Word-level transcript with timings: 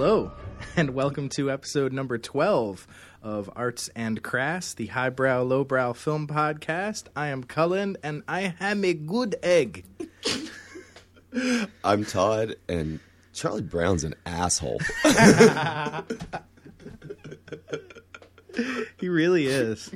Hello, 0.00 0.30
and 0.76 0.90
welcome 0.90 1.28
to 1.30 1.50
episode 1.50 1.92
number 1.92 2.18
12 2.18 2.86
of 3.20 3.50
Arts 3.56 3.90
and 3.96 4.22
Crass, 4.22 4.72
the 4.72 4.86
highbrow, 4.86 5.42
lowbrow 5.42 5.92
film 5.92 6.28
podcast. 6.28 7.06
I 7.16 7.26
am 7.26 7.42
Cullen, 7.42 7.96
and 8.00 8.22
I 8.28 8.54
am 8.60 8.84
a 8.84 8.94
good 8.94 9.34
egg. 9.42 9.84
I'm 11.82 12.04
Todd, 12.04 12.54
and 12.68 13.00
Charlie 13.32 13.62
Brown's 13.62 14.04
an 14.04 14.14
asshole. 14.24 14.78
He 18.98 19.08
really 19.08 19.46
is. 19.46 19.90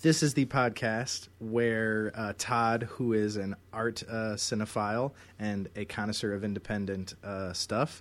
this 0.00 0.22
is 0.22 0.32
the 0.32 0.46
podcast 0.46 1.28
where 1.38 2.12
uh, 2.14 2.32
Todd, 2.38 2.84
who 2.84 3.12
is 3.12 3.36
an 3.36 3.56
art 3.74 4.02
uh, 4.08 4.36
cinephile 4.36 5.12
and 5.38 5.68
a 5.76 5.84
connoisseur 5.84 6.32
of 6.32 6.44
independent 6.44 7.12
uh, 7.22 7.52
stuff, 7.52 8.00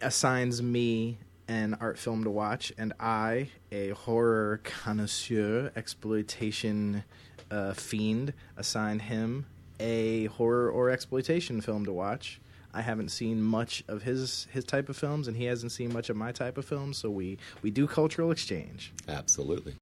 assigns 0.00 0.62
me 0.62 1.18
an 1.48 1.76
art 1.80 1.98
film 1.98 2.24
to 2.24 2.30
watch, 2.30 2.72
and 2.76 2.92
I, 2.98 3.50
a 3.70 3.90
horror 3.90 4.60
connoisseur, 4.64 5.70
exploitation 5.76 7.04
uh, 7.50 7.72
fiend, 7.72 8.32
assign 8.56 8.98
him 8.98 9.46
a 9.78 10.26
horror 10.26 10.70
or 10.70 10.90
exploitation 10.90 11.60
film 11.60 11.84
to 11.84 11.92
watch. 11.92 12.40
I 12.72 12.82
haven't 12.82 13.10
seen 13.10 13.42
much 13.42 13.84
of 13.88 14.02
his 14.02 14.48
his 14.50 14.64
type 14.64 14.88
of 14.88 14.96
films, 14.96 15.28
and 15.28 15.36
he 15.36 15.44
hasn't 15.44 15.72
seen 15.72 15.92
much 15.92 16.10
of 16.10 16.16
my 16.16 16.32
type 16.32 16.58
of 16.58 16.64
films. 16.64 16.98
So 16.98 17.08
we 17.10 17.38
we 17.62 17.70
do 17.70 17.86
cultural 17.86 18.30
exchange. 18.30 18.92
Absolutely. 19.08 19.74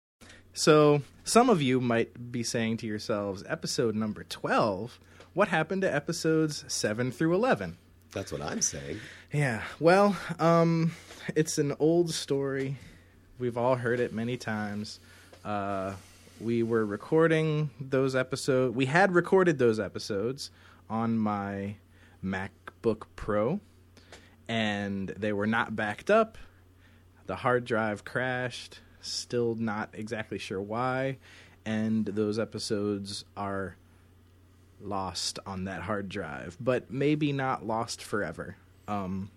So 0.53 1.03
some 1.25 1.51
of 1.51 1.61
you 1.61 1.81
might 1.81 2.31
be 2.31 2.45
saying 2.45 2.77
to 2.79 2.87
yourselves, 2.87 3.43
episode 3.49 3.95
number 3.95 4.23
twelve. 4.25 5.01
What 5.33 5.49
happened 5.49 5.83
to 5.83 5.93
episodes 5.93 6.65
seven 6.69 7.11
through 7.11 7.35
eleven? 7.35 7.79
That's 8.15 8.31
what 8.31 8.41
I'm 8.41 8.63
saying. 8.63 9.01
Yeah. 9.33 9.63
Well, 9.81 10.17
um, 10.39 10.93
it's 11.35 11.59
an 11.59 11.75
old 11.81 12.11
story. 12.11 12.77
We've 13.41 13.59
all 13.59 13.75
heard 13.75 13.99
it 13.99 14.13
many 14.13 14.37
times. 14.37 15.01
Uh, 15.45 15.95
we 16.41 16.63
were 16.63 16.87
recording 16.87 17.71
those 17.81 18.15
episodes. 18.15 18.75
We 18.75 18.87
had 18.87 19.13
recorded 19.13 19.59
those 19.59 19.81
episodes 19.81 20.53
on 20.89 21.19
my 21.19 21.75
MacBook 22.25 23.03
Pro, 23.17 23.61
and 24.49 25.09
they 25.09 25.33
were 25.33 25.49
not 25.49 25.75
backed 25.75 26.09
up. 26.09 26.39
The 27.27 27.37
hard 27.37 27.65
drive 27.65 28.05
crashed. 28.05 28.79
Still 29.01 29.57
not 29.57 29.91
exactly 29.93 30.39
sure 30.39 30.61
why. 30.61 31.19
And 31.67 32.05
those 32.07 32.39
episodes 32.39 33.25
are 33.37 33.77
lost 34.85 35.39
on 35.47 35.65
that 35.65 35.83
hard 35.83 36.09
drive, 36.09 36.57
but 36.61 36.91
maybe 36.91 37.33
not 37.33 37.67
lost 37.67 38.03
forever. 38.03 38.57
Um, 38.87 39.31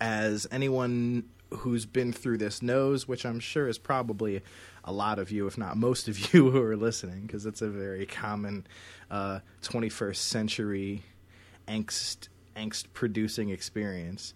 as 0.00 0.46
anyone 0.50 1.24
who's 1.50 1.86
been 1.86 2.12
through 2.12 2.38
this 2.38 2.62
knows, 2.62 3.08
which 3.08 3.24
I'm 3.24 3.40
sure 3.40 3.68
is 3.68 3.78
probably 3.78 4.42
a 4.84 4.92
lot 4.92 5.18
of 5.18 5.30
you, 5.30 5.46
if 5.46 5.58
not 5.58 5.76
most 5.76 6.08
of 6.08 6.18
you, 6.34 6.50
who 6.50 6.62
are 6.62 6.76
listening, 6.76 7.22
because 7.22 7.46
it's 7.46 7.62
a 7.62 7.68
very 7.68 8.06
common 8.06 8.66
uh, 9.10 9.40
21st 9.62 10.16
century 10.16 11.02
angst 11.66 12.28
angst 12.56 12.86
producing 12.92 13.50
experience. 13.50 14.34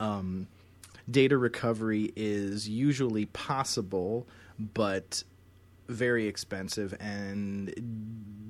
Um, 0.00 0.48
data 1.10 1.38
recovery 1.38 2.12
is 2.16 2.68
usually 2.68 3.26
possible, 3.26 4.26
but 4.58 5.22
very 5.92 6.26
expensive 6.26 6.94
and 7.00 7.72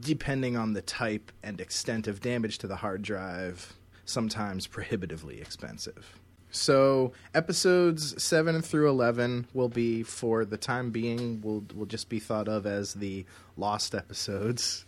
depending 0.00 0.56
on 0.56 0.72
the 0.72 0.82
type 0.82 1.30
and 1.42 1.60
extent 1.60 2.06
of 2.06 2.20
damage 2.20 2.58
to 2.58 2.66
the 2.66 2.76
hard 2.76 3.02
drive 3.02 3.74
sometimes 4.04 4.66
prohibitively 4.66 5.40
expensive. 5.40 6.18
So 6.50 7.12
episodes 7.34 8.22
7 8.22 8.60
through 8.60 8.90
11 8.90 9.46
will 9.54 9.70
be 9.70 10.02
for 10.02 10.44
the 10.44 10.58
time 10.58 10.90
being 10.90 11.40
will 11.40 11.64
will 11.74 11.86
just 11.86 12.08
be 12.08 12.18
thought 12.18 12.48
of 12.48 12.66
as 12.66 12.94
the 12.94 13.24
lost 13.56 13.94
episodes. 13.94 14.84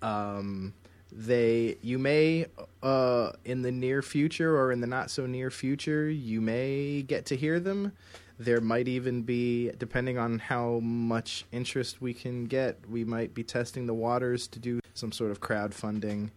Um 0.00 0.74
they 1.12 1.76
you 1.82 1.98
may 1.98 2.46
uh 2.82 3.32
in 3.44 3.62
the 3.62 3.70
near 3.70 4.00
future 4.02 4.56
or 4.56 4.72
in 4.72 4.80
the 4.80 4.86
not 4.86 5.10
so 5.10 5.26
near 5.26 5.50
future 5.50 6.08
you 6.08 6.40
may 6.40 7.02
get 7.02 7.26
to 7.26 7.36
hear 7.36 7.60
them 7.60 7.92
there 8.38 8.60
might 8.60 8.88
even 8.88 9.22
be, 9.22 9.70
depending 9.78 10.18
on 10.18 10.38
how 10.38 10.80
much 10.80 11.44
interest 11.52 12.00
we 12.00 12.14
can 12.14 12.46
get, 12.46 12.78
we 12.90 13.04
might 13.04 13.34
be 13.34 13.42
testing 13.42 13.86
the 13.86 13.94
waters 13.94 14.46
to 14.48 14.58
do 14.58 14.80
some 14.94 15.12
sort 15.12 15.30
of 15.30 15.40
crowdfunding 15.40 16.30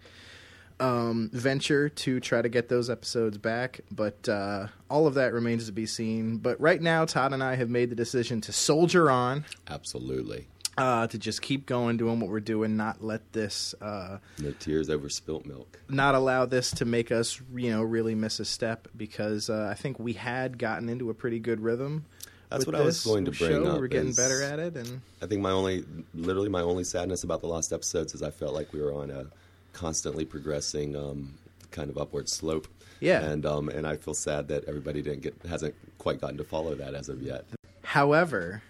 um, 0.80 1.30
venture 1.32 1.88
to 1.90 2.20
try 2.20 2.42
to 2.42 2.50
get 2.50 2.70
those 2.70 2.90
episodes 2.90 3.38
back. 3.38 3.82
But 3.92 4.28
uh, 4.28 4.68
all 4.90 5.08
of 5.08 5.14
that 5.16 5.34
remains 5.34 5.66
to 5.68 5.72
be 5.72 5.86
seen. 5.86 6.38
But 6.38 6.60
right 6.60 6.82
now, 6.82 7.06
Todd 7.06 7.34
and 7.34 7.44
I 7.44 7.56
have 7.56 7.70
made 7.70 7.90
the 7.90 7.96
decision 7.96 8.42
to 8.42 8.52
soldier 8.52 9.10
on. 9.10 9.46
Absolutely. 9.68 10.48
Uh, 10.78 11.08
to 11.08 11.18
just 11.18 11.42
keep 11.42 11.66
going, 11.66 11.96
doing 11.96 12.20
what 12.20 12.30
we're 12.30 12.42
doing, 12.42 12.76
not 12.76 13.02
let 13.02 13.32
this, 13.32 13.74
uh, 13.82 14.18
No 14.40 14.52
tears 14.60 14.90
over 14.90 15.08
spilt 15.08 15.46
milk. 15.46 15.80
not 15.88 16.16
allow 16.16 16.46
this 16.46 16.72
to 16.72 16.84
make 16.84 17.14
us, 17.14 17.40
you 17.56 17.72
know, 17.72 17.82
really 17.82 18.14
miss 18.14 18.42
a 18.42 18.46
step 18.46 18.90
because 18.98 19.50
uh, 19.50 19.70
I 19.72 19.76
think 19.76 20.00
we 20.00 20.12
had 20.12 20.58
gotten 20.58 20.90
into 20.90 21.10
a 21.10 21.14
pretty 21.14 21.40
good 21.40 21.62
rhythm. 21.62 22.04
That's 22.50 22.66
what 22.66 22.76
I 22.76 22.82
was 22.82 23.06
going 23.06 23.24
to 23.24 23.32
bring 23.32 23.52
show. 23.52 23.66
up 23.68 23.80
We're 23.80 23.88
getting 23.88 24.12
better 24.12 24.44
at 24.44 24.60
it, 24.60 24.76
and 24.76 25.00
I 25.22 25.28
think 25.28 25.42
my 25.42 25.52
only, 25.52 25.86
literally 26.14 26.50
my 26.50 26.62
only 26.62 26.84
sadness 26.84 27.24
about 27.24 27.40
the 27.40 27.48
last 27.48 27.72
episodes 27.72 28.14
is 28.14 28.22
I 28.22 28.32
felt 28.32 28.54
like 28.54 28.74
we 28.74 28.82
were 28.82 28.94
on 28.94 29.10
a 29.12 29.28
constantly 29.72 30.26
progressing 30.26 30.96
um, 30.96 31.36
kind 31.72 31.90
of 31.90 31.98
upward 31.98 32.28
slope. 32.30 32.68
Yeah. 33.00 33.22
And 33.22 33.46
um, 33.46 33.70
and 33.70 33.88
I 33.88 33.96
feel 33.98 34.14
sad 34.14 34.50
that 34.50 34.66
everybody 34.66 35.02
didn't 35.02 35.22
get 35.22 35.36
hasn't 35.48 35.74
quite 36.00 36.20
gotten 36.22 36.38
to 36.38 36.44
follow 36.44 36.76
that 36.76 36.94
as 36.96 37.10
of 37.10 37.22
yet. 37.22 37.46
However, 37.84 38.62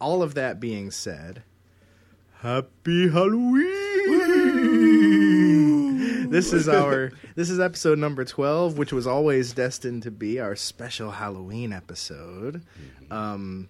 all 0.00 0.22
of 0.22 0.34
that 0.34 0.60
being 0.60 0.90
said, 0.90 1.42
Happy 2.40 3.08
Halloween! 3.08 3.86
this 6.30 6.52
is 6.52 6.68
our 6.70 7.12
this 7.34 7.50
is 7.50 7.60
episode 7.60 7.98
number 7.98 8.24
12, 8.24 8.78
which 8.78 8.92
was 8.92 9.06
always 9.06 9.52
destined 9.52 10.02
to 10.04 10.10
be 10.10 10.38
our 10.40 10.54
special 10.56 11.10
Halloween 11.12 11.72
episode. 11.72 12.62
Um 13.10 13.68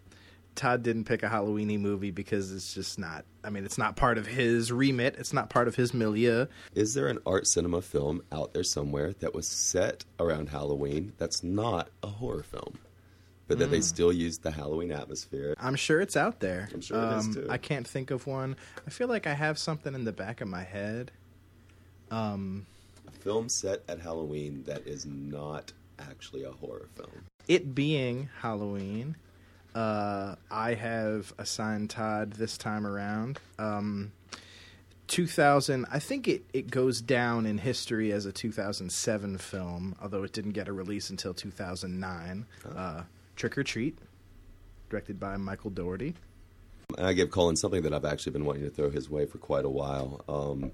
Todd 0.54 0.82
didn't 0.82 1.04
pick 1.04 1.22
a 1.22 1.28
Halloweeny 1.28 1.78
movie 1.78 2.10
because 2.10 2.50
it's 2.50 2.72
just 2.74 2.98
not 2.98 3.24
I 3.44 3.50
mean, 3.50 3.64
it's 3.64 3.78
not 3.78 3.94
part 3.94 4.18
of 4.18 4.26
his 4.26 4.72
remit, 4.72 5.16
it's 5.18 5.32
not 5.32 5.50
part 5.50 5.68
of 5.68 5.76
his 5.76 5.94
milieu. 5.94 6.46
Is 6.74 6.94
there 6.94 7.06
an 7.06 7.18
art 7.26 7.46
cinema 7.46 7.82
film 7.82 8.22
out 8.32 8.52
there 8.54 8.64
somewhere 8.64 9.12
that 9.20 9.34
was 9.34 9.46
set 9.46 10.04
around 10.18 10.48
Halloween 10.48 11.12
that's 11.18 11.44
not 11.44 11.90
a 12.02 12.08
horror 12.08 12.42
film, 12.42 12.78
but 13.48 13.58
that 13.58 13.70
they 13.70 13.80
still 13.80 14.12
use 14.12 14.38
the 14.38 14.50
Halloween 14.50 14.90
atmosphere? 14.92 15.54
I'm 15.58 15.76
sure 15.76 16.00
it's 16.00 16.16
out 16.16 16.40
there. 16.40 16.68
I'm 16.74 16.80
sure 16.80 16.98
it 16.98 17.16
is, 17.18 17.26
Um, 17.26 17.34
too. 17.34 17.46
I 17.50 17.58
can't 17.58 17.86
think 17.86 18.10
of 18.10 18.26
one. 18.26 18.56
I 18.86 18.90
feel 18.90 19.08
like 19.08 19.26
I 19.26 19.34
have 19.34 19.58
something 19.58 19.94
in 19.94 20.04
the 20.04 20.12
back 20.12 20.40
of 20.40 20.48
my 20.48 20.62
head. 20.64 21.12
Um 22.10 22.66
A 23.06 23.10
film 23.10 23.48
set 23.48 23.82
at 23.88 24.00
Halloween 24.00 24.64
that 24.64 24.86
is 24.86 25.06
not 25.06 25.72
actually 25.98 26.44
a 26.44 26.50
horror 26.52 26.88
film. 26.96 27.24
it 27.48 27.74
being 27.74 28.28
Halloween, 28.40 29.16
uh, 29.74 30.34
I 30.50 30.74
have 30.74 31.32
assigned 31.38 31.90
Todd 31.90 32.32
this 32.34 32.56
time 32.58 32.86
around. 32.86 33.38
Um, 33.58 34.12
2000, 35.08 35.86
I 35.90 35.98
think 36.00 36.26
it, 36.26 36.44
it 36.52 36.70
goes 36.70 37.00
down 37.00 37.46
in 37.46 37.58
history 37.58 38.10
as 38.12 38.26
a 38.26 38.32
2007 38.32 39.38
film, 39.38 39.94
although 40.02 40.24
it 40.24 40.32
didn't 40.32 40.52
get 40.52 40.66
a 40.68 40.72
release 40.72 41.10
until 41.10 41.32
2009. 41.34 42.46
Uh, 42.74 43.02
Trick 43.36 43.56
or 43.56 43.62
Treat, 43.62 43.98
directed 44.90 45.20
by 45.20 45.36
Michael 45.36 45.70
Dougherty. 45.70 46.14
And 46.96 47.06
I 47.06 47.12
give 47.12 47.30
Colin 47.30 47.56
something 47.56 47.82
that 47.82 47.92
I've 47.92 48.04
actually 48.04 48.32
been 48.32 48.44
wanting 48.44 48.64
to 48.64 48.70
throw 48.70 48.90
his 48.90 49.10
way 49.10 49.26
for 49.26 49.38
quite 49.38 49.64
a 49.64 49.68
while. 49.68 50.24
Um, 50.28 50.72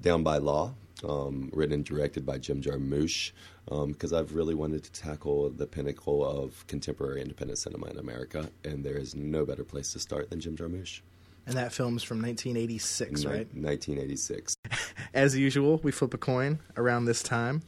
Down 0.00 0.22
by 0.22 0.38
Law, 0.38 0.74
um, 1.02 1.50
written 1.52 1.74
and 1.74 1.84
directed 1.84 2.24
by 2.24 2.38
Jim 2.38 2.60
Jarmusch, 2.60 3.32
because 3.66 4.12
I've 4.12 4.34
really 4.34 4.54
wanted 4.54 4.84
to 4.84 4.92
tackle 4.92 5.50
the 5.50 5.66
pinnacle 5.66 6.24
of 6.24 6.66
contemporary 6.66 7.22
independent 7.22 7.58
cinema 7.58 7.86
in 7.86 7.98
America, 7.98 8.50
and 8.64 8.84
there 8.84 8.96
is 8.96 9.14
no 9.14 9.44
better 9.44 9.64
place 9.64 9.92
to 9.92 9.98
start 9.98 10.30
than 10.30 10.40
Jim 10.40 10.56
Jarmusch. 10.56 11.00
And 11.46 11.56
that 11.56 11.72
film's 11.72 12.02
from 12.02 12.22
1986, 12.22 13.20
Ni- 13.20 13.26
right? 13.26 13.36
1986. 13.54 14.54
As 15.14 15.36
usual, 15.36 15.78
we 15.82 15.92
flip 15.92 16.14
a 16.14 16.18
coin 16.18 16.58
around 16.76 17.04
this 17.04 17.22
time. 17.22 17.62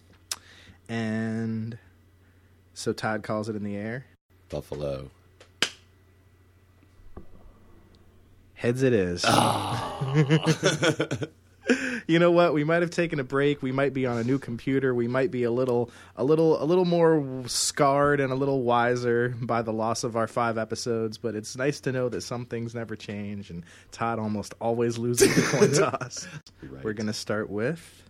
And 0.88 1.78
so 2.72 2.92
Todd 2.92 3.22
calls 3.22 3.48
it 3.48 3.56
in 3.56 3.64
the 3.64 3.76
air. 3.76 4.06
Buffalo. 4.48 5.10
Heads 8.54 8.82
it 8.82 8.94
is. 8.94 9.24
you 12.06 12.18
know 12.18 12.30
what? 12.30 12.54
We 12.54 12.64
might 12.64 12.82
have 12.82 12.90
taken 12.90 13.20
a 13.20 13.24
break. 13.24 13.62
We 13.62 13.70
might 13.70 13.92
be 13.92 14.06
on 14.06 14.16
a 14.16 14.24
new 14.24 14.38
computer. 14.38 14.94
We 14.94 15.08
might 15.08 15.30
be 15.30 15.42
a 15.42 15.50
little, 15.50 15.90
a 16.16 16.24
little, 16.24 16.62
a 16.62 16.64
little 16.64 16.86
more 16.86 17.44
scarred 17.46 18.20
and 18.20 18.32
a 18.32 18.34
little 18.34 18.62
wiser 18.62 19.34
by 19.40 19.62
the 19.62 19.72
loss 19.72 20.04
of 20.04 20.16
our 20.16 20.26
five 20.26 20.58
episodes. 20.58 21.18
But 21.18 21.34
it's 21.34 21.56
nice 21.56 21.80
to 21.80 21.92
know 21.92 22.08
that 22.08 22.22
some 22.22 22.46
things 22.46 22.74
never 22.74 22.96
change, 22.96 23.50
and 23.50 23.62
Todd 23.92 24.18
almost 24.18 24.54
always 24.60 24.96
loses 24.96 25.34
the 25.34 25.42
coin 25.42 25.72
toss. 25.92 26.26
Right. 26.62 26.82
We're 26.82 26.94
gonna 26.94 27.12
start 27.12 27.50
with 27.50 28.02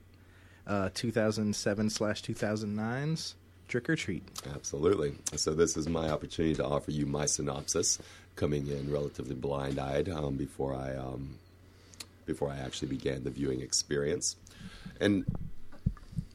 uh, 0.66 0.90
2007 0.94 1.90
slash 1.90 2.22
2009's 2.22 3.34
trick 3.68 3.88
or 3.88 3.96
treat. 3.96 4.22
Absolutely. 4.54 5.14
So 5.36 5.54
this 5.54 5.76
is 5.76 5.88
my 5.88 6.08
opportunity 6.10 6.54
to 6.56 6.64
offer 6.64 6.90
you 6.90 7.06
my 7.06 7.26
synopsis, 7.26 7.98
coming 8.36 8.66
in 8.66 8.92
relatively 8.92 9.34
blind-eyed 9.34 10.08
um, 10.08 10.36
before 10.36 10.74
I 10.74 10.94
um, 10.94 11.38
before 12.26 12.50
I 12.50 12.58
actually 12.58 12.88
began 12.88 13.24
the 13.24 13.30
viewing 13.30 13.60
experience. 13.60 14.36
And 15.00 15.24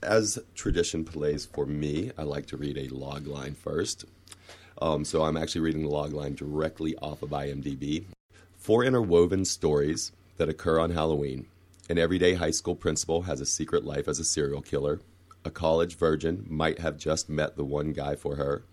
as 0.01 0.39
tradition 0.55 1.03
plays 1.03 1.45
for 1.45 1.65
me, 1.65 2.11
I 2.17 2.23
like 2.23 2.45
to 2.47 2.57
read 2.57 2.77
a 2.77 2.87
log 2.93 3.27
line 3.27 3.55
first. 3.55 4.05
Um, 4.81 5.05
so 5.05 5.23
I'm 5.23 5.37
actually 5.37 5.61
reading 5.61 5.83
the 5.83 5.89
log 5.89 6.13
line 6.13 6.33
directly 6.33 6.95
off 6.97 7.21
of 7.21 7.29
IMDb. 7.29 8.05
Four 8.57 8.83
interwoven 8.83 9.45
stories 9.45 10.11
that 10.37 10.49
occur 10.49 10.79
on 10.79 10.91
Halloween. 10.91 11.45
An 11.89 11.99
everyday 11.99 12.35
high 12.35 12.51
school 12.51 12.75
principal 12.75 13.23
has 13.23 13.41
a 13.41 13.45
secret 13.45 13.83
life 13.83 14.07
as 14.07 14.17
a 14.19 14.23
serial 14.23 14.61
killer. 14.61 15.01
A 15.43 15.51
college 15.51 15.95
virgin 15.97 16.45
might 16.49 16.79
have 16.79 16.97
just 16.97 17.29
met 17.29 17.55
the 17.55 17.65
one 17.65 17.93
guy 17.93 18.15
for 18.15 18.35
her. 18.35 18.63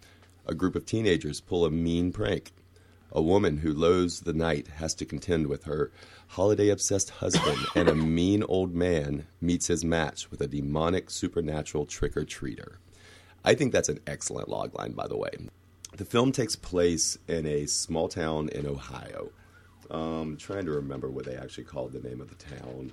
A 0.47 0.55
group 0.55 0.77
of 0.77 0.85
teenagers 0.85 1.41
pull 1.41 1.65
a 1.65 1.71
mean 1.71 2.13
prank. 2.13 2.53
A 3.11 3.23
woman 3.23 3.59
who 3.59 3.73
loathes 3.73 4.21
the 4.21 4.35
night 4.35 4.69
has 4.69 4.95
to 4.97 5.07
contend 5.07 5.47
with 5.47 5.65
her 5.65 5.91
holiday 6.29 6.69
obsessed 6.69 7.09
husband, 7.09 7.59
and 7.75 7.89
a 7.89 7.95
mean 8.19 8.43
old 8.43 8.75
man 8.75 9.27
meets 9.41 9.69
his 9.69 9.83
match 9.83 10.31
with 10.31 10.43
a 10.43 10.47
demonic 10.47 11.11
supernatural 11.11 11.87
trick 11.87 12.17
or 12.17 12.25
treater. 12.25 12.77
I 13.45 13.55
think 13.55 13.73
that's 13.73 13.89
an 13.89 14.01
excellent 14.07 14.49
logline, 14.49 14.95
by 14.95 15.07
the 15.07 15.17
way. 15.17 15.31
The 15.97 16.05
film 16.05 16.33
takes 16.33 16.55
place 16.55 17.17
in 17.27 17.47
a 17.47 17.67
small 17.67 18.09
town 18.09 18.51
in 18.51 18.67
Ohio. 18.67 19.31
Um, 19.91 20.37
trying 20.37 20.67
to 20.67 20.73
remember 20.73 21.11
what 21.11 21.25
they 21.25 21.37
actually 21.37 21.65
called 21.65 21.93
the 21.93 22.07
name 22.07 22.21
of 22.21 22.29
the 22.29 22.35
town. 22.35 22.93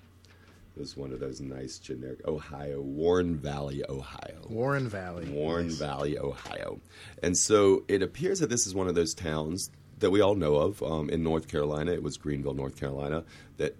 It 0.76 0.80
was 0.80 0.98
one 0.98 1.14
of 1.14 1.22
those 1.22 1.40
nice 1.40 1.80
generic 1.80 2.28
Ohio, 2.28 2.82
Warren 2.82 3.38
Valley, 3.38 3.84
Ohio. 3.88 4.46
Warren 4.50 4.90
Valley. 4.90 5.26
Warren 5.30 5.68
Nice. 5.68 5.78
Valley, 5.78 6.20
Ohio. 6.20 6.82
And 7.24 7.38
so 7.38 7.86
it 7.88 8.02
appears 8.02 8.40
that 8.40 8.50
this 8.50 8.68
is 8.68 8.76
one 8.76 8.88
of 8.88 8.96
those 8.96 9.14
towns 9.14 9.72
that 10.00 10.12
we 10.12 10.20
all 10.20 10.36
know 10.36 10.56
of 10.56 10.84
um, 10.84 11.10
in 11.10 11.24
North 11.24 11.48
Carolina. 11.48 11.94
It 11.94 12.04
was 12.04 12.18
Greenville, 12.18 12.54
North 12.54 12.78
Carolina, 12.78 13.24
that 13.56 13.78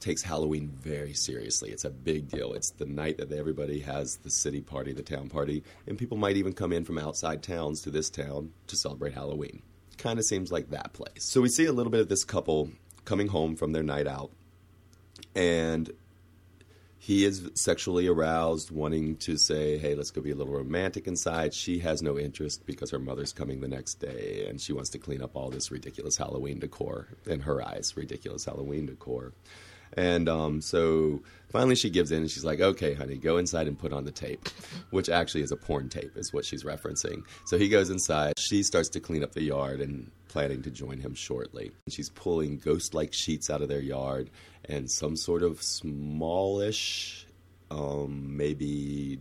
takes 0.00 0.22
Halloween 0.22 0.68
very 0.80 1.12
seriously. 1.12 1.70
It's 1.70 1.84
a 1.84 1.90
big 1.90 2.28
deal. 2.28 2.54
It's 2.54 2.70
the 2.70 2.86
night 2.86 3.18
that 3.18 3.30
everybody 3.32 3.80
has 3.80 4.16
the 4.22 4.30
city 4.30 4.62
party, 4.62 4.94
the 4.94 5.02
town 5.02 5.28
party, 5.28 5.62
and 5.86 5.98
people 5.98 6.16
might 6.16 6.36
even 6.36 6.54
come 6.54 6.72
in 6.72 6.86
from 6.86 6.96
outside 6.96 7.42
towns 7.42 7.82
to 7.82 7.90
this 7.90 8.08
town 8.08 8.52
to 8.68 8.76
celebrate 8.76 9.12
Halloween. 9.12 9.60
Kind 9.98 10.18
of 10.18 10.24
seems 10.24 10.50
like 10.50 10.70
that 10.70 10.94
place. 10.94 11.24
So 11.24 11.42
we 11.42 11.50
see 11.50 11.66
a 11.66 11.72
little 11.72 11.92
bit 11.92 12.00
of 12.00 12.08
this 12.08 12.24
couple 12.24 12.70
coming 13.04 13.28
home 13.28 13.56
from 13.56 13.72
their 13.72 13.82
night 13.82 14.06
out, 14.06 14.30
and 15.34 15.90
he 17.02 17.24
is 17.24 17.50
sexually 17.54 18.06
aroused, 18.06 18.70
wanting 18.70 19.16
to 19.16 19.38
say, 19.38 19.78
"Hey, 19.78 19.94
let's 19.94 20.10
go 20.10 20.20
be 20.20 20.32
a 20.32 20.36
little 20.36 20.52
romantic 20.52 21.06
inside." 21.06 21.54
She 21.54 21.78
has 21.78 22.02
no 22.02 22.18
interest 22.18 22.66
because 22.66 22.90
her 22.90 22.98
mother's 22.98 23.32
coming 23.32 23.60
the 23.60 23.68
next 23.68 24.00
day, 24.00 24.44
and 24.46 24.60
she 24.60 24.74
wants 24.74 24.90
to 24.90 24.98
clean 24.98 25.22
up 25.22 25.34
all 25.34 25.48
this 25.48 25.70
ridiculous 25.70 26.18
Halloween 26.18 26.58
decor. 26.58 27.08
In 27.26 27.40
her 27.40 27.66
eyes, 27.66 27.96
ridiculous 27.96 28.44
Halloween 28.44 28.84
decor. 28.84 29.32
And 29.94 30.28
um, 30.28 30.60
so 30.60 31.22
finally, 31.50 31.74
she 31.74 31.90
gives 31.90 32.12
in, 32.12 32.22
and 32.22 32.30
she's 32.30 32.44
like, 32.44 32.60
"Okay, 32.60 32.94
honey, 32.94 33.16
go 33.16 33.38
inside 33.38 33.66
and 33.66 33.78
put 33.78 33.92
on 33.92 34.04
the 34.04 34.12
tape," 34.12 34.48
which 34.90 35.08
actually 35.08 35.42
is 35.42 35.52
a 35.52 35.56
porn 35.56 35.88
tape, 35.88 36.16
is 36.16 36.32
what 36.32 36.44
she's 36.44 36.64
referencing. 36.64 37.22
So 37.46 37.58
he 37.58 37.68
goes 37.68 37.90
inside. 37.90 38.38
She 38.38 38.62
starts 38.62 38.88
to 38.90 39.00
clean 39.00 39.24
up 39.24 39.32
the 39.32 39.42
yard 39.42 39.80
and 39.80 40.10
planning 40.28 40.62
to 40.62 40.70
join 40.70 41.00
him 41.00 41.14
shortly. 41.14 41.72
She's 41.88 42.08
pulling 42.08 42.58
ghost-like 42.58 43.12
sheets 43.12 43.50
out 43.50 43.62
of 43.62 43.68
their 43.68 43.80
yard 43.80 44.30
and 44.64 44.88
some 44.88 45.16
sort 45.16 45.42
of 45.42 45.60
smallish, 45.60 47.26
um, 47.70 48.36
maybe 48.36 49.18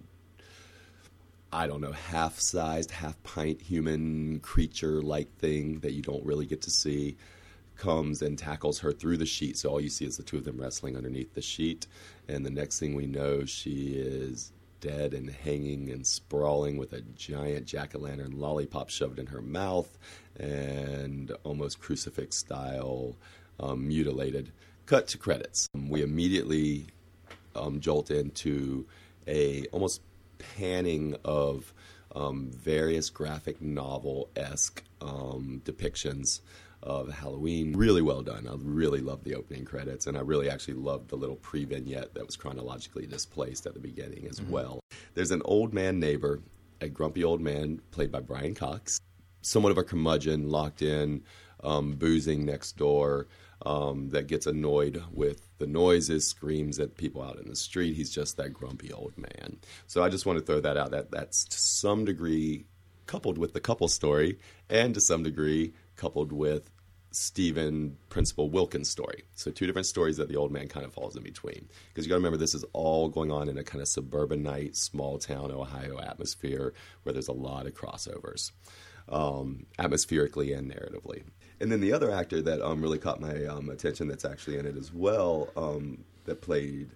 I 1.52 1.66
don't 1.66 1.82
know, 1.82 1.94
half 1.94 2.40
sized, 2.40 2.92
half 2.92 3.22
pint 3.24 3.60
human 3.60 4.40
creature 4.42 5.02
like 5.02 5.36
thing 5.38 5.80
that 5.80 5.94
you 5.94 6.04
don't 6.04 6.24
really 6.24 6.46
get 6.46 6.62
to 6.64 6.70
see 6.70 7.18
comes 7.80 8.22
and 8.22 8.38
tackles 8.38 8.80
her 8.80 8.92
through 8.92 9.18
the 9.18 9.26
sheet. 9.26 9.58
So 9.58 9.70
all 9.70 9.82
you 9.82 9.90
see 9.90 10.06
is 10.06 10.18
the 10.18 10.24
two 10.24 10.38
of 10.38 10.44
them 10.44 10.60
wrestling 10.60 10.96
underneath 10.96 11.34
the 11.34 11.42
sheet. 11.42 11.88
And 12.28 12.46
the 12.46 12.52
next 12.52 12.80
thing 12.80 12.94
we 12.94 13.08
know, 13.08 13.46
she 13.46 13.94
is 13.94 14.52
dead 14.82 15.14
and 15.14 15.30
hanging 15.30 15.90
and 15.90 16.06
sprawling 16.06 16.78
with 16.78 16.94
a 16.94 17.02
giant 17.02 17.66
jack 17.66 17.96
o' 17.96 18.00
lantern 18.00 18.40
lollipop 18.40 18.90
shoved 18.90 19.20
in 19.20 19.28
her 19.28 19.42
mouth 19.42 19.98
and 20.40 21.32
almost 21.44 21.80
crucifix 21.80 22.38
style 22.38 23.16
um, 23.60 23.88
mutilated. 23.88 24.52
Cut 24.86 25.08
to 25.10 25.18
credits. 25.18 25.68
We 25.88 26.02
immediately 26.02 26.88
um, 27.56 27.80
jolt 27.80 28.12
into 28.12 28.86
a 29.28 29.66
almost 29.68 30.02
panning 30.58 31.16
of 31.24 31.74
um, 32.16 32.50
various 32.52 33.10
graphic 33.10 33.62
novel 33.62 34.30
esque 34.36 34.84
um, 35.02 35.62
depictions 35.66 36.42
of 36.84 37.12
Halloween. 37.12 37.74
Really 37.76 38.02
well 38.02 38.22
done. 38.22 38.48
I 38.48 38.56
really 38.58 39.02
loved 39.02 39.24
the 39.24 39.36
opening 39.36 39.66
credits, 39.66 40.08
and 40.08 40.18
I 40.18 40.22
really 40.22 40.50
actually 40.50 40.76
loved 40.76 41.10
the 41.10 41.16
little 41.16 41.36
pre 41.36 41.66
vignette 41.66 42.14
that 42.14 42.26
was 42.26 42.36
chronologically 42.36 43.06
displaced 43.06 43.66
at 43.66 43.74
the 43.74 43.80
beginning 43.80 44.28
as 44.28 44.42
well. 44.42 44.80
There's 45.14 45.32
an 45.32 45.42
old 45.46 45.74
man 45.74 46.00
neighbor, 46.00 46.42
a 46.82 46.90
grumpy 46.90 47.24
old 47.24 47.42
man 47.42 47.82
played 47.92 48.12
by 48.12 48.22
Brian 48.22 48.56
Cox, 48.56 49.00
somewhat 49.42 49.72
of 49.72 49.78
a 49.78 49.84
curmudgeon 49.84 50.50
locked 50.50 50.82
in, 50.82 51.24
um, 51.64 51.94
boozing 51.94 52.46
next 52.46 52.78
door. 52.78 53.28
Um, 53.66 54.08
that 54.12 54.28
gets 54.28 54.48
annoyed 54.48 55.04
with 55.12 55.42
the 55.58 55.68
noises, 55.68 56.26
screams 56.26 56.80
at 56.80 56.96
people 56.96 57.22
out 57.22 57.40
in 57.40 57.50
the 57.50 57.58
street. 57.58 57.94
He's 57.94 58.10
just 58.10 58.38
that 58.38 58.54
grumpy 58.54 58.94
old 58.94 59.18
man. 59.18 59.58
So 59.86 60.02
I 60.02 60.08
just 60.08 60.26
want 60.26 60.40
to 60.40 60.46
throw 60.46 60.62
that 60.62 60.78
out. 60.78 60.92
That 60.92 61.12
that's 61.12 61.44
to 61.44 61.60
some 61.60 62.06
degree 62.06 62.64
coupled 63.10 63.40
with 63.40 63.54
the 63.54 63.60
couple 63.60 63.88
story, 63.88 64.38
and 64.70 64.94
to 64.94 65.02
some 65.02 65.24
degree 65.24 65.74
coupled 66.00 66.32
with 66.32 66.72
Stephen 67.12 67.98
Principal 68.10 68.50
Wilkins' 68.50 68.90
story. 68.90 69.24
So 69.36 69.52
two 69.52 69.66
different 69.66 69.88
stories 69.88 70.18
that 70.18 70.30
the 70.30 70.36
old 70.36 70.52
man 70.52 70.68
kind 70.68 70.86
of 70.86 70.94
falls 70.94 71.16
in 71.16 71.24
between. 71.24 71.68
Because 71.90 72.06
you 72.06 72.10
got 72.10 72.16
to 72.16 72.20
remember, 72.20 72.38
this 72.38 72.54
is 72.54 72.64
all 72.74 73.10
going 73.10 73.32
on 73.32 73.50
in 73.50 73.58
a 73.58 73.64
kind 73.64 73.82
of 73.82 73.88
suburbanite, 73.88 74.76
small 74.76 75.18
town 75.18 75.52
Ohio 75.52 76.00
atmosphere 76.00 76.74
where 77.04 77.14
there's 77.14 77.28
a 77.28 77.34
lot 77.34 77.66
of 77.66 77.74
crossovers, 77.74 78.52
um, 79.10 79.66
atmospherically 79.80 80.54
and 80.54 80.72
narratively. 80.72 81.24
And 81.60 81.72
then 81.72 81.82
the 81.82 81.92
other 81.92 82.12
actor 82.12 82.42
that 82.44 82.62
um, 82.62 82.82
really 82.82 83.00
caught 83.00 83.20
my 83.20 83.46
um, 83.46 83.70
attention 83.70 84.08
that's 84.08 84.26
actually 84.26 84.58
in 84.58 84.66
it 84.66 84.78
as 84.78 84.94
well, 84.94 85.50
um, 85.58 86.04
that 86.26 86.42
played 86.42 86.90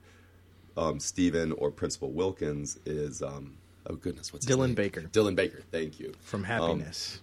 um, 0.77 0.99
Stephen 0.99 1.51
or 1.53 1.71
Principal 1.71 2.11
Wilkins 2.11 2.77
is, 2.85 3.21
um, 3.21 3.57
oh 3.87 3.95
goodness, 3.95 4.31
what's 4.31 4.45
his 4.45 4.55
Dylan? 4.55 4.75
Baker. 4.75 5.01
Dylan 5.01 5.35
Baker, 5.35 5.63
thank 5.71 5.99
you. 5.99 6.13
From 6.21 6.43
Happiness. 6.43 7.19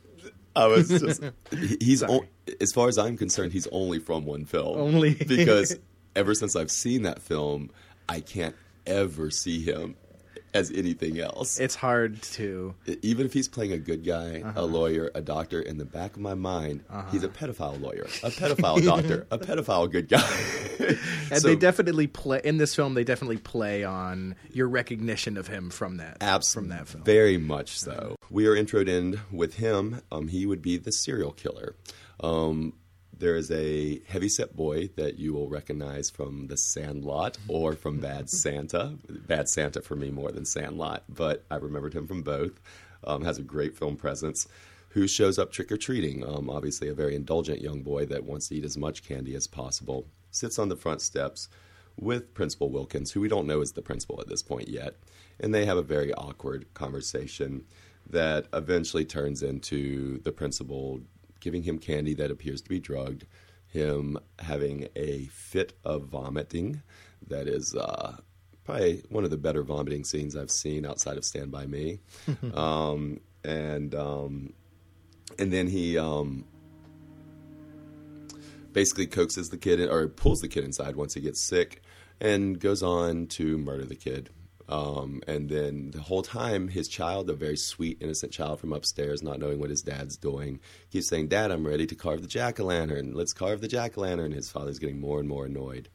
I 0.57 0.67
was 0.67 0.89
just 0.89 1.23
he's 1.81 2.03
o- 2.03 2.25
as 2.61 2.73
far 2.73 2.89
as 2.89 2.99
I'm 2.99 3.17
concerned, 3.17 3.53
he's 3.53 3.67
only 3.73 3.99
from 3.99 4.25
one 4.25 4.45
film. 4.45 4.79
Only. 4.79 5.15
because 5.15 5.77
ever 6.17 6.35
since 6.35 6.57
I've 6.57 6.71
seen 6.71 7.03
that 7.03 7.23
film, 7.23 7.71
I 8.09 8.21
can't 8.21 8.57
ever 8.87 9.31
see 9.31 9.63
him 9.63 9.95
as 10.55 10.71
anything 10.73 11.19
else. 11.21 11.61
it's 11.61 11.75
hard 11.75 12.21
to. 12.23 12.75
Even 13.03 13.27
if 13.27 13.33
he's 13.33 13.49
playing 13.49 13.73
a 13.73 13.79
good 13.79 14.05
guy, 14.05 14.41
Uh-huh. 14.45 14.61
a 14.61 14.65
lawyer, 14.65 15.11
a 15.15 15.21
doctor, 15.21 15.61
in 15.61 15.79
the 15.79 15.85
back 15.85 16.15
of 16.17 16.21
my 16.23 16.35
mind, 16.35 16.83
he's 17.13 17.23
a 17.25 17.29
pedophile 17.29 17.81
lawyer, 17.81 18.05
a 18.23 18.31
pedophile 18.31 18.85
doctor, 18.85 19.27
a 19.31 19.39
pedophile 19.39 19.91
good 19.91 20.09
guy. 20.09 20.29
And 21.31 21.41
So- 21.41 21.47
they 21.49 21.55
definitely 21.57 22.09
play 22.09 22.41
in 22.43 22.57
this 22.57 22.75
film. 22.75 22.95
They 22.95 23.05
definitely 23.05 23.37
play 23.37 23.85
on 23.85 24.35
your 24.53 24.67
recognition 24.69 25.37
of 25.37 25.47
him 25.47 25.71
from 25.71 25.99
that 25.99 26.17
Abs- 26.21 26.53
from 26.53 26.69
that 26.71 26.89
film. 26.89 27.05
Very 27.05 27.39
much 27.39 27.79
so. 27.79 28.17
We 28.31 28.47
are 28.49 28.55
introed 28.57 28.89
in 28.89 29.21
with 29.31 29.55
him. 29.55 30.01
Um, 30.11 30.27
he 30.27 30.47
would 30.47 30.63
be 30.63 30.77
the 30.79 30.91
serial 30.91 31.31
killer. 31.31 31.77
Um, 32.19 32.73
there 33.21 33.37
is 33.37 33.51
a 33.51 34.01
heavyset 34.09 34.57
boy 34.57 34.89
that 34.97 35.19
you 35.19 35.35
will 35.35 35.49
recognize 35.49 36.09
from 36.09 36.47
The 36.47 36.57
Sandlot 36.57 37.37
or 37.49 37.75
from 37.75 37.99
Bad 37.99 38.31
Santa. 38.31 38.97
Bad 39.09 39.49
Santa 39.49 39.83
for 39.83 39.95
me 39.95 40.11
more 40.11 40.33
than 40.33 40.47
Sandlot, 40.47 41.05
but 41.07 41.45
I 41.51 41.57
remembered 41.57 41.95
him 41.95 42.07
from 42.07 42.23
both. 42.23 42.59
Um, 43.05 43.23
has 43.23 43.39
a 43.39 43.43
great 43.43 43.77
film 43.77 43.97
presence. 43.97 44.49
Who 44.91 45.07
shows 45.07 45.39
up 45.39 45.53
trick 45.53 45.71
or 45.71 45.77
treating? 45.77 46.27
Um, 46.27 46.49
obviously, 46.49 46.89
a 46.89 46.95
very 46.95 47.15
indulgent 47.15 47.61
young 47.61 47.83
boy 47.83 48.07
that 48.07 48.25
wants 48.25 48.49
to 48.49 48.57
eat 48.57 48.65
as 48.65 48.79
much 48.79 49.07
candy 49.07 49.35
as 49.35 49.47
possible. 49.47 50.07
Sits 50.31 50.59
on 50.59 50.71
the 50.71 50.77
front 50.77 51.03
steps 51.03 51.49
with 51.99 52.33
Principal 52.33 52.71
Wilkins, 52.71 53.13
who 53.13 53.21
we 53.21 53.29
don't 53.29 53.47
know 53.47 53.61
is 53.61 53.73
the 53.73 53.83
principal 53.83 54.19
at 54.21 54.29
this 54.29 54.43
point 54.43 54.69
yet. 54.69 54.95
And 55.39 55.55
they 55.55 55.67
have 55.67 55.77
a 55.77 55.83
very 55.83 56.13
awkward 56.15 56.73
conversation 56.73 57.65
that 58.09 58.47
eventually 58.53 59.05
turns 59.05 59.43
into 59.43 60.21
the 60.23 60.33
principal 60.33 61.01
giving 61.41 61.63
him 61.63 61.79
candy 61.79 62.15
that 62.15 62.31
appears 62.31 62.61
to 62.63 62.69
be 62.69 62.81
drugged, 62.81 63.27
him 63.67 64.19
having 64.39 64.89
a 64.97 65.27
fit 65.27 65.73
of 65.85 66.05
vomiting 66.05 66.83
that 67.29 67.47
is 67.47 67.75
uh, 67.75 68.17
probably 68.65 69.03
one 69.09 69.25
of 69.25 69.31
the 69.31 69.37
better 69.37 69.63
vomiting 69.63 70.05
scenes 70.05 70.37
I've 70.37 70.51
seen 70.51 70.85
outside 70.87 71.17
of 71.17 71.25
Stand 71.25 71.51
By 71.51 71.67
Me. 71.67 72.01
um, 72.55 73.21
and, 73.45 73.95
um, 73.95 74.53
and 75.39 75.53
then 75.53 75.67
he. 75.67 75.99
Um, 75.99 76.45
basically 78.73 79.07
coaxes 79.07 79.49
the 79.49 79.57
kid 79.57 79.81
in, 79.81 79.89
or 79.89 80.07
pulls 80.07 80.41
the 80.41 80.47
kid 80.49 80.65
inside 80.65 80.95
once 80.95 81.15
he 81.15 81.21
gets 81.21 81.43
sick 81.43 81.83
and 82.21 82.61
goes 82.61 82.85
on 82.85 83.27
to 83.27 83.59
murder 83.59 83.85
the 83.85 83.97
kid 83.97 84.31
Um, 84.71 85.21
and 85.27 85.49
then 85.49 85.91
the 85.91 86.01
whole 86.01 86.23
time, 86.23 86.69
his 86.69 86.87
child, 86.87 87.29
a 87.29 87.35
very 87.35 87.57
sweet, 87.57 87.99
innocent 88.01 88.33
child 88.33 88.61
from 88.61 88.73
upstairs, 88.73 89.21
not 89.21 89.41
knowing 89.41 89.59
what 89.59 89.69
his 89.69 89.83
dad's 89.83 90.17
doing, 90.17 90.61
keeps 90.93 91.09
saying, 91.09 91.27
Dad, 91.27 91.51
I'm 91.51 91.67
ready 91.67 91.89
to 91.89 91.97
carve 91.97 92.23
the 92.23 92.29
jack 92.29 92.61
o' 92.61 92.65
lantern. 92.65 93.13
Let's 93.13 93.33
carve 93.33 93.61
the 93.61 93.69
jack 93.69 93.99
o' 93.99 94.03
lantern. 94.03 94.31
His 94.31 94.51
father's 94.51 94.79
getting 94.79 95.01
more 95.01 95.19
and 95.19 95.29
more 95.29 95.47
annoyed. 95.47 95.89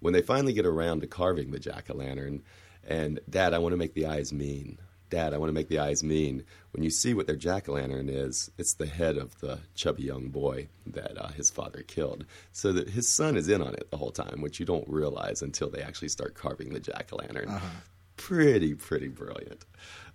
When 0.00 0.14
they 0.14 0.22
finally 0.22 0.54
get 0.54 0.64
around 0.64 1.02
to 1.02 1.06
carving 1.06 1.50
the 1.50 1.58
jack 1.58 1.90
o' 1.90 1.94
lantern, 1.94 2.42
and 2.86 3.20
Dad, 3.28 3.52
I 3.52 3.58
want 3.58 3.74
to 3.74 3.76
make 3.76 3.92
the 3.92 4.06
eyes 4.06 4.32
mean. 4.32 4.78
Dad, 5.10 5.34
I 5.34 5.38
want 5.38 5.50
to 5.50 5.54
make 5.54 5.68
the 5.68 5.78
eyes 5.78 6.02
mean. 6.02 6.44
When 6.72 6.82
you 6.82 6.90
see 6.90 7.12
what 7.12 7.26
their 7.26 7.36
jack 7.36 7.68
o' 7.68 7.72
lantern 7.72 8.08
is, 8.08 8.50
it's 8.56 8.72
the 8.72 8.86
head 8.86 9.18
of 9.18 9.38
the 9.40 9.58
chubby 9.74 10.04
young 10.04 10.28
boy 10.28 10.68
that 10.86 11.20
uh, 11.20 11.28
his 11.28 11.50
father 11.50 11.82
killed. 11.82 12.24
So 12.52 12.72
that 12.72 12.88
his 12.88 13.06
son 13.06 13.36
is 13.36 13.50
in 13.50 13.60
on 13.60 13.74
it 13.74 13.90
the 13.90 13.98
whole 13.98 14.12
time, 14.12 14.40
which 14.40 14.58
you 14.58 14.64
don't 14.64 14.88
realize 14.88 15.42
until 15.42 15.68
they 15.68 15.82
actually 15.82 16.08
start 16.08 16.34
carving 16.34 16.72
the 16.72 16.80
jack 16.80 17.10
o' 17.12 17.16
lantern. 17.16 17.50
Uh-huh. 17.50 17.68
Pretty, 18.16 18.74
pretty 18.74 19.08
brilliant. 19.08 19.64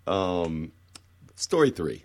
Um, 0.08 0.72
story 1.36 1.72
three. 1.72 2.04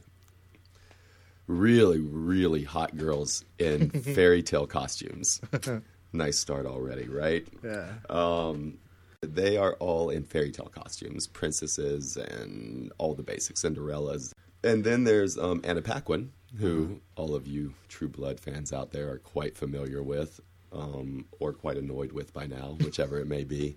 Really, 1.47 2.01
really 2.01 2.65
hot 2.65 2.97
girls 2.97 3.45
in 3.59 3.91
fairy 4.15 4.43
tale 4.43 4.67
costumes. 4.67 5.41
nice 6.13 6.39
start 6.39 6.67
already, 6.67 7.07
right? 7.09 7.47
Yeah. 7.63 7.89
Um, 8.09 8.79
they 9.21 9.57
are 9.57 9.75
all 9.75 10.11
in 10.11 10.25
fairy 10.25 10.51
tale 10.53 10.71
costumes, 10.75 11.27
princesses 11.27 12.17
and 12.17 12.93
all 12.99 13.15
the 13.15 13.23
basic 13.23 13.57
Cinderellas. 13.57 14.33
And 14.63 14.85
then 14.85 15.05
there's 15.05 15.37
um, 15.39 15.61
Anna 15.65 15.83
Paquin, 15.83 16.33
who 16.59 17.01
all 17.17 17.35
of 17.35 17.47
you 17.47 17.75
True 17.89 18.09
Blood 18.09 18.41
fans 18.41 18.73
out 18.73 18.93
there 18.93 19.11
are 19.11 19.19
quite 19.19 19.57
familiar 19.57 20.03
with, 20.03 20.41
um, 20.73 21.27
or 21.41 21.53
quite 21.53 21.77
annoyed 21.77 22.13
with 22.13 22.33
by 22.33 22.47
now, 22.47 22.77
whichever 22.81 23.19
it 23.19 23.27
may 23.27 23.45
be. 23.45 23.77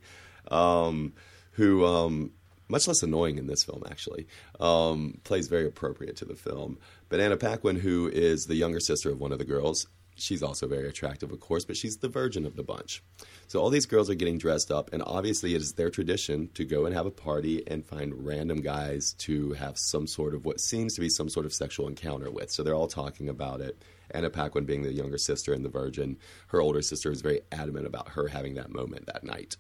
Um, 0.50 1.14
who, 1.58 1.86
um, 1.86 2.32
much 2.70 2.88
less 2.88 3.04
annoying 3.04 3.38
in 3.38 3.48
this 3.48 3.64
film, 3.64 3.84
actually, 3.90 4.28
um, 4.60 5.20
plays 5.24 5.48
very 5.48 5.66
appropriate 5.66 6.16
to 6.18 6.26
the 6.26 6.36
film. 6.36 6.78
But 7.10 7.20
Anna 7.20 7.38
Paquin, 7.38 7.78
who 7.78 8.08
is 8.08 8.46
the 8.46 8.56
younger 8.56 8.80
sister 8.80 9.10
of 9.10 9.20
one 9.20 9.32
of 9.32 9.40
the 9.40 9.46
girls, 9.46 9.88
she's 10.16 10.44
also 10.44 10.68
very 10.68 10.88
attractive, 10.88 11.32
of 11.32 11.40
course, 11.40 11.66
but 11.66 11.78
she's 11.78 11.98
the 11.98 12.10
virgin 12.10 12.46
of 12.46 12.56
the 12.56 12.64
bunch. 12.64 13.04
So 13.48 13.60
all 13.60 13.70
these 13.70 13.86
girls 13.86 14.10
are 14.10 14.16
getting 14.16 14.38
dressed 14.38 14.72
up, 14.72 14.92
and 14.94 15.02
obviously 15.06 15.56
it 15.56 15.62
is 15.62 15.74
their 15.74 15.90
tradition 15.90 16.50
to 16.56 16.66
go 16.66 16.86
and 16.86 16.94
have 16.94 17.06
a 17.06 17.12
party 17.12 17.64
and 17.68 17.86
find 17.86 18.26
random 18.26 18.62
guys 18.62 19.14
to 19.20 19.54
have 19.54 19.78
some 19.78 20.08
sort 20.08 20.36
of 20.36 20.46
what 20.46 20.60
seems 20.60 20.94
to 20.96 21.02
be 21.02 21.10
some 21.10 21.30
sort 21.30 21.46
of 21.46 21.54
sexual 21.54 21.88
encounter 21.88 22.30
with. 22.30 22.52
So 22.52 22.64
they're 22.64 22.76
all 22.76 22.88
talking 22.88 23.30
about 23.30 23.62
it. 23.62 23.82
Anna 24.12 24.30
Paquin 24.30 24.66
being 24.66 24.84
the 24.84 24.94
younger 24.94 25.18
sister 25.18 25.54
and 25.54 25.66
the 25.66 25.70
virgin, 25.70 26.18
her 26.48 26.62
older 26.62 26.82
sister 26.82 27.12
is 27.12 27.22
very 27.22 27.42
adamant 27.52 27.88
about 27.88 28.10
her 28.10 28.28
having 28.28 28.56
that 28.56 28.70
moment 28.72 29.08
that 29.08 29.24
night. 29.24 29.58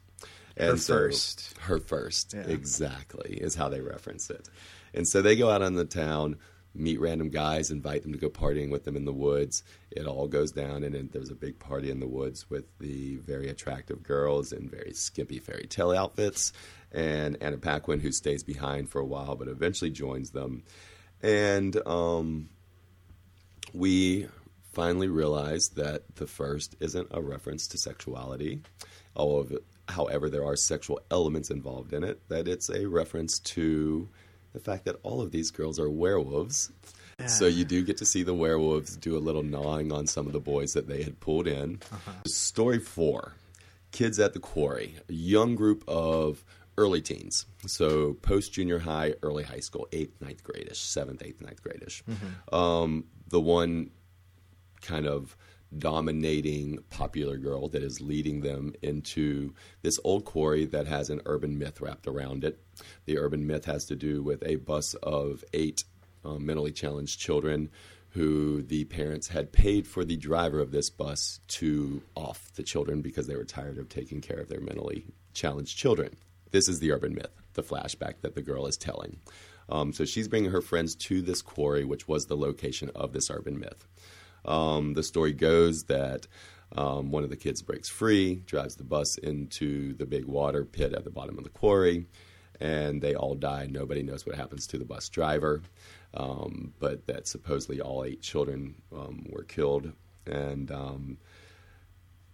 And 0.57 0.71
Her 0.71 0.77
so- 0.77 0.93
first. 0.95 1.57
Her 1.59 1.79
first, 1.79 2.33
Yeah. 2.33 2.41
exactly, 2.47 3.37
is 3.39 3.55
how 3.55 3.69
they 3.69 3.79
reference 3.81 4.29
it. 4.29 4.49
And 4.93 5.07
so 5.07 5.21
they 5.21 5.35
go 5.35 5.49
out 5.51 5.61
on 5.61 5.75
the 5.75 5.85
town, 5.85 6.37
meet 6.73 6.99
random 6.99 7.29
guys, 7.29 7.69
invite 7.71 8.01
them 8.03 8.11
to 8.13 8.17
go 8.17 8.29
partying 8.29 8.69
with 8.71 8.83
them 8.83 8.95
in 8.95 9.05
the 9.05 9.13
woods. 9.13 9.63
It 9.91 10.05
all 10.07 10.27
goes 10.27 10.51
down, 10.51 10.83
and 10.83 10.95
then 10.95 11.09
there's 11.11 11.29
a 11.29 11.35
big 11.35 11.59
party 11.59 11.89
in 11.91 11.99
the 11.99 12.07
woods 12.07 12.49
with 12.49 12.65
the 12.79 13.17
very 13.17 13.49
attractive 13.49 14.01
girls 14.03 14.51
in 14.51 14.67
very 14.69 14.93
skimpy 14.93 15.39
fairy 15.39 15.67
tale 15.67 15.91
outfits, 15.91 16.53
and 16.91 17.37
Anna 17.41 17.57
Paquin, 17.57 17.99
who 17.99 18.11
stays 18.11 18.43
behind 18.43 18.89
for 18.89 18.99
a 18.99 19.05
while 19.05 19.35
but 19.35 19.47
eventually 19.47 19.91
joins 19.91 20.31
them. 20.31 20.63
And 21.21 21.75
um, 21.87 22.49
we 23.73 24.27
finally 24.73 25.07
realize 25.07 25.69
that 25.69 26.15
the 26.15 26.27
first 26.27 26.75
isn't 26.79 27.07
a 27.11 27.21
reference 27.21 27.67
to 27.69 27.77
sexuality, 27.77 28.61
all 29.15 29.39
of 29.39 29.51
it, 29.51 29.63
however, 29.87 30.29
there 30.29 30.45
are 30.45 30.55
sexual 30.55 30.99
elements 31.11 31.49
involved 31.49 31.93
in 31.93 32.03
it, 32.03 32.21
that 32.29 32.47
it's 32.47 32.69
a 32.69 32.87
reference 32.87 33.39
to 33.39 34.09
the 34.53 34.59
fact 34.59 34.85
that 34.85 34.97
all 35.03 35.21
of 35.21 35.31
these 35.31 35.51
girls 35.51 35.79
are 35.79 35.89
werewolves. 35.89 36.71
So 37.25 37.47
you 37.47 37.65
do 37.65 37.83
get 37.83 37.97
to 37.97 38.05
see 38.05 38.21
the 38.21 38.33
werewolves 38.35 38.95
do 38.95 39.17
a 39.17 39.19
little 39.19 39.41
gnawing 39.41 39.91
on 39.91 40.05
some 40.05 40.27
of 40.27 40.33
the 40.33 40.39
boys 40.39 40.73
that 40.73 40.87
they 40.87 41.01
had 41.01 41.19
pulled 41.19 41.47
in. 41.47 41.79
Story 42.27 42.79
four 42.79 43.33
Kids 43.91 44.19
at 44.19 44.33
the 44.33 44.39
Quarry, 44.39 44.95
a 45.09 45.13
young 45.13 45.55
group 45.55 45.83
of 45.87 46.43
early 46.77 47.01
teens. 47.01 47.47
So 47.65 48.13
post 48.13 48.53
junior 48.53 48.77
high, 48.77 49.15
early 49.23 49.43
high 49.43 49.61
school, 49.61 49.87
eighth, 49.91 50.21
ninth 50.21 50.43
gradish, 50.43 50.75
seventh, 50.75 51.23
eighth, 51.23 51.41
ninth 51.41 51.63
gradish. 51.63 52.03
Um, 52.53 53.05
the 53.29 53.41
one 53.41 53.89
kind 54.81 55.07
of 55.07 55.35
dominating 55.77 56.79
popular 56.89 57.37
girl 57.37 57.67
that 57.69 57.83
is 57.83 58.01
leading 58.01 58.41
them 58.41 58.73
into 58.81 59.53
this 59.81 59.99
old 60.03 60.25
quarry 60.25 60.65
that 60.65 60.87
has 60.87 61.09
an 61.09 61.21
urban 61.25 61.57
myth 61.57 61.81
wrapped 61.81 62.07
around 62.07 62.43
it. 62.43 62.59
The 63.05 63.17
urban 63.17 63.45
myth 63.45 63.65
has 63.65 63.85
to 63.85 63.95
do 63.95 64.23
with 64.23 64.43
a 64.45 64.55
bus 64.55 64.93
of 64.95 65.43
eight 65.53 65.83
um, 66.23 66.45
mentally 66.45 66.71
challenged 66.71 67.19
children 67.19 67.69
who 68.09 68.63
the 68.63 68.85
parents 68.85 69.27
had 69.27 69.51
paid 69.51 69.85
for 69.85 70.03
the 70.03 70.17
driver 70.17 70.59
of 70.59 70.71
this 70.71 70.89
bus 70.89 71.39
to 71.47 72.01
off 72.15 72.51
the 72.55 72.63
children 72.63 73.01
because 73.01 73.27
they 73.27 73.35
were 73.35 73.45
tired 73.45 73.77
of 73.77 73.89
taking 73.89 74.21
care 74.21 74.39
of 74.39 74.49
their 74.49 74.61
mentally 74.61 75.05
challenged 75.33 75.77
children. 75.77 76.15
This 76.51 76.67
is 76.67 76.79
the 76.79 76.91
urban 76.91 77.13
myth, 77.13 77.29
the 77.53 77.63
flashback 77.63 78.21
that 78.21 78.33
the 78.33 78.41
girl 78.41 78.65
is 78.65 78.77
telling. 78.77 79.17
Um, 79.69 79.91
so 79.91 80.05
she's 80.05 80.27
bringing 80.27 80.51
her 80.51 80.61
friends 80.61 80.95
to 80.95 81.21
this 81.21 81.41
quarry, 81.41 81.83
which 81.83 82.07
was 82.07 82.25
the 82.25 82.37
location 82.37 82.89
of 82.95 83.11
this 83.11 83.29
urban 83.29 83.59
myth. 83.59 83.85
Um, 84.45 84.93
the 84.93 85.03
story 85.03 85.33
goes 85.33 85.83
that 85.85 86.27
um, 86.75 87.11
one 87.11 87.23
of 87.23 87.29
the 87.29 87.37
kids 87.37 87.61
breaks 87.61 87.89
free, 87.89 88.35
drives 88.45 88.75
the 88.75 88.83
bus 88.83 89.17
into 89.17 89.93
the 89.93 90.05
big 90.05 90.25
water 90.25 90.65
pit 90.65 90.93
at 90.93 91.03
the 91.03 91.09
bottom 91.09 91.37
of 91.37 91.43
the 91.43 91.49
quarry, 91.49 92.07
and 92.59 93.01
they 93.01 93.15
all 93.15 93.35
die. 93.35 93.67
Nobody 93.69 94.03
knows 94.03 94.25
what 94.25 94.35
happens 94.35 94.67
to 94.67 94.77
the 94.77 94.85
bus 94.85 95.09
driver, 95.09 95.61
um, 96.13 96.73
but 96.79 97.07
that 97.07 97.27
supposedly 97.27 97.79
all 97.79 98.03
eight 98.03 98.21
children 98.21 98.75
um, 98.93 99.25
were 99.29 99.43
killed. 99.43 99.93
And 100.25 100.69
um, 100.71 101.17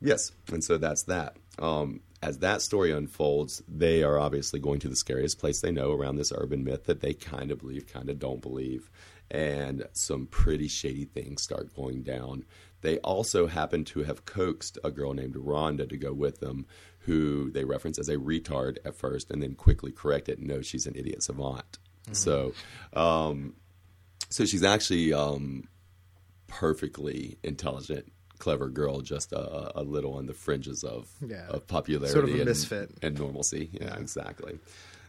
yes, 0.01 0.31
and 0.51 0.63
so 0.63 0.77
that's 0.77 1.03
that. 1.03 1.37
Um, 1.59 2.01
as 2.23 2.39
that 2.39 2.61
story 2.61 2.91
unfolds, 2.91 3.61
they 3.67 4.01
are 4.01 4.17
obviously 4.17 4.59
going 4.59 4.79
to 4.79 4.87
the 4.87 4.95
scariest 4.95 5.39
place 5.39 5.59
they 5.59 5.71
know 5.71 5.91
around 5.91 6.15
this 6.15 6.31
urban 6.33 6.63
myth 6.63 6.85
that 6.85 7.01
they 7.01 7.13
kind 7.13 7.51
of 7.51 7.59
believe, 7.59 7.85
kind 7.85 8.09
of 8.09 8.17
don't 8.17 8.41
believe 8.41 8.89
and 9.33 9.85
some 9.91 10.27
pretty 10.27 10.67
shady 10.69 11.03
things 11.05 11.41
start 11.41 11.75
going 11.75 12.03
down. 12.03 12.45
They 12.81 12.99
also 12.99 13.47
happen 13.47 13.83
to 13.85 14.03
have 14.03 14.25
coaxed 14.25 14.77
a 14.83 14.91
girl 14.91 15.13
named 15.13 15.35
Rhonda 15.35 15.89
to 15.89 15.97
go 15.97 16.13
with 16.13 16.39
them, 16.39 16.65
who 16.99 17.49
they 17.51 17.63
reference 17.65 17.97
as 17.97 18.09
a 18.09 18.15
retard 18.17 18.77
at 18.85 18.95
first 18.95 19.31
and 19.31 19.41
then 19.41 19.55
quickly 19.55 19.91
correct 19.91 20.29
it. 20.29 20.39
No, 20.39 20.61
she's 20.61 20.85
an 20.85 20.95
idiot 20.95 21.23
savant. 21.23 21.79
So, 22.11 22.53
um, 22.93 23.55
so 24.29 24.45
she's 24.45 24.63
actually 24.63 25.13
um, 25.13 25.67
perfectly 26.47 27.37
intelligent, 27.43 28.11
clever 28.37 28.67
girl, 28.69 29.01
just 29.01 29.31
a, 29.31 29.79
a 29.79 29.83
little 29.83 30.13
on 30.15 30.25
the 30.25 30.33
fringes 30.33 30.83
of, 30.83 31.09
Yeah. 31.25 31.47
of 31.47 31.67
popularity 31.67 32.11
Sort 32.13 32.25
of 32.25 32.31
a 32.35 32.37
and, 32.39 32.45
misfit. 32.45 32.91
and 33.01 33.17
normalcy. 33.17 33.69
Yeah, 33.73 33.95
exactly. 33.97 34.59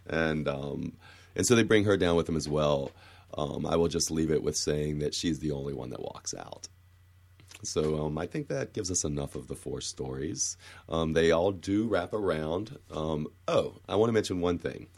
And 0.06 0.46
um, 0.48 0.92
and 1.36 1.46
so 1.46 1.54
they 1.56 1.62
bring 1.64 1.84
her 1.84 1.96
down 1.96 2.14
with 2.16 2.26
them 2.26 2.36
as 2.36 2.48
well. 2.48 2.92
Um, 3.36 3.66
I 3.66 3.76
will 3.76 3.88
just 3.88 4.10
leave 4.10 4.30
it 4.30 4.42
with 4.42 4.56
saying 4.56 5.00
that 5.00 5.14
she's 5.14 5.40
the 5.40 5.50
only 5.50 5.74
one 5.74 5.90
that 5.90 6.00
walks 6.00 6.34
out. 6.34 6.68
So 7.62 8.06
um, 8.06 8.18
I 8.18 8.26
think 8.26 8.48
that 8.48 8.74
gives 8.74 8.90
us 8.90 9.04
enough 9.04 9.34
of 9.34 9.48
the 9.48 9.54
four 9.54 9.80
stories. 9.80 10.56
Um, 10.88 11.12
they 11.12 11.30
all 11.30 11.52
do 11.52 11.86
wrap 11.86 12.12
around. 12.12 12.78
Um, 12.90 13.28
oh, 13.48 13.76
I 13.88 13.96
want 13.96 14.08
to 14.08 14.12
mention 14.12 14.40
one 14.40 14.58
thing 14.58 14.88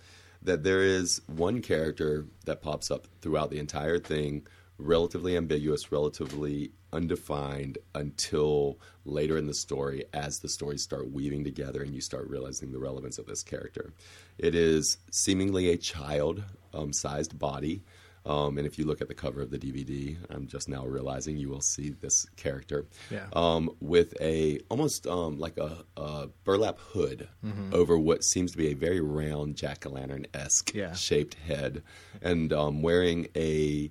that 0.43 0.63
there 0.63 0.83
is 0.83 1.21
one 1.27 1.61
character 1.61 2.27
that 2.45 2.63
pops 2.63 2.91
up 2.91 3.07
throughout 3.21 3.51
the 3.51 3.59
entire 3.59 3.99
thing, 3.99 4.47
relatively 4.79 5.37
ambiguous, 5.37 5.91
relatively 5.91 6.71
undefined 6.93 7.79
until 7.95 8.79
later 9.05 9.37
in 9.37 9.47
the 9.47 9.55
story 9.55 10.05
as 10.13 10.39
the 10.39 10.49
stories 10.49 10.83
start 10.83 11.11
weaving 11.11 11.45
together 11.45 11.83
and 11.83 11.95
you 11.95 12.01
start 12.01 12.29
realizing 12.29 12.73
the 12.73 12.79
relevance 12.79 13.19
of 13.19 13.27
this 13.27 13.43
character. 13.43 13.93
It 14.39 14.55
is 14.55 14.99
seemingly 15.11 15.71
a 15.71 15.77
child 15.77 16.43
um, 16.73 16.93
sized 16.93 17.39
body. 17.39 17.83
Um, 18.27 18.59
and 18.59 18.67
if 18.67 18.77
you 18.79 18.85
look 18.85 19.01
at 19.01 19.07
the 19.09 19.15
cover 19.15 19.41
of 19.41 19.51
the 19.51 19.59
DVD, 19.59 20.17
I'm 20.31 20.47
just 20.49 20.69
now 20.69 20.85
realizing 20.85 21.37
you 21.37 21.49
will 21.49 21.61
see 21.61 21.91
this 21.91 22.27
character 22.37 22.85
Yeah. 23.11 23.27
um, 23.35 23.71
with 23.81 24.15
a 24.21 24.59
almost 24.69 25.07
um, 25.07 25.39
like 25.39 25.57
a, 25.59 25.85
a 25.97 26.29
burlap 26.45 26.79
hood 26.79 27.29
over 27.73 27.97
what 27.97 28.25
seems 28.25 28.51
to 28.53 28.59
be 28.59 28.69
a 28.73 28.75
very 28.75 29.01
round 29.01 29.55
jack 29.57 29.87
o' 29.87 29.91
lantern 29.91 30.27
esque 30.35 30.75
Yeah. 30.75 30.93
shaped 30.95 31.35
head, 31.35 31.83
and 32.21 32.53
um, 32.53 32.83
wearing 32.83 33.29
a 33.37 33.91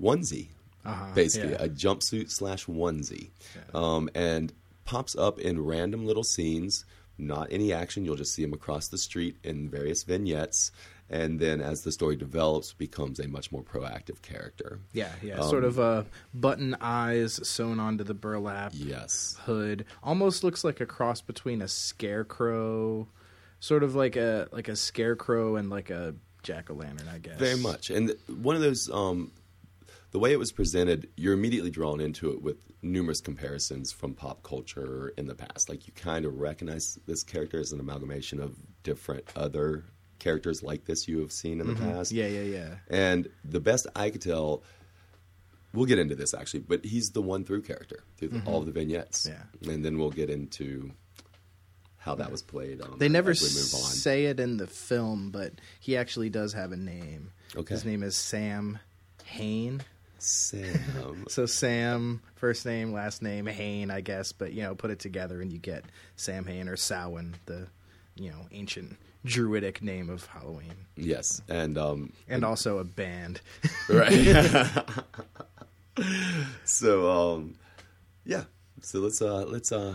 onesie, 0.00 0.48
Uh-huh, 0.84 1.14
basically 1.14 1.50
yeah. 1.52 1.62
a 1.62 1.68
jumpsuit 1.68 2.30
slash 2.30 2.66
onesie, 2.66 3.30
um, 3.74 4.10
and 4.14 4.52
pops 4.84 5.14
up 5.16 5.38
in 5.38 5.60
random 5.64 6.04
little 6.04 6.24
scenes. 6.24 6.84
Not 7.20 7.48
any 7.50 7.72
action. 7.72 8.04
You'll 8.04 8.14
just 8.14 8.32
see 8.32 8.44
him 8.44 8.52
across 8.52 8.86
the 8.88 8.96
street 8.98 9.38
in 9.42 9.68
various 9.68 10.04
vignettes, 10.04 10.70
and 11.10 11.40
then 11.40 11.60
as 11.60 11.82
the 11.82 11.92
story 11.92 12.16
develops, 12.16 12.72
becomes 12.72 13.18
a 13.18 13.28
much 13.28 13.50
more 13.52 13.62
proactive 13.62 14.20
character. 14.22 14.80
Yeah, 14.92 15.12
yeah. 15.22 15.38
Um, 15.40 15.48
sort 15.48 15.64
of 15.64 15.78
a 15.78 16.06
button 16.34 16.76
eyes 16.80 17.40
sewn 17.48 17.80
onto 17.80 18.04
the 18.04 18.14
burlap 18.14 18.72
Yes. 18.74 19.36
hood. 19.44 19.84
Almost 20.02 20.44
looks 20.44 20.64
like 20.64 20.80
a 20.80 20.86
cross 20.86 21.20
between 21.20 21.62
a 21.62 21.68
scarecrow 21.68 23.08
sort 23.60 23.82
of 23.82 23.94
like 23.94 24.16
a 24.16 24.48
like 24.52 24.68
a 24.68 24.76
scarecrow 24.76 25.56
and 25.56 25.68
like 25.70 25.90
a 25.90 26.14
jack 26.42 26.70
o' 26.70 26.74
lantern, 26.74 27.08
I 27.08 27.18
guess. 27.18 27.38
Very 27.38 27.56
much. 27.58 27.90
And 27.90 28.14
one 28.28 28.54
of 28.54 28.62
those, 28.62 28.88
um, 28.90 29.32
the 30.12 30.18
way 30.18 30.32
it 30.32 30.38
was 30.38 30.52
presented, 30.52 31.08
you're 31.16 31.34
immediately 31.34 31.70
drawn 31.70 32.00
into 32.00 32.30
it 32.30 32.40
with 32.42 32.56
numerous 32.82 33.20
comparisons 33.20 33.90
from 33.90 34.14
pop 34.14 34.42
culture 34.42 35.08
in 35.16 35.26
the 35.26 35.34
past. 35.34 35.68
Like 35.68 35.86
you 35.86 35.92
kind 35.94 36.24
of 36.24 36.38
recognize 36.38 36.98
this 37.06 37.24
character 37.24 37.58
as 37.58 37.72
an 37.72 37.80
amalgamation 37.80 38.40
of 38.40 38.56
different 38.84 39.24
other 39.34 39.84
characters 40.18 40.62
like 40.62 40.84
this 40.84 41.08
you 41.08 41.20
have 41.20 41.32
seen 41.32 41.60
in 41.60 41.66
the 41.66 41.74
past. 41.74 42.12
Yeah, 42.12 42.26
yeah, 42.26 42.42
yeah. 42.42 42.74
And 42.90 43.28
the 43.44 43.60
best 43.60 43.86
I 43.94 44.10
could 44.10 44.22
tell, 44.22 44.62
we'll 45.72 45.86
get 45.86 45.98
into 45.98 46.14
this 46.14 46.34
actually, 46.34 46.60
but 46.60 46.84
he's 46.84 47.10
the 47.10 47.22
one 47.22 47.44
through 47.44 47.62
character 47.62 48.04
through 48.16 48.28
the, 48.28 48.42
all 48.44 48.62
the 48.62 48.72
vignettes. 48.72 49.28
Yeah. 49.28 49.70
And 49.72 49.84
then 49.84 49.98
we'll 49.98 50.10
get 50.10 50.30
into 50.30 50.90
how 51.98 52.14
that 52.16 52.30
was 52.30 52.42
played. 52.42 52.80
Um, 52.80 52.96
They 52.98 53.08
never 53.08 53.30
on. 53.30 53.34
say 53.36 54.26
it 54.26 54.40
in 54.40 54.56
the 54.56 54.66
film, 54.66 55.30
but 55.30 55.52
he 55.80 55.96
actually 55.96 56.30
does 56.30 56.52
have 56.54 56.72
a 56.72 56.76
name. 56.76 57.32
Okay. 57.56 57.74
His 57.74 57.84
name 57.84 58.02
is 58.02 58.16
Sam 58.16 58.78
Hain. 59.24 59.82
Sam. 60.18 61.24
So 61.28 61.46
Sam, 61.46 62.22
first 62.36 62.64
name, 62.66 62.92
last 62.92 63.22
name, 63.22 63.46
Hain, 63.46 63.90
I 63.90 64.00
guess, 64.00 64.32
but 64.32 64.52
you 64.52 64.62
know, 64.62 64.74
put 64.74 64.90
it 64.90 64.98
together 64.98 65.40
and 65.40 65.52
you 65.52 65.58
get 65.58 65.84
Sam 66.16 66.44
Hain 66.46 66.68
or 66.68 66.76
Samhain, 66.76 67.36
the 67.46 67.68
you 68.16 68.30
know 68.30 68.46
ancient 68.50 68.96
druidic 69.24 69.82
name 69.82 70.10
of 70.10 70.26
Halloween, 70.26 70.74
yes. 70.96 71.42
And 71.48 71.76
um, 71.78 72.12
and 72.28 72.44
also 72.44 72.78
a 72.78 72.84
band. 72.84 73.40
right. 73.88 74.70
so 76.64 77.10
um, 77.10 77.56
yeah. 78.24 78.44
So 78.80 79.00
let's 79.00 79.20
uh, 79.20 79.44
let's 79.44 79.72
uh, 79.72 79.94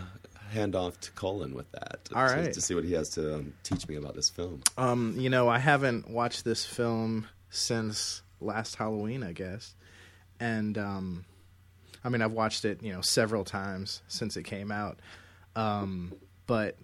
hand 0.50 0.74
off 0.74 1.00
to 1.00 1.10
Colin 1.12 1.54
with 1.54 1.70
that. 1.72 2.08
All 2.14 2.28
to, 2.28 2.34
right. 2.34 2.52
To 2.52 2.60
see 2.60 2.74
what 2.74 2.84
he 2.84 2.92
has 2.92 3.10
to 3.10 3.36
um, 3.36 3.54
teach 3.62 3.88
me 3.88 3.96
about 3.96 4.14
this 4.14 4.28
film. 4.28 4.62
Um, 4.76 5.14
you 5.16 5.30
know, 5.30 5.48
I 5.48 5.58
haven't 5.58 6.10
watched 6.10 6.44
this 6.44 6.64
film 6.64 7.26
since 7.50 8.22
last 8.40 8.76
Halloween, 8.76 9.22
I 9.22 9.32
guess. 9.32 9.74
And 10.40 10.76
um 10.78 11.24
I 12.04 12.10
mean, 12.10 12.20
I've 12.20 12.32
watched 12.32 12.66
it, 12.66 12.82
you 12.82 12.92
know, 12.92 13.00
several 13.00 13.44
times 13.44 14.02
since 14.08 14.36
it 14.36 14.42
came 14.42 14.70
out. 14.70 14.98
Um, 15.56 16.12
but 16.46 16.76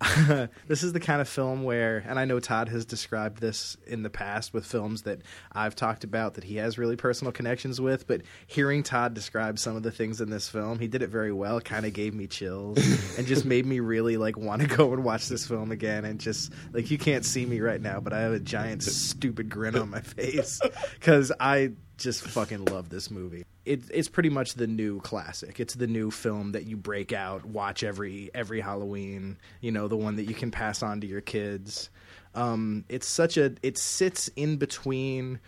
this 0.66 0.82
is 0.82 0.92
the 0.92 1.00
kind 1.00 1.20
of 1.20 1.28
film 1.28 1.62
where, 1.62 2.04
and 2.06 2.18
I 2.18 2.24
know 2.24 2.40
Todd 2.40 2.68
has 2.68 2.84
described 2.84 3.40
this 3.40 3.76
in 3.86 4.02
the 4.02 4.10
past 4.10 4.52
with 4.52 4.66
films 4.66 5.02
that 5.02 5.20
I've 5.52 5.74
talked 5.74 6.04
about 6.04 6.34
that 6.34 6.44
he 6.44 6.56
has 6.56 6.78
really 6.78 6.96
personal 6.96 7.32
connections 7.32 7.80
with. 7.80 8.06
But 8.06 8.22
hearing 8.46 8.82
Todd 8.82 9.14
describe 9.14 9.58
some 9.58 9.76
of 9.76 9.82
the 9.82 9.90
things 9.90 10.20
in 10.20 10.30
this 10.30 10.48
film, 10.48 10.78
he 10.78 10.88
did 10.88 11.02
it 11.02 11.08
very 11.08 11.32
well. 11.32 11.60
Kind 11.60 11.86
of 11.86 11.92
gave 11.92 12.14
me 12.14 12.26
chills 12.26 12.78
and 13.18 13.26
just 13.26 13.44
made 13.44 13.66
me 13.66 13.80
really 13.80 14.16
like 14.16 14.36
want 14.36 14.62
to 14.62 14.68
go 14.68 14.92
and 14.92 15.04
watch 15.04 15.28
this 15.28 15.46
film 15.46 15.70
again. 15.70 16.04
And 16.04 16.20
just 16.20 16.52
like 16.72 16.90
you 16.90 16.98
can't 16.98 17.24
see 17.24 17.46
me 17.46 17.60
right 17.60 17.80
now, 17.80 18.00
but 18.00 18.12
I 18.12 18.20
have 18.20 18.32
a 18.32 18.40
giant 18.40 18.82
stupid 18.82 19.48
grin 19.48 19.76
on 19.76 19.90
my 19.90 20.00
face 20.00 20.60
because 20.94 21.32
I 21.38 21.72
just 21.96 22.22
fucking 22.22 22.66
love 22.66 22.88
this 22.88 23.10
movie. 23.10 23.44
It, 23.64 23.84
it's 23.90 24.08
pretty 24.08 24.30
much 24.30 24.54
the 24.54 24.66
new 24.66 25.00
classic. 25.00 25.60
It's 25.60 25.74
the 25.74 25.86
new 25.86 26.10
film 26.10 26.52
that 26.52 26.64
you 26.64 26.76
break 26.76 27.12
out, 27.12 27.44
watch 27.44 27.82
every 27.82 28.30
every 28.34 28.60
Halloween. 28.60 29.38
You 29.60 29.72
know, 29.72 29.88
the 29.88 29.96
one 29.96 30.16
that 30.16 30.24
you 30.24 30.34
can 30.34 30.50
pass 30.50 30.82
on 30.82 31.00
to 31.00 31.06
your 31.06 31.20
kids. 31.20 31.90
Um, 32.34 32.84
it's 32.88 33.06
such 33.06 33.36
a 33.36 33.54
it 33.62 33.78
sits 33.78 34.28
in 34.36 34.56
between. 34.56 35.40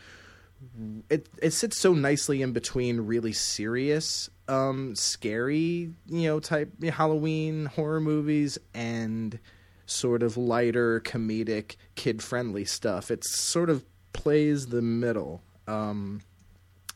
It 1.11 1.29
it 1.43 1.53
sits 1.53 1.79
so 1.79 1.93
nicely 1.93 2.41
in 2.41 2.53
between 2.53 3.03
really 3.03 3.33
serious, 3.33 4.31
um, 4.49 4.95
scary, 4.95 5.93
you 6.07 6.23
know, 6.29 6.41
type 6.41 6.83
Halloween 6.83 7.67
horror 7.67 8.01
movies 8.01 8.57
and 8.73 9.39
sort 9.85 10.23
of 10.23 10.37
lighter, 10.37 11.01
comedic, 11.01 11.77
kid 11.95 12.23
friendly 12.23 12.65
stuff. 12.65 13.11
It 13.11 13.25
sort 13.25 13.69
of 13.69 13.85
plays 14.13 14.69
the 14.69 14.83
middle. 14.83 15.43
Um, 15.69 16.21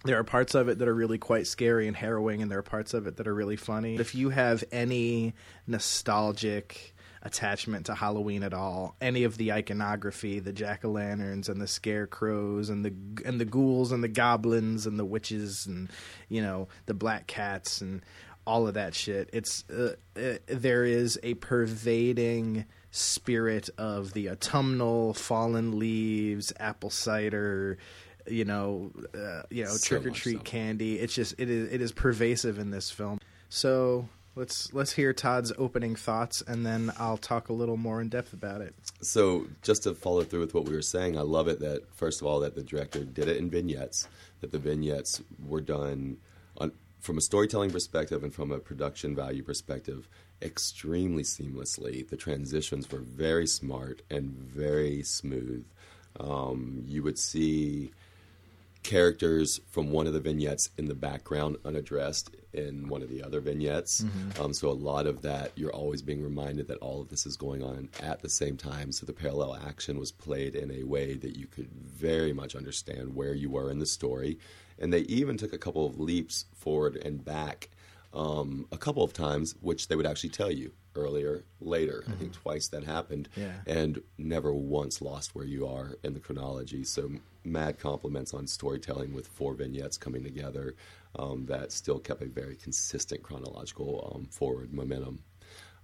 there 0.05 0.19
are 0.19 0.25
parts 0.25 0.55
of 0.55 0.69
it 0.69 0.79
that 0.79 0.89
are 0.89 0.95
really 0.95 1.19
quite 1.19 1.47
scary 1.47 1.87
and 1.87 1.97
harrowing, 1.97 2.43
and 2.43 2.51
there 2.51 2.59
are 2.59 2.63
parts 2.63 2.95
of 2.95 3.07
it 3.07 3.17
that 3.17 3.27
are 3.27 3.35
really 3.35 3.57
funny. 3.57 3.97
If 3.97 4.15
you 4.15 4.31
have 4.31 4.65
any 4.73 5.35
nostalgic 5.67 6.95
attachment 7.23 7.87
to 7.87 7.95
Halloween 7.95 8.43
at 8.43 8.55
all, 8.55 8.97
any 9.01 9.25
of 9.25 9.37
the 9.37 9.53
iconography, 9.53 10.41
the 10.41 10.53
jack 10.53 10.85
o' 10.85 10.91
lanterns 10.91 11.49
and 11.49 11.61
the 11.61 11.67
scarecrows 11.67 12.71
and 12.71 12.85
the 12.85 12.95
and 13.27 13.41
the 13.41 13.45
ghouls 13.45 13.93
and 13.93 14.03
the 14.03 14.09
goblins 14.09 14.87
and 14.87 14.99
the 14.99 15.05
witches 15.05 15.67
and 15.67 15.91
you 16.29 16.41
know 16.41 16.69
the 16.87 16.95
black 16.95 17.27
cats 17.27 17.83
and 17.83 18.03
all 18.47 18.67
of 18.67 18.75
that 18.75 18.95
shit, 18.95 19.29
it's 19.33 19.65
uh, 19.71 19.95
uh, 20.17 20.39
there 20.47 20.85
is 20.85 21.21
a 21.23 21.35
pervading 21.35 22.65
spirit 22.91 23.69
of 23.79 24.13
the 24.15 24.31
autumnal 24.31 25.15
fallen 25.15 25.79
leaves, 25.79 26.53
apple 26.59 26.91
cider 26.91 27.79
you 28.31 28.45
know, 28.45 28.93
uh, 29.15 29.43
you 29.51 29.65
know, 29.65 29.71
So 29.71 29.99
trick 30.01 30.07
or 30.07 30.11
treat 30.15 30.39
so. 30.39 30.43
candy. 30.43 30.99
It's 30.99 31.15
just 31.15 31.35
it 31.39 31.51
is 31.51 31.73
it 31.73 31.81
is 31.81 31.93
pervasive 31.93 32.59
in 32.59 32.71
this 32.71 32.91
film. 32.91 33.19
So 33.49 34.09
let's 34.37 34.73
let's 34.73 34.93
hear 34.93 35.13
Todd's 35.13 35.53
opening 35.59 35.97
thoughts, 35.97 36.43
and 36.47 36.65
then 36.65 36.93
I'll 36.99 37.19
talk 37.19 37.49
a 37.49 37.53
little 37.53 37.77
more 37.77 38.01
in 38.01 38.09
depth 38.09 38.33
about 38.33 38.61
it. 38.61 38.75
So 39.01 39.47
just 39.63 39.83
to 39.85 39.95
follow 39.95 40.23
through 40.23 40.41
with 40.41 40.55
what 40.55 40.65
we 40.65 40.75
were 40.75 40.83
saying, 40.83 41.19
I 41.19 41.23
love 41.23 41.49
it 41.49 41.61
that 41.61 41.83
first 41.95 42.21
of 42.21 42.27
all 42.27 42.41
that 42.41 42.55
the 42.55 42.63
director 42.63 43.05
did 43.05 43.29
it 43.29 43.37
in 43.37 43.51
vignettes, 43.51 44.09
that 44.41 44.53
the 44.53 44.59
vignettes 44.59 45.21
were 45.47 45.61
done 45.61 46.19
on, 46.59 46.73
from 47.01 47.19
a 47.19 47.21
storytelling 47.21 47.71
perspective 47.71 48.23
and 48.23 48.33
from 48.35 48.53
a 48.53 48.59
production 48.59 49.15
value 49.17 49.43
perspective 49.43 50.09
extremely 50.43 51.23
seamlessly. 51.23 52.09
The 52.09 52.17
transitions 52.17 52.91
were 52.91 53.01
very 53.01 53.47
smart 53.47 54.03
and 54.11 54.31
very 54.31 55.03
smooth. 55.03 55.67
Um, 56.19 56.83
you 56.87 57.03
would 57.03 57.19
see 57.19 57.93
characters 58.83 59.61
from 59.71 59.91
one 59.91 60.07
of 60.07 60.13
the 60.13 60.21
vignettes 60.21 60.71
in 60.79 60.87
the 60.87 60.95
background 60.95 61.57
unaddressed 61.65 62.31
in 62.53 62.89
one 62.89 63.03
of 63.03 63.11
the 63.11 63.23
other 63.23 63.41
vignettes. 63.41 64.03
Um, 64.41 64.53
so 64.53 64.69
a 64.69 64.73
lot 64.73 65.07
of 65.07 65.23
that, 65.23 65.53
you're 65.55 65.73
always 65.73 66.03
being 66.03 66.23
reminded 66.23 66.67
that 66.69 66.79
all 66.79 67.01
of 67.01 67.09
this 67.09 67.27
is 67.27 67.37
going 67.37 67.63
on 67.63 67.89
at 68.03 68.23
the 68.23 68.29
same 68.29 68.57
time. 68.57 68.91
So 68.91 69.07
the 69.07 69.13
parallel 69.13 69.55
action 69.55 69.99
was 69.99 70.11
played 70.11 70.55
in 70.55 70.71
a 70.73 70.83
way 70.83 71.15
that 71.15 71.37
you 71.37 71.47
could 71.47 71.71
very 71.71 72.33
much 72.33 72.57
understand 72.57 73.15
where 73.15 73.35
you 73.35 73.51
were 73.51 73.71
in 73.71 73.79
the 73.79 73.87
story. 73.87 74.39
And 74.79 74.93
they 74.93 75.01
even 75.01 75.37
took 75.37 75.53
a 75.53 75.59
couple 75.59 75.87
of 75.87 76.01
leaps 76.01 76.47
forward 76.55 76.97
and 76.97 77.25
back 77.25 77.69
um, 78.15 78.67
a 78.73 78.79
couple 78.79 79.05
of 79.05 79.13
times, 79.13 79.55
which 79.61 79.89
they 79.89 79.95
would 79.95 80.07
actually 80.07 80.31
tell 80.31 80.51
you 80.51 80.73
earlier, 80.95 81.45
later. 81.61 82.05
I 82.09 82.13
think 82.13 82.33
twice 82.33 82.69
that 82.69 82.85
happened 82.85 83.29
Yeah. 83.37 83.53
and 83.67 84.03
never 84.19 84.53
once 84.53 85.01
lost 85.01 85.35
where 85.35 85.45
you 85.45 85.67
are 85.67 85.97
in 86.03 86.15
the 86.15 86.21
chronology. 86.21 86.85
So 86.85 87.11
mad 87.45 87.79
compliments 87.79 88.35
on 88.35 88.47
storytelling 88.47 89.15
with 89.15 89.27
four 89.27 89.55
vignettes 89.55 89.97
coming 89.97 90.23
together 90.25 90.75
um, 91.19 91.47
that 91.47 91.73
still 91.73 91.99
kept 91.99 92.23
a 92.23 92.27
very 92.27 92.57
consistent 92.57 93.23
chronological 93.23 94.13
um, 94.15 94.27
forward 94.27 94.73
momentum. 94.73 95.21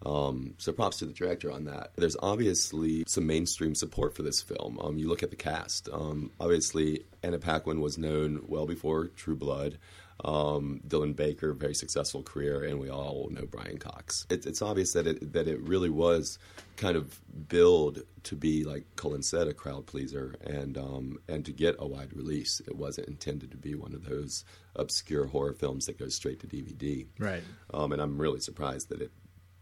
Um, 0.04 0.54
so 0.58 0.72
props 0.72 0.98
to 0.98 1.06
the 1.06 1.12
director 1.14 1.50
on 1.50 1.64
that. 1.64 1.92
There's 1.96 2.16
obviously 2.22 3.04
some 3.06 3.26
mainstream 3.26 3.74
support 3.74 4.14
for 4.14 4.22
this 4.22 4.42
film. 4.42 4.78
Um, 4.78 4.98
you 4.98 5.08
look 5.08 5.22
at 5.22 5.30
the 5.30 5.36
cast. 5.36 5.88
Um, 5.90 6.30
obviously, 6.38 7.04
Anna 7.22 7.38
Paquin 7.38 7.80
was 7.80 7.96
known 7.96 8.44
well 8.46 8.66
before 8.66 9.06
True 9.06 9.36
Blood. 9.36 9.78
Um, 10.24 10.80
Dylan 10.86 11.14
Baker, 11.14 11.52
very 11.52 11.74
successful 11.74 12.22
career, 12.22 12.64
and 12.64 12.80
we 12.80 12.88
all 12.88 13.28
know 13.30 13.44
Brian 13.44 13.78
Cox. 13.78 14.26
It, 14.30 14.46
it's 14.46 14.62
obvious 14.62 14.94
that 14.94 15.06
it 15.06 15.32
that 15.34 15.46
it 15.46 15.60
really 15.60 15.90
was 15.90 16.38
kind 16.76 16.96
of 16.96 17.20
billed 17.48 18.02
to 18.24 18.34
be, 18.34 18.64
like 18.64 18.84
Cullen 18.96 19.22
said, 19.22 19.46
a 19.46 19.54
crowd 19.54 19.86
pleaser, 19.86 20.34
and 20.42 20.78
um, 20.78 21.18
and 21.28 21.44
to 21.44 21.52
get 21.52 21.76
a 21.78 21.86
wide 21.86 22.16
release. 22.16 22.60
It 22.66 22.76
wasn't 22.76 23.08
intended 23.08 23.50
to 23.50 23.58
be 23.58 23.74
one 23.74 23.92
of 23.92 24.04
those 24.04 24.44
obscure 24.74 25.26
horror 25.26 25.52
films 25.52 25.86
that 25.86 25.98
goes 25.98 26.14
straight 26.14 26.40
to 26.40 26.46
DVD. 26.46 27.06
Right. 27.18 27.42
Um, 27.72 27.92
and 27.92 28.00
I'm 28.00 28.18
really 28.18 28.40
surprised 28.40 28.88
that 28.88 29.02
it 29.02 29.10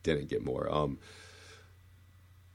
didn't 0.02 0.28
get 0.28 0.44
more. 0.44 0.72
Um, 0.72 0.98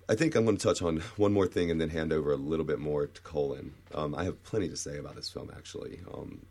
I 0.10 0.16
think 0.16 0.36
I'm 0.36 0.44
going 0.44 0.58
to 0.58 0.64
touch 0.64 0.82
on 0.82 0.98
one 1.18 1.34
more 1.34 1.46
thing 1.46 1.70
and 1.70 1.80
then 1.80 1.90
hand 1.90 2.12
over 2.12 2.32
a 2.32 2.38
little 2.38 2.66
bit 2.66 2.80
more 2.80 3.06
to 3.06 3.22
Colin. 3.22 3.74
Um, 3.94 4.16
I 4.16 4.24
have 4.24 4.42
plenty 4.44 4.68
to 4.70 4.76
say 4.76 4.98
about 4.98 5.16
this 5.16 5.30
film, 5.30 5.52
actually, 5.56 6.00
um, 6.12 6.46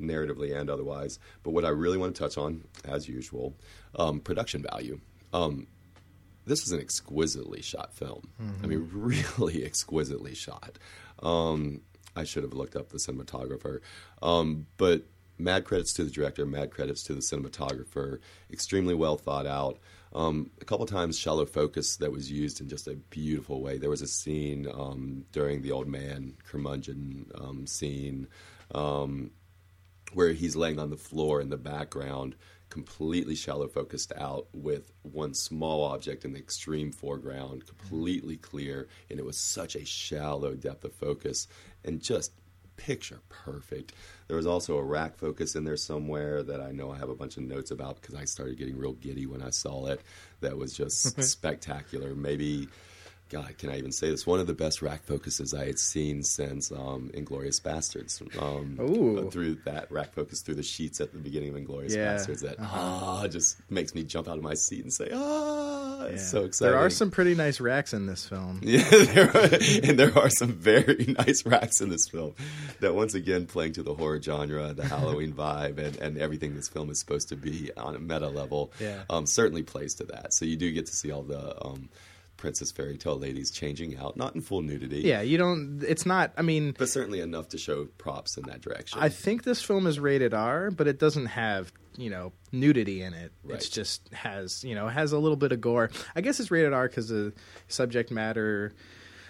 narratively 0.00 0.56
and 0.56 0.70
otherwise. 0.70 1.18
But 1.42 1.50
what 1.50 1.64
I 1.64 1.70
really 1.70 1.98
want 1.98 2.14
to 2.14 2.22
touch 2.22 2.38
on, 2.38 2.64
as 2.84 3.08
usual, 3.08 3.54
um, 3.96 4.20
production 4.20 4.62
value. 4.62 5.00
Um, 5.32 5.66
this 6.46 6.64
is 6.64 6.72
an 6.72 6.80
exquisitely 6.80 7.62
shot 7.62 7.92
film. 7.94 8.30
I 8.62 8.66
mean, 8.66 8.88
really 8.92 9.64
exquisitely 9.66 10.34
shot. 10.34 10.78
Um, 11.22 11.82
I 12.16 12.24
should 12.24 12.42
have 12.42 12.54
looked 12.54 12.74
up 12.74 12.88
the 12.88 12.98
cinematographer, 12.98 13.80
um, 14.22 14.66
but 14.76 15.04
mad 15.38 15.64
credits 15.64 15.92
to 15.94 16.04
the 16.04 16.10
director, 16.10 16.44
mad 16.44 16.70
credits 16.70 17.02
to 17.04 17.14
the 17.14 17.20
cinematographer. 17.20 18.18
Extremely 18.50 18.94
well 18.94 19.16
thought 19.16 19.46
out. 19.46 19.78
Um, 20.14 20.50
a 20.60 20.64
couple 20.64 20.86
times 20.86 21.18
shallow 21.18 21.44
focus 21.44 21.96
that 21.96 22.10
was 22.10 22.30
used 22.30 22.60
in 22.60 22.68
just 22.68 22.88
a 22.88 22.94
beautiful 22.94 23.62
way. 23.62 23.78
There 23.78 23.90
was 23.90 24.02
a 24.02 24.06
scene 24.06 24.66
um, 24.72 25.26
during 25.32 25.62
the 25.62 25.72
old 25.72 25.86
man 25.86 26.34
curmudgeon 26.44 27.30
um, 27.34 27.66
scene 27.66 28.26
um, 28.74 29.30
where 30.12 30.32
he's 30.32 30.56
laying 30.56 30.78
on 30.78 30.90
the 30.90 30.96
floor 30.96 31.40
in 31.40 31.50
the 31.50 31.56
background, 31.56 32.34
completely 32.70 33.34
shallow 33.34 33.68
focused 33.68 34.12
out 34.16 34.46
with 34.52 34.92
one 35.02 35.34
small 35.34 35.84
object 35.84 36.24
in 36.24 36.32
the 36.32 36.38
extreme 36.38 36.92
foreground, 36.92 37.64
mm-hmm. 37.64 37.76
completely 37.76 38.36
clear, 38.36 38.88
and 39.10 39.18
it 39.18 39.24
was 39.24 39.38
such 39.38 39.74
a 39.74 39.84
shallow 39.84 40.54
depth 40.54 40.84
of 40.84 40.92
focus 40.92 41.48
and 41.84 42.02
just 42.02 42.32
picture 42.76 43.20
perfect. 43.28 43.92
There 44.28 44.36
was 44.36 44.46
also 44.46 44.78
a 44.78 44.82
rack 44.82 45.16
focus 45.16 45.54
in 45.56 45.64
there 45.64 45.76
somewhere 45.76 46.42
that 46.44 46.60
I 46.60 46.70
know 46.70 46.90
I 46.90 46.98
have 46.98 47.08
a 47.10 47.14
bunch 47.14 47.36
of 47.36 47.42
notes 47.42 47.70
about 47.70 48.00
because 48.00 48.14
I 48.14 48.24
started 48.24 48.56
getting 48.56 48.78
real 48.78 48.92
giddy 48.92 49.26
when 49.26 49.42
I 49.42 49.50
saw 49.50 49.86
it. 49.86 50.00
That 50.40 50.56
was 50.56 50.72
just 50.72 51.20
spectacular. 51.22 52.14
Maybe 52.14 52.68
God, 53.30 53.58
can 53.58 53.68
I 53.68 53.76
even 53.76 53.92
say 53.92 54.08
this? 54.08 54.26
One 54.26 54.40
of 54.40 54.46
the 54.46 54.54
best 54.54 54.80
rack 54.80 55.02
focuses 55.04 55.52
I 55.52 55.66
had 55.66 55.78
seen 55.78 56.22
since 56.22 56.72
um, 56.72 57.10
Inglourious 57.14 57.60
Basterds. 57.60 58.22
Um, 58.40 58.78
Ooh. 58.80 59.30
through 59.30 59.56
that 59.66 59.90
rack 59.92 60.14
focus 60.14 60.40
through 60.40 60.54
the 60.54 60.62
sheets 60.62 60.98
at 61.00 61.12
the 61.12 61.18
beginning 61.18 61.50
of 61.50 61.56
Inglorious 61.56 61.94
Yeah. 61.94 62.14
Bastards, 62.16 62.40
that 62.40 62.58
Uh-huh. 62.58 62.78
ah 62.80 63.28
just 63.28 63.58
makes 63.70 63.94
me 63.94 64.02
jump 64.02 64.28
out 64.28 64.38
of 64.38 64.42
my 64.42 64.54
seat 64.54 64.82
and 64.82 64.92
say 64.92 65.10
ah, 65.12 66.04
it's 66.04 66.26
so 66.30 66.44
exciting. 66.44 66.72
There 66.72 66.80
are 66.84 66.88
some 66.88 67.10
pretty 67.10 67.34
nice 67.34 67.60
racks 67.60 67.92
in 67.92 68.06
this 68.06 68.26
film. 68.26 68.60
Yeah, 68.68 68.88
there 68.88 69.30
are, 69.36 69.48
and 69.84 69.98
there 69.98 70.16
are 70.18 70.30
some 70.30 70.52
very 70.52 71.14
nice 71.18 71.44
racks 71.44 71.80
in 71.82 71.90
this 71.90 72.08
film 72.08 72.34
that, 72.80 72.94
once 72.94 73.14
again, 73.14 73.46
playing 73.46 73.72
to 73.74 73.82
the 73.82 73.94
horror 73.94 74.20
genre, 74.22 74.72
the 74.72 74.86
Halloween 74.86 75.32
vibe, 75.44 75.78
and, 75.78 75.96
and 75.98 76.18
everything 76.18 76.54
this 76.54 76.68
film 76.68 76.88
is 76.90 76.98
supposed 76.98 77.28
to 77.28 77.36
be 77.36 77.70
on 77.76 77.94
a 77.94 77.98
meta 77.98 78.28
level. 78.28 78.72
Yeah. 78.80 79.02
um, 79.10 79.26
certainly 79.26 79.62
plays 79.62 79.94
to 79.96 80.04
that. 80.04 80.32
So 80.32 80.44
you 80.46 80.56
do 80.56 80.70
get 80.72 80.86
to 80.86 80.96
see 80.96 81.10
all 81.10 81.22
the 81.22 81.62
um, 81.64 81.88
princess 82.38 82.72
fairy 82.72 82.96
tale 82.96 83.18
ladies 83.18 83.50
changing 83.50 83.98
out, 83.98 84.16
not 84.16 84.34
in 84.34 84.40
full 84.40 84.62
nudity, 84.62 85.00
Yeah, 85.00 85.20
you 85.20 85.36
don't. 85.36 85.84
It's 85.86 86.06
not. 86.06 86.32
I 86.38 86.42
mean, 86.42 86.74
but 86.78 86.88
certainly 86.88 87.20
enough 87.20 87.48
to 87.50 87.58
show 87.58 87.84
props 87.98 88.38
in 88.38 88.44
that 88.44 88.62
direction. 88.62 88.98
I 89.00 89.10
think 89.10 89.42
this 89.44 89.60
film 89.60 89.86
is 89.86 90.00
rated 90.00 90.32
R, 90.32 90.70
but 90.70 90.88
it 90.88 90.98
doesn't 90.98 91.26
have 91.26 91.70
you 91.98 92.08
know 92.08 92.32
nudity 92.52 93.02
in 93.02 93.12
it. 93.12 93.32
Right. 93.44 93.56
It's 93.56 93.68
just 93.68 94.08
has 94.14 94.64
you 94.64 94.74
know 94.74 94.88
has 94.88 95.12
a 95.12 95.18
little 95.18 95.36
bit 95.36 95.52
of 95.52 95.60
gore. 95.60 95.90
I 96.16 96.22
guess 96.22 96.40
it's 96.40 96.50
rated 96.50 96.72
R 96.72 96.88
because 96.88 97.08
the 97.08 97.34
subject 97.66 98.10
matter, 98.10 98.72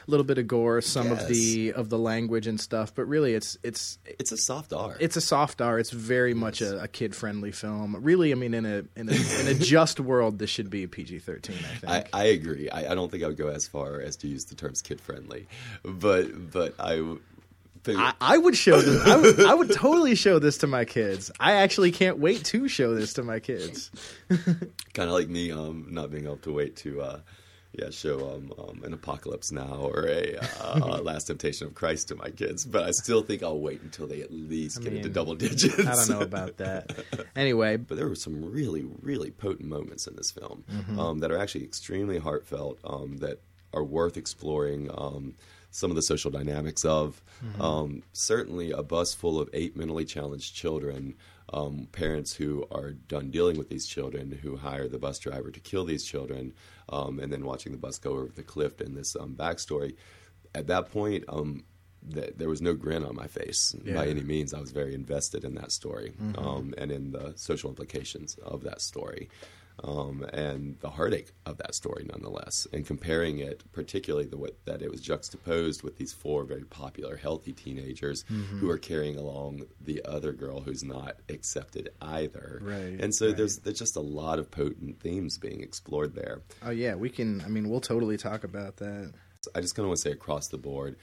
little 0.09 0.25
bit 0.25 0.39
of 0.39 0.49
gore, 0.49 0.81
some 0.81 1.13
of 1.13 1.29
the 1.29 1.73
of 1.75 1.91
the 1.91 1.99
language 1.99 2.47
and 2.47 2.61
stuff. 2.61 2.95
But 2.95 3.07
really, 3.07 3.35
it's 3.35 3.57
it's 3.63 3.99
it's 4.05 4.33
a 4.33 4.37
soft 4.37 4.73
R. 4.73 4.97
it's 4.99 5.17
a 5.17 5.21
soft 5.21 5.61
R. 5.61 5.79
It's 5.79 5.91
very 5.91 6.35
much 6.35 6.61
a, 6.61 6.83
a 6.83 6.89
kid 6.89 7.15
friendly 7.15 7.53
film. 7.53 7.97
Really, 8.03 8.33
I 8.33 8.35
mean, 8.35 8.55
in 8.55 8.67
a 8.67 8.85
in 8.97 9.09
a 9.09 9.41
in 9.41 9.47
a 9.49 9.55
just 9.55 10.01
world, 10.01 10.39
this 10.39 10.51
should 10.51 10.71
be 10.71 10.83
a 10.83 10.89
PG 10.89 11.21
thirteen. 11.21 11.59
I 11.59 11.77
think. 11.77 12.09
I, 12.13 12.21
I 12.21 12.25
agree. 12.25 12.69
I, 12.71 12.93
I 12.93 12.95
don't 12.95 13.11
think 13.11 13.23
I 13.23 13.29
would 13.29 13.37
go 13.37 13.49
as 13.49 13.69
far 13.69 14.01
as 14.01 14.17
to 14.17 14.29
use 14.29 14.47
the 14.47 14.55
terms 14.55 14.83
kid 14.83 15.01
friendly, 15.01 15.47
but 15.85 16.51
but 16.51 16.75
I 16.79 17.17
I, 17.87 18.15
I 18.21 18.39
would 18.39 18.57
show 18.57 18.81
this. 18.81 19.07
I 19.07 19.17
would, 19.17 19.41
I 19.41 19.55
would 19.55 19.73
totally 19.73 20.15
show 20.15 20.39
this 20.39 20.59
to 20.59 20.67
my 20.67 20.85
kids. 20.85 21.31
I 21.39 21.55
actually 21.55 21.93
can't 21.93 22.19
wait 22.19 22.45
to 22.47 22.69
show 22.69 22.95
this 22.95 23.15
to 23.15 23.23
my 23.23 23.41
kids. 23.41 23.91
kind 24.29 25.09
of 25.09 25.11
like 25.11 25.29
me 25.29 25.53
um, 25.53 25.87
not 25.91 26.11
being 26.11 26.25
able 26.25 26.39
to 26.39 26.53
wait 26.53 26.77
to 26.77 27.01
uh, 27.01 27.21
yeah 27.73 27.91
show 27.91 28.31
um, 28.35 28.53
um, 28.59 28.83
an 28.85 28.93
apocalypse 28.95 29.53
now 29.53 29.75
or 29.83 30.07
a 30.09 30.37
uh, 30.63 31.01
last 31.03 31.25
temptation 31.27 31.67
of 31.67 31.75
christ 31.75 32.09
to 32.09 32.15
my 32.17 32.31
kids 32.31 32.65
but 32.65 32.83
i 32.85 32.91
still 32.91 33.23
think 33.23 33.43
i'll 33.43 33.61
wait 33.61 33.83
until 33.83 34.07
they 34.07 34.23
at 34.23 34.33
least 34.33 34.83
get 34.83 34.93
into 34.95 35.09
double 35.09 35.35
digits 35.35 35.79
I 35.79 35.95
don't 35.95 36.09
know 36.09 36.21
about 36.21 36.57
that. 36.59 36.91
Anyway, 37.37 37.77
but 37.77 37.97
there 37.97 38.09
were 38.09 38.15
some 38.15 38.43
really 38.51 38.85
really 39.03 39.31
potent 39.31 39.69
moments 39.69 40.07
in 40.07 40.17
this 40.17 40.31
film 40.31 40.65
Mm-hmm. 40.73 40.99
um, 40.99 41.19
that 41.21 41.31
are 41.31 41.39
actually 41.39 41.65
extremely 41.65 42.19
heartfelt 42.19 42.79
um, 42.85 43.19
that 43.19 43.41
are 43.75 43.85
worth 43.85 44.17
exploring 44.17 44.91
um, 44.97 45.35
some 45.71 45.91
of 45.91 45.97
the 45.97 46.03
social 46.03 46.31
dynamics 46.31 46.85
of 46.85 47.23
Mm-hmm. 47.45 47.61
um, 47.63 48.03
certainly 48.13 48.73
a 48.73 48.83
bus 48.83 49.15
full 49.15 49.39
of 49.39 49.49
eight 49.53 49.77
mentally 49.77 50.05
challenged 50.05 50.55
children 50.57 51.15
um, 51.53 51.89
parents 51.93 52.35
who 52.35 52.67
are 52.71 52.93
done 52.93 53.31
dealing 53.31 53.57
with 53.59 53.69
these 53.69 53.87
children 53.87 54.39
who 54.43 54.57
hire 54.57 54.89
the 54.89 54.99
bus 54.99 55.19
driver 55.19 55.51
to 55.51 55.61
kill 55.61 55.85
these 55.85 56.05
children 56.05 56.53
um, 56.91 57.19
and 57.19 57.33
then 57.33 57.45
watching 57.45 57.73
the 57.73 57.79
bus 57.79 57.99
go 57.99 58.13
over 58.13 58.29
the 58.35 58.43
cliff 58.43 58.81
in 58.81 58.95
this 58.95 59.17
um, 59.17 59.35
backstory 59.35 59.95
at 60.55 60.67
that 60.67 60.91
point 60.93 61.25
um, 61.29 61.65
th- 62.15 62.35
there 62.37 62.49
was 62.49 62.61
no 62.63 62.75
grin 62.75 63.05
on 63.05 63.15
my 63.17 63.27
face 63.27 63.75
Yeah. 63.85 63.95
by 63.95 64.07
any 64.09 64.23
means. 64.23 64.53
I 64.55 64.61
was 64.61 64.71
very 64.73 64.95
invested 64.95 65.45
in 65.45 65.55
that 65.57 65.73
story 65.73 66.13
um, 66.37 66.75
and 66.79 66.91
in 66.93 67.13
the 67.13 67.33
social 67.37 67.69
implications 67.71 68.37
of 68.37 68.63
that 68.65 68.81
story. 68.81 69.29
Um, 69.85 70.25
and 70.33 70.77
the 70.81 70.91
heartache 70.91 71.31
of 71.47 71.59
that 71.59 71.73
story, 71.75 72.05
nonetheless, 72.11 72.67
and 72.73 72.85
comparing 72.85 73.39
it, 73.39 73.63
particularly 73.73 74.27
the 74.27 74.37
way 74.37 74.51
that 74.65 74.83
it 74.83 74.91
was 74.91 75.01
juxtaposed 75.01 75.85
with 75.85 75.99
these 75.99 76.13
four 76.13 76.43
very 76.45 76.65
popular, 76.65 77.17
healthy 77.17 77.53
teenagers 77.53 78.25
who 78.61 78.69
are 78.71 78.79
carrying 78.79 79.17
along 79.17 79.63
the 79.81 80.05
other 80.05 80.33
girl 80.33 80.61
who's 80.63 80.83
not 80.83 81.17
accepted 81.29 81.91
either. 82.03 82.61
Right, 82.63 83.01
And 83.01 83.15
so 83.15 83.27
right. 83.29 83.37
there's 83.37 83.59
there's 83.59 83.79
just 83.79 83.95
a 83.97 84.01
lot 84.01 84.41
of 84.41 84.51
potent 84.51 84.99
themes 85.01 85.39
being 85.39 85.61
explored 85.63 86.15
there. 86.15 86.43
oh 86.65 86.71
yeah, 86.71 86.97
we 86.97 87.09
can. 87.09 87.41
I 87.43 87.49
mean, 87.49 87.69
we'll 87.71 87.81
totally 87.81 88.17
talk 88.17 88.43
about 88.43 88.79
that. 88.79 89.13
I 89.55 89.61
just 89.61 89.77
kind 89.77 89.85
of 89.85 89.91
want 89.91 89.99
to 89.99 90.03
say 90.03 90.11
across 90.13 90.49
the 90.49 90.59
board, 90.59 90.97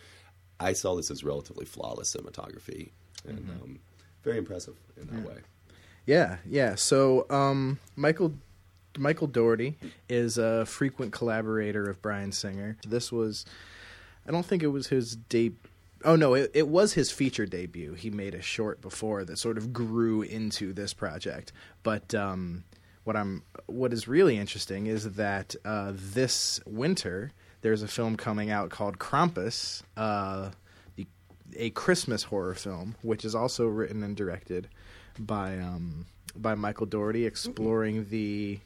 I 0.60 0.74
saw 0.74 0.96
this 0.96 1.10
as 1.10 1.24
relatively 1.24 1.66
flawless 1.66 2.14
cinematography 2.16 2.92
and 3.26 3.40
Mm-hmm. 3.40 3.64
um, 3.64 3.80
very 4.24 4.38
impressive 4.38 4.76
in 5.00 5.08
that 5.08 5.26
way. 5.28 5.38
Yeah, 6.06 6.38
yeah. 6.46 6.76
So, 6.76 7.26
um, 7.32 7.80
Michael 7.96 8.34
Michael 8.98 9.28
Dougherty 9.28 9.78
is 10.10 10.38
a 10.38 10.66
frequent 10.66 11.12
collaborator 11.12 11.90
of 11.90 12.02
Bryan 12.02 12.32
Singer. 12.32 12.78
This 12.88 13.12
was, 13.12 13.46
I 14.28 14.32
don't 14.32 14.46
think 14.46 14.64
it 14.64 14.68
was 14.68 14.88
his 14.88 15.16
debut. 15.16 15.58
Oh 16.04 16.16
no, 16.16 16.36
it, 16.36 16.52
it 16.54 16.68
was 16.68 16.94
his 16.94 17.10
feature 17.12 17.46
debut. 17.46 17.94
He 17.94 18.10
made 18.12 18.36
a 18.36 18.42
short 18.42 18.80
before 18.82 19.24
that 19.26 19.38
sort 19.38 19.58
of 19.58 19.74
grew 19.74 20.22
into 20.22 20.72
this 20.72 20.94
project. 20.94 21.52
But 21.82 22.14
um, 22.14 22.64
what 23.06 23.16
I'm 23.16 23.44
what 23.66 23.92
is 23.92 24.08
really 24.08 24.38
interesting 24.38 24.86
is 24.86 25.14
that 25.14 25.56
uh, 25.66 25.94
this 25.96 26.60
winter 26.68 27.32
there's 27.62 27.82
a 27.82 27.88
film 27.88 28.16
coming 28.16 28.52
out 28.52 28.70
called 28.70 29.00
Krampus, 29.00 29.82
uh, 29.98 30.52
the, 30.96 31.08
a 31.56 31.72
Christmas 31.72 32.24
horror 32.24 32.54
film, 32.54 32.94
which 33.02 33.26
is 33.26 33.34
also 33.34 33.66
written 33.66 34.04
and 34.04 34.16
directed 34.16 34.68
by 35.18 35.58
um, 35.58 36.06
by 36.36 36.54
Michael 36.54 36.86
Dougherty, 36.86 37.26
exploring 37.26 38.08
the 38.10 38.60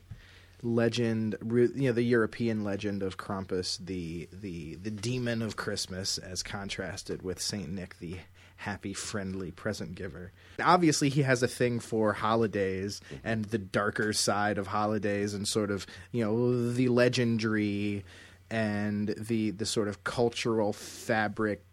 legend, 0.62 1.36
you 1.42 1.70
know, 1.76 1.92
the 1.92 2.02
European 2.04 2.64
legend 2.64 3.04
of 3.04 3.18
Krampus, 3.18 3.78
the 3.84 4.28
the 4.32 4.76
the 4.76 4.92
demon 4.92 5.42
of 5.42 5.56
Christmas, 5.56 6.18
as 6.18 6.44
contrasted 6.44 7.22
with 7.22 7.42
Saint 7.42 7.70
Nick, 7.70 8.00
the 8.00 8.18
happy, 8.58 8.94
friendly 8.94 9.52
present 9.52 9.96
giver. 9.96 10.34
Obviously, 10.62 11.08
he 11.10 11.22
has 11.22 11.42
a 11.42 11.48
thing 11.48 11.80
for 11.80 12.12
holidays 12.12 13.00
and 13.24 13.46
the 13.46 13.58
darker 13.58 14.12
side 14.12 14.58
of 14.58 14.68
holidays, 14.68 15.34
and 15.34 15.48
sort 15.48 15.72
of 15.72 15.86
you 16.12 16.24
know 16.24 16.72
the 16.72 16.90
legendary 16.90 18.04
and 18.52 19.14
the 19.18 19.52
the 19.52 19.66
sort 19.66 19.88
of 19.88 20.04
cultural 20.04 20.74
fabric 20.74 21.64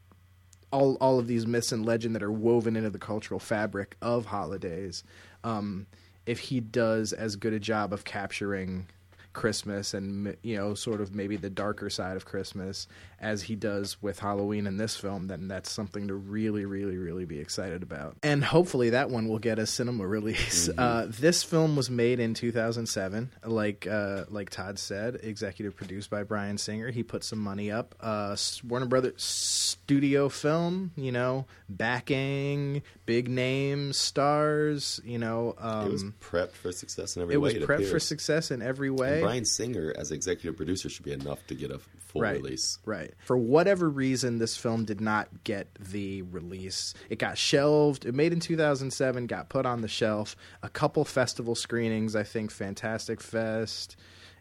all 0.71 0.97
all 1.01 1.19
of 1.19 1.27
these 1.27 1.47
myths 1.47 1.73
and 1.73 1.87
legend 1.87 2.15
that 2.15 2.23
are 2.23 2.33
woven 2.33 2.77
into 2.77 2.91
the 2.91 2.99
cultural 2.99 3.41
fabric 3.41 3.97
of 4.03 4.27
holidays. 4.27 5.05
Um, 5.45 5.87
if 6.27 6.39
he 6.41 6.61
does 6.61 7.13
as 7.13 7.37
good 7.37 7.53
a 7.53 7.61
job 7.61 7.93
of 7.93 8.05
capturing 8.05 8.87
Christmas 9.33 9.95
and 9.95 10.35
you 10.43 10.57
know 10.57 10.75
sort 10.75 11.01
of 11.01 11.15
maybe 11.15 11.37
the 11.37 11.51
darker 11.51 11.91
side 11.91 12.17
of 12.17 12.25
Christmas 12.25 12.89
as 13.19 13.43
he 13.43 13.57
does 13.57 14.01
with 14.03 14.19
Halloween 14.19 14.67
in 14.67 14.77
this 14.77 14.97
film, 14.97 15.27
then 15.29 15.49
that's 15.49 15.71
something 15.71 16.09
to 16.09 16.15
really, 16.15 16.67
really, 16.67 16.97
really 16.97 17.25
be 17.25 17.39
excited 17.39 17.83
about. 17.83 18.17
And 18.23 18.45
hopefully 18.45 18.91
that 18.91 19.11
one 19.11 19.29
will 19.29 19.39
get 19.39 19.59
a 19.59 19.67
cinema 19.67 20.07
release. 20.07 20.69
Uh, 20.77 21.07
this 21.09 21.43
film 21.43 21.77
was 21.77 21.91
made 21.91 22.21
in 22.21 22.35
2007, 22.35 23.33
like 23.45 23.87
uh, 23.87 24.25
like 24.29 24.51
Todd 24.51 24.79
said, 24.79 25.19
executive 25.23 25.75
produced 25.75 26.11
by 26.11 26.23
Bryan 26.23 26.59
Singer. 26.59 26.91
He 26.91 27.03
put 27.03 27.25
some 27.25 27.39
money 27.39 27.71
up. 27.71 27.95
Uh, 28.01 28.37
Warner 28.65 28.87
Brothers 28.87 29.23
studio 29.23 30.29
film, 30.29 30.93
you 30.97 31.13
know, 31.13 31.47
backing, 31.69 32.83
big 33.07 33.29
name 33.29 33.93
stars, 33.93 35.01
you 35.05 35.19
know. 35.19 35.55
Um, 35.59 35.87
it 35.87 35.93
was 35.93 36.05
prepped 36.21 36.53
for 36.53 36.73
success 36.73 37.17
in 37.17 37.23
every 37.23 37.37
way. 37.37 37.51
it 37.51 37.55
way. 37.55 37.59
was 37.59 37.69
prepped 37.69 37.91
for 37.91 38.01
success 38.01 38.51
in 38.51 38.63
every 38.63 38.91
way. 38.91 39.15
And 39.15 39.23
Bryan 39.23 39.45
Singer, 39.45 39.95
as 39.97 40.11
executive 40.11 40.57
producer, 40.57 40.89
should 40.89 41.05
be 41.05 41.13
enough 41.13 41.47
to 41.47 41.55
get 41.55 41.71
a 41.71 41.81
full 42.17 42.23
right, 42.23 42.43
release. 42.43 42.79
Right. 42.85 43.13
For 43.25 43.37
whatever 43.37 43.89
reason, 43.89 44.39
this 44.39 44.57
film 44.57 44.85
did 44.85 45.01
not 45.01 45.45
get 45.45 45.69
the 45.79 46.23
release. 46.23 46.95
It 47.09 47.19
got 47.19 47.39
shelved. 47.39 48.05
It 48.07 48.15
made 48.15 48.33
in 48.33 48.41
2007, 48.41 49.27
got 49.27 49.49
put 49.49 49.67
on 49.67 49.81
the 49.83 49.89
shelf. 49.89 50.37
A 50.63 50.69
couple 50.69 51.05
festival 51.05 51.55
screenings, 51.55 52.17
I 52.17 52.23
think 52.23 52.51
Fantastic 52.51 53.21
Fest 53.21 53.97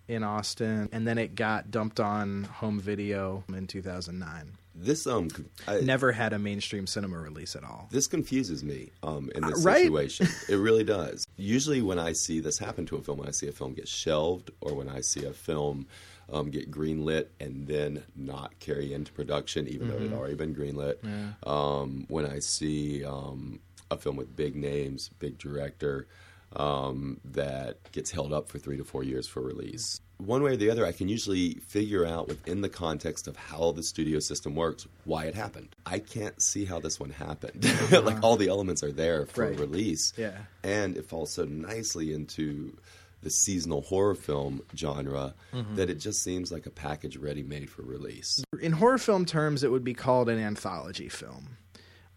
in 0.08 0.24
Austin, 0.24 0.88
and 0.92 1.08
then 1.08 1.18
it 1.18 1.34
got 1.36 1.72
dumped 1.72 2.00
on 2.00 2.44
home 2.44 2.80
video 2.80 3.44
in 3.50 3.66
2009. 3.66 4.52
This 4.78 5.08
um, 5.08 5.30
I, 5.68 5.80
Never 5.80 6.12
had 6.12 6.34
a 6.34 6.38
mainstream 6.38 6.86
cinema 6.86 7.18
release 7.18 7.56
at 7.56 7.64
all. 7.64 7.88
This 7.92 8.08
confuses 8.08 8.62
me 8.64 8.92
um, 9.04 9.32
in 9.34 9.42
this 9.48 9.66
Uh, 9.66 9.70
right? 9.70 9.84
situation. 9.86 10.28
it 10.50 10.58
really 10.58 10.84
does. 10.84 11.26
Usually, 11.38 11.82
when 11.82 11.98
I 11.98 12.12
see 12.12 12.40
this 12.42 12.60
happen 12.60 12.86
to 12.88 12.98
a 12.98 13.02
film, 13.02 13.20
when 13.20 13.28
I 13.30 13.32
see 13.32 13.48
a 13.48 13.54
film 13.54 13.74
get 13.74 13.88
shelved, 13.88 14.52
or 14.62 14.76
when 14.76 14.90
I 14.90 15.00
see 15.00 15.24
a 15.26 15.32
film 15.32 15.88
um, 16.32 16.50
get 16.50 16.72
greenlit 16.72 17.28
and 17.40 17.68
then 17.68 18.04
not 18.16 18.58
carry 18.60 18.94
into 18.94 19.12
production, 19.12 19.68
even 19.68 19.88
though 19.90 19.96
it 19.96 20.02
had 20.04 20.14
already 20.14 20.36
been 20.36 20.56
greenlit. 20.56 20.96
Yeah. 21.04 21.34
Um, 21.46 22.06
when 22.08 22.26
I 22.26 22.40
see 22.40 23.04
um, 23.06 23.60
a 23.92 23.98
film 23.98 24.16
with 24.16 24.36
big 24.36 24.56
names, 24.56 25.10
big 25.20 25.38
director, 25.38 26.08
um, 26.56 27.20
that 27.26 27.92
gets 27.92 28.12
held 28.12 28.32
up 28.34 28.50
for 28.50 28.60
three 28.60 28.78
to 28.78 28.84
four 28.84 29.04
years 29.04 29.28
for 29.28 29.42
release. 29.42 30.00
One 30.18 30.42
way 30.44 30.52
or 30.54 30.56
the 30.56 30.70
other, 30.70 30.86
I 30.86 30.94
can 30.94 31.10
usually 31.10 31.56
figure 31.56 32.06
out 32.06 32.30
within 32.30 32.62
the 32.62 32.70
context 32.70 33.28
of 33.28 33.36
how 33.36 33.74
the 33.74 33.84
studio 33.84 34.20
system 34.20 34.56
works 34.56 34.88
why 35.04 35.26
it 35.26 35.36
happened. 35.36 35.76
I 35.86 36.00
can't 36.00 36.42
see 36.42 36.64
how 36.64 36.80
this 36.80 36.98
one 37.02 37.10
happened. 37.10 37.66
like 37.92 38.24
all 38.24 38.38
the 38.38 38.48
elements 38.48 38.82
are 38.82 38.94
there 38.94 39.26
for 39.26 39.50
Right. 39.50 39.60
release, 39.60 40.14
Yeah. 40.16 40.38
and 40.64 40.96
it 40.96 41.06
falls 41.10 41.34
so 41.34 41.44
nicely 41.44 42.14
into 42.14 42.78
the 43.26 43.32
seasonal 43.32 43.82
horror 43.82 44.16
film 44.16 44.62
genre 44.78 45.34
Mm-hmm. 45.52 45.76
that 45.78 45.90
it 45.90 45.96
just 45.96 46.22
seems 46.22 46.52
like 46.52 46.66
a 46.66 46.70
package 46.70 47.18
ready 47.18 47.42
made 47.42 47.70
for 47.70 47.82
release. 47.82 48.44
In 48.62 48.74
horror 48.74 48.98
film 48.98 49.26
terms, 49.26 49.64
it 49.64 49.72
would 49.72 49.84
be 49.84 49.94
called 49.94 50.30
an 50.30 50.38
anthology 50.38 51.08
film. 51.10 51.58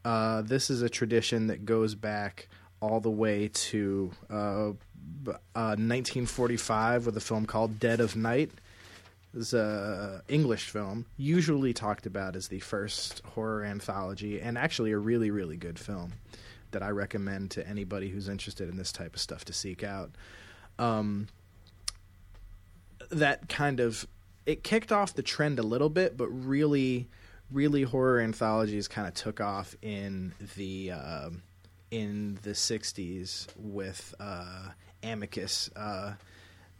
Uh, 0.05 0.43
this 0.43 0.71
is 0.71 0.83
a 0.83 0.89
tradition 0.89 1.47
that 1.47 1.65
goes 1.65 1.95
back 1.95 2.49
all 2.81 3.01
the 3.01 3.11
way 3.11 3.49
to 3.71 4.11
uh, 4.29 4.71
uh, 5.31 5.77
1945 5.79 7.07
with 7.07 7.17
a 7.17 7.21
film 7.21 7.47
called 7.47 7.79
Dead 7.81 8.01
of 8.01 8.17
Night. 8.17 8.51
It's 9.35 9.53
a 9.53 10.23
English 10.29 10.71
film, 10.71 11.07
usually 11.17 11.73
talked 11.73 12.07
about 12.07 12.35
as 12.35 12.49
the 12.49 12.61
first 12.61 13.23
horror 13.35 13.63
anthology, 13.65 14.41
and 14.41 14.59
actually 14.59 14.91
a 14.93 14.99
really, 14.99 15.31
really 15.31 15.57
good 15.57 15.79
film 15.79 16.13
that 16.73 16.83
I 16.83 16.89
recommend 16.91 17.51
to 17.53 17.67
anybody 17.69 18.09
who's 18.09 18.29
interested 18.29 18.69
in 18.69 18.77
this 18.77 18.91
type 18.93 19.15
of 19.15 19.21
stuff 19.21 19.45
to 19.47 19.53
seek 19.53 19.83
out. 19.85 20.11
Um, 20.79 21.29
that 23.11 23.49
kind 23.49 23.81
of 23.81 24.07
it 24.47 24.63
kicked 24.63 24.93
off 24.93 25.15
the 25.15 25.23
trend 25.23 25.59
a 25.59 25.63
little 25.63 25.91
bit, 25.91 26.17
but 26.17 26.29
really, 26.29 27.09
really 27.51 27.83
horror 27.83 28.21
anthologies 28.21 28.89
kind 28.89 29.07
of 29.07 29.15
took 29.15 29.41
off 29.41 29.75
in 29.83 30.33
the 30.57 30.93
um 30.93 31.43
in 31.91 32.39
the 32.43 32.51
'60s 32.51 33.47
with 33.57 34.15
uh, 34.21 34.69
Amicus, 35.03 35.71
uh, 35.77 36.15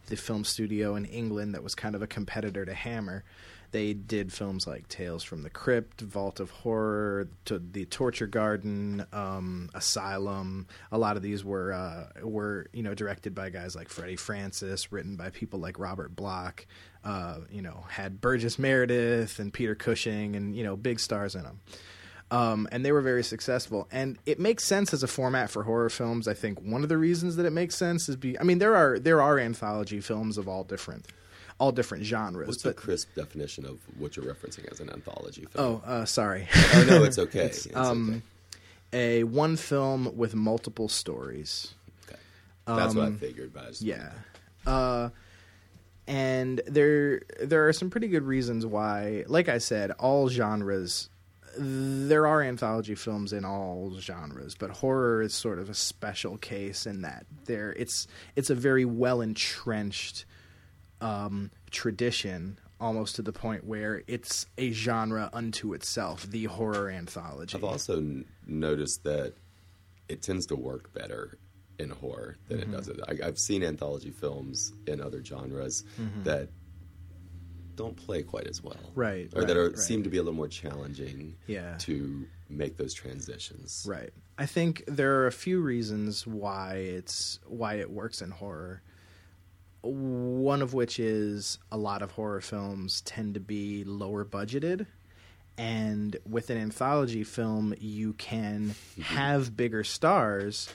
the 0.07 0.15
film 0.15 0.43
studio 0.43 0.95
in 0.95 1.05
England 1.05 1.55
that 1.55 1.63
was 1.63 1.75
kind 1.75 1.95
of 1.95 2.01
a 2.01 2.07
competitor 2.07 2.65
to 2.65 2.73
Hammer. 2.73 3.23
They 3.71 3.93
did 3.93 4.33
films 4.33 4.65
like 4.65 4.87
Tales 4.87 5.23
from 5.23 5.43
the 5.43 5.49
Crypt, 5.49 6.01
Vault 6.01 6.39
of 6.39 6.49
Horror, 6.49 7.29
to 7.45 7.59
The 7.59 7.85
Torture 7.85 8.27
Garden, 8.27 9.05
um, 9.13 9.69
Asylum. 9.73 10.67
A 10.91 10.97
lot 10.97 11.17
of 11.17 11.21
these 11.21 11.43
were 11.43 11.73
uh, 11.73 12.07
were 12.23 12.67
you 12.73 12.83
know 12.83 12.93
directed 12.93 13.35
by 13.35 13.49
guys 13.49 13.75
like 13.75 13.89
Freddie 13.89 14.15
Francis, 14.15 14.91
written 14.91 15.15
by 15.15 15.29
people 15.29 15.59
like 15.59 15.77
Robert 15.77 16.15
Bloch. 16.15 16.65
Uh, 17.03 17.39
you 17.49 17.61
know, 17.61 17.85
had 17.89 18.19
Burgess 18.19 18.59
Meredith 18.59 19.39
and 19.39 19.53
Peter 19.53 19.75
Cushing, 19.75 20.35
and 20.35 20.55
you 20.55 20.63
know, 20.63 20.75
big 20.75 20.99
stars 20.99 21.35
in 21.35 21.43
them. 21.43 21.61
Um, 22.31 22.67
and 22.71 22.85
they 22.85 22.91
were 22.91 23.01
very 23.01 23.23
successful. 23.23 23.87
And 23.91 24.19
it 24.25 24.39
makes 24.39 24.65
sense 24.65 24.93
as 24.93 25.01
a 25.01 25.07
format 25.07 25.49
for 25.49 25.63
horror 25.63 25.89
films. 25.89 26.27
I 26.27 26.33
think 26.33 26.61
one 26.61 26.83
of 26.83 26.89
the 26.89 26.97
reasons 26.97 27.37
that 27.37 27.45
it 27.45 27.51
makes 27.51 27.75
sense 27.75 28.07
is 28.07 28.15
be 28.15 28.39
I 28.39 28.43
mean 28.43 28.59
there 28.59 28.75
are 28.75 28.99
there 28.99 29.21
are 29.21 29.39
anthology 29.39 29.99
films 29.99 30.37
of 30.37 30.47
all 30.47 30.63
different 30.63 31.07
all 31.59 31.71
different 31.71 32.05
genres. 32.05 32.47
What's 32.47 32.63
but 32.63 32.75
the 32.75 32.81
crisp 32.81 33.13
definition 33.15 33.65
of 33.65 33.79
what 33.97 34.15
you're 34.15 34.25
referencing 34.25 34.71
as 34.71 34.79
an 34.79 34.89
anthology 34.89 35.45
film? 35.45 35.81
oh, 35.85 35.89
uh, 35.89 36.05
sorry. 36.05 36.47
Oh, 36.73 36.85
no, 36.87 37.03
it's 37.03 37.19
okay. 37.27 37.45
It's, 37.45 37.65
It's 37.65 37.75
um, 37.75 38.23
a 38.93 39.23
one 39.25 39.57
film 39.57 40.15
with 40.17 40.35
multiple 40.35 40.89
stories. 40.89 41.73
okay. 42.09 42.19
That's 42.65 42.95
what 42.95 43.03
I 43.03 43.07
um, 43.07 43.17
figured. 43.17 43.53
But 43.53 43.65
I 43.65 43.71
Yeah. 43.79 44.11
Uh, 44.65 45.09
and 46.07 46.61
there 46.65 47.21
there 47.41 47.67
are 47.67 47.73
some 47.73 47.89
pretty 47.89 48.07
good 48.07 48.23
reasons 48.23 48.65
why, 48.65 49.25
like 49.27 49.47
I 49.47 49.59
said, 49.59 49.91
all 49.91 50.27
genres. 50.27 51.09
There 51.57 52.25
are 52.25 52.41
anthology 52.41 52.95
films 52.95 53.33
in 53.33 53.43
all 53.43 53.93
genres, 53.99 54.55
but 54.55 54.69
horror 54.69 55.21
is 55.21 55.33
sort 55.33 55.59
of 55.59 55.69
a 55.69 55.73
special 55.73 56.37
case 56.37 56.85
in 56.85 57.01
that 57.01 57.25
there 57.45 57.73
it's 57.73 58.07
it's 58.35 58.49
a 58.49 58.55
very 58.55 58.85
well 58.85 59.21
entrenched 59.21 60.25
um, 61.01 61.51
tradition, 61.71 62.57
almost 62.79 63.15
to 63.17 63.21
the 63.21 63.31
point 63.33 63.63
where 63.65 64.03
it's 64.07 64.45
a 64.57 64.71
genre 64.71 65.29
unto 65.33 65.73
itself, 65.73 66.23
the 66.23 66.45
horror 66.45 66.89
anthology. 66.89 67.55
I've 67.57 67.63
also 67.63 67.97
n- 67.97 68.25
noticed 68.45 69.03
that 69.03 69.33
it 70.07 70.21
tends 70.21 70.45
to 70.47 70.55
work 70.55 70.93
better 70.93 71.37
in 71.77 71.89
horror 71.91 72.35
than 72.47 72.59
Mm-hmm. 72.59 72.73
it 72.73 72.77
does. 72.77 72.89
I, 73.23 73.27
I've 73.27 73.39
seen 73.39 73.63
anthology 73.63 74.11
films 74.11 74.73
in 74.87 74.99
other 75.01 75.23
genres 75.23 75.83
that 76.23 76.49
don't 77.75 77.95
play 77.95 78.23
quite 78.23 78.47
as 78.47 78.61
well, 78.61 78.75
Mm-hmm. 78.75 78.99
Right, 78.99 79.29
Or 79.35 79.45
that 79.45 79.55
are, 79.55 79.69
right. 79.69 79.77
seem 79.77 80.03
to 80.03 80.09
be 80.09 80.17
a 80.17 80.21
little 80.21 80.35
more 80.35 80.49
challenging, 80.49 81.37
Yeah. 81.47 81.75
to 81.79 82.27
make 82.49 82.75
those 82.77 82.93
transitions. 82.93 83.85
Right. 83.87 84.09
I 84.37 84.45
think 84.45 84.83
there 84.87 85.15
are 85.21 85.27
a 85.27 85.31
few 85.31 85.61
reasons 85.61 86.25
why 86.27 86.75
it's 86.75 87.39
why 87.45 87.75
it 87.75 87.89
works 87.89 88.21
in 88.21 88.31
horror. 88.31 88.81
One 89.81 90.61
of 90.61 90.73
which 90.73 90.99
is 90.99 91.57
a 91.71 91.77
lot 91.77 92.01
of 92.01 92.11
horror 92.11 92.41
films 92.41 93.01
tend 93.01 93.33
to 93.35 93.39
be 93.39 93.83
lower 93.83 94.25
budgeted. 94.25 94.87
And 95.57 96.15
with 96.27 96.49
an 96.49 96.57
anthology 96.57 97.23
film, 97.23 97.73
you 97.79 98.13
can 98.13 98.75
have 99.01 99.55
bigger 99.55 99.83
stars 99.83 100.73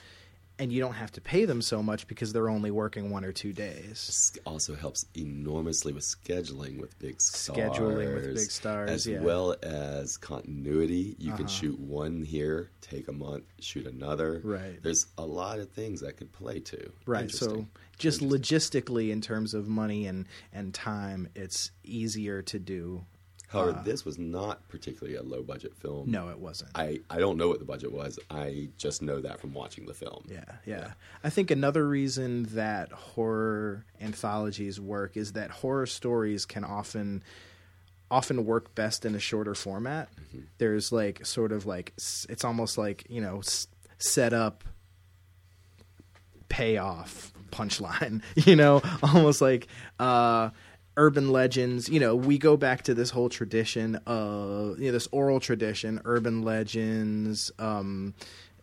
and 0.57 0.71
you 0.71 0.79
don't 0.79 0.93
have 0.93 1.11
to 1.11 1.21
pay 1.21 1.45
them 1.45 1.61
so 1.61 1.83
much 1.83 2.07
because 2.07 2.31
they're 2.31 2.49
only 2.49 2.71
working 2.71 3.09
one 3.09 3.25
or 3.25 3.31
two 3.31 3.51
days. 3.53 4.31
Also 4.45 4.73
helps 4.75 5.05
enormously 5.15 5.91
with 5.91 6.03
scheduling 6.03 6.79
with 6.79 6.97
big 6.99 7.19
stars. 7.21 7.57
Scheduling 7.57 8.13
with 8.15 8.35
big 8.35 8.51
stars, 8.51 8.89
As 8.89 9.05
yeah. 9.07 9.19
well 9.21 9.55
as 9.63 10.17
continuity. 10.17 11.15
You 11.19 11.33
can 11.33 11.45
Uh-huh. 11.45 11.47
shoot 11.47 11.79
one 11.79 12.23
here, 12.23 12.69
take 12.81 13.07
a 13.07 13.11
month, 13.11 13.43
shoot 13.59 13.85
another. 13.85 14.41
Right. 14.43 14.81
There's 14.81 15.07
a 15.17 15.25
lot 15.25 15.59
of 15.59 15.69
things 15.71 16.01
that 16.01 16.17
could 16.17 16.31
play 16.31 16.59
to. 16.61 16.91
Right. 17.05 17.29
So 17.29 17.65
just 17.97 18.21
logistically 18.21 19.11
in 19.11 19.21
terms 19.21 19.53
of 19.53 19.67
money 19.67 20.07
and, 20.07 20.25
and 20.53 20.73
time, 20.73 21.27
it's 21.35 21.71
easier 21.83 22.41
to 22.43 22.59
do. 22.59 23.05
However, 23.47 23.81
this 23.85 24.05
was 24.05 24.17
not 24.17 24.67
particularly 24.67 25.17
a 25.17 25.23
low 25.23 25.43
budget 25.43 25.75
film. 25.75 26.09
No, 26.09 26.29
it 26.29 26.39
wasn't. 26.39 26.71
I, 26.75 26.99
I 27.09 27.19
don't 27.19 27.37
know 27.37 27.47
what 27.47 27.59
the 27.59 27.65
budget 27.65 27.91
was. 27.91 28.19
I 28.29 28.69
just 28.77 29.01
know 29.01 29.21
that 29.21 29.39
from 29.39 29.53
watching 29.53 29.85
the 29.85 29.93
film. 29.93 30.25
Yeah, 30.27 30.43
yeah. 30.65 30.91
I 31.23 31.29
think 31.29 31.51
another 31.51 31.87
reason 31.87 32.43
that 32.51 32.91
horror 32.91 33.85
anthologies 34.01 34.79
work 34.79 35.15
is 35.15 35.33
that 35.33 35.51
horror 35.51 35.85
stories 35.85 36.45
can 36.45 36.63
often 36.63 37.23
often 38.11 38.45
work 38.45 38.75
best 38.75 39.05
in 39.05 39.15
a 39.15 39.19
shorter 39.19 39.55
format. 39.55 40.09
There's 40.57 40.91
like 40.91 41.25
sort 41.25 41.51
of 41.51 41.65
like 41.65 41.93
it's 41.97 42.43
almost 42.43 42.77
like, 42.77 43.05
you 43.09 43.21
know, 43.21 43.41
set 43.97 44.33
up 44.33 44.63
payoff 46.49 47.33
punchline, 47.51 48.21
you 48.35 48.55
know, 48.55 48.81
almost 49.01 49.41
like 49.41 49.67
uh 49.99 50.49
urban 50.97 51.31
legends, 51.31 51.89
you 51.89 51.99
know, 51.99 52.15
we 52.15 52.37
go 52.37 52.55
back 52.57 52.83
to 52.83 52.93
this 52.93 53.09
whole 53.09 53.29
tradition 53.29 53.95
of 54.05 54.79
you 54.79 54.85
know 54.87 54.91
this 54.91 55.07
oral 55.11 55.39
tradition, 55.39 56.01
urban 56.05 56.41
legends, 56.43 57.51
um 57.59 58.13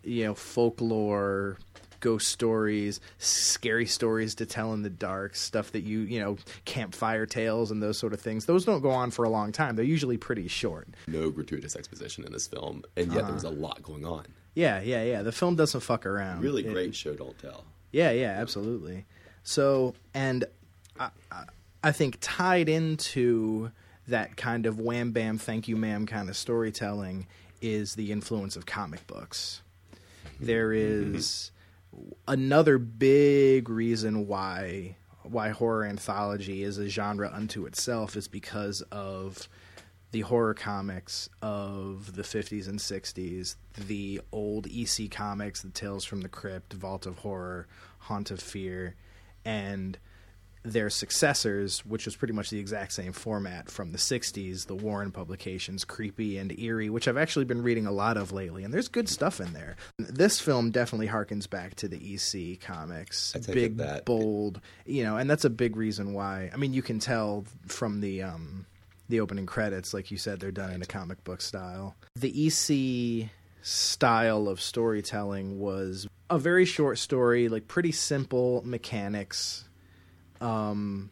you 0.05 0.25
know, 0.25 0.35
folklore, 0.35 1.59
ghost 2.01 2.27
stories, 2.29 2.99
scary 3.19 3.87
stories 3.87 4.35
to 4.35 4.45
tell 4.47 4.73
in 4.73 4.83
the 4.83 4.91
dark, 4.91 5.37
stuff 5.37 5.71
that 5.71 5.83
you, 5.85 6.01
you 6.01 6.19
know, 6.19 6.37
campfire 6.65 7.25
tales 7.25 7.71
and 7.71 7.81
those 7.81 7.99
sort 7.99 8.13
of 8.13 8.21
things. 8.21 8.47
Those 8.47 8.65
don't 8.65 8.81
go 8.81 8.91
on 8.91 9.13
for 9.13 9.25
a 9.25 9.29
long 9.29 9.53
time. 9.53 9.77
They're 9.77 9.85
usually 9.85 10.17
pretty 10.17 10.49
short. 10.49 10.89
No 11.07 11.31
gratuitous 11.31 11.77
exposition 11.77 12.25
in 12.25 12.33
this 12.33 12.49
film, 12.49 12.83
and 12.97 13.13
yet 13.13 13.25
there 13.27 13.35
was 13.35 13.45
a 13.45 13.51
lot 13.51 13.81
going 13.85 14.05
on. 14.05 14.27
Yeah, 14.55 14.81
yeah, 14.83 15.05
yeah. 15.05 15.23
The 15.23 15.31
film 15.33 15.55
doesn't 15.55 15.81
fuck 15.83 16.05
around. 16.05 16.41
Really 16.43 16.67
It- 16.67 16.73
great 16.73 16.95
show, 16.97 17.15
don't 17.15 17.39
tell. 17.39 17.65
Yeah, 17.93 18.11
yeah, 18.11 18.31
absolutely. 18.41 19.07
So, 19.45 19.95
and 20.15 20.45
I, 20.99 21.11
I, 21.31 21.45
I 21.83 21.93
think 21.93 22.19
tied 22.21 22.69
into 22.69 23.73
that 24.09 24.37
kind 24.37 24.67
of 24.67 24.79
wham 24.79 25.13
bam, 25.13 25.39
thank 25.39 25.69
you, 25.69 25.77
ma'am 25.77 26.07
kind 26.07 26.29
of 26.29 26.37
storytelling 26.37 27.27
is 27.61 27.95
the 27.95 28.13
influence 28.13 28.57
of 28.57 28.67
comic 28.67 29.07
books. 29.07 29.63
There 30.41 30.71
mm-hmm. 30.71 31.15
is 31.17 31.51
another 32.27 32.79
big 32.79 33.69
reason 33.69 34.27
why 34.27 34.97
why 35.23 35.51
horror 35.51 35.85
anthology 35.85 36.65
is 36.65 36.79
a 36.79 36.89
genre 36.89 37.31
unto 37.33 37.65
itself 37.65 38.17
is 38.17 38.27
because 38.27 38.83
of 38.91 39.49
the 40.11 40.23
horror 40.23 40.53
comics 40.53 41.29
of 41.41 42.17
the 42.17 42.23
50s 42.23 42.69
and 42.69 42.79
60s, 42.79 43.55
the 43.87 44.21
old 44.33 44.67
EC 44.67 45.11
comics, 45.11 45.63
the 45.63 45.71
Tales 45.71 46.05
from 46.05 46.21
the 46.21 46.29
Crypt, 46.29 46.73
Vault 46.73 47.07
of 47.07 47.19
Horror, 47.19 47.67
Haunt 47.99 48.31
of 48.31 48.41
Fear, 48.41 48.95
and 49.45 49.97
their 50.65 50.91
successors, 50.91 51.85
which 51.85 52.05
was 52.05 52.15
pretty 52.15 52.35
much 52.35 52.51
the 52.51 52.59
exact 52.59 52.93
same 52.93 53.13
format 53.13 53.71
from 53.71 53.93
the 53.93 53.99
60s, 53.99 54.67
the 54.67 54.75
Warren 54.75 55.11
publications, 55.11 55.85
Creepy 55.85 56.39
and 56.39 56.57
Eerie, 56.59 56.91
which 56.91 57.09
I've 57.09 57.17
actually 57.17 57.45
been 57.45 57.63
reading 57.63 57.87
a 57.87 57.93
lot 57.93 58.17
of 58.17 58.33
lately, 58.33 58.63
and 58.63 58.73
there's 58.73 58.89
good 58.89 59.09
stuff 59.09 59.41
in 59.41 59.53
there. 59.53 59.77
This 59.99 60.41
film 60.41 60.71
definitely 60.71 61.09
harkens 61.09 61.49
back 61.51 61.75
to 61.77 61.89
the 61.89 62.15
EC 62.15 62.61
comics. 62.61 63.33
Big, 63.53 63.77
that- 63.79 64.05
bold, 64.05 64.61
you 64.87 65.03
know, 65.03 65.17
and 65.17 65.29
that's 65.29 65.45
a 65.45 65.51
big 65.51 65.77
reason 65.77 66.13
why. 66.15 66.51
I 66.53 66.57
mean, 66.57 66.73
you 66.73 66.83
can 66.83 66.99
tell 66.99 67.45
from 67.67 68.01
the 68.01 68.23
um, 68.23 68.67
the 69.09 69.21
opening 69.21 69.47
credits, 69.47 69.93
like 69.93 70.11
you 70.11 70.17
said, 70.17 70.41
they're 70.41 70.51
done 70.53 70.73
in 70.73 70.83
a 70.83 70.87
comic 70.87 71.23
book 71.25 71.41
style. 71.41 71.97
The 72.15 72.47
EC 72.47 73.31
style 73.63 74.49
of 74.49 74.61
storytelling 74.61 75.59
was 75.59 76.09
a 76.31 76.39
very 76.39 76.65
short 76.65 76.99
story, 76.99 77.49
like 77.49 77.69
pretty 77.69 77.93
simple 77.93 78.63
mechanics, 78.65 79.65
um, 80.43 81.11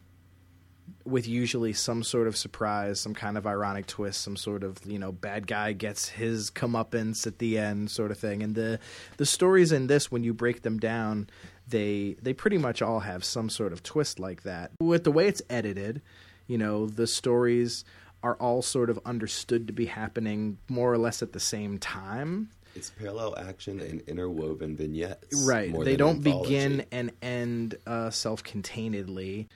with 1.05 1.27
usually 1.27 1.73
some 1.73 2.03
sort 2.03 2.27
of 2.27 2.37
surprise, 2.37 2.99
some 2.99 3.13
kind 3.13 3.37
of 3.37 3.47
ironic 3.47 3.87
twist, 3.87 4.21
some 4.21 4.35
sort 4.35 4.63
of 4.63 4.77
you 4.85 4.99
know 4.99 5.11
bad 5.11 5.47
guy 5.47 5.73
gets 5.73 6.09
his 6.09 6.51
comeuppance 6.51 7.25
at 7.25 7.39
the 7.39 7.57
end, 7.57 7.89
sort 7.89 8.11
of 8.11 8.17
thing. 8.17 8.43
And 8.43 8.55
the 8.55 8.79
the 9.17 9.25
stories 9.25 9.71
in 9.71 9.87
this, 9.87 10.11
when 10.11 10.23
you 10.23 10.33
break 10.33 10.61
them 10.61 10.79
down, 10.79 11.29
they 11.67 12.17
they 12.21 12.33
pretty 12.33 12.57
much 12.57 12.81
all 12.81 12.99
have 12.99 13.23
some 13.23 13.49
sort 13.49 13.73
of 13.73 13.83
twist 13.83 14.19
like 14.19 14.43
that. 14.43 14.71
With 14.79 15.03
the 15.03 15.11
way 15.11 15.27
it's 15.27 15.41
edited, 15.49 16.01
you 16.47 16.57
know, 16.57 16.87
the 16.87 17.07
stories 17.07 17.83
are 18.23 18.35
all 18.35 18.61
sort 18.61 18.89
of 18.89 18.99
understood 19.05 19.65
to 19.67 19.73
be 19.73 19.87
happening 19.87 20.57
more 20.69 20.93
or 20.93 20.97
less 20.97 21.23
at 21.23 21.33
the 21.33 21.39
same 21.39 21.79
time. 21.79 22.49
It's 22.75 22.89
parallel 22.89 23.37
action 23.37 23.79
and 23.79 24.01
interwoven 24.07 24.75
vignettes. 24.75 25.43
Right. 25.45 25.73
They 25.83 25.95
don't 25.95 26.17
anthology. 26.25 26.53
begin 26.53 26.85
and 26.91 27.11
end 27.21 27.75
uh, 27.85 28.09
self 28.09 28.43
containedly. 28.43 29.47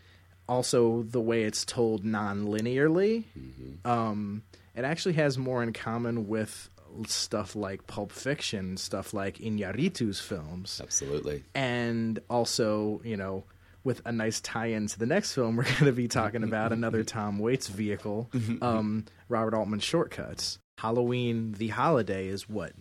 Also, 0.48 1.04
the 1.04 1.22
way 1.22 1.44
it's 1.44 1.66
told 1.66 2.06
non 2.06 2.46
linearly. 2.48 3.24
Mm-hmm. 3.38 3.90
Um, 3.90 4.44
it 4.76 4.84
actually 4.84 5.14
has 5.14 5.38
more 5.38 5.64
in 5.64 5.74
common 5.74 6.28
with 6.28 6.70
stuff 7.08 7.56
like 7.56 7.88
Pulp 7.88 8.12
Fiction, 8.12 8.78
stuff 8.78 9.14
like 9.14 9.38
Iñárritu's 9.40 10.20
films. 10.20 10.80
Absolutely. 10.82 11.44
and 11.54 12.20
also 12.30 13.02
you 13.04 13.18
know 13.18 13.44
with 13.84 14.02
a 14.06 14.12
nice 14.12 14.42
tie-in 14.42 14.88
to 14.88 14.98
the 14.98 15.06
next 15.06 15.34
film 15.34 15.56
we're 15.56 15.64
going 15.80 15.86
to 15.86 15.92
be 15.92 16.08
talking 16.08 16.44
about 16.44 16.72
another 16.72 17.04
tom 17.16 17.38
waits 17.40 17.68
vehicle 17.68 18.30
um, 18.62 19.06
robert 19.30 19.54
altman's 19.54 19.84
Short 19.84 20.12
Cuts 20.12 20.60
halloween 20.78 21.54
the 21.54 21.70
holiday 21.70 22.28
is 22.28 22.50
what 22.50 22.74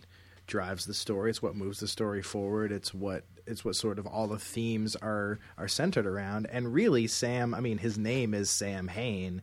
drives 0.47 0.85
the 0.85 0.93
story 0.93 1.29
it's 1.29 1.41
what 1.41 1.55
moves 1.55 1.79
the 1.79 1.87
story 1.87 2.21
forward 2.21 2.71
it's 2.71 2.93
what 2.93 3.23
it's 3.47 3.63
what 3.63 3.75
sort 3.75 3.99
of 3.99 4.05
all 4.05 4.27
the 4.27 4.39
themes 4.39 4.95
are 4.97 5.39
are 5.57 5.67
centered 5.67 6.05
around 6.05 6.47
and 6.51 6.73
really 6.73 7.07
sam 7.07 7.53
i 7.53 7.59
mean 7.59 7.77
his 7.77 7.97
name 7.97 8.33
is 8.33 8.49
sam 8.49 8.87
hain 8.87 9.41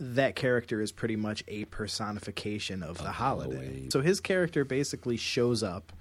that 0.00 0.36
character 0.36 0.80
is 0.80 0.92
pretty 0.92 1.16
much 1.16 1.42
a 1.48 1.64
personification 1.66 2.82
of 2.82 2.98
the 2.98 3.10
holiday 3.10 3.56
Halloween. 3.56 3.90
so 3.90 4.00
his 4.00 4.20
character 4.20 4.64
basically 4.64 5.16
shows 5.16 5.62
up 5.62 5.92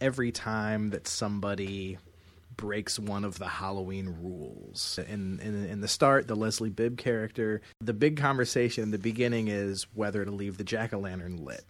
every 0.00 0.32
time 0.32 0.90
that 0.90 1.06
somebody 1.06 1.98
breaks 2.58 2.98
one 2.98 3.24
of 3.24 3.38
the 3.38 3.46
Halloween 3.46 4.16
rules. 4.20 4.98
In, 5.08 5.40
in 5.40 5.64
in 5.64 5.80
the 5.80 5.88
start, 5.88 6.28
the 6.28 6.34
Leslie 6.34 6.68
Bibb 6.68 6.98
character, 6.98 7.62
the 7.80 7.94
big 7.94 8.18
conversation 8.18 8.82
in 8.82 8.90
the 8.90 8.98
beginning 8.98 9.48
is 9.48 9.86
whether 9.94 10.24
to 10.24 10.30
leave 10.30 10.58
the 10.58 10.64
jack 10.64 10.92
o' 10.92 10.98
lantern 10.98 11.42
lit. 11.44 11.64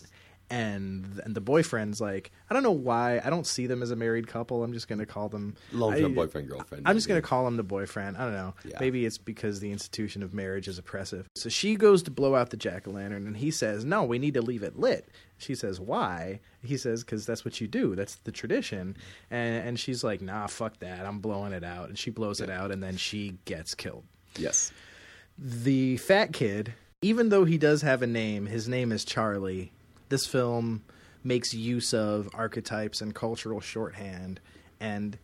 And 0.50 1.20
and 1.24 1.34
the 1.34 1.40
boyfriend's 1.40 2.00
like, 2.00 2.30
I 2.48 2.54
don't 2.54 2.62
know 2.62 2.72
why. 2.72 3.20
I 3.22 3.28
don't 3.28 3.46
see 3.46 3.66
them 3.66 3.82
as 3.82 3.90
a 3.90 3.96
married 3.96 4.26
couple. 4.26 4.64
I'm 4.64 4.72
just 4.72 4.88
going 4.88 4.98
to 4.98 5.06
call 5.06 5.28
them 5.28 5.54
Long 5.72 5.94
term 5.94 6.14
boyfriend, 6.14 6.48
girlfriend. 6.48 6.88
I'm 6.88 6.96
just 6.96 7.06
going 7.06 7.20
to 7.20 7.26
call 7.26 7.46
him 7.46 7.56
the 7.56 7.62
boyfriend. 7.62 8.16
I 8.16 8.24
don't 8.24 8.32
know. 8.32 8.54
Yeah. 8.64 8.78
Maybe 8.80 9.04
it's 9.04 9.18
because 9.18 9.60
the 9.60 9.70
institution 9.72 10.22
of 10.22 10.32
marriage 10.32 10.66
is 10.66 10.78
oppressive. 10.78 11.28
So 11.34 11.48
she 11.48 11.76
goes 11.76 12.02
to 12.04 12.10
blow 12.10 12.34
out 12.34 12.50
the 12.50 12.56
jack 12.56 12.88
o' 12.88 12.92
lantern, 12.92 13.26
and 13.26 13.36
he 13.36 13.50
says, 13.50 13.84
No, 13.84 14.04
we 14.04 14.18
need 14.18 14.34
to 14.34 14.42
leave 14.42 14.62
it 14.62 14.78
lit. 14.78 15.10
She 15.36 15.54
says, 15.54 15.78
Why? 15.80 16.40
He 16.62 16.76
says, 16.76 17.04
Because 17.04 17.26
that's 17.26 17.44
what 17.44 17.60
you 17.60 17.66
do. 17.66 17.94
That's 17.94 18.16
the 18.16 18.32
tradition. 18.32 18.96
And, 19.30 19.68
and 19.68 19.78
she's 19.78 20.02
like, 20.02 20.22
Nah, 20.22 20.46
fuck 20.46 20.78
that. 20.80 21.04
I'm 21.04 21.18
blowing 21.18 21.52
it 21.52 21.64
out. 21.64 21.88
And 21.88 21.98
she 21.98 22.10
blows 22.10 22.40
it 22.40 22.48
out, 22.50 22.70
and 22.70 22.82
then 22.82 22.96
she 22.96 23.36
gets 23.44 23.74
killed. 23.74 24.04
Yes. 24.36 24.72
The 25.36 25.98
fat 25.98 26.32
kid, 26.32 26.74
even 27.02 27.28
though 27.28 27.44
he 27.44 27.58
does 27.58 27.82
have 27.82 28.02
a 28.02 28.06
name, 28.06 28.46
his 28.46 28.68
name 28.68 28.92
is 28.92 29.04
Charlie. 29.04 29.72
This 30.08 30.26
film 30.26 30.82
makes 31.24 31.52
use 31.52 31.92
of 31.92 32.28
archetypes 32.34 33.00
and 33.00 33.14
cultural 33.14 33.60
shorthand, 33.60 34.40
and 34.80 35.18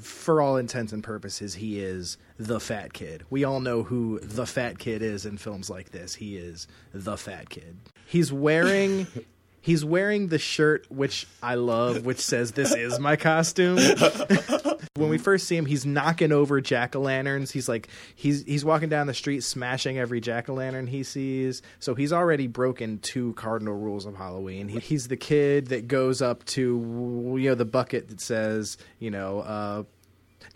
for 0.00 0.40
all 0.40 0.56
intents 0.56 0.92
and 0.92 1.02
purposes, 1.02 1.54
he 1.54 1.80
is 1.80 2.18
the 2.38 2.60
fat 2.60 2.92
kid. 2.92 3.24
We 3.30 3.44
all 3.44 3.60
know 3.60 3.82
who 3.82 4.20
the 4.20 4.46
fat 4.46 4.78
kid 4.78 5.02
is 5.02 5.26
in 5.26 5.38
films 5.38 5.68
like 5.68 5.90
this. 5.90 6.14
He 6.14 6.36
is 6.36 6.66
the 6.92 7.16
fat 7.16 7.50
kid. 7.50 7.76
He's 8.06 8.32
wearing. 8.32 9.06
He's 9.60 9.84
wearing 9.84 10.28
the 10.28 10.38
shirt 10.38 10.86
which 10.88 11.26
I 11.42 11.56
love, 11.56 12.06
which 12.06 12.20
says 12.20 12.52
"This 12.52 12.74
is 12.74 12.98
my 12.98 13.16
costume." 13.16 13.76
when 14.94 15.08
we 15.08 15.18
first 15.18 15.46
see 15.46 15.56
him, 15.56 15.66
he's 15.66 15.86
knocking 15.86 16.32
over 16.32 16.60
jack 16.60 16.96
o' 16.96 17.00
lanterns. 17.00 17.50
He's 17.50 17.68
like 17.68 17.88
he's 18.14 18.44
he's 18.44 18.64
walking 18.64 18.88
down 18.88 19.06
the 19.06 19.14
street, 19.14 19.42
smashing 19.42 19.98
every 19.98 20.20
jack 20.20 20.48
o' 20.48 20.54
lantern 20.54 20.86
he 20.86 21.02
sees. 21.02 21.62
So 21.78 21.94
he's 21.94 22.12
already 22.12 22.46
broken 22.46 22.98
two 22.98 23.32
cardinal 23.34 23.74
rules 23.74 24.06
of 24.06 24.16
Halloween. 24.16 24.68
He, 24.68 24.78
he's 24.80 25.08
the 25.08 25.16
kid 25.16 25.68
that 25.68 25.88
goes 25.88 26.20
up 26.22 26.44
to 26.46 27.36
you 27.38 27.48
know 27.50 27.54
the 27.54 27.64
bucket 27.64 28.08
that 28.08 28.20
says 28.20 28.76
you 28.98 29.10
know. 29.10 29.40
uh 29.40 29.82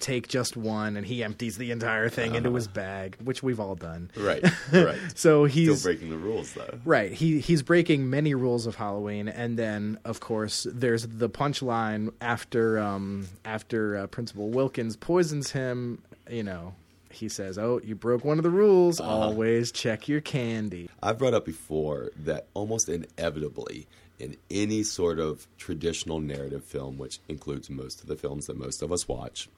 Take 0.03 0.27
just 0.27 0.57
one, 0.57 0.97
and 0.97 1.07
he 1.07 1.23
empties 1.23 1.57
the 1.57 1.71
entire 1.71 2.09
thing 2.09 2.35
into 2.35 2.53
his 2.55 2.67
bag, 2.67 3.17
which 3.23 3.41
we've 3.41 3.61
all 3.61 3.77
done. 3.77 4.11
Right. 4.17 4.45
Right. 4.73 4.99
So 5.15 5.47
Still 5.47 5.75
he's 5.75 5.83
breaking 5.85 6.11
the 6.11 6.17
rules 6.17 6.55
though. 6.55 6.81
Right. 6.85 7.13
He 7.13 7.39
he's 7.39 7.63
breaking 7.63 8.11
many 8.11 8.35
rules 8.35 8.67
of 8.67 8.75
Halloween, 8.75 9.29
and 9.29 9.57
then 9.57 9.99
of 10.05 10.19
course 10.19 10.67
there's 10.69 11.07
the 11.07 11.29
punchline 11.31 12.13
after 12.21 12.79
um 12.81 13.29
after 13.45 13.97
uh, 13.97 14.07
Principal 14.09 14.49
Wilkins 14.49 14.97
poisons 14.97 15.53
him. 15.53 16.03
You 16.29 16.43
know, 16.43 16.75
he 17.11 17.29
says, 17.29 17.59
"Oh, 17.59 17.81
you 17.85 17.95
broke 17.95 18.25
one 18.25 18.39
of 18.39 18.43
the 18.43 18.51
rules. 18.51 18.99
Always 18.99 19.71
check 19.71 20.09
your 20.09 20.21
candy." 20.21 20.89
I've 21.01 21.19
brought 21.19 21.35
up 21.35 21.45
before 21.45 22.11
that 22.25 22.47
almost 22.55 22.89
inevitably 22.89 23.87
in 24.19 24.37
any 24.51 24.83
sort 24.83 25.19
of 25.19 25.47
traditional 25.59 26.21
narrative 26.21 26.65
film, 26.65 26.97
which 26.99 27.19
includes 27.29 27.69
most 27.71 28.01
of 28.01 28.07
the 28.07 28.17
films 28.17 28.47
that 28.47 28.57
most 28.57 28.83
of 28.83 28.93
us 28.93 29.09
watch, 29.09 29.49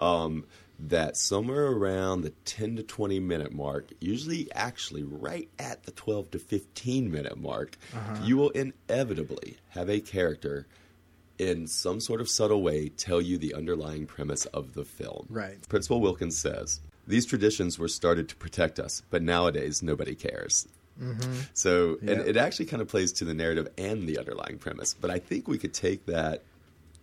um, 0.00 0.44
that 0.78 1.16
somewhere 1.16 1.66
around 1.66 2.22
the 2.22 2.30
10 2.46 2.76
to 2.76 2.82
20 2.82 3.20
minute 3.20 3.52
mark, 3.52 3.90
usually 4.00 4.50
actually 4.54 5.02
right 5.02 5.48
at 5.58 5.82
the 5.84 5.92
12 5.92 6.30
to 6.32 6.38
15 6.38 7.10
minute 7.10 7.38
mark, 7.38 7.76
you 8.22 8.36
will 8.36 8.50
inevitably 8.50 9.58
have 9.70 9.88
a 9.90 10.00
character 10.00 10.66
in 11.38 11.66
some 11.66 12.00
sort 12.00 12.20
of 12.20 12.28
subtle 12.28 12.62
way 12.62 12.88
tell 12.88 13.20
you 13.20 13.38
the 13.38 13.54
underlying 13.54 14.06
premise 14.06 14.46
of 14.46 14.72
the 14.74 14.84
film. 14.84 15.26
Right. 15.30 15.56
Principal 15.68 16.00
Wilkins 16.00 16.36
says, 16.38 16.80
These 17.06 17.26
traditions 17.26 17.78
were 17.78 17.88
started 17.88 18.28
to 18.30 18.36
protect 18.36 18.78
us, 18.78 19.02
but 19.10 19.22
nowadays 19.22 19.82
nobody 19.82 20.14
cares. 20.14 20.66
So, 21.54 21.96
and 22.00 22.10
Yeah. 22.10 22.20
it 22.20 22.36
actually 22.36 22.66
kind 22.66 22.82
of 22.82 22.88
plays 22.88 23.10
to 23.14 23.24
the 23.24 23.32
narrative 23.32 23.68
and 23.78 24.06
the 24.06 24.18
underlying 24.18 24.58
premise. 24.58 24.92
But 24.92 25.10
I 25.10 25.18
think 25.18 25.48
we 25.48 25.56
could 25.56 25.72
take 25.72 26.04
that, 26.06 26.42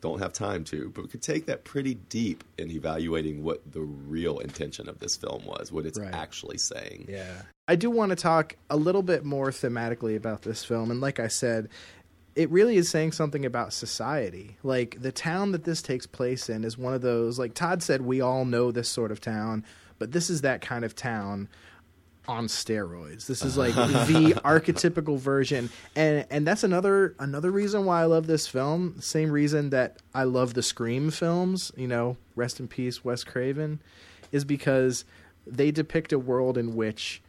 don't 0.02 0.20
have 0.20 0.32
time 0.34 0.64
to, 0.66 0.90
but 0.94 1.04
we 1.04 1.08
could 1.08 1.22
take 1.24 1.48
that 1.48 1.64
pretty 1.64 1.96
deep 1.96 2.44
in 2.58 2.70
evaluating 2.72 3.44
what 3.44 3.72
the 3.72 3.82
real 3.82 4.40
intention 4.40 4.88
of 4.88 5.00
this 5.00 5.16
film 5.16 5.44
was, 5.46 5.72
what 5.72 5.86
it's 5.86 6.00
Right. 6.00 6.14
actually 6.14 6.58
saying. 6.60 7.08
Yeah. 7.10 7.42
I 7.68 7.76
do 7.76 7.90
want 7.90 8.12
to 8.12 8.16
talk 8.16 8.56
a 8.70 8.78
little 8.78 9.02
bit 9.04 9.26
more 9.26 9.50
thematically 9.50 10.16
about 10.16 10.44
this 10.44 10.64
film. 10.64 10.92
And 10.92 11.02
like 11.02 11.20
I 11.20 11.28
said, 11.28 11.70
it 12.36 12.50
really 12.52 12.78
is 12.78 12.90
saying 12.90 13.14
something 13.14 13.46
about 13.46 13.74
society. 13.74 14.58
Like 14.62 15.02
the 15.02 15.12
town 15.12 15.52
that 15.54 15.64
this 15.64 15.82
takes 15.82 16.06
place 16.06 16.50
in 16.50 16.64
is 16.64 16.78
one 16.78 16.94
of 16.94 17.02
those, 17.02 17.40
like 17.40 17.56
Todd 17.56 17.82
said, 17.82 18.02
we 18.02 18.22
all 18.22 18.46
know 18.46 18.72
this 18.72 18.88
sort 18.90 19.12
of 19.12 19.20
town, 19.20 19.66
but 19.98 20.12
this 20.12 20.30
is 20.30 20.42
that 20.42 20.62
kind 20.62 20.86
of 20.86 20.96
town 20.96 21.50
on 22.28 22.48
steroids. 22.48 23.26
This 23.26 23.44
is 23.44 23.58
like 23.58 23.76
the 23.76 24.40
archetypical 24.44 25.18
version, 25.18 25.70
and 25.96 26.26
and 26.30 26.46
that's 26.46 26.64
another 26.64 27.16
another 27.20 27.52
reason 27.52 27.86
why 27.86 28.02
I 28.02 28.06
love 28.06 28.28
this 28.28 28.48
film. 28.48 28.96
Same 29.00 29.32
reason 29.32 29.70
that 29.72 29.98
I 30.14 30.24
love 30.24 30.54
the 30.54 30.64
Scream 30.64 31.12
films. 31.12 31.72
You 31.76 31.88
know, 31.88 32.18
rest 32.36 32.60
in 32.60 32.68
peace, 32.68 33.04
Wes 33.04 33.24
Craven, 33.24 33.82
is 34.32 34.46
because 34.46 35.06
they 35.46 35.72
depict 35.72 36.12
a 36.12 36.20
world 36.20 36.58
in 36.58 36.76
which 36.76 37.22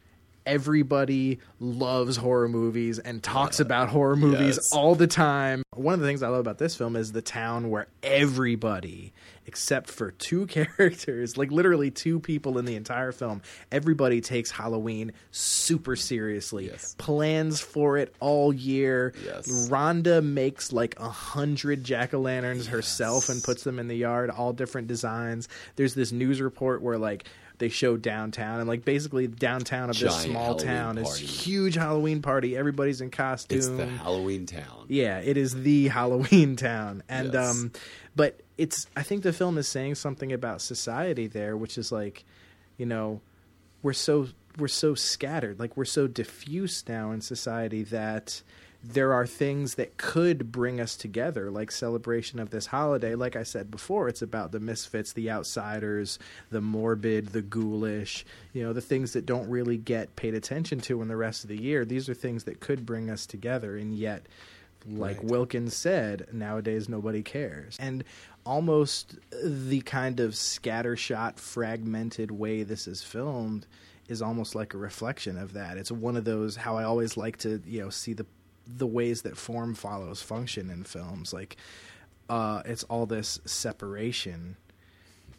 everybody 0.47 1.39
loves 1.61 2.17
horror 2.17 2.49
movies 2.49 2.99
and 2.99 3.23
talks 3.23 3.61
uh, 3.61 3.65
about 3.65 3.89
horror 3.89 4.17
movies 4.17 4.57
Yes. 4.57 4.73
all 4.73 4.95
the 4.95 5.07
time. 5.07 5.63
One 5.75 5.95
of 5.95 6.01
the 6.01 6.07
things 6.07 6.23
I 6.23 6.29
love 6.29 6.41
about 6.41 6.59
this 6.59 6.75
film 6.75 6.97
is 6.97 7.13
the 7.13 7.23
town 7.23 7.71
where 7.71 7.87
everybody 8.03 9.13
except 9.47 9.89
for 9.89 10.11
two 10.11 10.45
characters, 10.79 11.39
like 11.39 11.51
literally 11.51 11.91
two 11.91 12.21
people 12.21 12.59
in 12.59 12.67
the 12.67 12.77
entire 12.77 13.13
film. 13.13 13.41
Everybody 13.73 14.21
takes 14.21 14.51
Halloween 14.51 15.13
super 15.31 15.97
seriously, 15.97 16.67
Yes. 16.67 16.95
plans 16.99 17.59
for 17.61 17.97
it 17.97 18.15
all 18.21 18.53
year. 18.53 19.15
Yes. 19.25 19.49
Rhonda 19.71 20.23
makes 20.23 20.71
like 20.73 20.95
a 21.01 21.09
hundred 21.09 21.83
jack 21.83 22.13
o' 22.13 22.21
lanterns 22.21 22.67
herself 22.67 23.31
and 23.31 23.43
puts 23.43 23.65
them 23.65 23.79
in 23.79 23.89
the 23.89 23.97
yard, 23.97 24.29
all 24.29 24.53
different 24.53 24.87
designs. 24.87 25.49
There's 25.77 25.95
this 25.95 26.13
news 26.13 26.43
report 26.43 26.83
where 26.83 26.99
like 26.99 27.25
they 27.59 27.69
show 27.69 27.97
downtown 27.97 28.61
and 28.61 28.69
like 28.69 28.85
basically 28.85 29.27
downtown 29.27 29.91
of 29.91 29.99
this 29.99 30.23
small 30.23 30.59
Halloween 30.59 30.67
town 30.67 30.99
is 30.99 31.17
huge 31.19 31.75
Halloween 31.75 32.23
party. 32.23 32.57
Everybody's 32.57 33.01
in 33.01 33.11
costume. 33.11 33.59
It's 33.59 33.69
the 33.69 33.87
Halloween 33.87 34.47
town. 34.47 34.87
Yeah, 34.89 35.19
it 35.19 35.37
is 35.37 35.55
the 35.63 35.89
Halloween 35.99 36.57
town. 36.57 37.03
And 37.09 37.33
Yes. 37.35 37.51
um 37.51 37.73
but 38.17 38.41
it's 38.57 38.87
I 38.97 39.03
think 39.03 39.23
the 39.23 39.33
film 39.33 39.59
is 39.59 39.69
saying 39.69 39.97
something 39.97 40.33
about 40.33 40.61
society 40.61 41.27
there, 41.27 41.57
which 41.57 41.79
is 41.79 41.93
like, 41.93 42.25
you 42.77 42.87
know, 42.87 43.21
we're 43.83 43.93
so 43.93 44.29
we're 44.57 44.69
so 44.69 44.95
scattered, 44.95 45.61
like 45.61 45.77
we're 45.77 45.85
so 45.85 46.07
diffuse 46.09 46.83
now 46.89 47.13
in 47.13 47.21
society 47.21 47.85
that 47.85 48.43
there 48.83 49.13
are 49.13 49.27
things 49.27 49.75
that 49.75 49.97
could 49.97 50.53
bring 50.53 50.81
us 50.81 50.97
together, 50.97 51.51
like 51.51 51.71
celebration 51.71 52.39
of 52.39 52.51
this 52.51 52.67
holiday. 52.67 53.15
Like 53.15 53.35
I 53.35 53.43
said 53.43 53.71
before, 53.71 54.09
it's 54.09 54.23
about 54.23 54.53
the 54.53 54.61
misfits, 54.61 55.13
the 55.13 55.31
outsiders, 55.31 56.19
the 56.51 56.61
morbid, 56.61 57.29
the 57.29 57.43
ghoulish, 57.43 58.25
you 58.53 58.63
know, 58.63 58.73
the 58.73 58.81
things 58.81 59.13
that 59.15 59.27
don't 59.27 59.49
really 59.49 59.77
get 59.77 60.15
paid 60.15 60.35
attention 60.35 60.81
to 60.83 61.03
in 61.03 61.09
the 61.09 61.17
rest 61.17 61.43
of 61.43 61.49
the 61.49 61.61
year. 61.61 61.85
These 61.85 62.09
are 62.09 62.15
things 62.15 62.45
that 62.45 62.61
could 62.61 62.87
bring 62.87 63.11
us 63.11 63.27
together, 63.27 63.77
and 63.77 63.95
yet 63.95 64.27
like 64.87 65.19
Right. 65.19 65.25
Wilkins 65.25 65.75
said, 65.75 66.29
nowadays 66.33 66.89
nobody 66.89 67.23
cares. 67.23 67.77
And 67.81 68.05
almost 68.47 69.19
the 69.43 69.81
kind 69.83 70.21
of 70.21 70.33
scattershot, 70.33 71.39
fragmented 71.39 72.31
way 72.31 72.63
this 72.63 72.87
is 72.87 73.03
filmed 73.03 73.67
is 74.09 74.23
almost 74.23 74.55
like 74.55 74.73
a 74.73 74.79
reflection 74.79 75.37
of 75.37 75.53
that. 75.53 75.77
It's 75.77 75.93
one 75.93 76.17
of 76.17 76.25
those 76.25 76.57
how 76.57 76.77
I 76.77 76.85
always 76.85 77.17
like 77.17 77.39
to, 77.39 77.61
you 77.67 77.81
know, 77.81 77.91
see 77.91 78.15
the 78.15 78.27
the 78.69 78.87
ways 78.87 79.23
that 79.23 79.37
form 79.37 79.75
follows 79.75 80.23
function 80.23 80.71
in 80.71 80.85
films. 80.85 81.33
Like 81.33 81.57
uh 82.29 82.63
it's 82.65 82.85
all 82.85 83.07
this 83.07 83.41
separation 83.45 84.57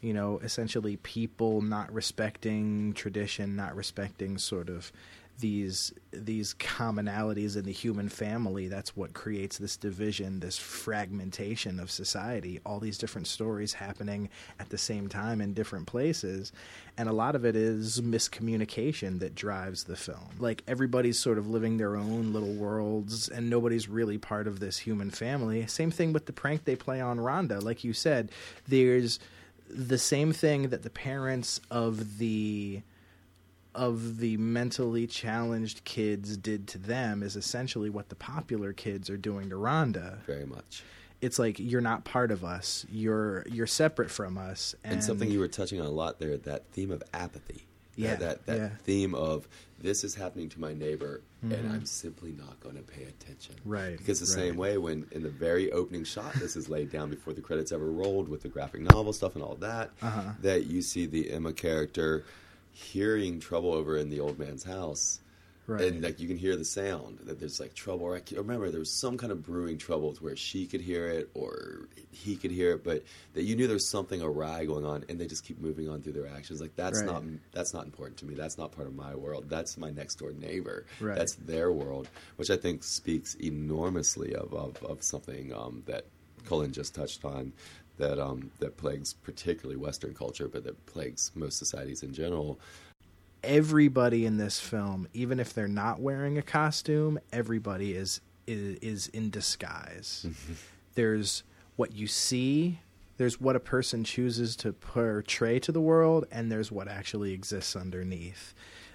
you 0.02 0.14
know, 0.14 0.40
essentially 0.40 0.98
people 0.98 1.62
not 1.62 1.92
respecting 1.92 2.94
tradition, 2.94 3.56
not 3.56 3.76
respecting 3.76 4.38
sort 4.38 4.70
of 4.70 4.92
these 5.40 5.94
these 6.12 6.54
commonalities 6.56 7.56
in 7.56 7.64
the 7.64 7.72
human 7.72 8.10
family. 8.10 8.68
That's 8.68 8.96
what 8.96 9.14
creates 9.14 9.58
this 9.58 9.78
division, 9.78 10.40
this 10.40 10.58
fragmentation 10.58 11.80
of 11.80 11.92
society. 11.92 12.60
All 12.66 12.80
these 12.80 12.98
different 12.98 13.28
stories 13.28 13.74
happening 13.74 14.30
at 14.60 14.70
the 14.70 14.78
same 14.78 15.08
time 15.08 15.42
in 15.42 15.54
different 15.54 15.88
places, 15.88 16.52
and 16.98 17.08
a 17.08 17.14
lot 17.14 17.36
of 17.36 17.46
it 17.46 17.56
is 17.56 18.02
miscommunication 18.02 19.20
that 19.20 19.36
drives 19.36 19.84
the 19.84 19.96
film. 19.96 20.30
Like 20.40 20.64
everybody's 20.68 21.20
sort 21.20 21.38
of 21.38 21.48
living 21.50 21.78
their 21.78 21.96
own 21.96 22.34
little 22.34 22.54
worlds, 22.54 23.30
and 23.30 23.50
nobody's 23.50 23.88
really 23.88 24.18
part 24.18 24.48
of 24.48 24.60
this 24.60 24.80
human 24.80 25.12
family. 25.12 25.66
Same 25.68 25.92
thing 25.92 26.14
with 26.14 26.26
the 26.26 26.34
prank 26.34 26.66
they 26.66 26.76
play 26.76 27.02
on 27.02 27.18
Rhonda. 27.18 27.62
Like 27.62 27.84
you 27.84 27.94
said, 27.94 28.32
there's 28.68 29.20
the 29.70 29.98
same 29.98 30.34
thing 30.34 30.70
that 30.70 30.84
the 30.84 30.90
parents 30.90 31.62
of 31.70 32.18
the 32.18 32.82
of 33.76 34.18
the 34.18 34.38
mentally 34.38 35.06
challenged 35.08 35.84
kids 35.84 36.36
did 36.38 36.68
to 36.70 36.78
them 36.78 37.22
is 37.24 37.36
essentially 37.36 37.90
what 37.90 38.10
the 38.10 38.16
popular 38.16 38.74
kids 38.74 39.10
are 39.10 39.18
doing 39.18 39.50
to 39.50 39.56
Rhonda. 39.56 40.24
Very 40.26 40.46
much. 40.46 40.84
It's 41.22 41.38
like 41.38 41.60
you're 41.60 41.82
not 41.82 42.04
part 42.06 42.32
of 42.32 42.44
us. 42.46 42.86
You're 42.92 43.46
you're 43.50 43.68
separate 43.68 44.10
from 44.10 44.38
us. 44.38 44.74
And, 44.84 44.94
And, 44.96 45.04
something 45.04 45.30
you 45.30 45.40
were 45.40 45.48
touching 45.50 45.80
on 45.82 45.86
a 45.88 45.92
lot 45.92 46.18
there, 46.20 46.38
that 46.38 46.66
theme 46.72 46.92
of 46.92 47.04
apathy. 47.14 47.66
Yeah, 47.96 48.16
That 48.16 48.46
that, 48.46 48.58
yeah. 48.58 48.70
theme 48.84 49.14
of 49.14 49.48
this 49.82 50.04
is 50.06 50.16
happening 50.16 50.48
to 50.50 50.60
my 50.60 50.74
neighbor 50.74 51.22
and 51.42 51.72
I'm 51.72 51.86
simply 51.86 52.32
not 52.34 52.60
going 52.62 52.76
to 52.76 52.82
pay 52.82 53.04
attention. 53.04 53.56
Mm-hmm. 53.56 53.70
Right, 53.70 53.98
Because 53.98 54.20
the 54.20 54.26
right. 54.42 54.48
same 54.50 54.58
way 54.58 54.78
when 54.78 55.06
in 55.12 55.24
the 55.24 55.30
very 55.30 55.72
opening 55.72 56.04
shot 56.04 56.34
this 56.34 56.56
is 56.58 56.68
laid 56.70 56.92
down 56.92 57.10
before 57.10 57.32
the 57.34 57.40
credits 57.42 57.72
ever 57.72 57.90
rolled 57.92 58.28
with 58.30 58.42
the 58.42 58.50
graphic 58.50 58.82
novel 58.82 59.14
stuff 59.14 59.36
and 59.36 59.44
all 59.44 59.56
that, 59.56 59.92
Uh-huh. 60.02 60.32
that 60.42 60.66
you 60.68 60.82
see 60.82 61.06
the 61.06 61.30
Emma 61.32 61.54
character 61.54 62.24
hearing 62.80 63.40
trouble 63.40 63.74
over 63.74 63.98
in 63.98 64.10
the 64.10 64.20
old 64.22 64.40
man's 64.40 64.64
house. 64.64 65.20
Right. 65.68 65.82
And 65.82 66.02
like 66.02 66.20
you 66.20 66.28
can 66.28 66.38
hear 66.38 66.56
the 66.56 66.66
sound 66.66 67.20
that 67.26 67.40
there's 67.40 67.60
like 67.60 67.76
trouble. 67.76 68.08
Or 68.08 68.16
I 68.16 68.22
can't 68.22 68.42
remember 68.42 68.72
there 68.72 68.80
was 68.80 68.92
some 68.92 69.20
kind 69.20 69.32
of 69.32 69.44
brewing 69.46 69.78
trouble 69.78 70.16
where 70.20 70.36
she 70.36 70.66
could 70.66 70.82
hear 70.82 71.08
it 71.10 71.30
or 71.36 71.90
he 72.12 72.38
could 72.38 72.50
hear 72.50 72.72
it, 72.72 72.84
but 72.84 73.04
that 73.36 73.44
you 73.44 73.56
knew 73.56 73.68
there 73.68 73.76
was 73.76 73.88
something 73.88 74.20
awry 74.20 74.66
going 74.66 74.84
on, 74.84 75.06
and 75.10 75.20
they 75.20 75.28
just 75.28 75.46
keep 75.46 75.62
moving 75.62 75.88
on 75.88 76.02
through 76.02 76.14
their 76.14 76.28
actions. 76.28 76.60
Like 76.60 76.76
that's 76.76 77.02
Right. 77.02 77.06
not 77.06 77.24
that's 77.52 77.72
not 77.72 77.86
important 77.86 78.18
to 78.20 78.26
me. 78.26 78.34
That's 78.34 78.58
not 78.58 78.72
part 78.72 78.88
of 78.88 78.96
my 78.96 79.14
world. 79.14 79.46
That's 79.48 79.78
my 79.78 79.92
next 79.92 80.16
door 80.16 80.32
neighbor. 80.32 80.88
Right. 81.00 81.16
That's 81.16 81.36
their 81.36 81.72
world, 81.72 82.10
which 82.38 82.50
I 82.50 82.58
think 82.58 82.84
speaks 82.84 83.36
enormously 83.36 84.34
of 84.34 84.52
of, 84.56 84.82
of 84.84 85.04
something 85.04 85.54
um, 85.54 85.84
that 85.86 86.06
Colin 86.46 86.72
just 86.72 86.96
touched 86.96 87.24
on. 87.26 87.54
That 88.00 88.18
um, 88.18 88.50
that 88.60 88.78
plagues 88.78 89.14
particularly 89.14 89.78
Western 89.78 90.14
culture, 90.14 90.48
but 90.48 90.64
that 90.64 90.86
plagues 90.86 91.32
most 91.36 91.60
societies 91.60 92.02
in 92.02 92.14
general. 92.14 92.60
everybody 93.44 94.26
in 94.26 94.38
this 94.38 94.60
film, 94.60 95.08
even 95.14 95.40
if 95.40 95.54
they're 95.54 95.68
not 95.68 96.00
wearing 96.02 96.38
a 96.38 96.42
costume, 96.42 97.20
everybody 97.32 97.94
is 97.94 98.22
is, 98.48 98.78
is 98.80 99.08
in 99.10 99.30
disguise. 99.30 100.26
there's 100.96 101.44
what 101.76 101.94
you 101.94 102.08
see, 102.08 102.80
there's 103.18 103.40
what 103.40 103.56
a 103.56 103.60
person 103.60 104.04
chooses 104.04 104.56
to 104.58 104.74
portray 104.74 105.60
to 105.60 105.72
the 105.72 105.82
world, 105.82 106.26
and 106.32 106.52
there's 106.52 106.72
what 106.72 106.88
actually 106.88 107.34
exists 107.34 107.76
underneath. 107.76 108.54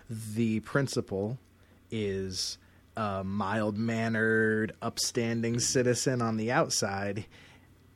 The 0.08 0.60
principal 0.60 1.38
is 1.90 2.58
a 2.96 3.24
mild 3.24 3.76
mannered, 3.78 4.72
upstanding 4.82 5.58
citizen 5.58 6.22
on 6.22 6.36
the 6.36 6.52
outside. 6.52 7.26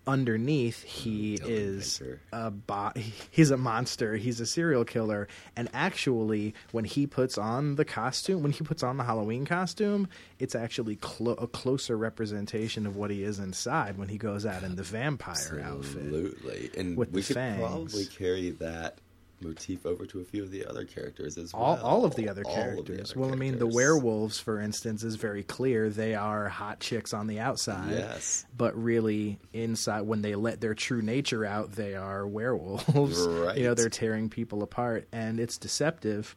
Underneath, 0.09 0.83
he 0.85 1.35
is 1.45 2.03
a 2.33 2.51
bo- 2.51 2.93
he's 3.31 3.51
a 3.51 3.59
monster. 3.59 4.17
He's 4.17 4.41
a 4.41 4.47
serial 4.47 4.85
killer. 4.87 5.29
And 5.55 5.69
actually, 5.75 6.55
when 6.73 6.85
he 6.85 7.07
puts 7.07 7.37
on 7.37 7.75
the 7.75 7.85
costume, 7.85 8.43
when 8.43 8.53
he 8.53 8.65
puts 8.65 8.83
on 8.83 8.97
the 8.97 9.05
Halloween 9.05 9.45
costume, 9.45 10.09
it's 10.39 10.55
actually 10.55 10.97
clo- 10.97 11.35
a 11.35 11.47
closer 11.47 11.97
representation 11.97 12.87
of 12.87 12.97
what 12.97 13.11
he 13.11 13.23
is 13.23 13.39
inside 13.39 13.99
when 13.99 14.09
he 14.09 14.17
goes 14.17 14.47
out 14.47 14.63
in 14.63 14.77
the 14.77 14.83
vampire 14.83 15.63
outfit. 15.63 16.03
Absolutely, 16.07 16.71
and 16.77 16.97
With 16.97 17.13
we 17.13 17.23
could 17.23 17.35
fangs. 17.35 17.61
probably 17.61 18.07
carry 18.07 18.51
that 18.53 18.99
motif 19.41 19.87
over 19.87 20.05
to 20.07 20.21
a 20.21 20.25
few 20.25 20.43
of 20.43 20.51
the 20.51 20.67
other 20.67 20.85
characters 20.85 21.39
as 21.39 21.53
well. 21.53 21.79
all 21.83 22.05
of 22.05 22.15
the 22.17 22.29
other 22.29 22.43
All 22.45 22.51
of 22.53 22.57
the 22.57 22.63
characters. 22.63 23.11
other 23.13 23.21
well, 23.21 23.33
I 23.33 23.37
mean, 23.37 23.59
the 23.59 23.67
werewolves, 23.67 24.41
for 24.41 24.61
instance, 24.61 25.03
is 25.05 25.15
very 25.17 25.43
clear. 25.43 25.89
They 25.91 26.15
are 26.15 26.49
hot 26.49 26.81
chicks 26.81 27.13
on 27.15 27.27
the 27.27 27.41
outside. 27.41 27.91
Yes. 27.91 28.45
But 28.57 28.77
really, 28.83 29.39
inside, 29.53 30.03
when 30.03 30.23
they 30.23 30.35
let 30.35 30.61
their 30.61 30.75
true 30.75 31.03
nature 31.03 31.45
out, 31.45 31.73
they 31.73 31.95
are 31.95 32.27
werewolves. 32.39 33.19
Right. 33.27 33.57
You 33.59 33.65
know, 33.65 33.75
they're 33.75 33.89
tearing 33.89 34.29
people 34.29 34.63
apart, 34.63 35.07
and 35.13 35.39
it's 35.41 35.59
deceptive. 35.59 36.35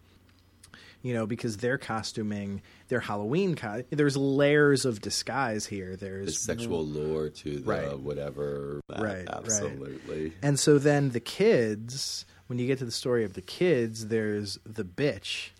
You 1.04 1.16
know, 1.16 1.26
because 1.26 1.58
their 1.58 1.80
costuming, 1.80 2.62
their 2.90 3.00
Halloween, 3.00 3.56
co- 3.56 3.84
there's 3.90 4.16
layers 4.16 4.86
of 4.86 5.02
disguise 5.02 5.66
here. 5.66 5.96
There's 5.96 6.28
the 6.28 6.32
sexual 6.34 6.86
lure 6.86 7.30
to 7.30 7.58
the 7.58 7.64
Right. 7.64 7.98
whatever. 8.00 8.82
Right, 8.88 9.02
right. 9.02 9.28
absolutely. 9.28 10.34
And 10.44 10.60
so 10.60 10.78
then 10.78 11.10
the 11.10 11.20
kids, 11.20 12.24
when 12.52 12.60
you 12.60 12.68
get 12.68 12.80
to 12.80 12.86
the 12.86 12.92
story 12.92 13.24
of 13.24 13.32
the 13.32 13.42
kids, 13.42 14.08
there's 14.08 14.60
the 14.66 14.84
bitch, 14.84 15.52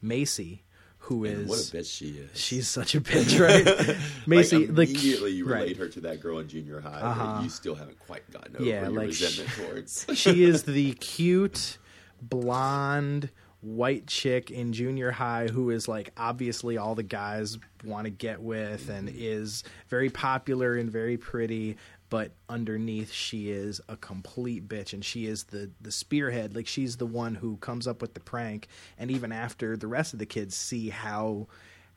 Macy, 0.00 0.62
who 0.98 1.24
is 1.24 1.40
And 1.40 1.48
what 1.48 1.58
a 1.58 1.62
bitch 1.62 1.92
she 1.98 2.10
is. 2.10 2.38
she's 2.40 2.68
such 2.68 2.94
a 2.94 3.00
bitch, 3.00 3.40
right? 3.40 3.96
Macy, 4.28 4.68
like, 4.68 4.74
the 4.76 4.82
immediately 4.94 5.32
you 5.32 5.44
relate 5.44 5.66
right. 5.66 5.76
her 5.78 5.88
to 5.88 6.00
that 6.02 6.20
girl 6.20 6.38
in 6.38 6.46
junior 6.48 6.78
high 6.80 7.00
Uh-huh. 7.00 7.34
that 7.38 7.42
you 7.42 7.50
still 7.50 7.74
haven't 7.74 7.98
quite 7.98 8.30
gotten 8.30 8.54
over 8.54 8.64
Yeah, 8.64 8.82
your 8.82 8.90
like 8.90 9.06
resentment 9.08 9.50
towards. 9.56 10.06
she 10.14 10.44
is 10.44 10.62
the 10.62 10.92
cute 10.92 11.78
blonde 12.22 13.30
white 13.60 14.06
chick 14.06 14.50
in 14.52 14.72
junior 14.72 15.10
high 15.10 15.46
who 15.48 15.70
is 15.70 15.88
like 15.88 16.12
obviously 16.16 16.78
all 16.78 16.94
the 16.94 17.02
guys 17.02 17.58
want 17.84 18.04
to 18.04 18.10
get 18.10 18.40
with 18.40 18.88
and 18.88 19.10
is 19.12 19.64
very 19.88 20.08
popular 20.08 20.76
and 20.76 20.90
very 20.92 21.16
pretty 21.18 21.76
but 22.10 22.32
underneath 22.48 23.12
she 23.12 23.50
is 23.50 23.80
a 23.88 23.96
complete 23.96 24.68
bitch 24.68 24.92
and 24.92 25.04
she 25.04 25.26
is 25.26 25.44
the 25.44 25.70
the 25.80 25.92
spearhead 25.92 26.54
like 26.54 26.66
she's 26.66 26.96
the 26.96 27.06
one 27.06 27.36
who 27.36 27.56
comes 27.58 27.86
up 27.86 28.02
with 28.02 28.12
the 28.14 28.20
prank 28.20 28.68
and 28.98 29.10
even 29.10 29.32
after 29.32 29.76
the 29.76 29.86
rest 29.86 30.12
of 30.12 30.18
the 30.18 30.26
kids 30.26 30.54
see 30.54 30.90
how 30.90 31.46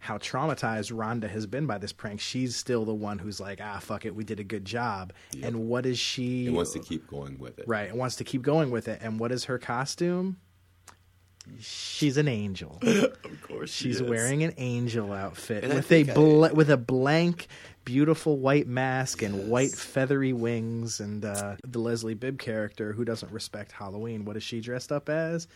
how 0.04 0.18
traumatized 0.18 0.92
Rhonda 0.92 1.30
has 1.30 1.46
been 1.46 1.66
by 1.66 1.78
this 1.78 1.94
prank, 1.94 2.20
she's 2.20 2.58
still 2.58 2.84
the 2.84 2.94
one 2.94 3.20
who's 3.20 3.40
like, 3.40 3.62
ah, 3.64 3.80
fuck 3.80 4.06
it, 4.06 4.14
we 4.14 4.26
did 4.26 4.38
a 4.38 4.44
good 4.44 4.66
job. 4.66 5.14
Yep. 5.32 5.48
And 5.48 5.70
what 5.70 5.86
is 5.86 5.98
she? 5.98 6.44
He 6.44 6.50
wants 6.50 6.74
to 6.74 6.80
keep 6.80 7.08
going 7.08 7.40
with 7.40 7.58
it. 7.58 7.66
Right, 7.70 7.88
and 7.88 7.98
wants 7.98 8.18
to 8.18 8.26
keep 8.26 8.42
going 8.42 8.70
with 8.70 8.90
it. 8.90 9.00
And 9.02 9.18
what 9.18 9.32
is 9.32 9.46
her 9.46 9.58
costume? 9.58 10.36
She's 11.60 12.18
an 12.18 12.28
angel. 12.28 12.80
of 12.82 13.42
course, 13.42 13.72
she 13.72 13.86
She's 13.86 14.02
is. 14.02 14.10
wearing 14.10 14.44
an 14.44 14.54
angel 14.58 15.12
outfit 15.12 15.64
And 15.64 15.74
with 15.74 15.86
a 15.86 15.88
think 15.88 16.10
I- 16.10 16.52
with 16.54 16.70
a 16.70 16.78
blank, 16.78 17.48
beautiful 17.86 18.38
white 18.38 18.68
mask 18.68 19.22
and 19.22 19.50
white 19.50 19.72
feathery 19.72 20.34
wings. 20.34 21.00
And 21.00 21.26
uh, 21.26 21.56
the 21.68 21.80
Leslie 21.80 22.14
Bibb 22.14 22.40
character, 22.40 22.94
who 22.94 23.04
doesn't 23.06 23.32
respect 23.32 23.72
Halloween, 23.74 24.26
what 24.26 24.38
is 24.38 24.44
she 24.44 24.62
dressed 24.62 24.92
up 24.92 25.10
as? 25.10 25.48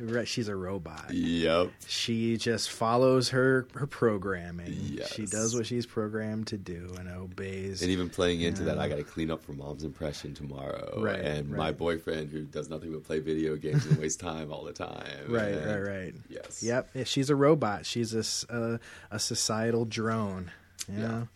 Right, 0.00 0.28
She's 0.28 0.46
a 0.48 0.54
robot. 0.54 1.12
Yep. 1.12 1.72
She 1.88 2.36
just 2.36 2.70
follows 2.70 3.30
her 3.30 3.66
her 3.74 3.86
programming. 3.88 4.76
Yes. 4.80 5.12
She 5.12 5.26
does 5.26 5.54
what 5.56 5.66
she's 5.66 5.86
programmed 5.86 6.46
to 6.48 6.56
do 6.56 6.94
and 6.98 7.08
obeys. 7.08 7.82
And 7.82 7.90
even 7.90 8.08
playing 8.08 8.40
into 8.42 8.62
that, 8.64 8.78
I 8.78 8.88
got 8.88 8.96
to 8.96 9.02
clean 9.02 9.30
up 9.30 9.42
for 9.42 9.52
mom's 9.54 9.82
impression 9.82 10.34
tomorrow. 10.34 11.00
Right, 11.02 11.18
And 11.20 11.50
my 11.50 11.72
boyfriend, 11.72 12.30
who 12.30 12.42
does 12.44 12.70
nothing 12.70 12.92
but 12.92 13.02
play 13.04 13.18
video 13.18 13.56
games 13.56 13.84
and 13.86 13.98
waste 13.98 14.20
time 14.20 14.52
all 14.52 14.62
the 14.64 14.72
time. 14.72 15.04
right, 15.28 15.48
And- 15.54 15.66
right, 15.66 15.80
right. 16.04 16.14
Yes. 16.28 16.62
Yep. 16.62 16.90
Yeah, 16.94 17.04
She's 17.04 17.28
a 17.30 17.36
robot. 17.36 17.84
She's 17.84 18.14
a 18.14 18.78
a 19.10 19.18
societal 19.18 19.84
drone. 19.84 20.52
You 20.88 20.98
Yeah. 21.00 21.08
know? 21.08 21.28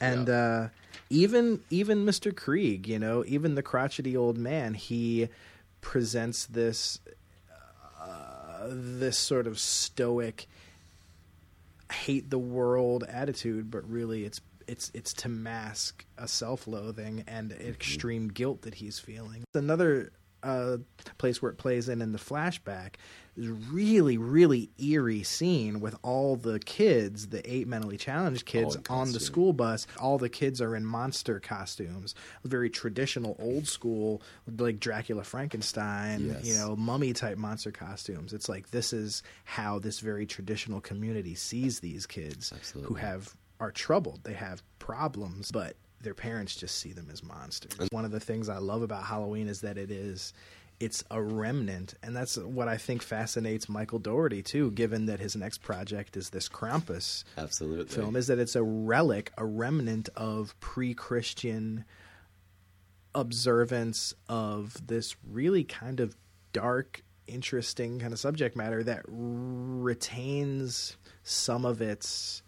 And 0.00 0.28
Yeah. 0.28 0.34
uh, 0.34 0.68
even 1.10 1.60
even 1.70 2.04
Mr. 2.04 2.32
Kreeg, 2.32 2.86
you 2.88 2.98
know, 2.98 3.24
even 3.26 3.54
the 3.54 3.62
crotchety 3.62 4.16
old 4.16 4.36
man, 4.38 4.74
he 4.74 5.28
presents 5.80 6.46
this 6.46 6.98
this 8.68 9.18
sort 9.18 9.46
of 9.46 9.58
stoic 9.58 10.46
hate 11.92 12.30
the 12.30 12.38
world 12.38 13.04
attitude, 13.08 13.70
but 13.70 13.88
really 13.88 14.24
it's 14.24 14.40
it's 14.66 14.90
it's 14.94 15.12
to 15.14 15.28
mask 15.28 16.04
a 16.18 16.28
self-loathing 16.28 17.24
and 17.26 17.52
extreme 17.52 18.28
guilt 18.28 18.62
that 18.62 18.74
he's 18.74 18.98
feeling. 18.98 19.44
Another 19.54 20.12
uh, 20.42 20.76
place 21.16 21.42
where 21.42 21.50
it 21.50 21.58
plays 21.58 21.88
in 21.88 22.02
in 22.02 22.12
the 22.12 22.18
flashback 22.18 22.94
is 23.38 23.48
really 23.70 24.18
really 24.18 24.70
eerie 24.78 25.22
scene 25.22 25.80
with 25.80 25.96
all 26.02 26.36
the 26.36 26.58
kids, 26.58 27.28
the 27.28 27.48
eight 27.50 27.66
mentally 27.68 27.96
challenged 27.96 28.44
kids 28.46 28.74
in 28.74 28.82
on 28.90 29.12
the 29.12 29.20
school 29.20 29.52
bus. 29.52 29.86
All 29.98 30.18
the 30.18 30.28
kids 30.28 30.60
are 30.60 30.74
in 30.76 30.84
monster 30.84 31.40
costumes, 31.40 32.14
very 32.44 32.68
traditional, 32.70 33.36
old 33.38 33.66
school, 33.66 34.22
like 34.58 34.80
Dracula, 34.80 35.24
Frankenstein, 35.24 36.26
Yes. 36.26 36.44
you 36.44 36.54
know, 36.54 36.76
mummy 36.76 37.12
type 37.12 37.38
monster 37.38 37.70
costumes. 37.70 38.32
It's 38.32 38.48
like 38.48 38.70
this 38.70 38.92
is 38.92 39.22
how 39.44 39.78
this 39.78 40.00
very 40.00 40.26
traditional 40.26 40.80
community 40.80 41.34
sees 41.34 41.80
these 41.80 42.06
kids 42.06 42.52
who 42.84 42.94
have 42.94 43.34
are 43.60 43.72
troubled. 43.72 44.20
They 44.24 44.34
have 44.34 44.62
problems, 44.78 45.50
but 45.50 45.76
their 46.00 46.14
parents 46.14 46.54
just 46.54 46.76
see 46.78 46.92
them 46.92 47.08
as 47.12 47.24
monsters. 47.24 47.88
One 47.90 48.04
of 48.04 48.12
the 48.12 48.20
things 48.20 48.48
I 48.48 48.58
love 48.58 48.82
about 48.82 49.02
Halloween 49.04 49.48
is 49.48 49.62
that 49.62 49.76
it 49.76 49.90
is 49.90 50.32
it's 50.80 51.02
a 51.10 51.20
remnant 51.20 51.94
and 52.02 52.14
that's 52.14 52.36
what 52.36 52.68
I 52.68 52.76
think 52.76 53.02
fascinates 53.02 53.68
Michael 53.68 53.98
Dougherty 53.98 54.42
too 54.42 54.70
given 54.70 55.06
that 55.06 55.20
his 55.20 55.34
next 55.34 55.58
project 55.58 56.16
is 56.16 56.30
this 56.30 56.48
Krampus 56.48 57.24
Absolutely. 57.36 57.94
film 57.94 58.14
is 58.16 58.28
that 58.28 58.38
it's 58.38 58.54
a 58.56 58.62
relic, 58.62 59.32
a 59.36 59.44
remnant 59.44 60.08
of 60.16 60.58
pre-Christian 60.60 61.84
observance 63.14 64.14
of 64.28 64.86
this 64.86 65.16
really 65.28 65.64
kind 65.64 66.00
of 66.00 66.16
dark, 66.52 67.02
interesting 67.26 67.98
kind 67.98 68.12
of 68.12 68.18
subject 68.18 68.56
matter 68.56 68.82
that 68.84 69.02
retains 69.06 70.96
some 71.22 71.64
of 71.64 71.82
its 71.82 72.42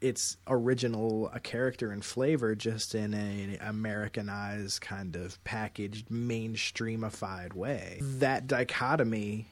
its 0.00 0.38
original 0.46 1.30
a 1.32 1.40
character 1.40 1.90
and 1.90 2.04
flavor 2.04 2.54
just 2.54 2.94
in 2.94 3.14
a 3.14 3.58
Americanized 3.60 4.80
kind 4.80 5.14
of 5.16 5.42
packaged 5.44 6.08
mainstreamified 6.08 7.52
way. 7.52 7.98
That 8.02 8.46
dichotomy 8.46 9.46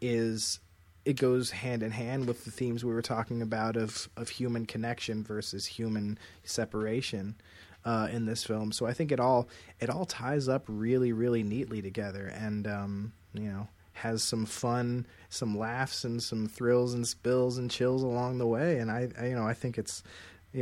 is 0.00 0.60
it 1.04 1.14
goes 1.14 1.50
hand 1.50 1.82
in 1.82 1.92
hand 1.92 2.26
with 2.26 2.44
the 2.44 2.50
themes 2.50 2.84
we 2.84 2.92
were 2.92 3.02
talking 3.02 3.40
about 3.42 3.76
of 3.76 4.08
of 4.16 4.28
human 4.28 4.66
connection 4.66 5.22
versus 5.22 5.66
human 5.66 6.18
separation 6.42 7.36
uh, 7.84 8.08
in 8.10 8.26
this 8.26 8.44
film. 8.44 8.72
So 8.72 8.86
I 8.86 8.92
think 8.92 9.12
it 9.12 9.20
all 9.20 9.48
it 9.80 9.88
all 9.88 10.04
ties 10.04 10.48
up 10.48 10.64
really 10.66 11.12
really 11.12 11.42
neatly 11.42 11.80
together, 11.80 12.26
and 12.26 12.66
um, 12.66 13.12
you 13.32 13.48
know 13.48 13.68
has 13.96 14.22
some 14.22 14.46
fun, 14.46 15.06
some 15.28 15.58
laughs, 15.58 16.04
and 16.04 16.22
some 16.22 16.46
thrills 16.46 16.94
and 16.94 17.06
spills 17.06 17.58
and 17.58 17.70
chills 17.70 18.02
along 18.02 18.38
the 18.38 18.46
way. 18.46 18.78
And 18.78 18.90
I, 18.90 19.08
I 19.18 19.26
you 19.28 19.34
know 19.34 19.46
I 19.46 19.54
think 19.54 19.78
it's 19.78 20.02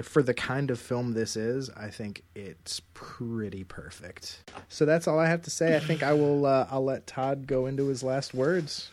for 0.03 0.22
the 0.22 0.35
kind 0.35 0.70
of 0.70 0.78
film 0.78 1.12
this 1.12 1.37
is, 1.37 1.70
I 1.70 1.89
think 1.89 2.24
it's 2.35 2.80
pretty 2.95 3.64
perfect. 3.64 4.51
So 4.68 4.85
that's 4.85 5.07
all 5.07 5.18
I 5.18 5.26
have 5.28 5.43
to 5.43 5.51
say. 5.51 5.76
I 5.76 5.80
think 5.80 6.03
I 6.03 6.12
will. 6.12 6.47
Uh, 6.47 6.66
I'll 6.70 6.85
let 6.85 7.07
Todd 7.07 7.47
go 7.47 7.66
into 7.66 7.87
his 7.87 8.03
last 8.03 8.35
words. 8.35 8.91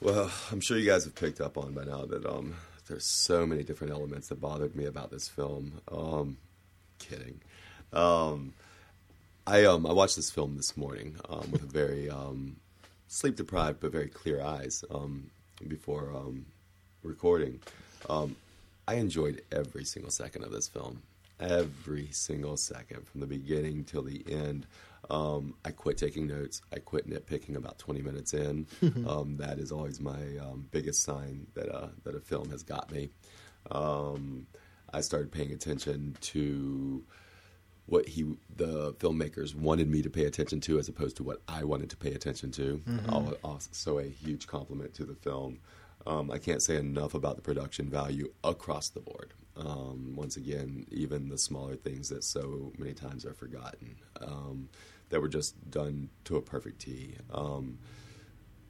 Well, 0.00 0.30
I'm 0.52 0.60
sure 0.60 0.76
you 0.76 0.86
guys 0.86 1.04
have 1.04 1.14
picked 1.14 1.40
up 1.40 1.56
on 1.56 1.72
by 1.72 1.84
now 1.84 2.04
that 2.04 2.26
um, 2.26 2.56
there's 2.88 3.06
so 3.06 3.46
many 3.46 3.62
different 3.62 3.92
elements 3.92 4.28
that 4.28 4.40
bothered 4.40 4.76
me 4.76 4.84
about 4.84 5.10
this 5.10 5.28
film. 5.28 5.80
Um, 5.90 6.36
kidding. 6.98 7.40
Um, 7.92 8.52
I 9.46 9.64
um, 9.64 9.86
I 9.86 9.92
watched 9.92 10.16
this 10.16 10.30
film 10.30 10.56
this 10.56 10.76
morning 10.76 11.16
um, 11.28 11.50
with 11.52 11.62
a 11.62 11.66
very 11.66 12.10
um, 12.10 12.56
sleep 13.08 13.36
deprived 13.36 13.80
but 13.80 13.92
very 13.92 14.08
clear 14.08 14.42
eyes 14.42 14.84
um, 14.90 15.30
before 15.68 16.12
um, 16.14 16.46
recording. 17.02 17.60
Um, 18.08 18.36
I 18.86 18.94
enjoyed 18.94 19.42
every 19.52 19.84
single 19.84 20.10
second 20.10 20.44
of 20.44 20.52
this 20.52 20.68
film. 20.68 21.02
Every 21.40 22.08
single 22.12 22.56
second, 22.56 23.06
from 23.08 23.20
the 23.20 23.26
beginning 23.26 23.84
till 23.84 24.02
the 24.02 24.24
end. 24.30 24.66
Um, 25.10 25.54
I 25.64 25.70
quit 25.70 25.98
taking 25.98 26.26
notes. 26.26 26.62
I 26.72 26.78
quit 26.78 27.08
nitpicking 27.08 27.56
about 27.56 27.78
20 27.78 28.02
minutes 28.02 28.34
in. 28.34 28.66
um, 29.06 29.36
that 29.38 29.58
is 29.58 29.72
always 29.72 30.00
my 30.00 30.38
um, 30.40 30.66
biggest 30.70 31.02
sign 31.02 31.46
that 31.54 31.68
uh, 31.68 31.88
that 32.04 32.14
a 32.14 32.20
film 32.20 32.50
has 32.50 32.62
got 32.62 32.90
me. 32.90 33.10
Um, 33.70 34.46
I 34.92 35.00
started 35.00 35.32
paying 35.32 35.52
attention 35.52 36.16
to 36.20 37.02
what 37.86 38.08
he 38.08 38.24
the 38.56 38.94
filmmakers 38.94 39.54
wanted 39.54 39.88
me 39.90 40.00
to 40.02 40.10
pay 40.10 40.24
attention 40.24 40.60
to 40.62 40.78
as 40.78 40.88
opposed 40.88 41.16
to 41.18 41.22
what 41.22 41.42
I 41.48 41.64
wanted 41.64 41.90
to 41.90 41.96
pay 41.96 42.12
attention 42.14 42.50
to. 42.52 42.80
Al- 43.08 43.36
Also, 43.44 43.68
so 43.72 43.98
a 43.98 44.04
huge 44.04 44.46
compliment 44.46 44.94
to 44.94 45.04
the 45.04 45.14
film. 45.14 45.58
Um, 46.06 46.30
I 46.30 46.38
can't 46.38 46.62
say 46.62 46.76
enough 46.76 47.14
about 47.14 47.36
the 47.36 47.42
production 47.42 47.88
value 47.88 48.32
across 48.42 48.88
the 48.90 49.00
board. 49.00 49.32
Um, 49.56 50.14
once 50.16 50.36
again, 50.36 50.86
even 50.90 51.28
the 51.28 51.38
smaller 51.38 51.76
things 51.76 52.08
that 52.08 52.24
so 52.24 52.72
many 52.78 52.92
times 52.92 53.24
are 53.24 53.34
forgotten 53.34 53.96
um, 54.20 54.68
that 55.10 55.20
were 55.20 55.28
just 55.28 55.54
done 55.70 56.08
to 56.24 56.36
a 56.36 56.42
perfect 56.42 56.80
T. 56.80 57.16
Um, 57.32 57.78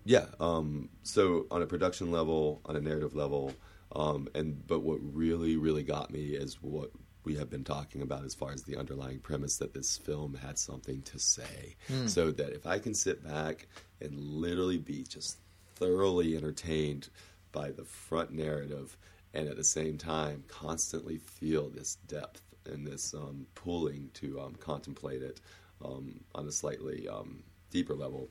yeah. 0.05 0.27
Um, 0.39 0.91
so 1.03 1.47
on 1.51 1.63
a 1.63 1.67
production 1.67 2.11
level, 2.13 2.61
on 2.67 2.77
a 2.77 2.81
narrative 2.81 3.15
level, 3.15 3.53
um, 3.97 4.29
and 4.35 4.67
but 4.67 4.81
what 4.83 4.99
really, 5.01 5.57
really 5.57 5.83
got 5.85 6.11
me 6.11 6.35
is 6.35 6.55
what 6.63 6.91
we 7.25 7.37
have 7.37 7.51
been 7.51 7.65
talking 7.65 8.03
about 8.03 8.25
as 8.25 8.35
far 8.35 8.53
as 8.53 8.63
the 8.63 8.77
underlying 8.77 9.19
premise 9.19 9.57
that 9.59 9.73
this 9.75 9.97
film 9.97 10.35
had 10.35 10.59
something 10.59 11.03
to 11.03 11.19
say. 11.19 11.77
So 12.07 12.31
that 12.33 12.53
if 12.53 12.67
I 12.67 12.79
can 12.79 12.95
sit 12.95 13.25
back 13.25 13.67
and 14.01 14.19
literally 14.19 14.79
be 14.79 15.05
just 15.05 15.39
thoroughly 15.77 16.37
entertained 16.37 17.09
by 17.53 17.71
the 17.71 17.85
front 17.85 18.33
narrative, 18.33 18.97
and 19.33 19.49
at 19.49 19.57
the 19.57 19.65
same 19.65 19.99
time 19.99 20.45
constantly 20.49 21.19
feel 21.19 21.69
this 21.69 21.97
depth 22.07 22.43
and 22.67 22.87
this 22.87 23.15
um, 23.15 23.47
pulling 23.55 24.11
to 24.15 24.41
um, 24.41 24.55
contemplate 24.61 25.23
it 25.23 25.41
um, 25.85 26.21
on 26.35 26.47
a 26.47 26.53
slightly 26.53 27.09
um, 27.09 27.43
deeper 27.71 27.95
level, 27.95 28.29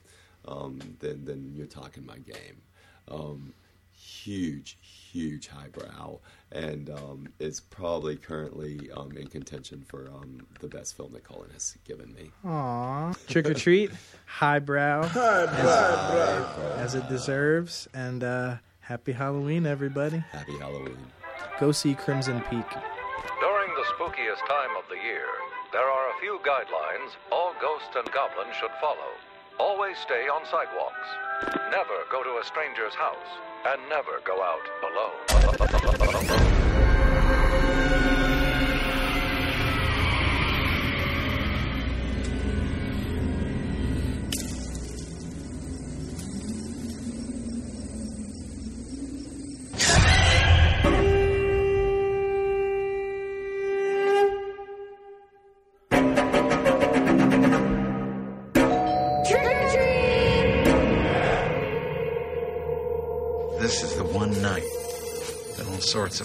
um, 0.47 0.79
then 0.99 1.25
then 1.25 1.51
you're 1.55 1.67
talking 1.67 2.05
my 2.05 2.17
game. 2.17 2.61
Huge, 4.21 4.77
huge 4.81 5.47
highbrow, 5.47 6.19
and 6.51 6.89
um, 6.89 7.27
is 7.39 7.59
probably 7.59 8.15
currently 8.15 8.89
um, 8.95 9.17
in 9.17 9.27
contention 9.27 9.83
for 9.87 10.07
um, 10.13 10.45
the 10.59 10.67
best 10.67 10.95
film 10.95 11.13
that 11.13 11.23
Colin 11.23 11.49
has 11.51 11.75
given 11.83 12.13
me. 12.13 12.31
Aw. 12.45 13.13
Trick 13.27 13.49
or 13.49 13.53
treat, 13.53 13.91
highbrow, 14.25 15.03
as, 15.15 16.93
as 16.93 16.95
it 16.95 17.09
deserves. 17.09 17.87
And 17.93 18.23
uh, 18.23 18.57
happy 18.79 19.11
Halloween, 19.11 19.65
everybody. 19.65 20.19
Happy 20.31 20.57
Halloween. 20.57 20.97
Go 21.59 21.71
see 21.71 21.95
Crimson 21.95 22.39
Peak. 22.49 22.69
During 23.41 23.69
the 23.75 23.85
spookiest 23.97 24.45
time 24.47 24.71
of 24.77 24.87
the 24.89 24.95
year, 25.03 25.25
there 25.71 25.89
are 25.89 26.09
a 26.09 26.19
few 26.21 26.39
guidelines 26.45 27.11
all 27.31 27.53
ghosts 27.59 27.95
and 27.95 28.05
goblins 28.11 28.55
should 28.59 28.71
follow. 28.79 29.11
Always 29.59 29.97
stay 29.97 30.27
on 30.27 30.45
sidewalks. 30.45 31.07
Never 31.71 32.05
go 32.11 32.23
to 32.23 32.39
a 32.41 32.43
stranger's 32.43 32.93
house. 32.93 33.17
And 33.65 33.81
never 33.89 34.19
go 34.25 34.41
out 34.41 34.59
alone. 34.83 36.52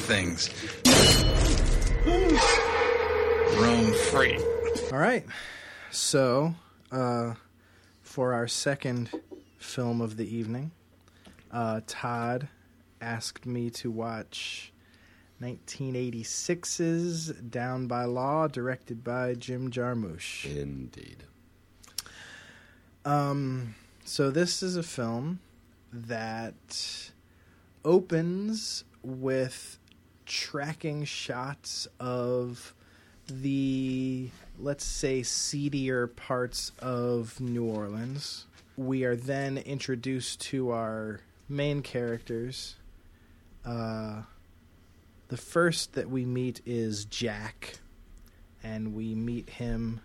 Things. 0.08 0.48
Roam 3.60 3.92
free. 3.92 4.38
All 4.90 4.98
right. 4.98 5.26
So, 5.90 6.54
uh, 6.90 7.34
for 8.00 8.32
our 8.32 8.48
second 8.48 9.10
film 9.58 10.00
of 10.00 10.16
the 10.16 10.24
evening, 10.34 10.70
uh, 11.52 11.82
Todd 11.86 12.48
asked 13.02 13.44
me 13.44 13.68
to 13.68 13.90
watch 13.90 14.72
1986's 15.42 17.26
Down 17.26 17.86
by 17.86 18.04
Law, 18.06 18.48
directed 18.48 19.04
by 19.04 19.34
Jim 19.34 19.70
Jarmusch. 19.70 20.46
Indeed. 20.46 21.24
Um, 23.04 23.74
so 24.06 24.30
this 24.30 24.62
is 24.62 24.74
a 24.74 24.82
film 24.82 25.40
that 25.92 27.10
opens 27.84 28.84
with 29.02 29.78
tracking 30.28 31.04
shots 31.04 31.88
of 31.98 32.74
the 33.26 34.30
let's 34.58 34.84
say 34.84 35.22
seedier 35.22 36.06
parts 36.06 36.72
of 36.78 37.40
New 37.40 37.64
Orleans. 37.64 38.46
We 38.76 39.04
are 39.04 39.16
then 39.16 39.58
introduced 39.58 40.40
to 40.42 40.70
our 40.70 41.20
main 41.48 41.82
characters. 41.82 42.76
Uh, 43.64 44.22
the 45.28 45.36
first 45.36 45.94
that 45.94 46.08
we 46.08 46.24
meet 46.24 46.60
is 46.64 47.04
Jack, 47.04 47.78
and 48.62 48.94
we 48.94 49.14
meet 49.14 49.50
him. 49.50 50.00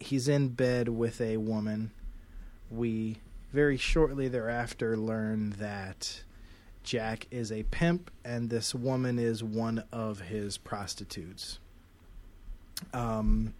He's 0.00 0.28
in 0.28 0.48
bed 0.48 0.88
with 0.88 1.20
a 1.20 1.36
woman. 1.36 1.90
We 2.70 3.18
very 3.52 3.76
shortly 3.76 4.28
thereafter 4.28 4.96
learn 4.96 5.54
that 5.58 6.23
Jack 6.84 7.26
is 7.30 7.50
a 7.50 7.64
pimp, 7.64 8.10
and 8.24 8.50
this 8.50 8.74
woman 8.74 9.18
is 9.18 9.42
one 9.42 9.82
of 9.90 10.20
his 10.20 10.58
prostitutes. 10.58 11.58
Um, 12.92 13.54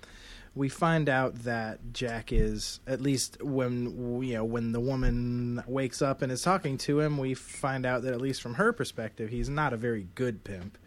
we 0.55 0.68
find 0.68 1.09
out 1.09 1.43
that 1.45 1.81
Jack 1.93 2.33
is 2.33 2.81
at 2.87 3.01
least 3.01 3.43
when 3.43 4.22
you 4.22 4.35
know 4.35 4.45
when 4.45 4.72
the 4.72 4.81
woman 4.81 5.62
wakes 5.66 6.01
up 6.01 6.22
and 6.22 6.31
is 6.31 6.43
talking 6.43 6.79
to 6.79 7.01
him, 7.01 7.18
we 7.18 7.35
find 7.35 7.85
out 7.85 8.03
that 8.03 8.12
at 8.12 8.20
least 8.20 8.41
from 8.43 8.55
her 8.55 8.72
perspective, 8.72 9.31
he's 9.31 9.49
not 9.49 9.72
a 9.72 9.77
very 9.77 10.07
good 10.14 10.45
pimp. 10.45 10.79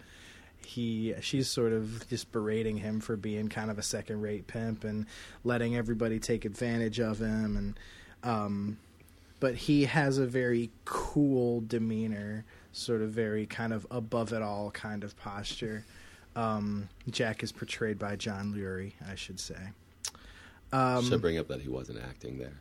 He 0.65 1.13
she's 1.21 1.49
sort 1.49 1.73
of 1.73 2.07
just 2.07 2.31
berating 2.31 2.77
him 2.77 3.01
for 3.01 3.17
being 3.17 3.49
kind 3.49 3.71
of 3.71 3.77
a 3.77 3.83
second 3.83 4.21
rate 4.21 4.47
pimp 4.47 4.83
and 4.83 5.05
letting 5.43 5.75
everybody 5.75 6.19
take 6.19 6.45
advantage 6.45 6.99
of 6.99 7.19
him 7.19 7.57
and 7.57 7.79
um, 8.23 8.77
but 9.39 9.55
he 9.55 9.85
has 9.85 10.17
a 10.17 10.25
very 10.25 10.71
cool 10.85 11.61
demeanor, 11.65 12.45
sort 12.71 13.01
of 13.01 13.11
very 13.11 13.45
kind 13.45 13.73
of 13.73 13.85
above 13.91 14.33
it 14.33 14.41
all 14.41 14.71
kind 14.71 15.03
of 15.03 15.15
posture. 15.17 15.85
Um, 16.35 16.89
Jack 17.09 17.43
is 17.43 17.51
portrayed 17.51 17.97
by 17.97 18.15
John 18.15 18.53
Lurie, 18.53 18.93
I 19.09 19.15
should 19.15 19.39
say. 19.39 19.57
Um, 20.71 21.05
Should 21.05 21.21
bring 21.21 21.37
up 21.37 21.47
that 21.47 21.61
he 21.61 21.69
wasn't 21.69 21.99
acting 21.99 22.37
there. 22.37 22.59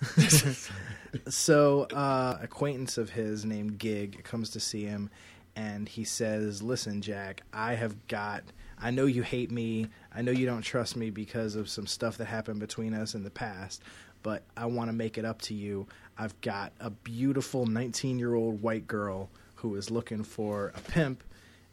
so, 1.28 1.82
uh, 1.92 2.38
acquaintance 2.40 2.96
of 2.96 3.10
his 3.10 3.44
named 3.44 3.78
Gig 3.78 4.22
comes 4.24 4.50
to 4.50 4.60
see 4.60 4.84
him, 4.84 5.10
and 5.56 5.88
he 5.88 6.04
says, 6.04 6.62
"Listen, 6.62 7.02
Jack, 7.02 7.42
I 7.52 7.74
have 7.74 8.06
got. 8.08 8.44
I 8.78 8.90
know 8.90 9.04
you 9.04 9.22
hate 9.22 9.50
me. 9.50 9.88
I 10.14 10.22
know 10.22 10.32
you 10.32 10.46
don't 10.46 10.62
trust 10.62 10.96
me 10.96 11.10
because 11.10 11.54
of 11.54 11.68
some 11.68 11.86
stuff 11.86 12.16
that 12.16 12.26
happened 12.26 12.60
between 12.60 12.94
us 12.94 13.14
in 13.14 13.24
the 13.24 13.30
past, 13.30 13.82
but 14.22 14.42
I 14.56 14.66
want 14.66 14.88
to 14.88 14.94
make 14.94 15.18
it 15.18 15.26
up 15.26 15.42
to 15.42 15.54
you. 15.54 15.86
I've 16.20 16.38
got 16.42 16.72
a 16.80 16.90
beautiful 16.90 17.66
19-year-old 17.66 18.60
white 18.60 18.86
girl 18.86 19.30
who 19.56 19.74
is 19.76 19.90
looking 19.90 20.22
for 20.22 20.72
a 20.76 20.80
pimp, 20.80 21.24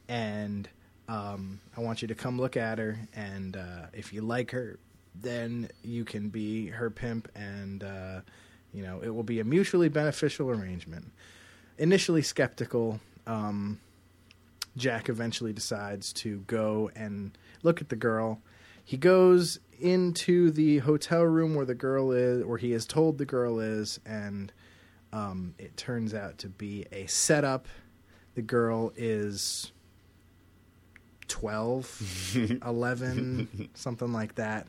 and." 0.07 0.67
Um, 1.09 1.61
I 1.77 1.79
want 1.79 2.01
you 2.01 2.09
to 2.09 2.15
come 2.15 2.37
look 2.37 2.57
at 2.57 2.79
her, 2.79 2.99
and 3.13 3.55
uh, 3.55 3.85
if 3.93 4.11
you 4.11 4.21
like 4.21 4.51
her, 4.51 4.77
then 5.15 5.69
you 5.83 6.05
can 6.05 6.29
be 6.29 6.67
her 6.67 6.89
pimp, 6.89 7.29
and 7.35 7.83
uh, 7.83 8.21
you 8.73 8.83
know 8.83 8.99
it 9.01 9.09
will 9.09 9.23
be 9.23 9.39
a 9.39 9.43
mutually 9.43 9.89
beneficial 9.89 10.49
arrangement. 10.49 11.11
Initially 11.77 12.21
skeptical, 12.21 12.99
um, 13.25 13.79
Jack 14.75 15.09
eventually 15.09 15.53
decides 15.53 16.11
to 16.13 16.39
go 16.47 16.91
and 16.95 17.37
look 17.63 17.81
at 17.81 17.89
the 17.89 17.95
girl. 17.95 18.41
He 18.87 18.95
goes 18.95 19.59
into 19.81 20.49
the 20.49 20.77
hotel 20.77 21.23
room 21.23 21.55
where 21.55 21.65
the 21.65 21.75
girl 21.75 22.13
is, 22.13 22.41
or 22.41 22.57
he 22.57 22.71
is 22.71 22.85
told 22.85 23.17
the 23.17 23.25
girl 23.25 23.59
is, 23.59 23.99
and 24.05 24.53
um, 25.11 25.55
it 25.59 25.75
turns 25.75 26.13
out 26.13 26.37
to 26.37 26.47
be 26.47 26.85
a 26.93 27.05
setup. 27.07 27.67
The 28.35 28.41
girl 28.41 28.93
is 28.95 29.73
12, 31.27 32.59
11, 32.65 33.71
something 33.73 34.13
like 34.13 34.35
that. 34.35 34.67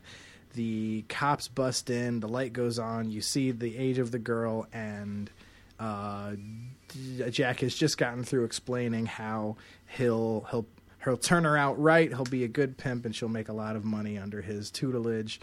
The 0.53 1.05
cops 1.07 1.47
bust 1.47 1.89
in, 1.89 2.19
the 2.19 2.27
light 2.27 2.51
goes 2.51 2.77
on, 2.77 3.11
you 3.11 3.21
see 3.21 3.51
the 3.51 3.77
age 3.77 3.99
of 3.99 4.11
the 4.11 4.19
girl, 4.19 4.67
and 4.73 5.31
uh, 5.79 6.33
Jack 7.29 7.61
has 7.61 7.73
just 7.73 7.97
gotten 7.97 8.25
through 8.25 8.43
explaining 8.43 9.05
how 9.05 9.55
he'll 9.87 10.45
he'll 10.51 10.65
he'll 11.09 11.17
turn 11.17 11.43
her 11.43 11.57
out 11.57 11.79
right, 11.79 12.09
he'll 12.09 12.23
be 12.23 12.43
a 12.43 12.47
good 12.47 12.77
pimp, 12.77 13.05
and 13.05 13.15
she'll 13.15 13.29
make 13.29 13.49
a 13.49 13.53
lot 13.53 13.75
of 13.75 13.83
money 13.83 14.17
under 14.17 14.41
his 14.41 14.71
tutelage. 14.71 15.39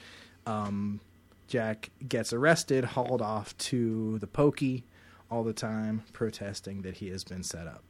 Um, 0.47 1.01
Jack 1.49 1.91
gets 2.07 2.33
arrested, 2.33 2.85
hauled 2.85 3.23
off 3.23 3.57
to 3.59 4.19
the 4.19 4.27
pokey 4.27 4.85
all 5.31 5.45
the 5.45 5.53
time, 5.53 6.05
protesting 6.13 6.83
that 6.83 6.97
he 6.97 7.09
has 7.09 7.25
been 7.25 7.43
set 7.43 7.67
up. 7.67 7.83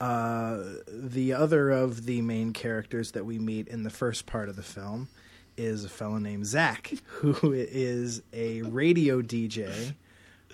Uh, 0.00 0.62
the 0.88 1.32
other 1.32 1.70
of 1.70 2.04
the 2.06 2.20
main 2.20 2.52
characters 2.52 3.12
that 3.12 3.24
we 3.24 3.38
meet 3.38 3.68
in 3.68 3.84
the 3.84 3.90
first 3.90 4.26
part 4.26 4.48
of 4.48 4.56
the 4.56 4.62
film 4.62 5.08
is 5.56 5.84
a 5.84 5.88
fellow 5.88 6.18
named 6.18 6.46
Zach, 6.46 6.92
who 7.06 7.52
is 7.52 8.22
a 8.32 8.62
radio 8.62 9.22
DJ 9.22 9.94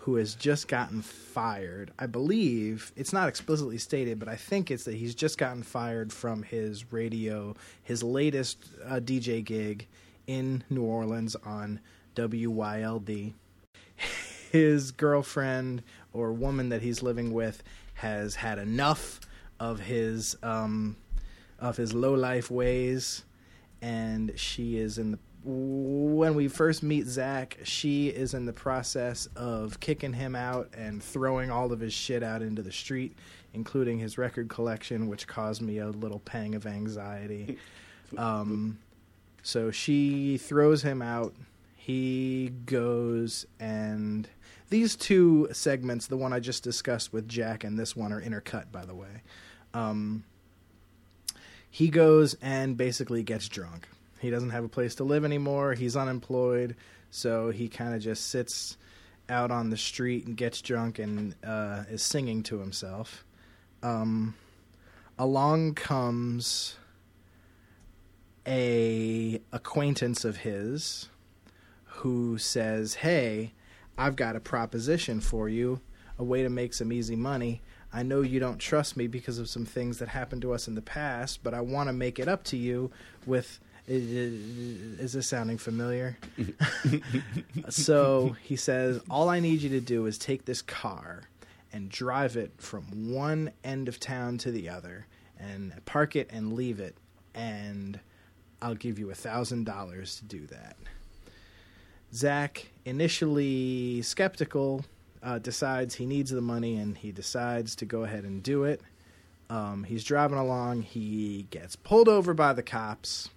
who 0.00 0.16
has 0.16 0.34
just 0.34 0.66
gotten 0.66 1.02
fired. 1.02 1.92
I 1.98 2.06
believe 2.06 2.90
it's 2.96 3.12
not 3.12 3.28
explicitly 3.28 3.76
stated, 3.76 4.18
but 4.18 4.28
I 4.28 4.36
think 4.36 4.70
it's 4.70 4.84
that 4.84 4.94
he's 4.94 5.14
just 5.14 5.36
gotten 5.36 5.62
fired 5.62 6.10
from 6.10 6.42
his 6.42 6.90
radio, 6.90 7.54
his 7.82 8.02
latest 8.02 8.64
uh, 8.86 8.94
DJ 8.94 9.44
gig 9.44 9.86
in 10.26 10.64
New 10.70 10.84
Orleans 10.84 11.36
on 11.44 11.80
WYLD. 12.16 13.34
His 14.50 14.90
girlfriend 14.90 15.82
or 16.12 16.32
woman 16.32 16.70
that 16.70 16.82
he's 16.82 17.02
living 17.02 17.32
with 17.32 17.62
has 17.94 18.34
had 18.34 18.58
enough 18.58 19.20
of 19.60 19.80
his 19.80 20.36
um, 20.42 20.96
of 21.58 21.76
his 21.76 21.92
low 21.92 22.14
life 22.14 22.50
ways, 22.50 23.24
and 23.82 24.32
she 24.36 24.78
is 24.78 24.98
in 24.98 25.12
the. 25.12 25.18
When 25.42 26.34
we 26.34 26.48
first 26.48 26.82
meet 26.82 27.06
Zach, 27.06 27.58
she 27.64 28.08
is 28.08 28.34
in 28.34 28.44
the 28.44 28.52
process 28.52 29.26
of 29.36 29.80
kicking 29.80 30.12
him 30.12 30.36
out 30.36 30.68
and 30.76 31.02
throwing 31.02 31.50
all 31.50 31.72
of 31.72 31.80
his 31.80 31.94
shit 31.94 32.22
out 32.22 32.42
into 32.42 32.62
the 32.62 32.72
street, 32.72 33.16
including 33.54 33.98
his 33.98 34.18
record 34.18 34.48
collection, 34.48 35.08
which 35.08 35.26
caused 35.26 35.62
me 35.62 35.78
a 35.78 35.88
little 35.88 36.20
pang 36.20 36.54
of 36.54 36.66
anxiety. 36.66 37.58
Um, 38.18 38.80
so 39.44 39.70
she 39.70 40.36
throws 40.36 40.82
him 40.82 41.00
out. 41.00 41.32
He 41.76 42.50
goes 42.66 43.46
and 43.60 44.28
these 44.70 44.94
two 44.94 45.48
segments, 45.52 46.06
the 46.06 46.16
one 46.16 46.32
I 46.32 46.40
just 46.40 46.62
discussed 46.62 47.12
with 47.12 47.28
Jack 47.28 47.64
and 47.64 47.78
this 47.78 47.96
one, 47.96 48.12
are 48.12 48.22
intercut, 48.22 48.70
by 48.70 48.84
the 48.84 48.94
way. 48.94 49.22
Um, 49.74 50.24
he 51.68 51.88
goes 51.88 52.34
and 52.40 52.76
basically 52.76 53.22
gets 53.22 53.48
drunk. 53.48 53.88
He 54.20 54.30
doesn't 54.30 54.50
have 54.50 54.64
a 54.64 54.68
place 54.68 54.94
to 54.96 55.04
live 55.04 55.24
anymore. 55.24 55.72
He's 55.74 55.96
unemployed, 55.96 56.76
so 57.10 57.50
he 57.50 57.68
kind 57.68 57.94
of 57.94 58.02
just 58.02 58.28
sits 58.28 58.76
out 59.30 59.50
on 59.50 59.70
the 59.70 59.76
street 59.76 60.26
and 60.26 60.36
gets 60.36 60.60
drunk 60.60 60.98
and 60.98 61.34
uh, 61.44 61.84
is 61.90 62.02
singing 62.02 62.42
to 62.44 62.58
himself. 62.58 63.24
Um, 63.82 64.34
along 65.18 65.74
comes 65.74 66.76
a 68.46 69.40
acquaintance 69.52 70.24
of 70.24 70.38
his 70.38 71.08
who 71.84 72.36
says, 72.36 72.94
"Hey, 72.94 73.52
I've 73.96 74.16
got 74.16 74.36
a 74.36 74.40
proposition 74.40 75.20
for 75.20 75.48
you, 75.48 75.80
a 76.18 76.24
way 76.24 76.42
to 76.42 76.50
make 76.50 76.74
some 76.74 76.92
easy 76.92 77.16
money. 77.16 77.62
I 77.92 78.02
know 78.02 78.20
you 78.20 78.38
don't 78.38 78.58
trust 78.58 78.96
me 78.96 79.06
because 79.06 79.38
of 79.38 79.48
some 79.48 79.64
things 79.64 79.98
that 79.98 80.08
happened 80.08 80.42
to 80.42 80.52
us 80.52 80.68
in 80.68 80.74
the 80.74 80.82
past, 80.82 81.42
but 81.42 81.54
I 81.54 81.60
want 81.60 81.88
to 81.88 81.92
make 81.92 82.18
it 82.18 82.28
up 82.28 82.44
to 82.44 82.56
you 82.58 82.90
with. 83.24 83.60
Is 83.92 85.14
this 85.14 85.26
sounding 85.26 85.58
familiar? 85.58 86.16
so 87.68 88.36
he 88.40 88.54
says, 88.54 89.00
All 89.10 89.28
I 89.28 89.40
need 89.40 89.62
you 89.62 89.68
to 89.70 89.80
do 89.80 90.06
is 90.06 90.16
take 90.16 90.44
this 90.44 90.62
car 90.62 91.22
and 91.72 91.88
drive 91.88 92.36
it 92.36 92.52
from 92.58 92.84
one 93.12 93.50
end 93.64 93.88
of 93.88 93.98
town 93.98 94.38
to 94.38 94.52
the 94.52 94.68
other 94.68 95.06
and 95.40 95.72
park 95.86 96.14
it 96.14 96.30
and 96.32 96.52
leave 96.52 96.78
it, 96.78 96.94
and 97.34 97.98
I'll 98.62 98.76
give 98.76 99.00
you 99.00 99.10
a 99.10 99.14
$1,000 99.14 100.18
to 100.18 100.24
do 100.24 100.46
that. 100.46 100.76
Zach, 102.14 102.68
initially 102.84 104.02
skeptical, 104.02 104.84
uh, 105.20 105.40
decides 105.40 105.96
he 105.96 106.06
needs 106.06 106.30
the 106.30 106.40
money 106.40 106.76
and 106.76 106.96
he 106.96 107.10
decides 107.10 107.74
to 107.76 107.86
go 107.86 108.04
ahead 108.04 108.22
and 108.22 108.40
do 108.40 108.62
it. 108.62 108.82
Um, 109.48 109.82
he's 109.82 110.04
driving 110.04 110.38
along. 110.38 110.82
He 110.82 111.48
gets 111.50 111.74
pulled 111.74 112.08
over 112.08 112.34
by 112.34 112.52
the 112.52 112.62
cops. 112.62 113.30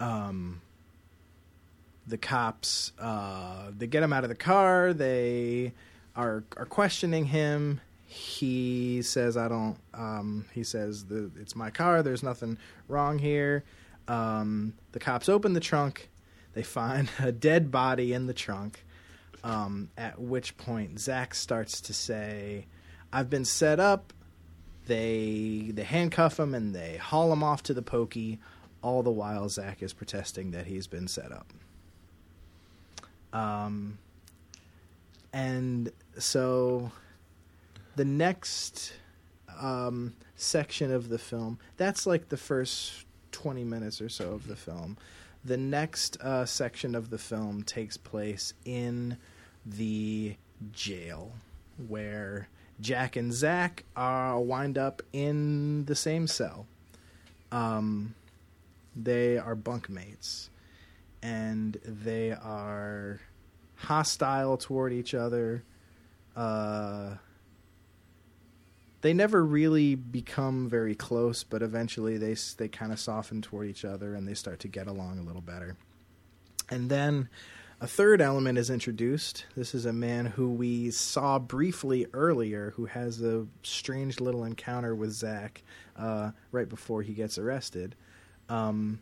Um, 0.00 0.62
the 2.06 2.18
cops 2.18 2.92
uh, 2.98 3.70
they 3.76 3.86
get 3.86 4.02
him 4.02 4.12
out 4.12 4.24
of 4.24 4.30
the 4.30 4.36
car. 4.36 4.92
They 4.92 5.72
are 6.16 6.44
are 6.56 6.66
questioning 6.66 7.26
him. 7.26 7.80
He 8.04 9.02
says, 9.02 9.36
"I 9.36 9.48
don't." 9.48 9.76
Um, 9.94 10.46
he 10.52 10.64
says, 10.64 11.04
"It's 11.38 11.54
my 11.54 11.70
car. 11.70 12.02
There's 12.02 12.22
nothing 12.22 12.58
wrong 12.88 13.18
here." 13.18 13.64
Um, 14.08 14.74
the 14.92 14.98
cops 14.98 15.28
open 15.28 15.52
the 15.52 15.60
trunk. 15.60 16.10
They 16.54 16.64
find 16.64 17.08
a 17.20 17.32
dead 17.32 17.70
body 17.70 18.12
in 18.12 18.26
the 18.26 18.34
trunk. 18.34 18.84
Um, 19.42 19.88
at 19.96 20.20
which 20.20 20.56
point, 20.58 20.98
Zach 20.98 21.34
starts 21.34 21.80
to 21.82 21.94
say, 21.94 22.66
"I've 23.12 23.30
been 23.30 23.44
set 23.44 23.78
up." 23.78 24.12
They 24.86 25.70
they 25.72 25.84
handcuff 25.84 26.40
him 26.40 26.52
and 26.52 26.74
they 26.74 26.96
haul 26.96 27.32
him 27.32 27.44
off 27.44 27.62
to 27.64 27.74
the 27.74 27.82
pokey. 27.82 28.40
All 28.82 29.02
the 29.02 29.10
while, 29.10 29.48
Zach 29.48 29.82
is 29.82 29.92
protesting 29.92 30.52
that 30.52 30.66
he's 30.66 30.86
been 30.86 31.08
set 31.08 31.32
up. 31.32 31.52
Um, 33.32 33.98
and 35.32 35.92
so 36.18 36.90
the 37.96 38.04
next 38.04 38.94
um, 39.60 40.14
section 40.36 40.92
of 40.92 41.08
the 41.08 41.18
film, 41.18 41.58
that's 41.76 42.06
like 42.06 42.28
the 42.28 42.36
first 42.36 43.04
20 43.32 43.64
minutes 43.64 44.00
or 44.00 44.08
so 44.08 44.32
of 44.32 44.46
the 44.46 44.56
film. 44.56 44.96
The 45.44 45.56
next 45.56 46.20
uh, 46.20 46.44
section 46.44 46.94
of 46.94 47.10
the 47.10 47.18
film 47.18 47.62
takes 47.62 47.96
place 47.96 48.52
in 48.64 49.16
the 49.64 50.36
jail 50.72 51.32
where 51.88 52.48
Jack 52.80 53.16
and 53.16 53.32
Zach 53.32 53.84
are 53.96 54.40
wind 54.40 54.76
up 54.76 55.02
in 55.12 55.84
the 55.86 55.94
same 55.94 56.26
cell. 56.26 56.66
Um, 57.52 58.14
they 58.94 59.38
are 59.38 59.56
bunkmates 59.56 60.48
and 61.22 61.78
they 61.84 62.32
are 62.32 63.20
hostile 63.76 64.56
toward 64.56 64.92
each 64.92 65.14
other. 65.14 65.64
Uh, 66.36 67.14
they 69.02 69.14
never 69.14 69.44
really 69.44 69.94
become 69.94 70.68
very 70.68 70.94
close, 70.94 71.42
but 71.42 71.62
eventually 71.62 72.18
they 72.18 72.36
they 72.58 72.68
kind 72.68 72.92
of 72.92 73.00
soften 73.00 73.40
toward 73.40 73.68
each 73.68 73.84
other 73.84 74.14
and 74.14 74.28
they 74.28 74.34
start 74.34 74.60
to 74.60 74.68
get 74.68 74.86
along 74.86 75.18
a 75.18 75.22
little 75.22 75.40
better. 75.40 75.76
And 76.68 76.90
then 76.90 77.28
a 77.80 77.86
third 77.86 78.20
element 78.20 78.58
is 78.58 78.68
introduced. 78.68 79.46
This 79.56 79.74
is 79.74 79.86
a 79.86 79.92
man 79.92 80.26
who 80.26 80.50
we 80.50 80.90
saw 80.90 81.38
briefly 81.38 82.06
earlier, 82.12 82.74
who 82.76 82.84
has 82.84 83.22
a 83.22 83.46
strange 83.62 84.20
little 84.20 84.44
encounter 84.44 84.94
with 84.94 85.12
Zach 85.12 85.62
uh, 85.96 86.32
right 86.52 86.68
before 86.68 87.02
he 87.02 87.14
gets 87.14 87.38
arrested. 87.38 87.96
Um, 88.50 89.00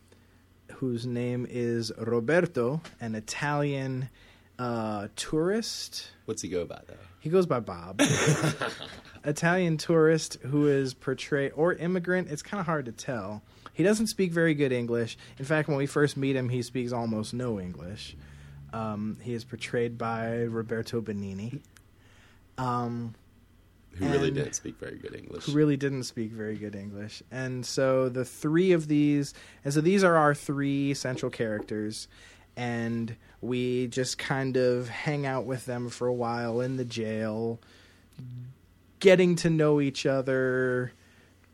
whose 0.74 1.06
name 1.06 1.46
is 1.48 1.90
Roberto, 1.98 2.80
an 3.00 3.14
Italian 3.14 4.10
uh, 4.58 5.08
tourist. 5.16 6.10
What's 6.26 6.42
he 6.42 6.48
go 6.48 6.64
by 6.64 6.80
though? 6.86 6.94
He 7.20 7.30
goes 7.30 7.46
by 7.46 7.60
Bob. 7.60 8.00
Italian 9.24 9.76
tourist 9.76 10.38
who 10.42 10.68
is 10.68 10.94
portrayed, 10.94 11.52
or 11.54 11.74
immigrant, 11.74 12.28
it's 12.30 12.42
kind 12.42 12.60
of 12.60 12.66
hard 12.66 12.86
to 12.86 12.92
tell. 12.92 13.42
He 13.72 13.82
doesn't 13.82 14.08
speak 14.08 14.32
very 14.32 14.54
good 14.54 14.72
English. 14.72 15.16
In 15.38 15.44
fact, 15.44 15.68
when 15.68 15.76
we 15.76 15.86
first 15.86 16.16
meet 16.16 16.36
him, 16.36 16.48
he 16.48 16.62
speaks 16.62 16.92
almost 16.92 17.34
no 17.34 17.60
English. 17.60 18.16
Um, 18.72 19.18
he 19.22 19.34
is 19.34 19.44
portrayed 19.44 19.98
by 19.98 20.42
Roberto 20.42 21.00
Benigni. 21.00 21.60
Um, 22.56 23.14
Who 23.94 24.08
really 24.08 24.30
didn't 24.30 24.54
speak 24.54 24.78
very 24.78 24.96
good 24.96 25.14
English. 25.14 25.46
who 25.46 25.52
really 25.52 25.76
didn't 25.76 26.04
speak 26.04 26.30
very 26.30 26.56
good 26.56 26.76
English. 26.76 27.22
And 27.30 27.66
so 27.66 28.08
the 28.08 28.24
three 28.24 28.72
of 28.72 28.86
these, 28.86 29.34
and 29.64 29.74
so 29.74 29.80
these 29.80 30.04
are 30.04 30.16
our 30.16 30.34
three 30.34 30.94
central 30.94 31.30
characters, 31.30 32.06
and 32.56 33.16
we 33.40 33.88
just 33.88 34.18
kind 34.18 34.56
of 34.56 34.88
hang 34.88 35.26
out 35.26 35.46
with 35.46 35.66
them 35.66 35.88
for 35.88 36.06
a 36.06 36.12
while 36.12 36.60
in 36.60 36.76
the 36.76 36.84
jail, 36.84 37.58
getting 39.00 39.36
to 39.36 39.50
know 39.50 39.80
each 39.80 40.06
other, 40.06 40.92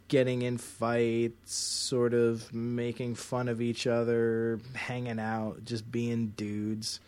getting 0.08 0.42
in 0.42 0.58
fights, 0.58 1.54
sort 1.54 2.14
of 2.14 2.52
making 2.52 3.14
fun 3.14 3.48
of 3.48 3.60
each 3.60 3.86
other, 3.86 4.60
hanging 4.74 5.18
out, 5.18 5.64
just 5.64 5.90
being 5.90 6.28
dudes. 6.36 7.00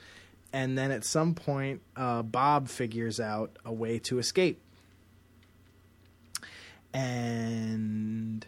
And 0.52 0.78
then 0.78 0.90
at 0.90 1.04
some 1.04 1.34
point, 1.34 1.82
uh, 1.96 2.22
Bob 2.22 2.68
figures 2.68 3.20
out 3.20 3.58
a 3.64 3.72
way 3.72 3.98
to 4.00 4.18
escape 4.18 4.60
and 6.96 8.46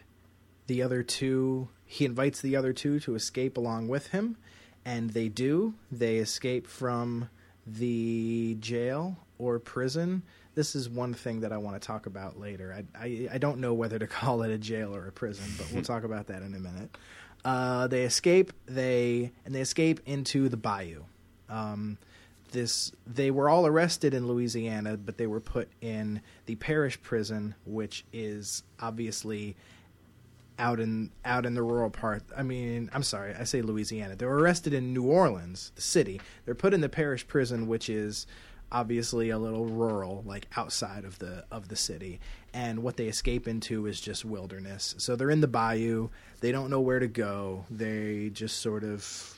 the 0.67 0.83
other 0.83 1.03
two 1.03 1.69
he 1.85 2.05
invites 2.05 2.41
the 2.41 2.57
other 2.57 2.73
two 2.73 2.99
to 3.01 3.15
escape 3.15 3.57
along 3.57 3.89
with 3.89 4.09
him. 4.09 4.37
And 4.85 5.11
they 5.11 5.29
do. 5.29 5.75
They 5.93 6.17
escape 6.17 6.67
from 6.67 7.29
the 7.67 8.57
jail 8.61 9.19
or 9.39 9.59
prison. 9.59 10.23
This 10.55 10.75
is 10.75 10.89
one 10.89 11.15
thing 11.15 11.41
that 11.41 11.53
i 11.53 11.59
want 11.59 11.81
to 11.81 11.87
talk 11.87 12.07
about 12.07 12.41
later. 12.41 12.75
I, 12.75 13.05
I, 13.05 13.29
I 13.35 13.39
don't 13.39 13.59
know 13.59 13.75
whether 13.75 13.99
to 13.99 14.07
call 14.19 14.43
it 14.43 14.51
a 14.51 14.59
jail 14.59 14.95
or 14.95 15.07
a 15.07 15.13
prison 15.13 15.47
but 15.59 15.71
we'll 15.73 15.83
talk 15.95 16.05
about 16.05 16.29
that 16.29 16.43
in 16.43 16.55
a 16.55 16.59
minute. 16.59 16.97
Uh, 17.45 17.87
they 17.87 18.03
escape. 18.03 18.53
They 18.67 19.33
and 19.45 19.55
they 19.55 19.61
escape 19.61 20.01
into 20.07 20.49
the 20.49 20.57
bayou. 20.57 21.05
Um, 21.51 21.99
this 22.53 22.93
they 23.07 23.31
were 23.31 23.49
all 23.49 23.67
arrested 23.67 24.15
in 24.15 24.27
Louisiana, 24.27 24.97
but 24.97 25.19
they 25.19 25.27
were 25.27 25.41
put 25.41 25.69
in 25.81 26.21
the 26.47 26.57
parish 26.57 27.01
prison, 27.03 27.55
which 27.65 28.05
is 28.13 28.63
obviously 28.81 29.57
out 30.59 30.81
in 30.81 31.11
out 31.25 31.47
in 31.47 31.55
the 31.55 31.63
rural 31.63 31.91
part. 31.91 32.23
I 32.37 32.43
mean, 32.43 32.91
I'm 32.93 33.03
sorry, 33.03 33.35
I 33.35 33.45
say 33.45 33.63
Louisiana. 33.63 34.17
They 34.17 34.27
were 34.27 34.39
arrested 34.39 34.75
in 34.75 34.93
New 34.93 35.05
Orleans, 35.05 35.73
the 35.75 35.83
city. 35.83 36.21
They're 36.45 36.55
put 36.55 36.75
in 36.75 36.81
the 36.81 36.89
parish 36.89 37.27
prison, 37.27 37.67
which 37.67 37.89
is 37.89 38.27
obviously 38.71 39.31
a 39.31 39.39
little 39.39 39.67
rural, 39.67 40.23
like 40.27 40.47
outside 40.57 41.05
of 41.05 41.19
the 41.19 41.45
of 41.51 41.69
the 41.69 41.77
city. 41.77 42.21
And 42.53 42.83
what 42.83 42.97
they 42.97 43.07
escape 43.07 43.47
into 43.47 43.87
is 43.87 44.01
just 44.01 44.25
wilderness. 44.25 44.95
So 44.99 45.17
they're 45.17 45.31
in 45.31 45.41
the 45.41 45.49
bayou. 45.49 46.09
They 46.41 46.53
don't 46.53 46.71
know 46.71 46.81
where 46.81 46.99
to 46.99 47.09
go. 47.09 47.65
They 47.71 48.31
just 48.31 48.61
sort 48.61 48.85
of 48.85 49.37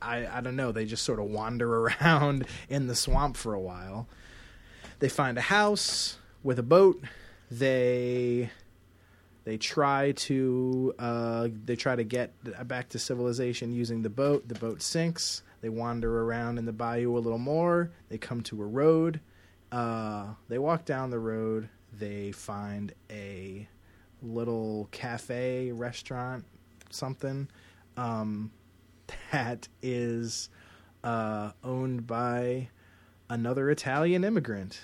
I, 0.00 0.26
I 0.26 0.40
don't 0.40 0.56
know. 0.56 0.72
They 0.72 0.84
just 0.84 1.04
sort 1.04 1.18
of 1.18 1.26
wander 1.26 1.78
around 1.86 2.46
in 2.68 2.86
the 2.86 2.94
swamp 2.94 3.36
for 3.36 3.54
a 3.54 3.60
while. 3.60 4.08
They 4.98 5.08
find 5.08 5.36
a 5.38 5.42
house 5.42 6.18
with 6.42 6.58
a 6.58 6.62
boat. 6.62 7.02
They 7.50 8.50
they 9.44 9.56
try 9.56 10.12
to 10.12 10.94
uh, 10.98 11.48
they 11.64 11.76
try 11.76 11.96
to 11.96 12.04
get 12.04 12.32
back 12.68 12.90
to 12.90 12.98
civilization 12.98 13.72
using 13.72 14.02
the 14.02 14.10
boat. 14.10 14.48
The 14.48 14.54
boat 14.54 14.82
sinks. 14.82 15.42
They 15.60 15.68
wander 15.68 16.22
around 16.22 16.58
in 16.58 16.64
the 16.64 16.72
bayou 16.72 17.16
a 17.16 17.20
little 17.20 17.38
more. 17.38 17.92
They 18.08 18.18
come 18.18 18.42
to 18.42 18.62
a 18.62 18.66
road. 18.66 19.20
Uh, 19.70 20.34
they 20.48 20.58
walk 20.58 20.84
down 20.84 21.10
the 21.10 21.18
road. 21.18 21.68
They 21.92 22.32
find 22.32 22.92
a 23.10 23.68
little 24.22 24.88
cafe, 24.90 25.72
restaurant, 25.72 26.44
something. 26.90 27.48
Um, 27.96 28.50
that 29.32 29.68
is 29.82 30.48
uh, 31.04 31.52
owned 31.64 32.06
by 32.06 32.68
another 33.28 33.70
Italian 33.70 34.24
immigrant 34.24 34.80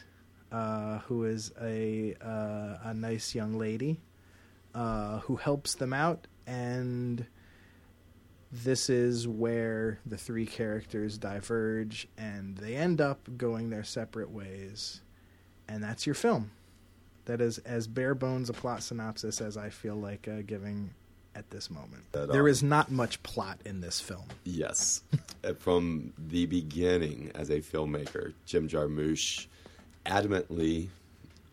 uh, 0.51 0.99
who 1.01 1.25
is 1.25 1.53
a 1.61 2.15
uh, 2.21 2.79
a 2.85 2.95
nice 2.95 3.35
young 3.35 3.59
lady 3.59 4.01
uh, 4.75 5.21
who 5.21 5.37
helps 5.37 5.75
them 5.75 5.93
out, 5.93 6.27
and 6.47 7.27
this 8.51 8.89
is 8.89 9.29
where 9.29 10.01
the 10.07 10.17
three 10.17 10.47
characters 10.47 11.19
diverge, 11.19 12.09
and 12.17 12.57
they 12.57 12.75
end 12.75 13.01
up 13.01 13.29
going 13.37 13.71
their 13.71 13.85
separate 13.85 14.31
ways, 14.31 15.03
and 15.69 15.83
that's 15.83 16.07
your 16.07 16.15
film. 16.15 16.51
That 17.27 17.43
is 17.43 17.59
as 17.59 17.87
bare 17.87 18.15
bones 18.15 18.49
a 18.49 18.55
plot 18.55 18.83
synopsis 18.83 19.43
as 19.43 19.59
I 19.59 19.69
feel 19.69 19.97
like 19.97 20.27
uh, 20.27 20.41
giving 20.47 20.95
at 21.39 21.49
this 21.51 21.71
moment. 21.71 22.03
At 22.13 22.29
There 22.29 22.49
is 22.49 22.63
not 22.63 22.91
much 22.91 23.23
plot 23.23 23.61
in 23.65 23.81
this 23.81 24.01
film. 24.01 24.27
Yes. 24.45 25.03
Uh, 25.45 25.55
From 25.55 26.13
the 26.19 26.47
beginning, 26.47 27.31
as 27.37 27.51
a 27.51 27.61
filmmaker, 27.61 28.35
Jim 28.45 28.69
Jarmusch 28.69 29.47
adamantly 30.05 30.89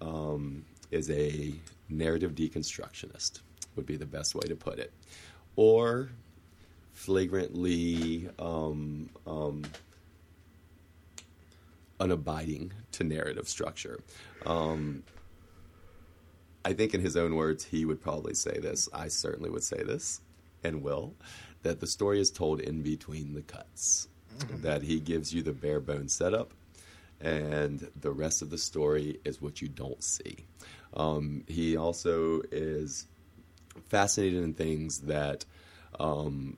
um, 0.02 0.66
is 0.92 1.10
a 1.12 1.54
narrative 1.88 2.34
deconstructionist, 2.34 3.42
would 3.76 3.86
be 3.86 3.96
the 3.96 4.06
best 4.06 4.34
way 4.34 4.48
to 4.48 4.56
put 4.56 4.80
it. 4.80 4.92
Or 5.56 6.10
flagrantly 6.94 8.28
um, 8.40 9.10
um, 9.28 9.64
unabiding 12.00 12.72
to 12.94 13.04
narrative 13.04 13.48
structure. 13.48 14.00
Um, 14.46 15.04
I 16.66 16.74
think, 16.74 16.94
in 16.94 17.00
his 17.02 17.16
own 17.16 17.36
words, 17.36 17.64
he 17.64 17.86
would 17.86 18.02
probably 18.02 18.34
say 18.34 18.60
this. 18.60 18.90
I 18.92 19.08
certainly 19.08 19.50
would 19.50 19.64
say 19.64 19.84
this 19.84 20.20
and 20.64 20.82
will 20.82 21.14
that 21.64 21.80
the 21.80 21.88
story 21.88 22.20
is 22.20 22.30
told 22.30 22.60
in 22.60 22.82
between 22.82 23.34
the 23.34 23.42
cuts. 23.42 24.08
that 24.62 24.82
he 24.82 25.00
gives 25.00 25.34
you 25.34 25.42
the 25.42 25.54
bare 25.54 25.80
bones 25.80 26.14
setup, 26.14 26.52
and 27.22 27.90
the 28.02 28.12
rest 28.12 28.42
of 28.42 28.50
the 28.50 28.58
story 28.58 29.20
is 29.24 29.42
what 29.42 29.62
you 29.62 29.68
don't 29.70 30.04
see. 30.04 30.46
Um, 30.94 31.44
he 31.48 31.78
also 31.78 32.42
is 32.52 33.08
fascinated 33.88 34.44
in 34.44 34.54
things 34.54 35.00
that 35.02 35.46
um, 36.00 36.58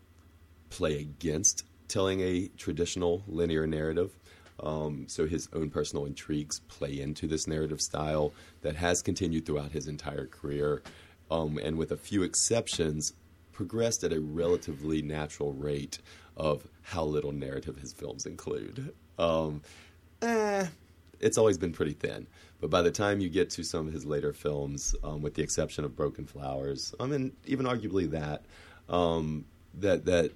play 0.69 0.99
against 0.99 1.63
telling 1.87 2.21
a 2.21 2.47
traditional 2.57 3.23
linear 3.27 3.67
narrative. 3.67 4.17
Um, 4.61 5.05
so 5.07 5.27
his 5.27 5.49
own 5.53 5.69
personal 5.69 6.05
intrigues 6.05 6.59
play 6.67 6.99
into 6.99 7.27
this 7.27 7.47
narrative 7.47 7.81
style 7.81 8.33
that 8.61 8.75
has 8.75 9.01
continued 9.01 9.45
throughout 9.45 9.71
his 9.71 9.87
entire 9.87 10.25
career, 10.25 10.81
um, 11.29 11.59
and 11.61 11.77
with 11.77 11.91
a 11.91 11.97
few 11.97 12.23
exceptions, 12.23 13.13
progressed 13.51 14.03
at 14.03 14.13
a 14.13 14.19
relatively 14.19 15.01
natural 15.01 15.53
rate 15.53 15.99
of 16.35 16.67
how 16.83 17.03
little 17.03 17.31
narrative 17.31 17.77
his 17.77 17.91
films 17.91 18.25
include. 18.25 18.93
Um, 19.17 19.61
eh, 20.21 20.67
it's 21.19 21.37
always 21.37 21.57
been 21.57 21.73
pretty 21.73 21.93
thin. 21.93 22.27
But 22.59 22.69
by 22.69 22.81
the 22.81 22.91
time 22.91 23.19
you 23.19 23.29
get 23.29 23.49
to 23.51 23.63
some 23.63 23.87
of 23.87 23.93
his 23.93 24.05
later 24.05 24.33
films, 24.33 24.95
um, 25.03 25.21
with 25.21 25.35
the 25.35 25.43
exception 25.43 25.83
of 25.83 25.95
Broken 25.95 26.25
Flowers, 26.25 26.93
I 26.99 27.05
mean, 27.05 27.31
even 27.45 27.65
arguably 27.65 28.09
that, 28.11 28.43
um, 28.89 29.45
that 29.75 30.05
that 30.05 30.31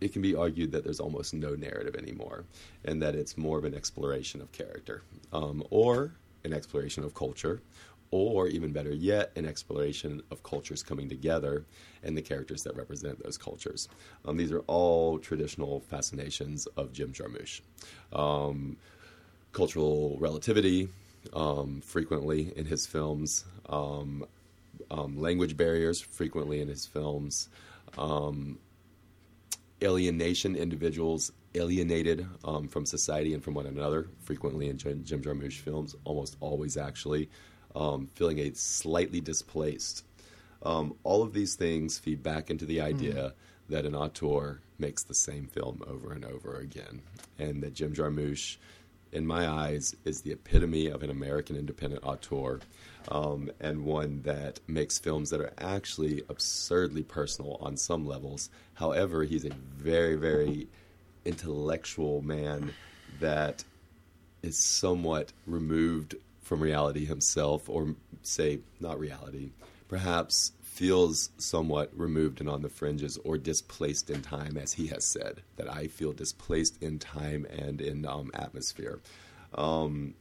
it 0.00 0.12
can 0.12 0.22
be 0.22 0.34
argued 0.34 0.72
that 0.72 0.84
there's 0.84 1.00
almost 1.00 1.34
no 1.34 1.54
narrative 1.54 1.94
anymore, 1.96 2.44
and 2.84 3.00
that 3.02 3.14
it's 3.14 3.36
more 3.36 3.58
of 3.58 3.64
an 3.64 3.74
exploration 3.74 4.40
of 4.40 4.52
character, 4.52 5.02
um, 5.32 5.62
or 5.70 6.12
an 6.44 6.52
exploration 6.52 7.04
of 7.04 7.14
culture, 7.14 7.60
or 8.10 8.46
even 8.48 8.72
better 8.72 8.92
yet, 8.92 9.32
an 9.36 9.44
exploration 9.44 10.22
of 10.30 10.42
cultures 10.42 10.82
coming 10.82 11.08
together 11.08 11.64
and 12.02 12.16
the 12.16 12.22
characters 12.22 12.62
that 12.62 12.76
represent 12.76 13.22
those 13.22 13.36
cultures. 13.36 13.88
Um, 14.24 14.36
these 14.36 14.52
are 14.52 14.60
all 14.60 15.18
traditional 15.18 15.80
fascinations 15.80 16.66
of 16.76 16.92
Jim 16.92 17.12
Jarmusch. 17.12 17.60
Um, 18.12 18.76
cultural 19.52 20.16
relativity, 20.20 20.88
um, 21.32 21.80
frequently 21.80 22.52
in 22.56 22.66
his 22.66 22.86
films, 22.86 23.44
um, 23.68 24.24
um, 24.90 25.18
language 25.20 25.56
barriers, 25.56 26.00
frequently 26.00 26.60
in 26.60 26.68
his 26.68 26.86
films, 26.86 27.48
um, 27.98 28.58
alienation, 29.82 30.56
individuals 30.56 31.32
alienated 31.54 32.26
um, 32.44 32.68
from 32.68 32.86
society 32.86 33.34
and 33.34 33.42
from 33.42 33.54
one 33.54 33.66
another, 33.66 34.08
frequently 34.22 34.68
in 34.68 34.78
Jim, 34.78 35.04
Jim 35.04 35.22
Jarmusch 35.22 35.60
films, 35.60 35.94
almost 36.04 36.36
always 36.40 36.76
actually, 36.76 37.28
um, 37.74 38.06
feeling 38.14 38.38
a 38.38 38.54
slightly 38.54 39.20
displaced. 39.20 40.04
Um, 40.62 40.94
all 41.04 41.22
of 41.22 41.32
these 41.32 41.54
things 41.54 41.98
feed 41.98 42.22
back 42.22 42.50
into 42.50 42.64
the 42.64 42.80
idea 42.80 43.34
that 43.68 43.84
an 43.84 43.94
auteur 43.94 44.60
makes 44.78 45.02
the 45.02 45.14
same 45.14 45.46
film 45.46 45.82
over 45.86 46.12
and 46.12 46.24
over 46.24 46.56
again, 46.56 47.02
and 47.38 47.62
that 47.62 47.74
Jim 47.74 47.92
Jarmusch, 47.92 48.56
in 49.12 49.26
my 49.26 49.48
eyes, 49.48 49.94
is 50.04 50.22
the 50.22 50.32
epitome 50.32 50.88
of 50.88 51.02
an 51.02 51.10
American 51.10 51.56
independent 51.56 52.04
auteur, 52.04 52.60
um, 53.08 53.50
and 53.60 53.84
one 53.84 54.22
that 54.22 54.60
makes 54.66 54.98
films 54.98 55.30
that 55.30 55.40
are 55.40 55.52
actually 55.58 56.22
absurdly 56.28 57.02
personal 57.02 57.58
on 57.60 57.76
some 57.76 58.06
levels. 58.06 58.50
However, 58.74 59.24
he's 59.24 59.44
a 59.44 59.50
very, 59.78 60.16
very 60.16 60.68
intellectual 61.24 62.22
man 62.22 62.72
that 63.20 63.64
is 64.42 64.58
somewhat 64.58 65.32
removed 65.46 66.14
from 66.42 66.60
reality 66.60 67.04
himself, 67.04 67.68
or 67.68 67.94
say, 68.22 68.60
not 68.80 68.98
reality, 68.98 69.50
perhaps 69.88 70.52
feels 70.62 71.30
somewhat 71.38 71.90
removed 71.96 72.40
and 72.40 72.50
on 72.50 72.60
the 72.60 72.68
fringes 72.68 73.18
or 73.24 73.38
displaced 73.38 74.10
in 74.10 74.20
time, 74.20 74.56
as 74.56 74.74
he 74.74 74.88
has 74.88 75.04
said, 75.06 75.42
that 75.56 75.72
I 75.72 75.86
feel 75.86 76.12
displaced 76.12 76.80
in 76.82 76.98
time 76.98 77.46
and 77.50 77.80
in 77.80 78.04
um, 78.04 78.30
atmosphere. 78.34 79.00
Um, 79.54 80.14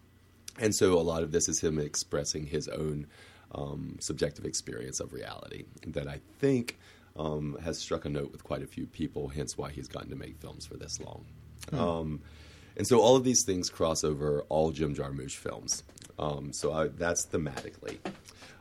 and 0.60 0.74
so 0.74 0.94
a 0.94 1.02
lot 1.02 1.24
of 1.24 1.32
this 1.32 1.48
is 1.50 1.62
him 1.62 1.80
expressing 1.80 2.46
his 2.46 2.68
own 2.68 3.08
um, 3.54 3.98
subjective 4.00 4.46
experience 4.46 5.00
of 5.00 5.14
reality 5.14 5.66
that 5.88 6.08
I 6.08 6.20
think 6.40 6.78
um, 7.18 7.58
has 7.64 7.78
struck 7.78 8.06
a 8.06 8.10
note 8.10 8.32
with 8.32 8.44
quite 8.44 8.62
a 8.62 8.68
few 8.68 8.86
people, 8.86 9.30
hence 9.30 9.58
why 9.58 9.72
he's 9.72 9.88
gotten 9.88 10.10
to 10.10 10.16
make 10.16 10.38
films 10.38 10.66
for 10.66 10.76
this 10.76 11.00
long. 11.00 11.26
Um, 11.72 12.22
and 12.78 12.86
so 12.86 13.00
all 13.00 13.16
of 13.16 13.24
these 13.24 13.44
things 13.44 13.70
cross 13.70 14.04
over 14.04 14.42
all 14.50 14.72
Jim 14.72 14.94
Jarmusch 14.94 15.36
films. 15.36 15.84
Um, 16.20 16.52
so 16.52 16.74
I, 16.74 16.88
that's 16.88 17.26
thematically. 17.26 17.98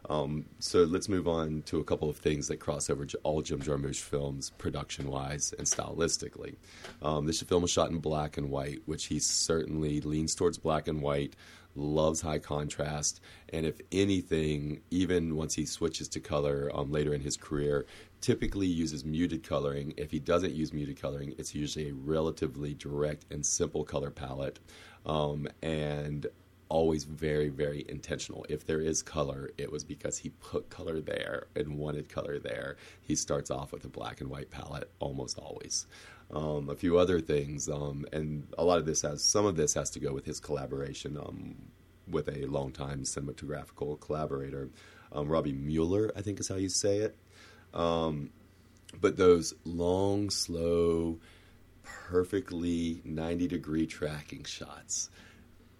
Um, 0.09 0.45
so 0.59 0.84
let's 0.84 1.09
move 1.09 1.26
on 1.26 1.62
to 1.62 1.80
a 1.80 1.84
couple 1.84 2.11
of 2.11 2.18
things 2.18 2.49
that 2.49 2.59
cross 2.59 2.90
over 2.90 3.07
all 3.22 3.42
Jim 3.42 3.61
Jarmusch 3.61 4.01
films, 4.01 4.51
production-wise 4.51 5.55
and 5.59 5.66
stylistically. 5.66 6.57
Um, 7.03 7.26
this 7.26 7.40
film 7.42 7.62
was 7.62 7.70
shot 7.70 7.90
in 7.90 7.99
black 7.99 8.36
and 8.36 8.51
white, 8.51 8.80
which 8.84 9.07
he 9.07 9.18
certainly 9.18 10.01
leans 10.01 10.34
towards 10.34 10.59
black 10.59 10.88
and 10.88 11.01
white, 11.01 11.34
loves 11.75 12.20
high 12.20 12.39
contrast, 12.39 13.20
and 13.53 13.66
if 13.66 13.81
anything, 13.93 14.81
even 14.91 15.37
once 15.37 15.55
he 15.55 15.66
switches 15.66 16.09
to 16.09 16.20
color 16.20 16.70
um, 16.75 16.91
later 16.91 17.14
in 17.14 17.20
his 17.20 17.37
career, 17.37 17.87
typically 18.20 18.66
uses 18.66 19.05
muted 19.05 19.43
coloring. 19.43 19.93
If 19.97 20.11
he 20.11 20.18
doesn't 20.18 20.53
use 20.53 20.72
muted 20.72 21.01
coloring, 21.01 21.35
it's 21.39 21.55
usually 21.55 21.91
a 21.91 21.95
relatively 21.95 22.75
direct 22.75 23.27
and 23.31 23.45
simple 23.45 23.85
color 23.85 24.11
palette, 24.11 24.61
um, 25.05 25.49
and 25.62 26.27
always 26.68 27.05
very, 27.05 27.49
very 27.49 27.85
intentional. 27.89 28.47
If 28.49 28.66
there 28.66 28.81
is 28.81 29.03
color, 29.03 29.51
it 29.59 29.70
was 29.70 29.85
because 29.85 30.18
he 30.18 30.31
put 30.31 30.70
color 30.70 31.01
there 31.01 31.47
and 31.55 31.79
wanted 31.79 32.09
color 32.09 32.39
there. 32.39 32.77
He 33.03 33.14
starts 33.14 33.51
off 33.51 33.72
with 33.72 33.85
a 33.85 33.89
black 33.89 34.20
and 34.20 34.31
white 34.31 34.51
palette 34.51 34.91
almost 34.99 35.39
always. 35.39 35.87
Um, 36.35 36.68
a 36.68 36.74
few 36.74 36.99
other 36.99 37.20
things, 37.20 37.68
um, 37.68 38.05
and 38.12 38.49
a 38.59 38.64
lot 38.64 38.78
of 38.78 38.87
this 38.87 39.03
has 39.03 39.22
some 39.22 39.47
of 39.47 39.55
this 39.55 39.74
has 39.74 39.91
to 39.91 40.01
go 40.01 40.12
with 40.12 40.24
his 40.24 40.41
collaboration 40.41 41.16
um, 41.16 41.55
with 42.09 42.28
a 42.28 42.47
longtime 42.47 43.05
cinematographical 43.05 44.01
collaborator, 44.01 44.68
um, 45.12 45.28
Robby 45.28 45.53
Müller, 45.53 46.11
I 46.16 46.22
think 46.22 46.41
is 46.41 46.49
how 46.49 46.57
you 46.57 46.68
say 46.68 46.99
it. 46.99 47.16
Um, 47.72 48.30
but 49.01 49.16
those 49.16 49.55
long, 49.64 50.30
slow, 50.30 51.18
perfectly 51.82 53.01
90 53.05 53.47
degree 53.49 53.87
tracking 53.87 54.45
shots 54.45 55.11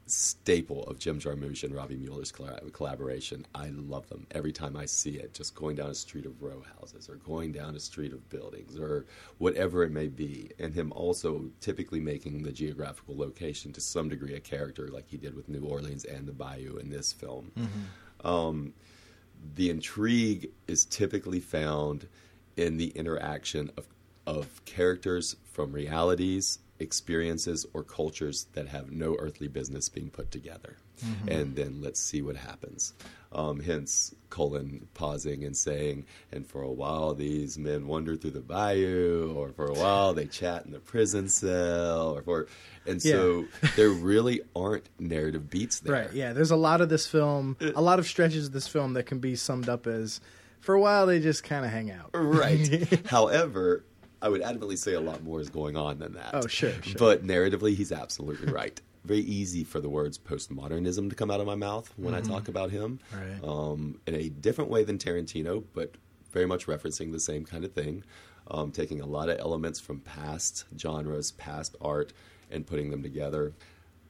staple 0.07 0.85
of 0.85 0.99
Jim 0.99 1.19
Jarmusch 1.19 1.65
and 1.65 1.75
Robby 1.75 1.97
Müller's 1.97 2.33
collaboration. 2.73 3.47
I 3.55 3.71
love 3.71 4.09
them 4.09 4.27
every 4.31 4.53
time 4.53 4.77
I 4.77 4.85
see 4.85 5.13
it. 5.13 5.33
Just 5.33 5.55
going 5.55 5.77
down 5.77 5.91
a 5.91 5.95
street 5.95 6.27
of 6.27 6.43
row 6.43 6.63
houses, 6.79 7.09
or 7.09 7.17
going 7.17 7.53
down 7.53 7.75
a 7.75 7.81
street 7.81 8.13
of 8.13 8.29
buildings, 8.29 8.79
or 8.79 9.07
whatever 9.39 9.83
it 9.83 9.91
may 9.91 10.09
be, 10.09 10.51
and 10.59 10.75
him 10.75 10.93
also 10.93 11.47
typically 11.61 12.01
making 12.01 12.43
the 12.43 12.53
geographical 12.53 13.17
location 13.17 13.73
to 13.73 13.81
some 13.81 14.09
degree 14.09 14.35
a 14.35 14.41
character, 14.41 14.89
like 14.89 15.09
he 15.09 15.17
did 15.17 15.35
with 15.35 15.49
New 15.49 15.65
Orleans 15.65 16.05
and 16.05 16.27
the 16.27 16.33
Bayou 16.33 16.77
in 16.77 16.91
this 16.91 17.13
film. 17.13 17.51
Um, 18.23 18.75
the 19.55 19.71
intrigue 19.71 20.51
is 20.69 20.85
typically 20.85 21.41
found 21.41 22.09
in 22.57 22.77
the 22.77 22.89
interaction 22.89 23.71
of 23.77 23.87
of 24.27 24.65
characters 24.65 25.37
from 25.53 25.71
realities, 25.73 26.59
experiences, 26.79 27.67
or 27.73 27.83
cultures 27.83 28.47
that 28.55 28.69
have 28.69 28.91
no 28.91 29.17
earthly 29.19 29.49
business 29.49 29.89
being 29.89 30.11
put 30.11 30.31
together. 30.31 30.77
And 31.27 31.57
then 31.57 31.81
let's 31.83 32.01
see 32.01 32.23
what 32.23 32.37
happens. 32.37 32.95
Um, 33.33 33.59
hence, 33.61 34.15
Colin 34.31 34.87
pausing 34.95 35.45
and 35.45 35.57
saying, 35.57 36.07
and 36.31 36.47
for 36.47 36.63
a 36.63 36.71
while 36.71 37.15
these 37.15 37.59
men 37.59 37.89
wander 37.89 38.17
through 38.17 38.31
the 38.31 38.41
bayou, 38.41 39.35
or 39.37 39.51
for 39.53 39.67
a 39.67 39.75
while 39.75 40.15
they 40.15 40.27
chat 40.27 40.65
in 40.65 40.71
the 40.71 40.79
prison 40.79 41.29
cell, 41.29 42.17
or 42.17 42.23
for, 42.23 42.47
and 42.87 43.03
so 43.03 43.47
there 43.77 43.91
really 43.91 44.43
aren't 44.55 44.89
narrative 45.01 45.51
beats 45.51 45.81
there. 45.81 45.93
Right. 45.95 46.13
Yeah. 46.13 46.33
There's 46.33 46.53
a 46.53 46.57
lot 46.57 46.81
of 46.81 46.89
this 46.89 47.07
film, 47.09 47.57
a 47.61 47.83
lot 47.83 47.99
of 47.99 48.07
stretches 48.07 48.47
of 48.47 48.53
this 48.53 48.69
film 48.69 48.95
that 48.95 49.07
can 49.07 49.19
be 49.19 49.35
summed 49.35 49.69
up 49.69 49.87
as, 49.89 50.21
for 50.61 50.75
a 50.75 50.81
while 50.81 51.07
they 51.07 51.19
just 51.19 51.43
kind 51.43 51.65
of 51.65 51.73
hang 51.73 51.91
out. 51.91 52.11
Right. 52.15 53.05
However, 53.07 53.85
I 54.25 54.29
would 54.29 54.41
adamantly 54.41 54.79
say 54.79 54.95
a 54.95 55.01
lot 55.01 55.23
more 55.23 55.39
is 55.39 55.51
going 55.51 55.77
on 55.77 55.99
than 55.99 56.15
that. 56.15 56.31
Oh, 56.33 56.47
sure, 56.47 56.73
sure. 56.83 56.95
But 56.99 57.27
narratively, 57.27 57.77
he's 57.77 57.93
absolutely 57.93 58.51
right. 58.51 58.81
Very 59.05 59.21
easy 59.21 59.65
for 59.65 59.81
the 59.81 59.91
words 59.91 60.17
postmodernism 60.17 61.11
to 61.11 61.15
come 61.15 61.31
out 61.31 61.41
of 61.41 61.47
my 61.47 61.57
mouth 61.57 61.93
when 61.99 62.15
I 62.15 62.23
talk 62.23 62.49
about 62.49 62.71
him. 62.71 63.01
Right. 63.13 63.47
Um, 63.47 64.01
in 64.07 64.15
a 64.15 64.31
different 64.31 64.71
way 64.71 64.83
than 64.83 64.97
Tarantino, 64.97 65.63
but 65.75 65.97
very 66.33 66.47
much 66.47 66.67
referencing 66.67 67.13
the 67.13 67.21
same 67.21 67.45
kind 67.45 67.67
of 67.67 67.73
thing. 67.73 68.03
Um, 68.51 68.73
taking 68.73 69.03
a 69.03 69.07
lot 69.07 69.29
of 69.29 69.39
elements 69.41 69.79
from 69.79 70.01
past 70.01 70.65
genres, 70.79 71.33
past 71.33 71.77
art, 71.83 72.15
and 72.51 72.67
putting 72.67 72.91
them 72.91 73.03
together. 73.03 73.53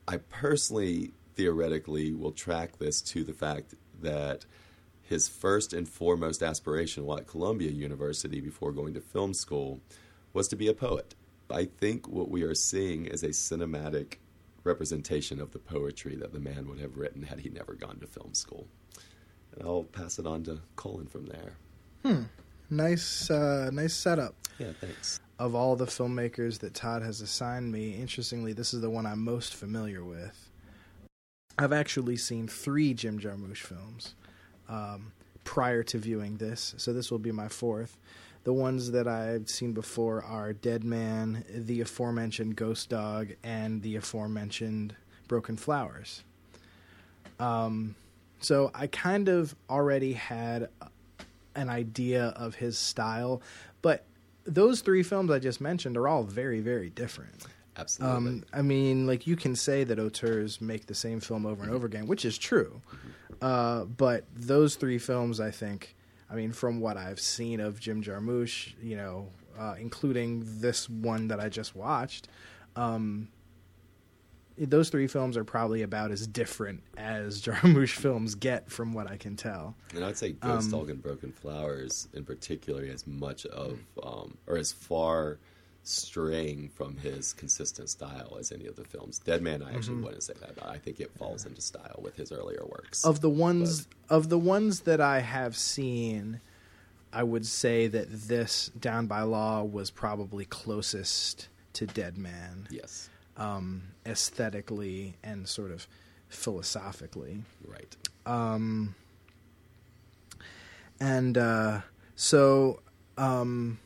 I 0.07 0.19
personally, 0.19 1.13
theoretically, 1.35 2.13
will 2.13 2.33
track 2.33 2.79
this 2.79 3.03
to 3.03 3.25
the 3.25 3.33
fact 3.33 3.75
that 4.01 4.45
his 5.03 5.29
first 5.29 5.73
and 5.73 5.89
foremost 5.89 6.43
aspiration 6.43 7.05
while 7.05 7.19
at 7.19 7.27
Columbia 7.27 7.71
University 7.71 8.41
before 8.41 8.73
going 8.73 8.95
to 8.95 9.01
film 9.01 9.35
school 9.35 9.81
was 10.35 10.49
to 10.49 10.57
be 10.57 10.69
a 10.69 10.75
poet. 10.75 11.15
I 11.51 11.65
think 11.65 12.09
what 12.09 12.29
we 12.29 12.43
are 12.43 12.55
seeing 12.55 13.07
is 13.07 13.23
a 13.23 13.29
cinematic 13.29 14.17
representation 14.65 15.41
of 15.41 15.53
the 15.53 15.59
poetry 15.59 16.17
that 16.17 16.33
the 16.33 16.41
man 16.41 16.69
would 16.69 16.81
have 16.81 16.97
written 16.97 17.23
had 17.23 17.41
he 17.41 17.49
never 17.49 17.75
gone 17.75 17.99
to 18.01 18.07
film 18.07 18.35
school. 18.35 18.67
And 19.55 19.67
I'll 19.67 19.85
pass 19.85 20.19
it 20.19 20.27
on 20.27 20.43
to 20.45 20.61
Colin 20.77 21.07
from 21.07 21.27
there. 21.27 21.53
Hmm. 22.05 22.23
Nice, 22.71 23.31
uh, 23.31 23.71
nice 23.73 23.95
setup. 23.95 24.35
Yeah, 24.59 24.73
thanks. 24.81 25.21
of 25.39 25.55
all 25.55 25.77
the 25.77 25.87
filmmakers 25.87 26.61
that 26.61 26.75
Todd 26.75 27.03
has 27.03 27.21
assigned 27.21 27.71
me, 27.71 27.95
interestingly, 27.95 28.53
this 28.53 28.73
is 28.73 28.81
the 28.81 28.91
one 28.91 29.05
I'm 29.07 29.23
most 29.23 29.55
familiar 29.55 30.05
with. 30.05 30.51
I've 31.59 31.73
actually 31.73 32.17
seen 32.17 32.49
three 32.49 32.95
Jim 32.95 33.19
Jarmusch 33.19 33.59
films 33.59 34.15
um, 34.69 35.13
prior 35.45 35.83
to 35.85 35.99
viewing 35.99 36.37
this, 36.39 36.75
so 36.79 36.93
this 36.93 37.11
will 37.11 37.19
be 37.19 37.33
my 37.33 37.49
fourth. 37.49 37.97
The 38.45 38.53
ones 38.53 38.91
that 38.93 39.09
I've 39.09 39.49
seen 39.49 39.73
before 39.73 40.23
are 40.23 40.53
Dead 40.53 40.85
Man, 40.85 41.45
the 41.49 41.81
aforementioned 41.81 42.57
Ghost 42.57 42.91
Dog, 42.91 43.33
and 43.43 43.83
the 43.83 43.97
aforementioned 43.97 44.95
Broken 45.29 45.57
Flowers. 45.57 46.23
Um, 47.41 47.95
so 48.41 48.71
I 48.75 48.87
kind 48.87 49.29
of 49.29 49.55
already 49.71 50.13
had 50.13 50.69
an 51.55 51.71
idea 51.71 52.27
of 52.37 52.55
his 52.57 52.77
style, 52.79 53.41
but 53.81 54.05
those 54.45 54.83
three 54.83 55.03
films 55.03 55.31
I 55.31 55.39
just 55.39 55.61
mentioned 55.61 55.97
are 55.97 56.07
all 56.07 56.23
very, 56.23 56.61
very 56.61 56.91
different. 56.91 57.47
Absolutely. 57.77 58.17
Um, 58.17 58.45
I 58.53 58.63
mean, 58.63 59.07
like 59.07 59.27
you 59.27 59.37
can 59.37 59.57
say 59.57 59.85
that 59.85 59.99
auteurs 59.99 60.61
make 60.61 60.87
the 60.87 60.95
same 60.95 61.21
film 61.21 61.47
over 61.47 61.63
and 61.63 61.73
over 61.73 61.87
again, 61.87 62.07
which 62.07 62.25
is 62.25 62.39
true. 62.39 62.81
Uh, 63.41 63.85
but 63.85 64.25
those 64.35 64.77
three 64.77 64.99
films, 64.99 65.41
I 65.41 65.51
think, 65.51 65.97
I 66.35 66.37
mean, 66.37 66.51
from 66.51 66.81
what 66.81 66.97
I've 66.97 67.21
seen 67.21 67.61
of 67.61 67.79
Jim 67.79 68.03
Jarmusch, 68.03 68.73
you 68.83 68.97
know, 68.97 69.29
uh, 69.57 69.77
including 69.79 70.43
this 70.61 70.91
one 70.91 71.29
that 71.29 71.39
I 71.39 71.49
just 71.49 71.77
watched, 71.77 72.27
um, 72.75 73.29
those 74.59 74.89
three 74.89 75.07
films 75.07 75.37
are 75.37 75.45
probably 75.45 75.83
about 75.83 76.11
as 76.11 76.27
different 76.27 76.83
as 76.97 77.41
Jarmusch 77.47 77.93
films 77.93 78.35
get, 78.35 78.69
from 78.69 78.93
what 78.95 79.09
I 79.09 79.17
can 79.17 79.37
tell. 79.37 79.77
And 79.95 80.05
I'd 80.05 80.17
say 80.17 80.33
Ghost 80.33 80.73
Um, 80.73 80.81
Dog 80.81 80.91
and 80.91 81.01
Broken 81.01 81.31
Flowers, 81.31 82.09
in 82.15 82.25
particular, 82.25 82.83
as 82.85 83.07
much 83.07 83.47
of, 83.47 83.79
um, 84.03 84.37
or 84.49 84.57
as 84.57 84.73
far 84.73 85.39
straying 85.85 86.71
from 86.71 86.97
his 86.97 87.35
consistent 87.35 87.91
style 87.91 88.37
as 88.41 88.51
any 88.51 88.67
of 88.67 88.75
the 88.75 88.85
films. 88.85 89.19
Dead 89.19 89.43
Man, 89.43 89.63
I 89.63 89.75
actually 89.75 89.99
wouldn't 90.03 90.23
say 90.23 90.33
that. 90.41 90.51
about. 90.57 90.71
I 90.71 90.79
think 90.79 90.99
it 90.99 91.11
falls 91.19 91.45
into 91.45 91.61
style 91.61 92.01
with 92.03 92.17
his 92.17 92.33
earlier 92.33 92.65
works. 92.67 93.05
of 93.05 93.21
the 93.21 93.29
ones 93.29 93.87
of 94.09 94.31
the 94.31 94.39
ones 94.39 94.81
that 94.81 95.01
I 95.01 95.21
have 95.21 95.57
seen, 95.57 96.41
I 97.13 97.23
would 97.23 97.47
say 97.47 97.87
that 97.87 98.11
this 98.11 98.71
Down 98.81 99.07
by 99.07 99.23
Law 99.23 99.63
was 99.63 99.91
probably 99.91 100.47
closest 100.47 101.49
to 101.75 101.87
Dead 101.87 102.17
Man, 102.17 102.67
yes, 102.71 103.11
um, 103.37 103.83
aesthetically 104.07 105.15
and 105.23 105.47
sort 105.47 105.71
of 105.71 105.87
philosophically. 106.29 107.43
right. 107.67 107.95
Um, 108.27 108.95
and 110.99 111.37
uh, 111.37 111.81
so 112.17 112.81
um, 113.19 113.79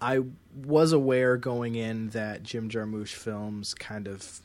I 0.00 0.20
was 0.54 0.92
aware 0.92 1.36
going 1.36 1.74
in 1.74 2.10
that 2.10 2.42
Jim 2.42 2.68
Jarmusch 2.70 3.14
films 3.14 3.74
kind 3.74 4.06
of 4.06 4.40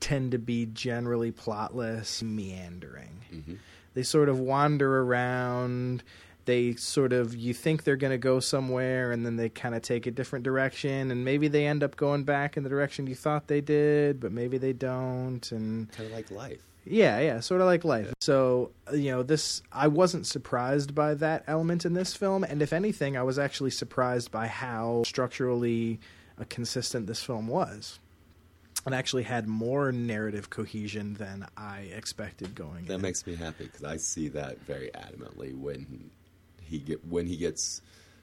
tend 0.00 0.32
to 0.32 0.38
be 0.38 0.66
generally 0.66 1.32
plotless, 1.32 2.22
meandering. 2.22 3.22
hmm 3.30 3.54
They 3.94 4.02
sort 4.02 4.28
of 4.28 4.38
wander 4.38 5.00
around. 5.02 6.02
They 6.44 6.74
sort 6.74 7.12
of 7.12 7.36
you 7.36 7.54
think 7.54 7.84
they're 7.84 7.96
going 7.96 8.10
to 8.10 8.18
go 8.18 8.40
somewhere, 8.40 9.12
and 9.12 9.24
then 9.24 9.36
they 9.36 9.48
kind 9.48 9.74
of 9.74 9.82
take 9.82 10.06
a 10.06 10.10
different 10.10 10.44
direction, 10.44 11.10
and 11.10 11.24
maybe 11.24 11.46
they 11.46 11.66
end 11.66 11.84
up 11.84 11.96
going 11.96 12.24
back 12.24 12.56
in 12.56 12.64
the 12.64 12.68
direction 12.68 13.06
you 13.06 13.14
thought 13.14 13.46
they 13.46 13.60
did, 13.60 14.18
but 14.18 14.32
maybe 14.32 14.58
they 14.58 14.72
don't, 14.72 15.52
and 15.52 15.90
Kind 15.92 16.08
of 16.08 16.12
like 16.14 16.30
life. 16.32 16.62
Yeah, 16.84 17.20
yeah, 17.20 17.40
sort 17.40 17.60
of 17.60 17.66
like 17.66 17.84
life. 17.84 18.12
So, 18.20 18.70
uh, 18.90 18.94
you 18.96 19.10
know, 19.10 19.22
this 19.22 19.62
I 19.72 19.88
wasn't 19.88 20.26
surprised 20.26 20.94
by 20.94 21.14
that 21.14 21.44
element 21.46 21.84
in 21.84 21.94
this 21.94 22.14
film, 22.14 22.44
and 22.44 22.62
if 22.62 22.72
anything, 22.72 23.16
I 23.16 23.22
was 23.22 23.38
actually 23.38 23.70
surprised 23.70 24.30
by 24.30 24.46
how 24.46 25.02
structurally 25.06 26.00
uh, 26.38 26.44
consistent 26.48 27.06
this 27.06 27.22
film 27.22 27.46
was. 27.48 27.98
It 28.84 28.92
actually 28.92 29.22
had 29.22 29.46
more 29.46 29.92
narrative 29.92 30.50
cohesion 30.50 31.14
than 31.14 31.46
I 31.56 31.82
expected 31.94 32.56
going 32.56 32.86
That 32.86 32.94
in. 32.94 33.00
makes 33.02 33.24
me 33.26 33.36
happy 33.36 33.66
because 33.66 33.84
I 33.84 33.96
see 33.96 34.26
that 34.30 34.58
very 34.66 34.90
adamantly 34.94 35.56
when 35.56 36.10
he 36.60 36.78
get 36.78 37.06
when 37.06 37.26
he 37.26 37.36
gets 37.36 37.80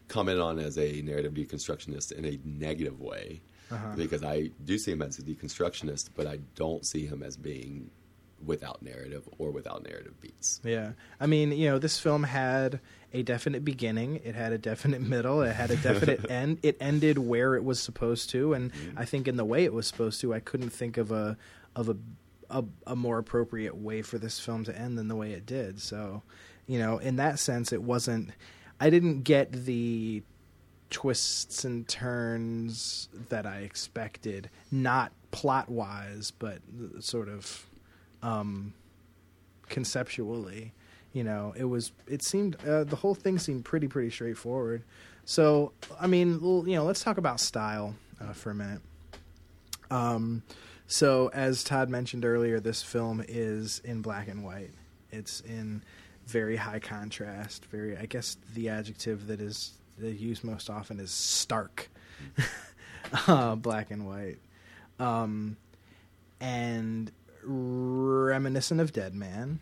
commented 0.10 0.42
on 0.42 0.60
as 0.60 0.78
a 0.78 1.02
narrative 1.02 1.34
deconstructionist 1.34 2.12
in 2.12 2.26
a 2.26 2.40
negative 2.44 3.00
way. 3.00 3.42
Uh-huh. 3.72 3.96
Because 3.96 4.24
I 4.24 4.50
do 4.66 4.80
see 4.80 4.92
him 4.92 5.04
as 5.04 5.20
a 5.20 5.22
deconstructionist, 5.22 6.10
but 6.16 6.26
I 6.26 6.40
don't 6.56 6.84
see 6.86 7.06
him 7.06 7.22
as 7.22 7.38
being 7.38 7.92
without 8.46 8.82
narrative 8.82 9.28
or 9.38 9.52
without 9.52 9.84
narrative 9.84 10.20
beats. 10.22 10.62
Yeah. 10.64 10.92
I 11.20 11.26
mean, 11.26 11.52
you 11.52 11.70
know, 11.70 11.80
this 11.80 12.00
film 12.00 12.24
had 12.24 12.80
a 13.14 13.24
definite 13.24 13.66
beginning, 13.66 14.22
it 14.24 14.36
had 14.36 14.54
a 14.54 14.58
definite 14.58 15.02
middle, 15.08 15.42
it 15.42 15.56
had 15.56 15.72
a 15.72 15.78
definite 15.78 16.30
end. 16.32 16.60
It 16.64 16.78
ended 16.80 17.18
where 17.18 17.56
it 17.56 17.64
was 17.64 17.80
supposed 17.80 18.30
to, 18.32 18.54
and 18.54 18.72
mm-hmm. 18.72 19.00
I 19.00 19.06
think 19.06 19.28
in 19.28 19.38
the 19.38 19.46
way 19.46 19.66
it 19.66 19.74
was 19.74 19.88
supposed 19.88 20.22
to, 20.22 20.34
I 20.34 20.40
couldn't 20.40 20.70
think 20.70 20.98
of 20.98 21.12
a 21.12 21.38
of 21.76 21.90
a 21.90 21.98
a, 22.50 22.64
a 22.88 22.96
more 22.96 23.20
appropriate 23.20 23.76
way 23.76 24.02
for 24.02 24.18
this 24.18 24.40
film 24.40 24.64
to 24.66 24.78
end 24.78 24.98
than 24.98 25.08
the 25.08 25.16
way 25.16 25.34
it 25.34 25.46
did. 25.46 25.80
So, 25.82 26.24
you 26.66 26.80
know, 26.80 26.98
in 26.98 27.18
that 27.18 27.38
sense 27.40 27.72
it 27.72 27.84
wasn't 27.84 28.32
I 28.80 28.90
didn't 28.90 29.22
get 29.24 29.52
the 29.52 30.24
twists 30.90 31.64
and 31.64 31.88
turns 31.88 33.10
that 33.30 33.46
I 33.46 33.60
expected, 33.60 34.50
not 34.72 35.12
plot 35.32 35.70
wise, 35.70 36.32
but 36.32 36.60
sort 37.00 37.30
of 37.30 37.69
um, 38.22 38.74
conceptually. 39.68 40.74
You 41.14 41.24
know, 41.24 41.54
it 41.58 41.66
was. 41.66 41.92
It 42.08 42.22
seemed 42.22 42.56
uh, 42.66 42.84
the 42.84 42.96
whole 42.96 43.16
thing 43.16 43.40
seemed 43.40 43.66
pretty 43.66 43.88
pretty 43.88 44.12
straightforward. 44.12 44.84
So, 45.26 45.74
I 46.00 46.08
mean, 46.08 46.40
you 46.42 46.76
know, 46.76 46.84
let's 46.84 47.04
talk 47.04 47.18
about 47.18 47.40
style 47.40 47.96
uh, 48.20 48.34
for 48.34 48.52
a 48.52 48.56
minute. 48.56 48.82
Um, 49.92 50.44
so, 50.88 51.30
as 51.34 51.64
Todd 51.64 51.90
mentioned 51.90 52.26
earlier, 52.26 52.60
this 52.60 52.82
film 52.82 53.24
is 53.28 53.80
in 53.84 54.02
black 54.02 54.28
and 54.28 54.44
white. 54.44 54.72
It's 55.12 55.42
in 55.42 55.84
very 56.26 56.56
high 56.56 56.80
contrast. 56.80 57.66
Very, 57.66 57.96
I 57.98 58.06
guess, 58.06 58.38
the 58.56 58.70
adjective 58.70 59.28
that 59.28 59.40
is 59.40 59.74
used 60.00 60.44
most 60.44 60.70
often 60.70 61.00
is 61.00 61.12
stark, 61.12 61.90
uh, 63.28 63.56
black 63.56 63.92
and 63.92 64.08
white, 64.08 64.40
um, 65.00 65.58
and 66.40 67.12
reminiscent 67.50 68.80
of 68.80 68.94
Dead 68.94 69.14
Man. 69.16 69.60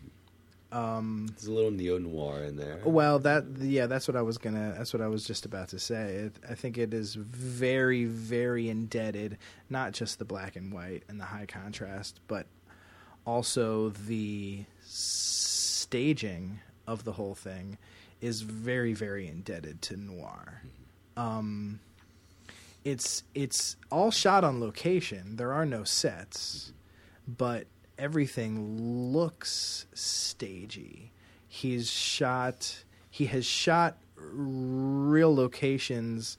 Um, 0.70 1.28
There's 1.30 1.46
a 1.46 1.52
little 1.52 1.70
neo 1.70 1.96
noir 1.98 2.44
in 2.44 2.56
there. 2.56 2.80
well, 2.84 3.18
that 3.20 3.44
yeah, 3.58 3.86
that's 3.86 4.06
what 4.06 4.16
I 4.16 4.22
was 4.22 4.36
gonna. 4.36 4.74
That's 4.76 4.92
what 4.92 5.00
I 5.00 5.08
was 5.08 5.24
just 5.24 5.46
about 5.46 5.68
to 5.68 5.78
say. 5.78 6.14
It, 6.14 6.32
I 6.48 6.54
think 6.54 6.76
it 6.76 6.92
is 6.92 7.14
very, 7.14 8.04
very 8.04 8.68
indebted, 8.68 9.38
not 9.70 9.92
just 9.92 10.18
the 10.18 10.26
black 10.26 10.56
and 10.56 10.70
white 10.72 11.04
and 11.08 11.18
the 11.18 11.24
high 11.24 11.46
contrast, 11.46 12.20
but 12.28 12.46
also 13.24 13.88
the 13.90 14.64
staging 14.82 16.60
of 16.86 17.04
the 17.04 17.12
whole 17.12 17.34
thing 17.34 17.78
is 18.20 18.42
very, 18.42 18.92
very 18.92 19.26
indebted 19.26 19.80
to 19.82 19.96
noir. 19.96 20.62
Um, 21.16 21.80
it's 22.84 23.22
it's 23.34 23.76
all 23.90 24.10
shot 24.10 24.44
on 24.44 24.60
location. 24.60 25.36
There 25.36 25.52
are 25.54 25.64
no 25.64 25.84
sets, 25.84 26.72
but 27.26 27.66
everything 27.98 29.12
looks 29.12 29.86
stagey. 29.92 31.12
He's 31.46 31.90
shot. 31.90 32.84
He 33.10 33.26
has 33.26 33.44
shot 33.44 33.98
real 34.16 35.34
locations 35.34 36.38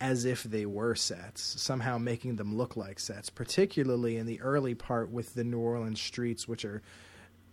as 0.00 0.24
if 0.24 0.42
they 0.42 0.66
were 0.66 0.94
sets, 0.94 1.42
somehow 1.60 1.98
making 1.98 2.36
them 2.36 2.56
look 2.56 2.76
like 2.76 2.98
sets. 2.98 3.30
Particularly 3.30 4.16
in 4.16 4.26
the 4.26 4.40
early 4.40 4.74
part 4.74 5.10
with 5.10 5.34
the 5.34 5.44
New 5.44 5.58
Orleans 5.58 6.00
streets, 6.00 6.48
which 6.48 6.64
are 6.64 6.82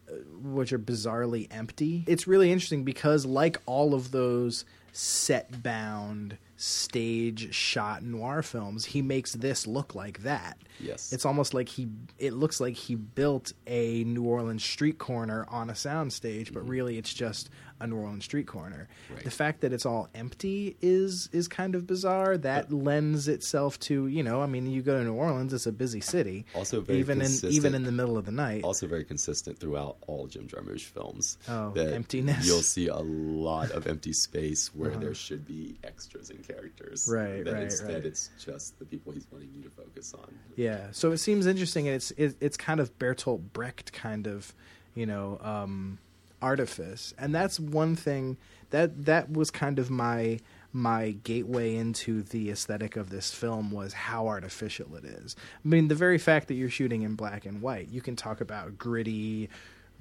uh, 0.09 0.13
which 0.41 0.73
are 0.73 0.79
bizarrely 0.79 1.47
empty. 1.51 2.03
It's 2.07 2.27
really 2.27 2.51
interesting 2.51 2.83
because, 2.83 3.25
like 3.25 3.57
all 3.65 3.93
of 3.93 4.11
those 4.11 4.65
set 4.91 5.63
bound 5.63 6.37
stage 6.61 7.53
shot 7.53 8.03
noir 8.03 8.43
films, 8.43 8.85
he 8.85 9.01
makes 9.01 9.33
this 9.33 9.65
look 9.65 9.95
like 9.95 10.23
that. 10.23 10.57
Yes. 10.79 11.11
It's 11.11 11.25
almost 11.25 11.53
like 11.53 11.67
he 11.69 11.87
it 12.19 12.33
looks 12.33 12.59
like 12.59 12.75
he 12.75 12.95
built 12.95 13.53
a 13.65 14.03
New 14.03 14.23
Orleans 14.23 14.63
street 14.63 14.97
corner 14.97 15.45
on 15.49 15.69
a 15.69 15.73
soundstage, 15.73 16.53
but 16.53 16.61
mm-hmm. 16.61 16.71
really 16.71 16.97
it's 16.97 17.13
just 17.13 17.49
a 17.81 17.87
New 17.87 17.97
Orleans 17.97 18.25
street 18.25 18.47
corner. 18.47 18.87
Right. 19.13 19.23
The 19.23 19.31
fact 19.31 19.61
that 19.61 19.73
it's 19.73 19.85
all 19.85 20.09
empty 20.15 20.77
is 20.81 21.29
is 21.31 21.47
kind 21.47 21.75
of 21.75 21.85
bizarre. 21.87 22.37
That 22.37 22.71
lends 22.71 23.27
itself 23.27 23.79
to, 23.81 24.07
you 24.07 24.23
know, 24.23 24.41
I 24.41 24.45
mean 24.45 24.67
you 24.67 24.81
go 24.81 24.97
to 24.97 25.03
New 25.03 25.13
Orleans, 25.13 25.53
it's 25.53 25.65
a 25.65 25.71
busy 25.71 26.01
city. 26.01 26.45
Also 26.55 26.81
very 26.81 26.99
even 26.99 27.21
in 27.21 27.31
even 27.45 27.75
in 27.75 27.83
the 27.83 27.91
middle 27.91 28.17
of 28.17 28.25
the 28.25 28.31
night. 28.31 28.63
also 28.63 28.87
very 28.87 29.03
consistent 29.03 29.57
throughout 29.59 29.97
all 30.07 30.27
Jim 30.27 30.47
Jarmusch 30.47 30.81
films. 30.81 31.37
Oh, 31.49 31.71
that 31.71 31.93
emptiness. 31.93 32.45
You'll 32.45 32.61
see 32.61 32.87
a 32.87 32.97
lot 32.97 33.71
of 33.71 33.87
empty 33.87 34.13
space 34.13 34.73
where 34.75 34.91
there 34.91 35.13
should 35.13 35.45
be 35.45 35.77
extras 35.83 36.29
and 36.29 36.45
characters. 36.47 37.07
Uh-huh. 37.09 37.17
Right, 37.21 37.43
That 37.45 37.53
right, 37.53 37.63
instead 37.63 37.93
right. 37.95 38.05
it's 38.05 38.29
just 38.39 38.77
the 38.79 38.85
people 38.85 39.11
he's 39.13 39.27
wanting 39.31 39.49
you 39.55 39.63
to 39.63 39.69
focus 39.69 40.13
on. 40.13 40.33
Yeah, 40.55 40.87
so 40.91 41.11
it 41.11 41.17
seems 41.17 41.45
interesting, 41.45 41.87
and 41.87 41.95
it's 41.95 42.11
it, 42.11 42.35
it's 42.39 42.57
kind 42.57 42.79
of 42.79 42.97
Bertolt 42.99 43.41
Brecht 43.53 43.93
kind 43.93 44.27
of, 44.27 44.53
you 44.95 45.05
know, 45.05 45.39
um, 45.41 45.97
artifice, 46.41 47.13
and 47.17 47.33
that's 47.33 47.59
one 47.59 47.95
thing 47.95 48.37
that 48.71 49.05
that 49.05 49.31
was 49.31 49.51
kind 49.51 49.79
of 49.79 49.89
my 49.89 50.39
my 50.73 51.11
gateway 51.23 51.75
into 51.75 52.23
the 52.23 52.49
aesthetic 52.49 52.95
of 52.95 53.09
this 53.09 53.33
film 53.33 53.71
was 53.71 53.93
how 53.93 54.27
artificial 54.27 54.95
it 54.95 55.03
is. 55.03 55.35
I 55.63 55.67
mean, 55.67 55.89
the 55.89 55.95
very 55.95 56.17
fact 56.17 56.47
that 56.47 56.53
you're 56.53 56.69
shooting 56.69 57.01
in 57.01 57.15
black 57.15 57.45
and 57.45 57.61
white, 57.61 57.89
you 57.89 58.01
can 58.01 58.15
talk 58.15 58.39
about 58.39 58.77
gritty 58.77 59.49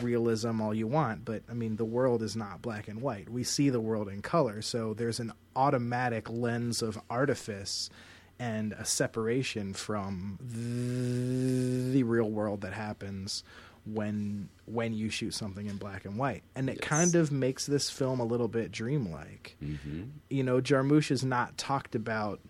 realism 0.00 0.60
all 0.60 0.72
you 0.72 0.86
want, 0.86 1.24
but 1.24 1.42
I 1.50 1.54
mean, 1.54 1.76
the 1.76 1.84
world 1.84 2.22
is 2.22 2.36
not 2.36 2.62
black 2.62 2.88
and 2.88 3.02
white. 3.02 3.28
We 3.28 3.44
see 3.44 3.70
the 3.70 3.80
world 3.80 4.08
in 4.08 4.22
color, 4.22 4.62
so 4.62 4.94
there's 4.94 5.20
an 5.20 5.32
automatic 5.56 6.30
lens 6.30 6.82
of 6.82 6.98
artifice 7.10 7.90
and 8.38 8.72
a 8.72 8.84
separation 8.84 9.74
from 9.74 10.38
the, 10.40 12.02
real 12.02 12.30
world 12.30 12.62
that 12.62 12.72
happens 12.72 13.44
when 13.86 14.48
when 14.66 14.92
you 14.94 15.08
shoot 15.10 15.34
something 15.34 15.66
in 15.66 15.76
black 15.76 16.04
and 16.04 16.16
white. 16.16 16.42
And 16.54 16.68
it 16.68 16.78
Yes. 16.80 16.88
kind 16.88 17.14
of 17.14 17.32
makes 17.32 17.66
this 17.66 17.90
film 17.90 18.20
a 18.20 18.24
little 18.24 18.48
bit 18.48 18.70
dreamlike. 18.70 19.56
Hmm 19.60 20.02
you 20.28 20.42
know 20.44 20.60
jarmusch 20.60 21.10
is 21.10 21.24
not 21.24 21.56
talked 21.58 21.94
about 21.94 22.40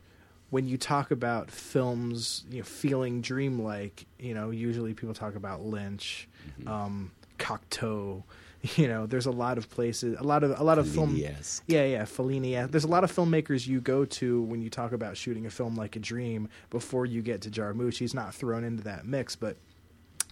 when 0.50 0.66
you 0.66 0.76
talk 0.76 1.10
about 1.10 1.50
films 1.50 2.44
you 2.50 2.58
know 2.58 2.64
feeling 2.64 3.20
dreamlike 3.22 4.06
you 4.18 4.34
know 4.34 4.50
usually 4.50 4.92
people 4.94 5.14
talk 5.14 5.34
about 5.34 5.62
lynch 5.62 6.28
Mm-hmm. 6.58 6.68
um 6.68 7.10
cocteau 7.38 8.22
you 8.76 8.86
know 8.88 9.06
there's 9.06 9.26
a 9.26 9.30
lot 9.30 9.56
of 9.58 9.70
places 9.70 10.14
a 10.18 10.22
lot 10.22 10.42
of 10.44 10.58
a 10.60 10.62
lot 10.62 10.78
of 10.78 10.86
film 10.88 11.16
yeah 11.16 11.84
yeah 11.84 12.02
fellini 12.04 12.70
there's 12.70 12.84
a 12.84 12.88
lot 12.88 13.04
of 13.04 13.10
filmmakers 13.12 13.66
you 13.66 13.80
go 13.80 14.04
to 14.04 14.42
when 14.42 14.60
you 14.60 14.68
talk 14.68 14.92
about 14.92 15.16
shooting 15.16 15.46
a 15.46 15.50
film 15.50 15.74
like 15.76 15.96
a 15.96 15.98
dream 15.98 16.48
before 16.68 17.06
you 17.06 17.22
get 17.22 17.40
to 17.42 17.50
jarmusch. 17.50 17.96
He's 17.98 18.12
not 18.14 18.34
thrown 18.34 18.62
into 18.64 18.82
that 18.84 19.06
mix 19.06 19.36
but 19.36 19.56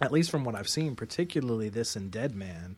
at 0.01 0.11
least 0.11 0.31
from 0.31 0.43
what 0.43 0.55
I've 0.55 0.69
seen, 0.69 0.95
particularly 0.95 1.69
this 1.69 1.95
and 1.95 2.11
Dead 2.11 2.35
Man, 2.35 2.77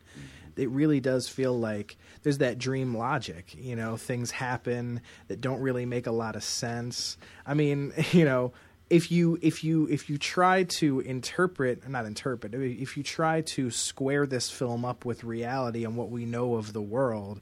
it 0.56 0.68
really 0.70 1.00
does 1.00 1.28
feel 1.28 1.58
like 1.58 1.96
there's 2.22 2.38
that 2.38 2.58
dream 2.58 2.96
logic. 2.96 3.54
You 3.56 3.76
know, 3.76 3.96
things 3.96 4.30
happen 4.30 5.00
that 5.28 5.40
don't 5.40 5.60
really 5.60 5.86
make 5.86 6.06
a 6.06 6.12
lot 6.12 6.36
of 6.36 6.44
sense. 6.44 7.16
I 7.46 7.54
mean, 7.54 7.92
you 8.12 8.24
know, 8.24 8.52
if 8.90 9.10
you 9.10 9.38
if 9.40 9.64
you 9.64 9.88
if 9.90 10.10
you 10.10 10.18
try 10.18 10.64
to 10.64 11.00
interpret, 11.00 11.88
not 11.88 12.04
interpret, 12.04 12.54
if 12.54 12.96
you 12.96 13.02
try 13.02 13.40
to 13.40 13.70
square 13.70 14.26
this 14.26 14.50
film 14.50 14.84
up 14.84 15.04
with 15.04 15.24
reality 15.24 15.84
and 15.84 15.96
what 15.96 16.10
we 16.10 16.24
know 16.24 16.56
of 16.56 16.72
the 16.72 16.82
world. 16.82 17.40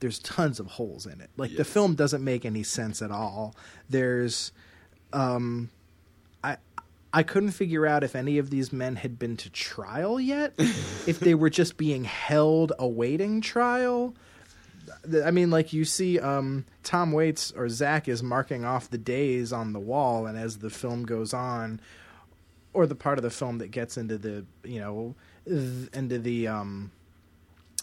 There's 0.00 0.18
tons 0.18 0.58
of 0.58 0.66
holes 0.66 1.04
in 1.04 1.20
it. 1.20 1.28
Like 1.36 1.54
the 1.54 1.64
film 1.64 1.94
doesn't 1.94 2.24
make 2.24 2.46
any 2.46 2.62
sense 2.62 3.02
at 3.02 3.10
all. 3.10 3.54
There's 3.90 4.50
um 5.12 5.68
I 7.12 7.22
couldn't 7.22 7.52
figure 7.52 7.86
out 7.86 8.04
if 8.04 8.14
any 8.14 8.38
of 8.38 8.50
these 8.50 8.72
men 8.72 8.96
had 8.96 9.18
been 9.18 9.36
to 9.38 9.50
trial 9.50 10.20
yet, 10.20 10.54
if 10.58 11.18
they 11.20 11.34
were 11.34 11.50
just 11.50 11.76
being 11.76 12.04
held 12.04 12.72
awaiting 12.78 13.40
trial. 13.40 14.14
I 15.24 15.30
mean, 15.30 15.50
like 15.50 15.72
you 15.72 15.84
see, 15.84 16.18
um, 16.18 16.66
Tom 16.82 17.12
Waits 17.12 17.52
or 17.52 17.68
Zach 17.68 18.08
is 18.08 18.22
marking 18.22 18.64
off 18.64 18.90
the 18.90 18.98
days 18.98 19.52
on 19.52 19.72
the 19.72 19.80
wall, 19.80 20.26
and 20.26 20.38
as 20.38 20.58
the 20.58 20.70
film 20.70 21.04
goes 21.04 21.32
on, 21.32 21.80
or 22.72 22.86
the 22.86 22.94
part 22.94 23.18
of 23.18 23.22
the 23.22 23.30
film 23.30 23.58
that 23.58 23.70
gets 23.70 23.96
into 23.96 24.18
the 24.18 24.44
you 24.64 24.80
know 24.80 25.14
th- 25.46 25.88
into 25.92 26.18
the 26.18 26.48
um, 26.48 26.92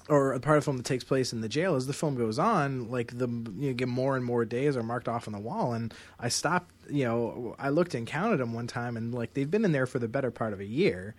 or 0.09 0.33
a 0.33 0.39
part 0.39 0.57
of 0.57 0.63
the 0.63 0.65
film 0.65 0.77
that 0.77 0.85
takes 0.85 1.03
place 1.03 1.33
in 1.33 1.41
the 1.41 1.49
jail 1.49 1.75
as 1.75 1.87
the 1.87 1.93
film 1.93 2.15
goes 2.15 2.39
on 2.39 2.89
like 2.89 3.17
the 3.17 3.27
you 3.27 3.69
know, 3.69 3.73
get 3.73 3.87
more 3.87 4.15
and 4.15 4.25
more 4.25 4.45
days 4.45 4.77
are 4.77 4.83
marked 4.83 5.07
off 5.07 5.27
on 5.27 5.33
the 5.33 5.39
wall 5.39 5.73
and 5.73 5.93
i 6.19 6.29
stopped 6.29 6.73
you 6.89 7.03
know 7.03 7.55
i 7.59 7.69
looked 7.69 7.93
and 7.93 8.07
counted 8.07 8.37
them 8.37 8.53
one 8.53 8.67
time 8.67 8.97
and 8.97 9.13
like 9.13 9.33
they've 9.33 9.51
been 9.51 9.65
in 9.65 9.71
there 9.71 9.85
for 9.85 9.99
the 9.99 10.07
better 10.07 10.31
part 10.31 10.53
of 10.53 10.59
a 10.59 10.65
year 10.65 11.15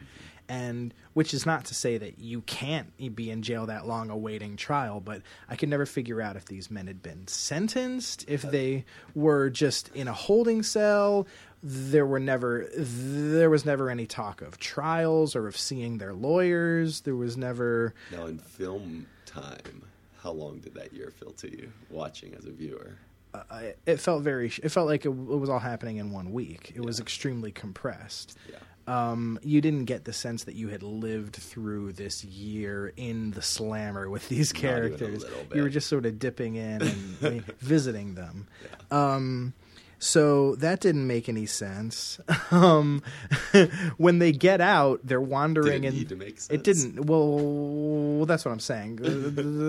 and 0.49 0.95
which 1.13 1.35
is 1.35 1.45
not 1.45 1.67
to 1.67 1.75
say 1.75 1.99
that 1.99 2.19
you 2.19 2.41
can't 2.43 2.97
be 3.15 3.31
in 3.31 3.43
jail 3.43 3.67
that 3.67 3.87
long 3.87 4.09
awaiting 4.11 4.57
trial 4.57 5.01
but 5.01 5.21
i 5.49 5.57
could 5.57 5.69
never 5.69 5.85
figure 5.85 6.23
out 6.23 6.37
if 6.37 6.47
these 6.47 6.71
men 6.71 6.87
had 6.87 7.03
been 7.03 7.27
sentenced 7.27 8.25
if 8.29 8.45
uh, 8.45 8.51
they 8.51 8.85
were 9.15 9.51
just 9.51 9.89
in 9.95 10.09
a 10.09 10.13
holding 10.13 10.63
cell 10.63 11.27
there 11.63 12.07
were 12.07 12.21
never 12.21 12.69
there 12.77 13.51
was 13.51 13.65
never 13.65 13.91
any 13.91 14.07
talk 14.07 14.43
of 14.43 14.59
trials 14.59 15.35
or 15.35 15.47
of 15.47 15.57
seeing 15.57 15.99
their 15.99 16.15
lawyers. 16.15 17.01
There 17.03 17.17
was 17.17 17.37
never 17.37 17.95
Now, 18.13 18.27
in 18.27 18.39
film 18.39 19.07
time, 19.27 19.83
how 20.23 20.33
long 20.33 20.59
did 20.61 20.75
that 20.75 20.93
year 20.93 21.11
feel 21.11 21.33
to 21.33 21.51
you 21.51 21.73
watching 21.91 22.35
as 22.35 22.45
a 22.45 22.51
viewer? 22.51 22.99
I, 23.51 23.75
it 23.87 24.01
felt 24.01 24.23
very 24.23 24.47
it 24.63 24.71
felt 24.71 24.87
like 24.89 25.05
it, 25.05 25.11
it 25.11 25.13
was 25.13 25.51
all 25.51 25.59
happening 25.59 25.99
in 25.99 26.13
one 26.13 26.33
week. 26.33 26.73
It 26.75 26.81
was 26.85 26.99
extremely 27.01 27.53
compressed. 27.53 28.37
Yeah. 28.51 28.57
um, 29.11 29.39
you 29.43 29.61
didn't 29.61 29.85
get 29.85 30.05
the 30.05 30.15
sense 30.15 30.45
that 30.45 30.55
you 30.55 30.69
had 30.69 30.83
lived 30.83 31.37
through 31.37 31.93
this 31.93 32.25
year 32.25 32.93
in 32.97 33.33
the 33.33 33.43
slammer 33.43 34.09
with 34.09 34.29
these 34.31 34.53
Not 34.55 34.61
even 34.63 34.71
a 34.71 34.73
characters. 34.97 35.25
you 35.55 35.63
were 35.63 35.69
just 35.69 35.89
sort 35.89 36.07
of 36.07 36.19
dipping 36.19 36.55
in 36.57 36.83
and 37.21 37.45
visiting 37.61 38.15
them. 38.15 38.49
Um, 38.91 39.53
so 39.99 40.55
that 40.57 40.81
didn't 40.81 41.07
make 41.07 41.29
any 41.29 41.47
sense. 41.47 42.21
Um, 42.51 43.03
when 43.99 44.21
they 44.21 44.33
get 44.33 44.63
out 44.63 45.01
they're 45.05 45.21
wandering 45.21 45.83
Did 45.83 45.85
it 45.85 45.89
in 45.89 45.95
need 45.95 46.09
to 46.09 46.17
make 46.17 46.39
it 46.49 46.65
didn't 46.65 47.05
well 47.05 48.25
that's 48.25 48.45
what 48.45 48.53
i'm 48.53 48.61
saying. 48.61 48.97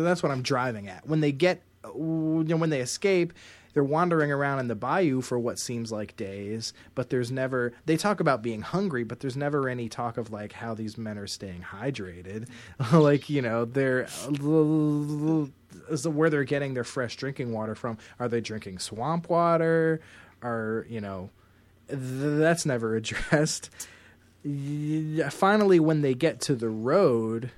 That's 0.04 0.24
what 0.24 0.32
i'm 0.32 0.42
driving 0.42 0.88
at. 0.88 1.06
When 1.06 1.20
they 1.20 1.34
get 1.34 1.62
you 1.84 2.46
know, 2.48 2.56
when 2.56 2.70
they 2.70 2.80
escape 2.80 3.34
they're 3.74 3.84
wandering 3.84 4.32
around 4.32 4.60
in 4.60 4.68
the 4.68 4.76
bayou 4.76 5.22
for 5.22 5.38
what 5.40 5.60
seems 5.60 5.92
like 5.92 6.16
days 6.16 6.74
but 6.96 7.10
there's 7.10 7.32
never 7.32 7.74
they 7.86 7.98
talk 7.98 8.20
about 8.20 8.42
being 8.42 8.62
hungry 8.62 9.04
but 9.04 9.20
there's 9.20 9.38
never 9.38 9.68
any 9.70 9.90
talk 9.90 10.18
of 10.18 10.32
like 10.32 10.54
how 10.54 10.74
these 10.74 10.98
men 10.98 11.18
are 11.18 11.28
staying 11.28 11.62
hydrated. 11.62 12.48
Like 12.92 13.30
you 13.30 13.42
know 13.42 13.66
they're 13.66 14.08
where 16.06 16.30
they're 16.30 16.44
getting 16.44 16.74
their 16.74 16.84
fresh 16.84 17.16
drinking 17.16 17.52
water 17.52 17.76
from 17.76 17.98
are 18.20 18.28
they 18.28 18.42
drinking 18.42 18.80
swamp 18.80 19.30
water? 19.30 20.02
Are 20.42 20.86
you 20.90 21.02
know 21.02 21.30
th- 21.88 22.00
that's 22.00 22.66
never 22.66 22.96
addressed. 22.98 23.70
Finally 25.30 25.80
when 25.80 26.02
they 26.02 26.14
get 26.14 26.42
to 26.42 26.56
the 26.56 26.70
road 26.70 27.52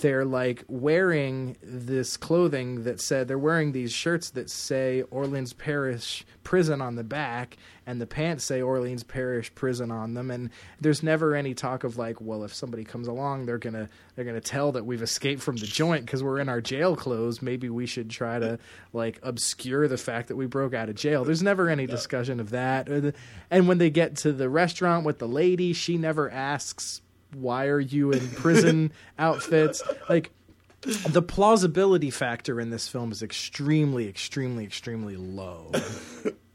they're 0.00 0.24
like 0.24 0.64
wearing 0.68 1.56
this 1.62 2.16
clothing 2.16 2.84
that 2.84 3.00
said 3.00 3.28
they're 3.28 3.38
wearing 3.38 3.72
these 3.72 3.92
shirts 3.92 4.30
that 4.30 4.50
say 4.50 5.02
Orleans 5.10 5.52
Parish 5.52 6.24
prison 6.42 6.80
on 6.80 6.96
the 6.96 7.04
back 7.04 7.56
and 7.86 8.00
the 8.00 8.06
pants 8.06 8.44
say 8.44 8.62
Orleans 8.62 9.04
Parish 9.04 9.54
prison 9.54 9.90
on 9.90 10.14
them 10.14 10.30
and 10.30 10.50
there's 10.80 11.02
never 11.02 11.34
any 11.34 11.54
talk 11.54 11.84
of 11.84 11.98
like 11.98 12.20
well 12.20 12.44
if 12.44 12.54
somebody 12.54 12.84
comes 12.84 13.08
along 13.08 13.46
they're 13.46 13.58
going 13.58 13.74
to 13.74 13.88
they're 14.16 14.24
to 14.24 14.40
tell 14.40 14.72
that 14.72 14.84
we've 14.86 15.02
escaped 15.02 15.42
from 15.42 15.56
the 15.56 15.66
joint 15.66 16.06
cuz 16.06 16.22
we're 16.22 16.38
in 16.38 16.48
our 16.48 16.60
jail 16.60 16.96
clothes. 16.96 17.42
Maybe 17.42 17.68
we 17.68 17.86
should 17.86 18.10
try 18.10 18.38
to 18.38 18.58
like 18.92 19.18
obscure 19.22 19.88
the 19.88 19.96
fact 19.96 20.28
that 20.28 20.36
we 20.36 20.46
broke 20.46 20.74
out 20.74 20.88
of 20.88 20.94
jail. 20.94 21.24
There's 21.24 21.42
never 21.42 21.68
any 21.68 21.86
discussion 21.86 22.40
of 22.40 22.50
that. 22.50 22.88
And 23.50 23.68
when 23.68 23.78
they 23.78 23.90
get 23.90 24.16
to 24.18 24.32
the 24.32 24.48
restaurant 24.48 25.04
with 25.04 25.18
the 25.18 25.28
lady 25.28 25.72
she 25.72 25.98
never 25.98 26.30
asks 26.30 27.02
why 27.34 27.66
are 27.66 27.80
you 27.80 28.12
in 28.12 28.28
prison 28.30 28.92
outfits. 29.18 29.82
Like 30.08 30.30
the 30.82 31.22
plausibility 31.22 32.10
factor 32.10 32.60
in 32.60 32.70
this 32.70 32.88
film 32.88 33.12
is 33.12 33.22
extremely 33.22 34.08
extremely 34.08 34.64
extremely 34.64 35.16
low. 35.16 35.72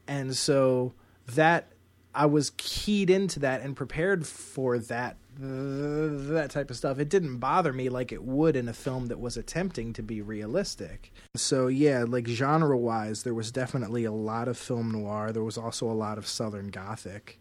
And 0.08 0.36
so 0.38 0.94
that 1.34 1.72
i 2.14 2.28
was 2.28 2.52
keyed 2.58 3.10
into 3.10 3.40
that 3.40 3.62
and 3.62 3.76
prepared 3.76 4.26
for 4.28 4.78
that 4.78 5.18
that 5.38 6.50
type 6.52 6.70
of 6.70 6.78
stuff. 6.78 7.00
It 7.00 7.10
didn't 7.10 7.40
bother 7.40 7.74
me 7.74 7.90
like 7.90 8.12
it 8.12 8.24
would 8.24 8.56
in 8.56 8.70
a 8.70 8.74
film 8.74 9.08
that 9.08 9.20
was 9.20 9.36
attempting 9.36 9.94
to 9.94 10.04
be 10.04 10.22
realistic. 10.22 11.12
So 11.36 11.68
yeah 11.68 12.06
like 12.08 12.28
genre 12.28 12.78
wise 12.78 13.24
there 13.24 13.34
was 13.34 13.52
definitely 13.52 14.06
a 14.06 14.12
lot 14.12 14.48
of 14.48 14.58
film 14.58 14.92
noir. 14.92 15.32
There 15.32 15.44
was 15.44 15.58
also 15.58 15.90
a 15.90 15.94
lot 15.94 16.18
of 16.18 16.28
southern 16.28 16.68
gothic. 16.70 17.40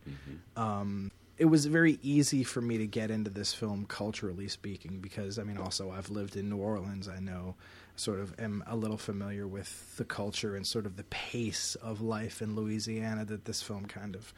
Um 0.57 1.13
it 1.37 1.47
was 1.47 1.67
very 1.67 1.99
easy 2.03 2.45
for 2.45 2.61
me 2.61 2.79
to 2.79 2.87
get 2.87 3.11
into 3.11 3.31
this 3.31 3.53
film 3.53 3.87
culturally 3.87 4.49
speaking 4.49 5.01
because 5.01 5.39
I 5.39 5.43
mean 5.45 5.59
also 5.59 5.91
I've 5.91 6.11
lived 6.11 6.37
in 6.37 6.49
New 6.49 6.59
Orleans 6.59 7.09
I 7.09 7.19
know 7.19 7.57
sort 7.97 8.21
of 8.21 8.35
am 8.39 8.63
a 8.67 8.77
little 8.77 8.97
familiar 8.97 9.47
with 9.47 9.97
the 9.97 10.05
culture 10.05 10.57
and 10.57 10.67
sort 10.67 10.87
of 10.87 10.97
the 10.97 11.05
pace 11.05 11.77
of 11.77 12.01
life 12.01 12.43
in 12.43 12.55
Louisiana 12.55 13.25
that 13.25 13.45
this 13.45 13.63
film 13.63 13.87
kind 13.87 14.15
of 14.15 14.33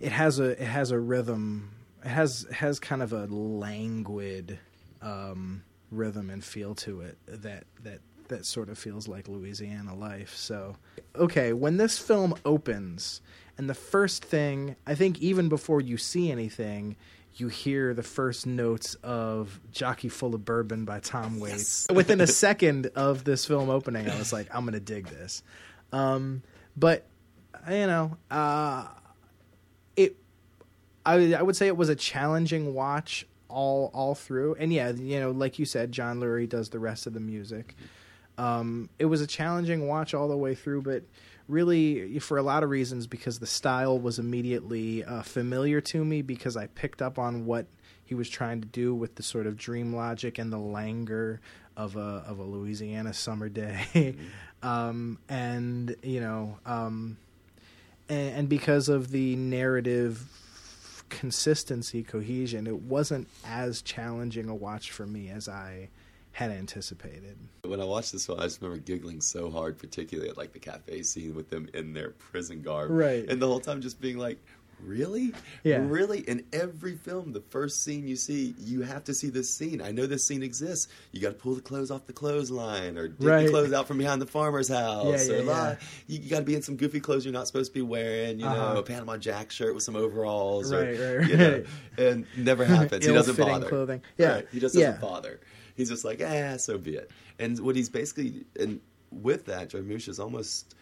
it 0.00 0.12
has 0.12 0.38
a 0.38 0.50
it 0.50 0.68
has 0.68 0.90
a 0.90 0.98
rhythm 0.98 1.70
it 2.04 2.08
has 2.08 2.46
has 2.52 2.78
kind 2.78 3.02
of 3.02 3.12
a 3.12 3.26
languid 3.26 4.58
um, 5.02 5.62
rhythm 5.90 6.30
and 6.30 6.44
feel 6.44 6.74
to 6.74 7.00
it 7.00 7.18
that 7.26 7.64
that 7.82 8.00
that 8.28 8.44
sort 8.44 8.68
of 8.68 8.78
feels 8.78 9.08
like 9.08 9.26
Louisiana 9.26 9.94
life. 9.94 10.34
So, 10.36 10.76
okay, 11.16 11.52
when 11.52 11.78
this 11.78 11.98
film 11.98 12.34
opens, 12.44 13.20
and 13.58 13.68
the 13.68 13.74
first 13.74 14.24
thing 14.24 14.76
I 14.86 14.94
think, 14.94 15.20
even 15.20 15.48
before 15.48 15.80
you 15.80 15.96
see 15.96 16.30
anything, 16.30 16.96
you 17.34 17.48
hear 17.48 17.92
the 17.92 18.02
first 18.02 18.46
notes 18.46 18.94
of 19.02 19.60
"Jockey 19.72 20.08
Full 20.08 20.34
of 20.34 20.44
Bourbon" 20.44 20.84
by 20.84 21.00
Tom 21.00 21.40
Waits. 21.40 21.86
Within 21.94 22.20
a 22.20 22.26
second 22.26 22.90
of 22.94 23.24
this 23.24 23.44
film 23.44 23.68
opening, 23.68 24.08
I 24.08 24.18
was 24.18 24.32
like, 24.32 24.48
"I'm 24.54 24.64
gonna 24.64 24.80
dig 24.80 25.08
this." 25.08 25.42
Um, 25.92 26.42
but 26.76 27.04
you 27.68 27.86
know, 27.86 28.16
uh, 28.30 28.86
it 29.96 30.16
I 31.04 31.34
I 31.34 31.42
would 31.42 31.56
say 31.56 31.66
it 31.66 31.76
was 31.76 31.88
a 31.88 31.96
challenging 31.96 32.74
watch 32.74 33.26
all 33.48 33.90
all 33.92 34.14
through. 34.14 34.56
And 34.58 34.72
yeah, 34.72 34.90
you 34.90 35.20
know, 35.20 35.30
like 35.30 35.58
you 35.58 35.64
said, 35.64 35.92
John 35.92 36.20
Lurie 36.20 36.48
does 36.48 36.68
the 36.68 36.78
rest 36.78 37.06
of 37.06 37.12
the 37.12 37.20
music. 37.20 37.74
Um, 38.36 38.88
it 38.98 39.06
was 39.06 39.20
a 39.20 39.26
challenging 39.26 39.88
watch 39.88 40.14
all 40.14 40.28
the 40.28 40.36
way 40.36 40.54
through, 40.54 40.82
but 40.82 41.02
really 41.48 42.18
for 42.18 42.38
a 42.38 42.42
lot 42.42 42.62
of 42.62 42.70
reasons 42.70 43.06
because 43.06 43.38
the 43.38 43.46
style 43.46 43.98
was 43.98 44.18
immediately 44.18 45.02
uh, 45.04 45.22
familiar 45.22 45.80
to 45.80 46.04
me 46.04 46.22
because 46.22 46.56
I 46.56 46.66
picked 46.66 47.02
up 47.02 47.18
on 47.18 47.46
what 47.46 47.66
he 48.04 48.14
was 48.14 48.28
trying 48.28 48.60
to 48.60 48.68
do 48.68 48.94
with 48.94 49.16
the 49.16 49.22
sort 49.22 49.46
of 49.46 49.56
dream 49.56 49.94
logic 49.94 50.38
and 50.38 50.52
the 50.52 50.58
languor 50.58 51.40
of 51.76 51.96
a 51.96 52.24
of 52.26 52.38
a 52.38 52.42
Louisiana 52.42 53.14
summer 53.14 53.48
day, 53.48 54.16
um, 54.62 55.18
and 55.28 55.94
you 56.02 56.20
know, 56.20 56.58
um, 56.66 57.16
and, 58.08 58.36
and 58.36 58.48
because 58.48 58.88
of 58.88 59.10
the 59.10 59.36
narrative 59.36 60.24
consistency, 61.08 62.02
cohesion, 62.02 62.66
it 62.66 62.82
wasn't 62.82 63.28
as 63.44 63.82
challenging 63.82 64.48
a 64.48 64.54
watch 64.54 64.90
for 64.90 65.06
me 65.06 65.28
as 65.30 65.48
I 65.48 65.88
had 66.38 66.52
anticipated. 66.52 67.36
When 67.64 67.80
I 67.80 67.84
watched 67.84 68.12
this 68.12 68.28
one, 68.28 68.38
I 68.38 68.44
just 68.44 68.62
remember 68.62 68.80
giggling 68.80 69.20
so 69.20 69.50
hard, 69.50 69.76
particularly 69.76 70.30
at 70.30 70.36
like 70.36 70.52
the 70.52 70.60
cafe 70.60 71.02
scene 71.02 71.34
with 71.34 71.50
them 71.50 71.68
in 71.74 71.92
their 71.92 72.10
prison 72.10 72.62
garb, 72.62 72.90
Right. 72.92 73.28
And 73.28 73.42
the 73.42 73.46
whole 73.48 73.58
time 73.58 73.80
just 73.82 74.00
being 74.00 74.18
like, 74.18 74.38
"Really, 74.80 75.34
Yeah. 75.64 75.84
really." 75.84 76.20
In 76.20 76.44
every 76.52 76.94
film, 76.94 77.32
the 77.32 77.40
first 77.40 77.82
scene 77.82 78.06
you 78.06 78.14
see, 78.14 78.54
you 78.56 78.82
have 78.82 79.02
to 79.04 79.14
see 79.14 79.30
this 79.30 79.50
scene. 79.50 79.82
I 79.82 79.90
know 79.90 80.06
this 80.06 80.24
scene 80.28 80.44
exists. 80.44 80.86
You 81.10 81.20
got 81.20 81.30
to 81.30 81.34
pull 81.34 81.56
the 81.56 81.60
clothes 81.60 81.90
off 81.90 82.06
the 82.06 82.12
clothesline, 82.12 82.96
or 82.96 83.08
dig 83.08 83.26
Right. 83.26 83.46
the 83.46 83.50
clothes 83.50 83.72
out 83.72 83.88
from 83.88 83.98
behind 83.98 84.22
the 84.22 84.26
farmer's 84.26 84.68
house, 84.68 85.26
Yeah, 85.28 85.34
or 85.34 85.38
yeah, 85.38 85.44
yeah. 85.44 85.76
You, 86.06 86.20
you 86.20 86.30
got 86.30 86.38
to 86.38 86.44
be 86.44 86.54
in 86.54 86.62
some 86.62 86.76
goofy 86.76 87.00
clothes 87.00 87.24
you're 87.24 87.34
not 87.34 87.48
supposed 87.48 87.72
to 87.72 87.74
be 87.74 87.82
wearing. 87.82 88.38
You 88.38 88.46
Uh-huh. 88.46 88.74
know, 88.74 88.78
a 88.78 88.82
Panama 88.84 89.16
Jack 89.16 89.50
shirt 89.50 89.74
with 89.74 89.82
some 89.82 89.96
overalls, 89.96 90.72
or, 90.72 90.82
Right, 90.84 90.98
right, 91.18 91.28
you 91.28 91.36
know, 91.36 91.52
right. 91.54 91.66
and 91.98 92.26
never 92.36 92.64
happens. 92.76 93.04
he 93.04 93.12
doesn't 93.12 93.36
bother. 93.36 93.68
clothing. 93.68 94.02
Yeah, 94.16 94.34
Right. 94.36 94.48
He 94.52 94.60
just 94.60 94.76
doesn't 94.76 95.00
bother. 95.00 95.40
He's 95.78 95.88
just 95.88 96.04
like, 96.04 96.20
ah, 96.22 96.58
so 96.58 96.76
be 96.76 96.96
it. 96.96 97.10
And 97.38 97.58
what 97.60 97.74
he's 97.76 97.88
basically, 97.88 98.44
and 98.60 98.80
with 99.10 99.46
that, 99.46 99.70
Jarmusch 99.70 100.08
is 100.08 100.20
almost 100.20 100.74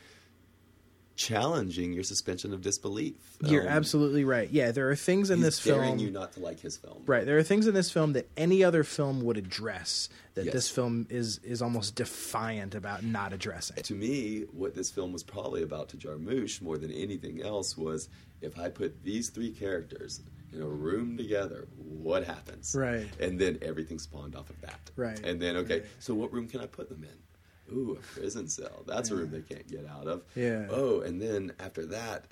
challenging 1.16 1.94
your 1.94 2.02
suspension 2.02 2.52
of 2.52 2.60
disbelief. 2.60 3.14
You're 3.42 3.62
Um, 3.62 3.68
absolutely 3.68 4.24
right. 4.24 4.50
Yeah, 4.50 4.70
there 4.72 4.90
are 4.90 4.96
things 4.96 5.30
in 5.30 5.40
this 5.40 5.58
film. 5.58 5.98
you 5.98 6.10
not 6.10 6.32
to 6.32 6.40
like 6.40 6.60
his 6.60 6.76
film. 6.76 7.02
Right, 7.06 7.24
there 7.24 7.38
are 7.38 7.42
things 7.42 7.66
in 7.66 7.72
this 7.72 7.90
film 7.90 8.12
that 8.12 8.28
any 8.36 8.62
other 8.62 8.84
film 8.84 9.22
would 9.22 9.38
address 9.38 10.10
that 10.34 10.44
Yes. 10.44 10.52
this 10.52 10.68
film 10.70 11.06
is 11.08 11.38
is 11.42 11.62
almost 11.62 11.94
defiant 11.94 12.74
about 12.74 13.02
not 13.02 13.32
addressing. 13.32 13.82
To 13.82 13.94
me, 13.94 14.42
what 14.52 14.74
this 14.74 14.90
film 14.90 15.12
was 15.14 15.22
probably 15.22 15.62
about 15.62 15.88
to 15.90 15.96
Jarmusch 15.96 16.60
more 16.60 16.76
than 16.76 16.90
anything 16.92 17.40
else 17.42 17.78
was 17.78 18.10
if 18.42 18.58
I 18.58 18.68
put 18.68 19.02
these 19.02 19.30
three 19.30 19.50
characters 19.52 20.20
in 20.52 20.62
a 20.62 20.66
room 20.66 21.16
together, 21.16 21.66
what 21.76 22.24
happens? 22.24 22.74
Right. 22.76 23.06
And 23.20 23.38
then 23.38 23.58
everything 23.62 23.98
spawned 23.98 24.34
off 24.36 24.48
of 24.50 24.60
that. 24.62 24.90
Right. 24.96 25.18
And 25.24 25.40
then, 25.40 25.56
okay, 25.56 25.80
Right. 25.80 25.86
so 25.98 26.14
what 26.14 26.32
room 26.32 26.48
can 26.48 26.60
I 26.60 26.66
put 26.66 26.88
them 26.88 27.04
in? 27.04 27.74
Ooh, 27.76 27.92
a 27.98 28.00
prison 28.00 28.48
cell. 28.48 28.84
That's 28.86 29.10
a 29.10 29.16
room 29.16 29.30
they 29.32 29.40
can't 29.42 29.66
get 29.68 29.86
out 29.86 30.06
of. 30.06 30.22
Yeah. 30.36 30.66
Oh, 30.70 31.00
and 31.00 31.20
then 31.20 31.52
after 31.58 31.84
that, 31.86 32.26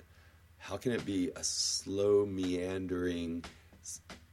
how 0.57 0.77
can 0.77 0.93
it 0.93 1.05
be 1.05 1.29
a 1.35 1.43
slow, 1.43 2.25
meandering, 2.25 3.43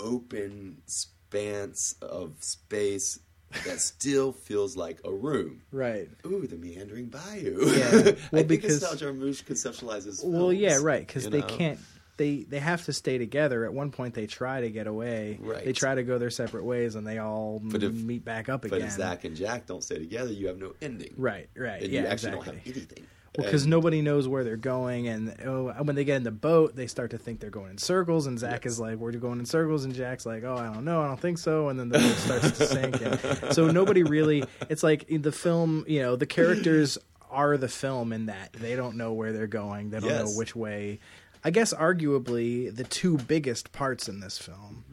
open 0.00 0.78
expanse 0.84 1.94
of 2.02 2.34
space 2.40 3.18
that 3.66 3.80
still 3.80 4.32
feels 4.32 4.76
like 4.76 5.00
a 5.04 5.12
room? 5.12 5.62
Right. 5.72 6.09
Ooh, 6.24 6.46
the 6.46 6.56
meandering 6.56 7.06
bayou. 7.06 7.59
Yeah. 7.66 7.88
I 7.90 7.92
Well, 7.92 8.12
think 8.30 8.48
because- 8.48 8.82
how 8.82 8.94
Jarmusch 8.94 9.44
conceptualizes. 9.44 10.24
Well, 10.24 10.52
yeah, 10.52 10.78
right, 10.80 11.06
because 11.06 11.28
they 11.28 11.40
know? 11.40 11.46
can't. 11.46 11.78
They 12.23 12.44
they 12.44 12.61
have 12.61 12.85
to 12.85 12.93
stay 12.93 13.19
together. 13.19 13.65
At 13.65 13.74
one 13.74 13.90
point, 13.90 14.15
they 14.15 14.27
try 14.28 14.61
to 14.61 14.70
get 14.70 14.86
away. 14.86 15.39
Right. 15.40 15.65
They 15.65 15.73
try 15.73 15.97
to 15.97 16.05
go 16.05 16.19
their 16.19 16.31
separate 16.31 16.62
ways, 16.65 16.94
and 16.94 17.05
they 17.05 17.19
all 17.19 17.61
But 17.61 17.82
if- 17.82 17.93
meet 17.93 18.24
back 18.24 18.49
up 18.49 18.65
again. 18.65 18.78
But 18.78 18.86
if 18.86 18.93
Zach 18.93 19.24
and 19.24 19.35
Jack 19.35 19.66
don't 19.66 19.82
stay 19.82 19.99
together, 19.99 20.32
you 20.32 20.47
have 20.47 20.59
no 20.59 20.74
ending. 20.81 21.15
Right. 21.16 21.49
Right. 21.57 21.82
And 21.82 21.90
yeah. 21.93 22.03
you 22.03 22.07
actually 22.07 22.31
exactly. 22.35 22.47
don't 22.47 22.57
have 22.65 22.77
anything. 22.77 23.07
because 23.35 23.66
nobody 23.66 24.03
knows 24.03 24.28
where 24.28 24.44
they're 24.44 24.57
going, 24.59 25.09
and 25.09 25.35
oh, 25.44 25.73
when 25.82 25.97
they 25.97 26.05
get 26.05 26.16
in 26.16 26.23
the 26.23 26.31
boat, 26.31 26.77
they 26.77 26.86
start 26.86 27.11
to 27.12 27.19
think 27.19 27.40
they're 27.40 27.51
going 27.51 27.70
in 27.70 27.78
circles, 27.78 28.27
and 28.27 28.39
Zach 28.39 28.65
Yes. 28.66 28.74
is 28.74 28.78
like, 28.81 28.99
"We're 28.99 29.11
going 29.12 29.39
in 29.40 29.47
circles," 29.47 29.85
and 29.86 29.94
Jack's 29.94 30.24
like, 30.27 30.44
"Oh, 30.44 30.55
I 30.55 30.66
don't 30.73 30.85
know, 30.85 31.01
I 31.01 31.09
don't 31.09 31.19
think 31.19 31.39
so," 31.39 31.70
and 31.70 31.81
then 31.81 31.89
the 31.89 31.99
boat 31.99 32.16
starts 32.19 32.51
to 32.59 32.66
sink, 32.66 33.01
and 33.01 33.55
so 33.55 33.69
nobody 33.70 34.03
really. 34.03 34.44
It's 34.69 34.82
like 34.82 35.05
in 35.09 35.23
the 35.23 35.32
film, 35.32 35.85
you 35.89 36.03
know, 36.03 36.15
the 36.15 36.27
characters 36.27 36.99
are 37.31 37.57
the 37.57 37.69
film 37.69 38.12
in 38.12 38.27
that 38.27 38.53
they 38.53 38.77
don't 38.77 38.97
know 38.99 39.15
where 39.15 39.32
they're 39.32 39.47
going, 39.47 39.89
they 39.89 40.01
don't 40.01 40.11
know 40.11 40.31
which 40.36 40.55
way. 40.55 41.01
I 41.44 41.51
guess 41.51 41.74
arguably 41.74 42.74
the 42.74 42.85
two 42.85 43.19
biggest 43.19 43.73
parts 43.73 44.09
in 44.09 44.20
this 44.20 44.39
film 44.39 44.85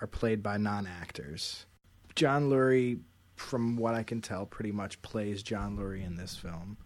are 0.00 0.06
played 0.06 0.42
by 0.42 0.56
non-actors. 0.56 1.66
John 2.14 2.48
Lurie, 2.48 3.00
from 3.36 3.76
what 3.76 3.94
I 3.94 4.02
can 4.02 4.20
tell, 4.20 4.46
pretty 4.46 4.72
much 4.72 5.00
plays 5.02 5.42
John 5.42 5.76
Lurie 5.76 6.04
in 6.04 6.16
this 6.16 6.36
film. 6.36 6.78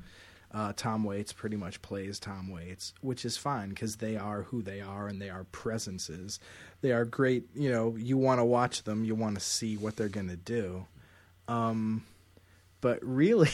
Uh, 0.55 0.73
Tom 0.77 1.03
Waits 1.05 1.32
pretty 1.32 1.57
much 1.57 1.81
plays 1.81 2.20
Tom 2.20 2.51
Waits, 2.51 2.93
which 3.01 3.24
is 3.24 3.39
fine 3.39 3.70
because 3.70 3.97
they 3.97 4.16
are 4.16 4.43
who 4.43 4.61
they 4.61 4.82
are 4.82 5.09
and 5.09 5.20
they 5.20 5.31
are 5.31 5.44
presences. 5.44 6.39
They 6.82 6.93
are 6.93 7.07
great. 7.07 7.44
You 7.55 7.70
know, 7.73 7.97
you 7.97 8.19
want 8.19 8.39
to 8.39 8.44
watch 8.44 8.82
them, 8.82 9.05
you 9.05 9.15
want 9.15 9.36
to 9.36 9.40
see 9.40 9.78
what 9.78 9.97
they're 9.97 10.09
going 10.09 10.28
to 10.28 10.36
do. 10.36 10.86
Um, 11.49 12.05
but 12.82 12.99
really, 13.03 13.51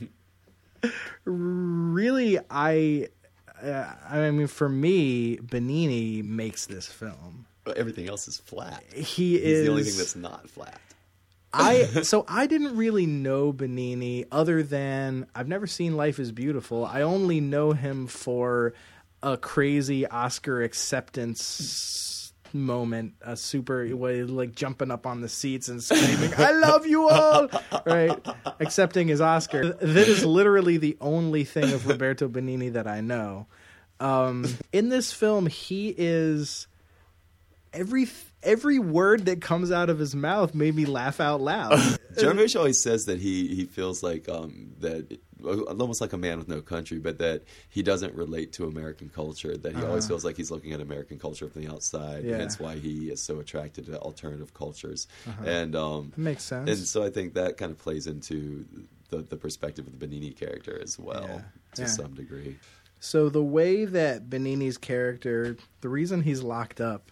really, 1.24 2.38
I, 2.48 3.08
uh, 3.62 3.94
I 4.08 4.30
mean, 4.30 4.46
for 4.46 4.68
me, 4.68 5.36
Benigni 5.38 6.24
makes 6.24 6.66
this 6.66 6.86
film. 6.86 7.46
Everything 7.76 8.08
else 8.08 8.26
is 8.26 8.38
flat. 8.38 8.82
He 8.92 9.32
He's 9.32 9.40
is 9.40 9.64
the 9.64 9.70
only 9.70 9.84
thing 9.84 9.96
that's 9.96 10.16
not 10.16 10.48
flat. 10.50 10.80
I 11.52 11.84
so 12.02 12.24
I 12.28 12.46
didn't 12.46 12.76
really 12.76 13.06
know 13.06 13.52
Benigni 13.52 14.26
other 14.30 14.62
than 14.62 15.26
I've 15.34 15.48
never 15.48 15.66
seen 15.66 15.96
Life 15.96 16.18
is 16.18 16.32
Beautiful. 16.32 16.84
I 16.84 17.02
only 17.02 17.40
know 17.40 17.72
him 17.72 18.06
for 18.06 18.74
a 19.22 19.36
crazy 19.36 20.06
Oscar 20.06 20.62
acceptance 20.62 22.19
moment, 22.54 23.14
a 23.20 23.36
super 23.36 23.94
way 23.96 24.22
like 24.22 24.54
jumping 24.54 24.90
up 24.90 25.06
on 25.06 25.20
the 25.20 25.28
seats 25.28 25.68
and 25.68 25.82
screaming, 25.82 26.32
"I 26.36 26.52
love 26.52 26.86
you 26.86 27.08
all!" 27.08 27.48
Right, 27.86 28.18
accepting 28.60 29.08
his 29.08 29.20
Oscar. 29.20 29.72
That 29.74 30.08
is 30.08 30.24
literally 30.24 30.76
the 30.76 30.96
only 31.00 31.44
thing 31.44 31.72
of 31.72 31.86
Roberto 31.86 32.28
Benigni 32.28 32.72
that 32.72 32.86
I 32.86 33.00
know. 33.00 33.46
Um, 33.98 34.46
in 34.72 34.88
this 34.88 35.12
film, 35.12 35.46
he 35.46 35.94
is 35.96 36.66
every 37.72 38.08
every 38.42 38.78
word 38.78 39.26
that 39.26 39.40
comes 39.40 39.70
out 39.70 39.90
of 39.90 39.98
his 39.98 40.14
mouth 40.14 40.54
made 40.54 40.74
me 40.74 40.86
laugh 40.86 41.20
out 41.20 41.40
loud. 41.40 41.78
john 42.18 42.36
Jarmusch 42.36 42.56
always 42.56 42.82
says 42.82 43.04
that 43.04 43.20
he, 43.20 43.54
he 43.54 43.64
feels 43.66 44.02
like 44.02 44.28
um, 44.28 44.72
that 44.80 45.20
almost 45.44 46.00
like 46.00 46.12
a 46.12 46.18
man 46.18 46.38
with 46.38 46.48
no 46.48 46.60
country, 46.60 46.98
but 46.98 47.18
that 47.18 47.42
he 47.68 47.82
doesn't 47.82 48.14
relate 48.14 48.52
to 48.54 48.66
American 48.66 49.08
culture. 49.08 49.56
That 49.56 49.74
he 49.76 49.82
always 49.84 50.06
feels 50.06 50.24
like 50.24 50.36
he's 50.36 50.50
looking 50.50 50.72
at 50.72 50.80
American 50.80 51.18
culture 51.18 51.48
from 51.48 51.62
the 51.64 51.72
outside. 51.72 52.24
Yeah. 52.24 52.36
Hence 52.38 52.58
why 52.58 52.76
he 52.76 53.10
is 53.10 53.20
so 53.22 53.40
attracted 53.40 53.86
to 53.86 53.98
alternative 53.98 54.52
cultures. 54.54 55.08
And 55.44 55.74
um, 55.76 56.12
Makes 56.16 56.44
sense. 56.44 56.68
And 56.68 56.78
so 56.78 57.02
I 57.02 57.10
think 57.10 57.34
that 57.34 57.56
kind 57.56 57.70
of 57.72 57.78
plays 57.78 58.06
into 58.06 58.64
the, 59.10 59.18
the 59.18 59.36
perspective 59.36 59.86
of 59.86 59.98
the 59.98 60.06
Benigni 60.06 60.36
character 60.36 60.78
as 60.82 60.98
well 60.98 61.24
Yeah. 61.28 61.40
to 61.74 61.82
Yeah. 61.82 61.88
some 61.88 62.14
degree. 62.14 62.56
So 63.00 63.28
the 63.28 63.42
way 63.42 63.86
that 63.86 64.28
Benigni's 64.28 64.76
character, 64.78 65.56
the 65.80 65.88
reason 65.88 66.22
he's 66.22 66.42
locked 66.42 66.80
up, 66.80 67.10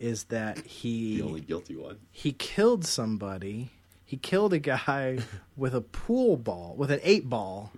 is 0.00 0.24
that 0.24 0.58
he 0.66 1.16
The 1.18 1.22
only 1.22 1.40
guilty 1.40 1.76
one. 1.76 1.98
he 2.10 2.32
killed 2.32 2.84
somebody. 2.86 3.70
He 4.10 4.16
killed 4.16 4.52
a 4.52 4.58
guy 4.58 5.18
with 5.56 5.72
a 5.72 5.80
pool 5.80 6.36
ball, 6.36 6.74
with 6.76 6.90
an 6.90 6.98
eight 7.04 7.28
ball, 7.28 7.70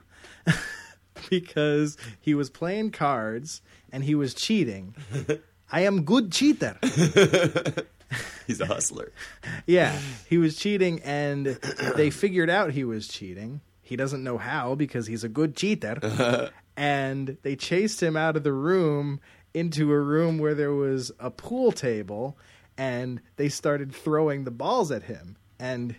because 1.28 1.98
he 2.22 2.32
was 2.32 2.48
playing 2.48 2.92
cards 2.92 3.60
and 3.92 4.02
he 4.02 4.14
was 4.14 4.32
cheating. 4.32 4.94
I 5.70 5.80
am 5.80 6.04
good 6.04 6.32
cheater. 6.32 6.78
He's 8.46 8.62
a 8.62 8.66
hustler. 8.66 9.12
Yeah, 9.66 9.94
he 10.26 10.38
was 10.38 10.56
cheating, 10.56 11.02
and 11.02 11.46
they 11.96 12.09
figured 12.09 12.48
out 12.48 12.70
he 12.70 12.84
was 12.84 13.09
cheating. 13.09 13.60
He 13.82 13.96
doesn't 13.96 14.24
know 14.24 14.38
how 14.38 14.74
because 14.74 15.06
he's 15.06 15.24
a 15.24 15.28
good 15.28 15.54
cheater. 15.54 16.50
and 16.78 17.36
they 17.42 17.56
chased 17.56 18.02
him 18.02 18.16
out 18.16 18.38
of 18.38 18.42
the 18.42 18.54
room 18.54 19.20
into 19.52 19.92
a 19.92 20.00
room 20.00 20.38
where 20.38 20.54
there 20.54 20.72
was 20.72 21.12
a 21.20 21.30
pool 21.30 21.72
table, 21.72 22.38
and 22.78 23.20
they 23.36 23.50
started 23.50 23.94
throwing 23.94 24.44
the 24.44 24.50
balls 24.50 24.90
at 24.90 25.02
him. 25.02 25.36
And 25.59 25.96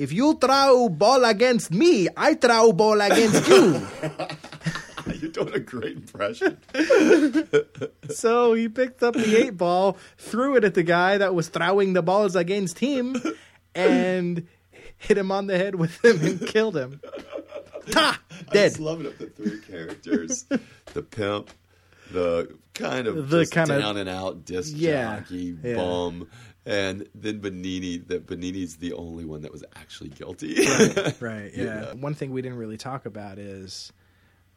if 0.00 0.12
you 0.12 0.34
throw 0.40 0.88
ball 0.88 1.24
against 1.24 1.70
me, 1.70 2.08
I 2.16 2.34
throw 2.34 2.72
ball 2.72 3.00
against 3.00 3.46
you. 3.48 3.86
You're 5.20 5.30
doing 5.30 5.54
a 5.54 5.58
great 5.60 5.96
impression. 5.96 6.56
so 8.10 8.54
he 8.54 8.68
picked 8.68 9.02
up 9.02 9.14
the 9.14 9.36
eight 9.44 9.56
ball, 9.56 9.98
threw 10.16 10.56
it 10.56 10.64
at 10.64 10.72
the 10.74 10.82
guy 10.82 11.18
that 11.18 11.34
was 11.34 11.48
throwing 11.48 11.92
the 11.92 12.02
balls 12.02 12.34
against 12.36 12.78
him, 12.78 13.16
and 13.74 14.46
hit 14.96 15.18
him 15.18 15.30
on 15.30 15.46
the 15.48 15.58
head 15.58 15.74
with 15.74 16.02
him 16.04 16.20
and 16.24 16.46
killed 16.46 16.76
him. 16.76 17.00
Ta! 17.90 18.20
Dead. 18.52 18.64
I 18.66 18.68
just 18.68 18.80
love 18.80 19.00
it 19.00 19.06
of 19.06 19.18
the 19.18 19.26
three 19.26 19.60
characters: 19.60 20.44
the 20.94 21.02
pimp, 21.02 21.50
the 22.10 22.56
kind 22.74 23.06
of 23.06 23.28
The 23.28 23.46
kinda- 23.46 23.78
down 23.80 23.96
and 23.96 24.08
out 24.08 24.44
disc 24.44 24.72
Yeah, 24.74 25.20
jockey 25.20 25.56
yeah. 25.62 25.74
bum, 25.74 26.28
and 26.70 27.08
then 27.14 27.40
Benigni. 27.40 28.06
That 28.08 28.26
Benigni's 28.26 28.76
the 28.76 28.92
only 28.92 29.24
one 29.24 29.42
that 29.42 29.52
was 29.52 29.64
actually 29.76 30.10
guilty. 30.10 30.54
right 31.20 31.52
You 31.54 31.64
yeah 31.64 31.80
know? 31.80 31.94
one 32.00 32.14
thing 32.14 32.30
we 32.30 32.42
didn't 32.42 32.58
really 32.58 32.76
talk 32.76 33.06
about 33.06 33.38
is 33.38 33.92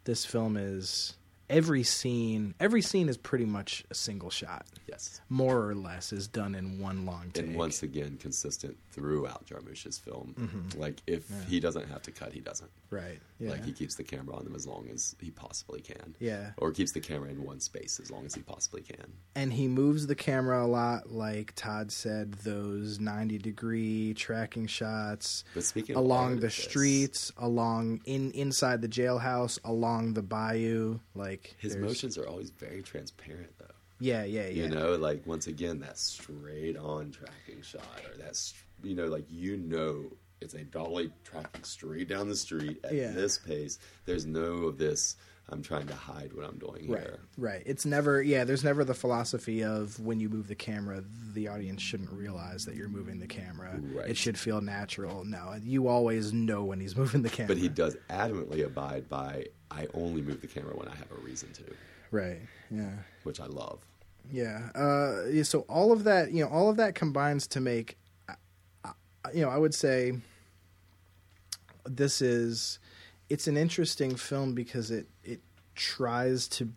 this 0.06 0.26
film 0.26 0.56
is 0.58 1.16
every 1.54 1.84
scene 1.84 2.54
every 2.60 2.82
scene 2.82 3.08
is 3.10 3.18
pretty 3.18 3.46
much 3.46 3.84
a 3.92 3.96
single 3.96 4.30
shot 4.30 4.66
yes. 4.88 5.22
more 5.30 5.70
or 5.70 5.76
less 5.76 6.12
is 6.12 6.28
done 6.28 6.56
in 6.56 6.80
one 6.80 7.06
long 7.06 7.30
take 7.34 7.46
And 7.46 7.56
once 7.56 7.84
again, 7.84 8.18
consistent 8.20 8.78
throughout 8.92 9.46
Jarmusch's 9.48 9.98
film. 9.98 10.36
Mm-hmm. 10.40 10.80
Like 10.80 10.98
if 11.08 11.24
he 11.48 11.60
doesn't 11.60 11.88
have 11.90 12.02
to 12.04 12.12
cut, 12.12 12.32
he 12.34 12.40
doesn't. 12.40 12.70
right 12.90 13.20
yeah 13.40 13.52
Like 13.52 13.66
he 13.66 13.72
keeps 13.72 13.96
the 13.96 14.04
camera 14.04 14.36
on 14.36 14.44
them 14.44 14.56
as 14.56 14.66
long 14.68 14.88
as 14.94 15.16
he 15.22 15.32
possibly 15.32 15.82
can. 15.82 16.16
Yeah. 16.20 16.52
Or 16.58 16.72
keeps 16.72 16.92
the 16.92 17.00
camera 17.00 17.30
in 17.30 17.44
one 17.44 17.60
space 17.60 18.00
as 18.00 18.12
long 18.12 18.26
as 18.26 18.34
he 18.36 18.42
possibly 18.42 18.82
can. 18.82 19.14
and 19.36 19.54
he 19.54 19.68
moves 19.68 20.08
the 20.08 20.16
camera 20.16 20.64
a 20.64 20.68
lot 20.68 21.12
like 21.12 21.54
todd 21.56 21.92
said 21.92 22.34
those 22.44 23.00
90 23.00 23.38
degree 23.40 24.14
tracking 24.14 24.68
shots 24.68 25.44
But 25.54 25.64
speaking 25.64 25.96
of 25.96 26.04
along 26.04 26.38
the 26.38 26.48
artifice, 26.48 26.64
streets 26.64 27.32
along 27.38 28.02
in 28.06 28.32
inside 28.32 28.82
the 28.82 28.88
jailhouse 28.88 29.60
along 29.64 30.14
the 30.14 30.22
bayou 30.24 31.00
like 31.16 31.43
His 31.58 31.74
there's- 31.74 31.88
motions 31.88 32.18
are 32.18 32.28
always 32.28 32.50
very 32.52 32.82
transparent, 32.82 33.58
though. 33.60 33.66
yeah 34.00 34.24
yeah 34.24 34.48
yeah 34.48 34.64
You 34.64 34.70
know, 34.70 34.96
like 34.96 35.26
once 35.26 35.48
again, 35.48 35.80
that 35.82 35.98
straight 35.98 36.78
on 36.78 37.12
tracking 37.12 37.62
shot, 37.62 38.02
or 38.12 38.18
that's 38.18 38.54
you 38.84 38.96
know, 38.96 39.06
like 39.08 39.26
you 39.30 39.58
know, 39.58 40.06
it's 40.42 40.54
a 40.56 40.64
dolly 40.64 41.12
tracking 41.24 41.64
straight 41.64 42.10
down 42.10 42.28
the 42.28 42.36
street 42.36 42.80
at 42.84 42.94
Yeah. 42.94 43.12
this 43.12 43.38
pace. 43.38 43.80
There's 44.06 44.26
no 44.26 44.66
of 44.66 44.78
this. 44.78 45.16
I'm 45.50 45.62
trying 45.62 45.88
to 45.88 45.94
hide 45.96 46.32
what 46.34 46.46
I'm 46.46 46.58
doing 46.58 46.90
Right, 46.90 47.02
here. 47.02 47.20
right. 47.38 47.64
It's 47.66 47.86
never, 47.86 48.22
yeah. 48.24 48.46
There's 48.46 48.64
never 48.64 48.86
the 48.86 48.94
philosophy 48.94 49.62
of 49.62 50.00
when 50.00 50.22
you 50.22 50.30
move 50.30 50.48
the 50.48 50.56
camera, 50.56 51.04
the 51.34 51.50
audience 51.50 51.82
shouldn't 51.82 52.12
realize 52.14 52.64
that 52.66 52.76
you're 52.76 52.88
moving 52.88 53.20
the 53.20 53.28
camera. 53.28 53.78
Right. 53.82 54.10
It 54.12 54.18
should 54.18 54.38
feel 54.40 54.62
natural. 54.62 55.26
No, 55.26 55.56
you 55.62 55.90
always 55.90 56.32
know 56.32 56.64
when 56.64 56.80
he's 56.80 56.96
moving 57.04 57.24
the 57.24 57.30
camera. 57.30 57.50
But 57.50 57.58
he 57.58 57.68
does 57.68 57.98
adamantly 58.10 58.66
abide 58.66 59.10
by. 59.10 59.48
I 59.76 59.88
only 59.94 60.22
move 60.22 60.42
the 60.42 60.48
camera 60.48 60.76
when 60.76 60.88
I 60.88 60.96
have 60.96 61.12
a 61.12 61.22
reason 61.22 61.52
to, 61.54 61.64
right? 62.12 62.40
Yeah, 62.70 62.92
which 63.24 63.40
I 63.40 63.46
love. 63.46 63.80
yeah. 64.32 64.70
Uh, 64.76 65.26
yeah, 65.30 65.44
so 65.44 65.62
all 65.62 65.92
of 65.92 66.04
that, 66.06 66.32
you 66.32 66.44
know, 66.44 66.50
all 66.50 66.70
of 66.70 66.78
that 66.78 66.96
combines 66.96 67.48
to 67.48 67.60
make, 67.60 67.98
uh, 68.30 68.34
uh, 68.86 68.92
you 69.34 69.42
know, 69.42 69.50
I 69.50 69.58
would 69.58 69.74
say 69.74 70.14
this 71.86 72.22
is, 72.22 72.80
it's 73.30 73.48
an 73.48 73.58
interesting 73.58 74.16
film 74.16 74.54
because 74.54 74.92
it 74.92 75.08
it 75.24 75.42
tries 75.76 76.48
to 76.48 76.70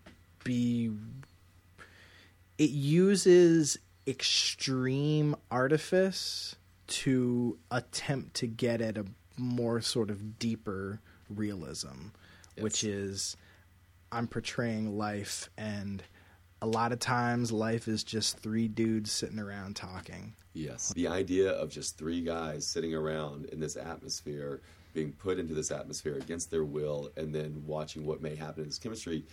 be 0.44 0.90
it 2.58 2.70
uses 2.70 3.78
extreme 4.06 5.36
artifice 5.50 6.56
to 6.86 7.58
attempt 7.70 8.34
to 8.34 8.46
get 8.46 8.80
at 8.80 8.96
a 8.96 9.04
more 9.36 9.80
sort 9.80 10.08
of 10.08 10.38
deeper 10.38 11.00
realism, 11.28 12.08
which 12.60 12.84
is 12.84 13.36
I'm 14.12 14.26
portraying 14.26 14.96
life, 14.96 15.50
and 15.58 16.02
a 16.62 16.66
lot 16.66 16.92
of 16.92 16.98
times 16.98 17.52
life 17.52 17.88
is 17.88 18.02
just 18.04 18.38
three 18.38 18.68
dudes 18.68 19.10
sitting 19.12 19.38
around 19.38 19.76
talking. 19.76 20.34
Yes. 20.54 20.92
The 20.94 21.08
idea 21.08 21.50
of 21.50 21.68
just 21.70 21.98
three 21.98 22.22
guys 22.22 22.66
sitting 22.66 22.94
around 22.94 23.46
in 23.46 23.60
this 23.60 23.76
atmosphere, 23.76 24.62
being 24.94 25.12
put 25.12 25.38
into 25.38 25.52
this 25.54 25.70
atmosphere 25.70 26.14
against 26.16 26.50
their 26.50 26.64
will, 26.64 27.10
and 27.16 27.34
then 27.34 27.62
watching 27.66 28.06
what 28.06 28.22
may 28.22 28.34
happen 28.34 28.62
in 28.62 28.68
this 28.68 28.78
chemistry 28.78 29.24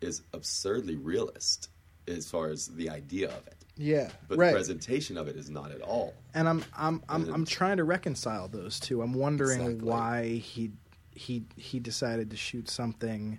is 0.00 0.22
absurdly 0.32 0.94
realist 0.96 1.70
as 2.06 2.30
far 2.30 2.48
as 2.48 2.68
the 2.68 2.88
idea 2.88 3.26
of 3.28 3.46
it. 3.48 3.56
Yeah, 3.76 4.10
But 4.28 4.38
the 4.38 4.50
presentation 4.52 5.16
of 5.18 5.26
it 5.28 5.36
is 5.36 5.50
not 5.50 5.70
at 5.72 5.80
all. 5.82 6.14
and 6.34 6.48
I'm 6.48 6.64
I'm 6.76 7.02
I'm 7.08 7.24
And- 7.24 7.34
I'm 7.34 7.44
trying 7.44 7.78
to 7.78 7.84
reconcile 7.84 8.46
those 8.48 8.78
two. 8.78 9.02
I'm 9.02 9.14
wondering 9.14 9.60
Exactly. 9.60 9.88
why 9.88 10.26
he 10.36 10.70
he 11.18 11.44
he 11.56 11.78
decided 11.80 12.30
to 12.30 12.36
shoot 12.36 12.68
something 12.70 13.38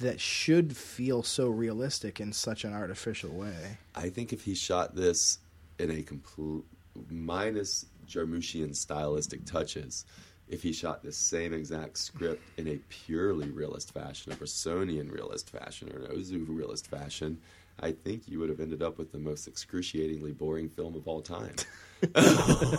that 0.00 0.20
should 0.20 0.76
feel 0.76 1.22
so 1.22 1.48
realistic 1.48 2.20
in 2.20 2.32
such 2.32 2.64
an 2.64 2.72
artificial 2.72 3.30
way. 3.30 3.78
I 3.94 4.08
think 4.08 4.32
if 4.32 4.42
he 4.44 4.54
shot 4.54 4.96
this 4.96 5.38
in 5.78 5.90
a 5.90 6.02
complete 6.02 6.64
minus 7.10 7.86
Jarmuschian 8.08 8.74
stylistic 8.74 9.44
touches, 9.44 10.06
if 10.48 10.62
he 10.62 10.72
shot 10.72 11.02
the 11.02 11.12
same 11.12 11.52
exact 11.52 11.98
script 11.98 12.42
in 12.56 12.66
a 12.68 12.78
purely 12.88 13.50
realist 13.50 13.92
fashion, 13.92 14.32
a 14.32 14.36
Bressonian 14.36 15.12
realist 15.12 15.50
fashion, 15.50 15.92
or 15.92 16.06
an 16.06 16.16
Ozu 16.16 16.46
realist 16.48 16.86
fashion, 16.86 17.38
I 17.78 17.92
think 17.92 18.26
you 18.26 18.38
would 18.40 18.48
have 18.48 18.60
ended 18.60 18.82
up 18.82 18.98
with 18.98 19.12
the 19.12 19.18
most 19.18 19.46
excruciatingly 19.46 20.32
boring 20.32 20.68
film 20.68 20.96
of 20.96 21.06
all 21.06 21.20
time. 21.20 21.54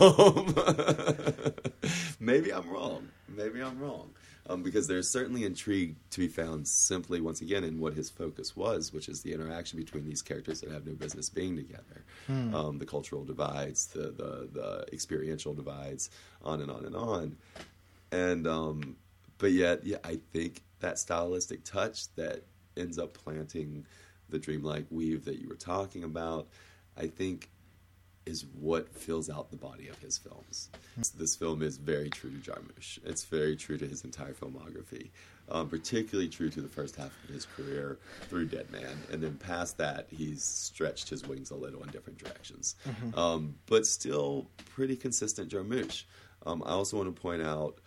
Um, 0.02 0.56
maybe 2.20 2.52
I'm 2.52 2.68
wrong. 2.70 3.08
Maybe 3.28 3.62
I'm 3.62 3.80
wrong. 3.80 4.10
Um, 4.50 4.64
because 4.64 4.88
there's 4.88 5.10
certainly 5.10 5.46
intrigue 5.46 5.96
to 6.10 6.20
be 6.20 6.28
found 6.28 6.68
simply, 6.68 7.22
once 7.22 7.42
again, 7.42 7.64
in 7.64 7.80
what 7.80 7.94
his 7.94 8.10
focus 8.10 8.56
was, 8.56 8.92
which 8.92 9.08
is 9.08 9.22
the 9.22 9.34
interaction 9.34 9.78
between 9.80 10.04
these 10.04 10.22
characters 10.22 10.62
that 10.62 10.72
have 10.72 10.86
no 10.86 10.94
business 10.94 11.30
being 11.30 11.56
together. 11.56 12.04
Um, 12.56 12.78
the 12.80 12.86
cultural 12.86 13.24
divides, 13.24 13.88
the, 13.88 14.12
the, 14.12 14.50
the 14.52 14.86
experiential 14.92 15.54
divides, 15.54 16.10
on 16.44 16.60
and 16.62 16.72
on 16.72 16.86
and 16.86 16.96
on. 16.96 17.38
And, 18.12 18.48
um, 18.48 18.96
but 19.38 19.52
yet, 19.52 19.86
yeah, 19.86 19.98
I 20.04 20.20
think 20.34 20.64
that 20.80 20.98
stylistic 20.98 21.64
touch 21.64 22.14
that 22.16 22.44
ends 22.76 22.98
up 22.98 23.14
planting 23.14 23.86
the 24.30 24.40
dreamlike 24.40 24.86
weave 24.90 25.26
that 25.26 25.40
you 25.40 25.48
were 25.48 25.56
talking 25.56 26.04
about, 26.04 26.48
I 26.98 27.08
think 27.08 27.50
is 28.26 28.46
what 28.60 28.94
fills 28.94 29.30
out 29.30 29.50
the 29.50 29.58
body 29.58 29.88
of 29.88 29.98
his 30.00 30.18
films. 30.18 30.70
This 31.18 31.36
film 31.36 31.62
is 31.62 31.78
very 31.78 32.10
true 32.10 32.30
to 32.30 32.38
Jarmusch. 32.38 33.00
It's 33.04 33.24
very 33.24 33.56
true 33.56 33.78
to 33.78 33.88
his 33.88 34.04
entire 34.04 34.34
filmography, 34.34 35.10
um, 35.50 35.70
particularly 35.70 36.30
true 36.30 36.50
to 36.50 36.62
the 36.62 36.68
first 36.68 36.96
half 36.96 37.12
of 37.24 37.34
his 37.34 37.46
career 37.46 37.98
through 38.30 38.46
Dead 38.48 38.70
Man, 38.72 38.96
and 39.12 39.24
then 39.24 39.36
past 39.36 39.78
that, 39.80 40.08
he's 40.12 40.44
stretched 40.44 41.10
his 41.10 41.26
wings 41.26 41.50
a 41.52 41.56
little 41.56 41.82
in 41.84 41.90
different 41.90 42.20
directions, 42.20 42.76
um, 43.16 43.56
but 43.66 43.88
still 43.88 44.48
pretty 44.76 44.96
consistent 44.96 45.52
Jarmusch. 45.52 46.04
Um, 46.46 46.62
I 46.66 46.72
also 46.72 46.98
want 46.98 47.14
to 47.14 47.22
point 47.22 47.42
out 47.42 47.80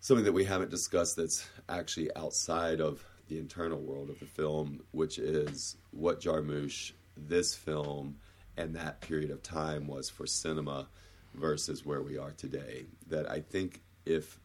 something 0.00 0.24
that 0.24 0.32
we 0.32 0.44
haven't 0.44 0.70
discussed 0.70 1.16
that's 1.16 1.46
actually 1.68 2.14
outside 2.16 2.80
of 2.80 3.04
the 3.28 3.38
internal 3.38 3.80
world 3.80 4.10
of 4.10 4.18
the 4.20 4.26
film, 4.26 4.82
which 4.90 5.18
is 5.18 5.76
what 5.90 6.20
Jarmusch, 6.20 6.92
this 7.16 7.54
film, 7.54 8.16
and 8.56 8.74
that 8.74 9.00
period 9.00 9.30
of 9.30 9.42
time 9.42 9.86
was 9.86 10.10
for 10.10 10.26
cinema 10.26 10.88
versus 11.34 11.84
where 11.84 12.02
we 12.02 12.18
are 12.18 12.32
today. 12.32 12.84
That 13.08 13.30
I 13.30 13.40
think 13.40 13.82
if 14.04 14.38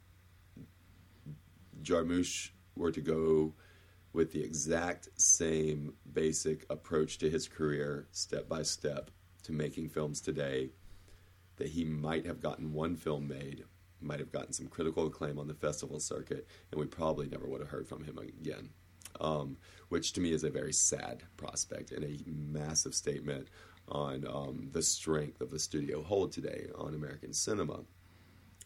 Jarmusch 1.82 2.50
were 2.76 2.92
to 2.92 3.02
go 3.02 3.54
with 4.14 4.32
the 4.32 4.44
exact 4.44 5.10
same 5.16 5.94
basic 6.14 6.66
approach 6.70 7.18
to 7.20 7.30
his 7.30 7.48
career, 7.48 8.08
step 8.12 8.48
by 8.48 8.64
step, 8.64 9.12
to 9.44 9.52
making 9.52 9.90
films 9.90 10.22
today, 10.22 10.70
that 11.58 11.70
he 11.70 11.84
might 11.84 12.26
have 12.26 12.42
gotten 12.42 12.74
one 12.74 12.96
film 12.96 13.28
made, 13.28 13.64
might 14.02 14.20
have 14.20 14.32
gotten 14.32 14.54
some 14.54 14.68
critical 14.68 15.08
acclaim 15.08 15.40
on 15.40 15.48
the 15.48 15.54
festival 15.54 16.00
circuit, 16.00 16.48
and 16.72 16.80
we 16.80 16.86
probably 16.86 17.28
never 17.28 17.48
would 17.48 17.62
have 17.62 17.70
heard 17.70 17.88
from 17.88 18.04
him 18.04 18.18
again. 18.18 18.70
Um, 19.20 19.58
which 19.90 20.14
to 20.14 20.22
me 20.22 20.32
is 20.32 20.44
a 20.44 20.50
very 20.50 20.74
sad 20.74 21.24
prospect 21.38 21.92
and 21.92 22.04
a 22.04 22.20
massive 22.28 22.94
statement 22.94 23.48
on 23.88 24.26
um, 24.28 24.70
the 24.74 24.82
strength 24.82 25.42
of 25.42 25.50
the 25.50 25.60
studio 25.60 26.02
hold 26.04 26.32
today 26.32 26.68
on 26.78 26.94
American 26.94 27.34
cinema. 27.34 27.80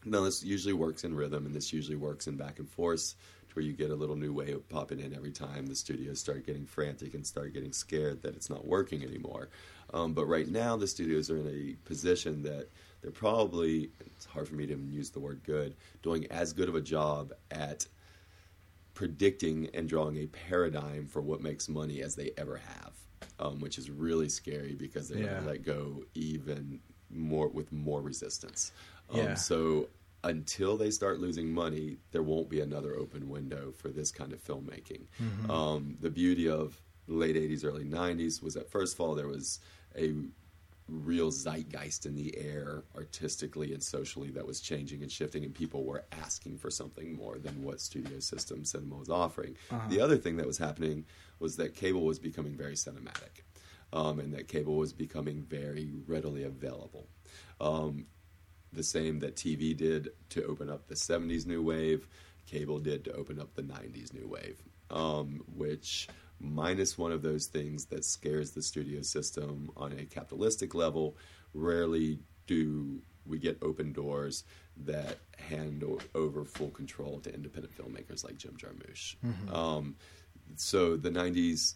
Now, 0.04 0.22
this 0.22 0.42
usually 0.42 0.74
works 0.74 1.04
in 1.04 1.14
rhythm, 1.14 1.46
and 1.46 1.54
this 1.54 1.72
usually 1.72 1.96
works 1.96 2.26
in 2.26 2.36
back 2.36 2.58
and 2.58 2.68
forth, 2.68 3.14
to 3.48 3.54
where 3.54 3.64
you 3.64 3.72
get 3.72 3.90
a 3.90 3.94
little 3.94 4.16
new 4.16 4.32
wave 4.32 4.68
popping 4.68 4.98
in 4.98 5.14
every 5.14 5.30
time 5.30 5.66
the 5.66 5.76
studios 5.76 6.18
start 6.18 6.44
getting 6.44 6.66
frantic 6.66 7.14
and 7.14 7.24
start 7.24 7.54
getting 7.54 7.72
scared 7.72 8.22
that 8.22 8.34
it's 8.34 8.50
not 8.50 8.66
working 8.66 9.04
anymore. 9.04 9.48
Um, 9.94 10.12
but 10.12 10.26
right 10.26 10.48
now, 10.48 10.76
the 10.76 10.86
studios 10.88 11.30
are 11.30 11.36
in 11.36 11.46
a 11.46 11.88
position 11.88 12.42
that 12.42 12.68
they're 13.00 13.10
probably, 13.10 13.90
it's 14.16 14.26
hard 14.26 14.48
for 14.48 14.54
me 14.54 14.66
to 14.66 14.72
even 14.72 14.90
use 14.90 15.10
the 15.10 15.20
word 15.20 15.42
good, 15.44 15.76
doing 16.02 16.26
as 16.30 16.52
good 16.52 16.68
of 16.68 16.74
a 16.74 16.80
job 16.80 17.32
at 17.50 17.86
predicting 18.94 19.68
and 19.74 19.88
drawing 19.88 20.16
a 20.16 20.26
paradigm 20.26 21.06
for 21.06 21.22
what 21.22 21.40
makes 21.40 21.68
money 21.68 22.02
as 22.02 22.14
they 22.14 22.30
ever 22.36 22.56
have, 22.56 22.92
um, 23.38 23.60
which 23.60 23.78
is 23.78 23.90
really 23.90 24.28
scary 24.28 24.74
because 24.74 25.08
they're 25.08 25.22
Yeah. 25.24 25.42
let 25.44 25.62
go 25.62 26.04
even 26.14 26.80
more 27.10 27.48
with 27.48 27.72
more 27.72 28.00
resistance. 28.02 28.72
Um, 29.10 29.16
Yeah. 29.18 29.34
So 29.34 29.88
until 30.24 30.76
they 30.76 30.90
start 30.90 31.18
losing 31.20 31.52
money, 31.52 31.98
there 32.12 32.22
won't 32.22 32.48
be 32.48 32.60
another 32.60 32.94
open 32.96 33.28
window 33.28 33.72
for 33.72 33.88
this 33.88 34.12
kind 34.12 34.32
of 34.32 34.42
filmmaking. 34.44 35.06
Um, 35.50 35.96
the 36.00 36.10
beauty 36.10 36.48
of 36.48 36.80
late 37.08 37.34
80s, 37.36 37.64
early 37.64 37.84
90s 37.84 38.40
was 38.42 38.54
that, 38.54 38.70
first 38.70 38.94
of 38.94 39.00
all, 39.00 39.14
there 39.14 39.26
was 39.26 39.58
a 39.96 40.14
real 40.92 41.30
zeitgeist 41.30 42.06
in 42.06 42.14
the 42.14 42.36
air 42.36 42.84
artistically 42.94 43.72
and 43.72 43.82
socially 43.82 44.30
that 44.30 44.46
was 44.46 44.60
changing 44.60 45.02
and 45.02 45.10
shifting 45.10 45.44
and 45.44 45.54
people 45.54 45.84
were 45.84 46.04
asking 46.22 46.58
for 46.58 46.70
something 46.70 47.16
more 47.16 47.38
than 47.38 47.62
what 47.62 47.80
studio 47.80 48.20
system 48.20 48.64
cinema 48.64 48.96
was 48.96 49.08
offering 49.08 49.56
the 49.88 50.00
other 50.00 50.16
thing 50.16 50.36
that 50.36 50.46
was 50.46 50.58
happening 50.58 51.04
was 51.38 51.56
that 51.56 51.74
cable 51.74 52.04
was 52.04 52.18
becoming 52.18 52.56
very 52.56 52.74
cinematic 52.74 53.42
um, 53.92 54.18
and 54.18 54.32
that 54.34 54.48
cable 54.48 54.76
was 54.76 54.92
becoming 54.92 55.42
very 55.42 55.90
readily 56.06 56.44
available. 56.44 57.08
Um, 57.60 58.06
the 58.72 58.82
same 58.82 59.20
that 59.20 59.36
TV 59.36 59.76
did 59.76 60.10
to 60.30 60.44
open 60.44 60.70
up 60.70 60.88
the 60.88 60.94
70s 60.94 61.46
new 61.46 61.62
wave, 61.62 62.08
cable 62.46 62.78
did 62.78 63.04
to 63.04 63.12
open 63.12 63.38
up 63.38 63.54
the 63.54 63.62
90s 63.62 64.14
new 64.14 64.26
wave, 64.26 64.62
um, 64.90 65.42
which 65.54 66.08
minus 66.42 66.98
one 66.98 67.12
of 67.12 67.22
those 67.22 67.46
things 67.46 67.86
that 67.86 68.04
scares 68.04 68.50
the 68.50 68.62
studio 68.62 69.00
system 69.02 69.70
on 69.76 69.92
a 69.92 70.04
capitalistic 70.04 70.74
level, 70.74 71.16
rarely 71.54 72.18
do 72.46 73.00
we 73.24 73.38
get 73.38 73.56
open 73.62 73.92
doors 73.92 74.44
that 74.76 75.18
hand 75.38 75.84
over 76.14 76.44
full 76.44 76.70
control 76.70 77.20
to 77.20 77.32
independent 77.32 77.76
filmmakers 77.76 78.24
like 78.24 78.36
Jim 78.36 78.56
Jarmusch. 78.56 79.14
Um, 79.54 79.96
so 80.56 80.96
the 80.96 81.10
90s, 81.10 81.74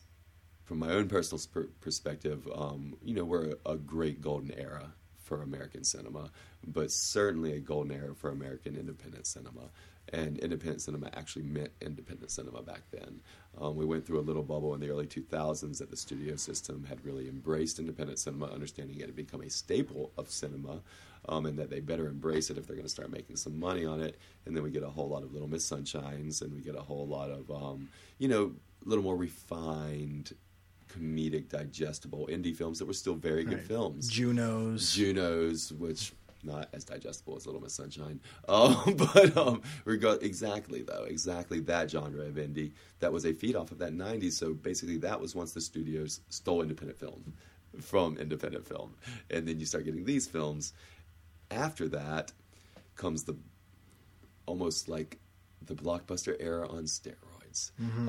from 0.65 0.79
my 0.79 0.91
own 0.91 1.09
personal 1.09 1.39
sp- 1.39 1.71
perspective, 1.81 2.49
um, 2.55 2.97
you 3.05 3.15
know, 3.15 3.25
were 3.25 3.57
a, 3.65 3.73
a 3.73 3.77
great 3.77 4.21
golden 4.21 4.53
era 4.59 4.93
for 5.23 5.43
American 5.43 5.85
cinema, 5.85 6.31
but 6.67 6.91
certainly 6.91 7.53
a 7.53 7.61
golden 7.61 7.93
era 7.93 8.15
for 8.15 8.31
American 8.31 8.77
independent 8.77 9.27
cinema. 9.27 9.71
And 10.13 10.39
independent 10.39 10.81
cinema 10.83 11.11
actually 11.15 11.43
meant 11.47 11.71
independent 11.81 12.31
cinema 12.31 12.63
back 12.63 12.83
then. 12.93 13.21
Um, 13.61 13.75
we 13.75 13.85
went 13.85 14.07
through 14.07 14.21
a 14.21 14.23
little 14.23 14.45
bubble 14.45 14.73
in 14.75 14.81
the 14.81 14.89
early 14.89 15.07
2000s 15.07 15.79
that 15.79 15.91
the 15.91 15.97
studio 15.97 16.37
system 16.37 16.85
had 16.89 17.05
really 17.05 17.29
embraced 17.29 17.79
independent 17.81 18.19
cinema, 18.21 18.47
understanding 18.47 18.99
it 19.01 19.07
had 19.07 19.17
become 19.17 19.41
a 19.43 19.51
staple 19.51 20.13
of 20.17 20.31
cinema, 20.31 20.81
um, 21.29 21.45
and 21.47 21.59
that 21.59 21.71
they 21.71 21.81
better 21.81 22.07
embrace 22.07 22.51
it 22.51 22.57
if 22.59 22.67
they're 22.69 22.77
going 22.77 22.87
to 22.87 22.91
start 22.93 23.11
making 23.11 23.35
some 23.35 23.59
money 23.59 23.85
on 23.85 24.01
it. 24.01 24.17
And 24.45 24.57
then 24.57 24.63
we 24.63 24.71
get 24.71 24.85
a 24.85 24.89
whole 24.91 25.09
lot 25.09 25.25
of 25.25 25.33
Little 25.33 25.49
Miss 25.49 25.69
Sunshines, 25.69 26.41
and 26.41 26.55
we 26.55 26.61
get 26.61 26.77
a 26.77 26.83
whole 26.83 27.09
lot 27.09 27.31
of, 27.31 27.51
um, 27.51 27.89
you 28.19 28.29
know, 28.29 28.53
a 28.85 28.89
little 28.89 29.03
more 29.03 29.17
refined, 29.17 30.35
comedic, 30.89 31.49
digestible 31.49 32.29
indie 32.31 32.55
films 32.55 32.79
that 32.79 32.87
were 32.87 32.93
still 32.93 33.15
very 33.17 33.43
good 33.43 33.55
Right. 33.59 33.67
films. 33.67 34.09
Junos. 34.09 34.93
Junos, 34.95 35.73
which 35.73 36.13
not 36.47 36.69
as 36.73 36.85
digestible 36.85 37.37
as 37.37 37.47
Little 37.47 37.61
Miss 37.61 37.75
Sunshine, 37.75 38.21
um, 38.49 38.97
but 38.97 39.37
um, 39.37 39.63
regard 39.85 40.23
exactly 40.23 40.83
though, 40.83 41.05
exactly 41.05 41.61
that 41.61 41.91
genre 41.91 42.25
of 42.25 42.35
indie 42.35 42.73
that 43.01 43.13
was 43.13 43.27
a 43.27 43.33
feed 43.33 43.57
off 43.57 43.73
of 43.73 43.79
that 43.79 43.93
'90s. 43.93 44.33
So 44.33 44.55
basically, 44.55 44.99
that 44.99 45.21
was 45.21 45.35
once 45.35 45.53
the 45.53 45.61
studios 45.61 46.21
stole 46.31 46.63
independent 46.63 46.99
film 46.99 47.35
from 47.81 48.17
independent 48.17 48.67
film, 48.67 48.95
and 49.31 49.47
then 49.47 49.61
you 49.61 49.67
start 49.67 49.85
getting 49.85 50.05
these 50.05 50.27
films. 50.27 50.73
After 51.51 51.89
that 51.89 52.33
comes 52.97 53.25
the 53.25 53.37
almost 54.47 54.89
like 54.89 55.19
the 55.65 55.75
blockbuster 55.75 56.37
era 56.41 56.69
on 56.69 56.85
steroids. 56.85 57.26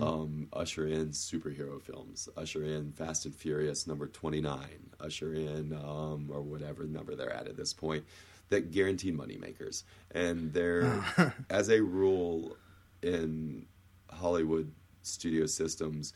Um, 0.02 0.48
usher 0.54 0.88
in 0.88 1.10
superhero 1.10 1.82
films. 1.82 2.30
Usher 2.38 2.64
in 2.64 2.92
Fast 2.92 3.26
and 3.26 3.36
Furious 3.36 3.88
number 3.88 4.08
twenty 4.08 4.42
nine. 4.42 4.92
Usher 5.00 5.34
in 5.34 5.74
um, 5.74 6.30
or 6.32 6.42
whatever 6.42 6.86
number 6.86 7.16
they're 7.16 7.34
at 7.34 7.48
at 7.48 7.58
this 7.58 7.74
point 7.74 8.06
that 8.50 8.72
guaranteed 8.72 9.16
money 9.16 9.38
makers. 9.38 9.84
And 10.12 10.54
they're 10.54 11.04
as 11.50 11.70
a 11.70 11.82
rule 11.82 12.58
in 13.02 13.66
Hollywood 14.10 14.72
studio 15.02 15.46
systems, 15.46 16.14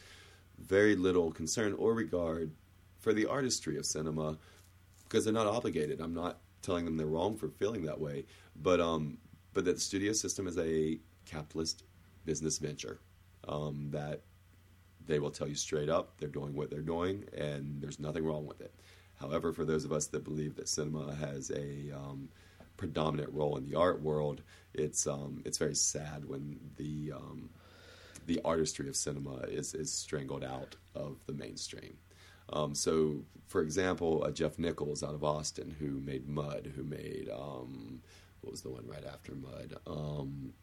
very 0.59 0.95
little 0.95 1.31
concern 1.31 1.73
or 1.73 1.93
regard 1.93 2.51
for 2.99 3.13
the 3.13 3.25
artistry 3.25 3.77
of 3.77 3.85
cinema 3.85 4.37
because 5.03 5.25
they're 5.25 5.33
not 5.33 5.47
obligated. 5.47 5.99
I'm 5.99 6.13
not 6.13 6.39
telling 6.61 6.85
them 6.85 6.97
they're 6.97 7.07
wrong 7.07 7.35
for 7.35 7.49
feeling 7.49 7.83
that 7.85 7.99
way, 7.99 8.25
but 8.55 8.79
um, 8.79 9.17
but 9.53 9.65
that 9.65 9.75
the 9.75 9.81
studio 9.81 10.13
system 10.13 10.47
is 10.47 10.57
a 10.57 10.99
capitalist 11.25 11.83
business 12.25 12.57
venture 12.59 12.99
um, 13.47 13.89
that 13.91 14.21
they 15.07 15.19
will 15.19 15.31
tell 15.31 15.47
you 15.47 15.55
straight 15.55 15.89
up 15.89 16.17
they're 16.17 16.29
doing 16.29 16.53
what 16.53 16.69
they're 16.69 16.81
doing 16.81 17.23
and 17.35 17.81
there's 17.81 17.99
nothing 17.99 18.23
wrong 18.23 18.45
with 18.45 18.61
it. 18.61 18.73
However, 19.19 19.53
for 19.53 19.65
those 19.65 19.85
of 19.85 19.91
us 19.91 20.07
that 20.07 20.23
believe 20.23 20.55
that 20.55 20.67
cinema 20.67 21.13
has 21.15 21.51
a 21.51 21.91
um, 21.95 22.29
predominant 22.77 23.31
role 23.33 23.57
in 23.57 23.69
the 23.69 23.77
art 23.77 24.01
world, 24.01 24.41
it's 24.73 25.05
um, 25.05 25.41
it's 25.45 25.57
very 25.57 25.75
sad 25.75 26.25
when 26.25 26.59
the 26.77 27.11
um, 27.15 27.49
the 28.25 28.41
artistry 28.45 28.87
of 28.87 28.95
cinema 28.95 29.37
is, 29.47 29.73
is 29.73 29.91
strangled 29.91 30.43
out 30.43 30.75
of 30.95 31.17
the 31.25 31.33
mainstream. 31.33 31.97
Um, 32.53 32.75
so, 32.75 33.23
for 33.47 33.61
example, 33.61 34.23
uh, 34.25 34.31
Jeff 34.31 34.59
Nichols 34.59 35.03
out 35.03 35.13
of 35.13 35.23
Austin, 35.23 35.75
who 35.79 36.01
made 36.01 36.27
Mud, 36.27 36.71
who 36.75 36.83
made 36.83 37.29
um, 37.33 38.01
what 38.41 38.51
was 38.51 38.61
the 38.61 38.69
one 38.69 38.85
right 38.85 39.05
after 39.05 39.33
Mud, 39.35 39.75
um, 39.87 40.53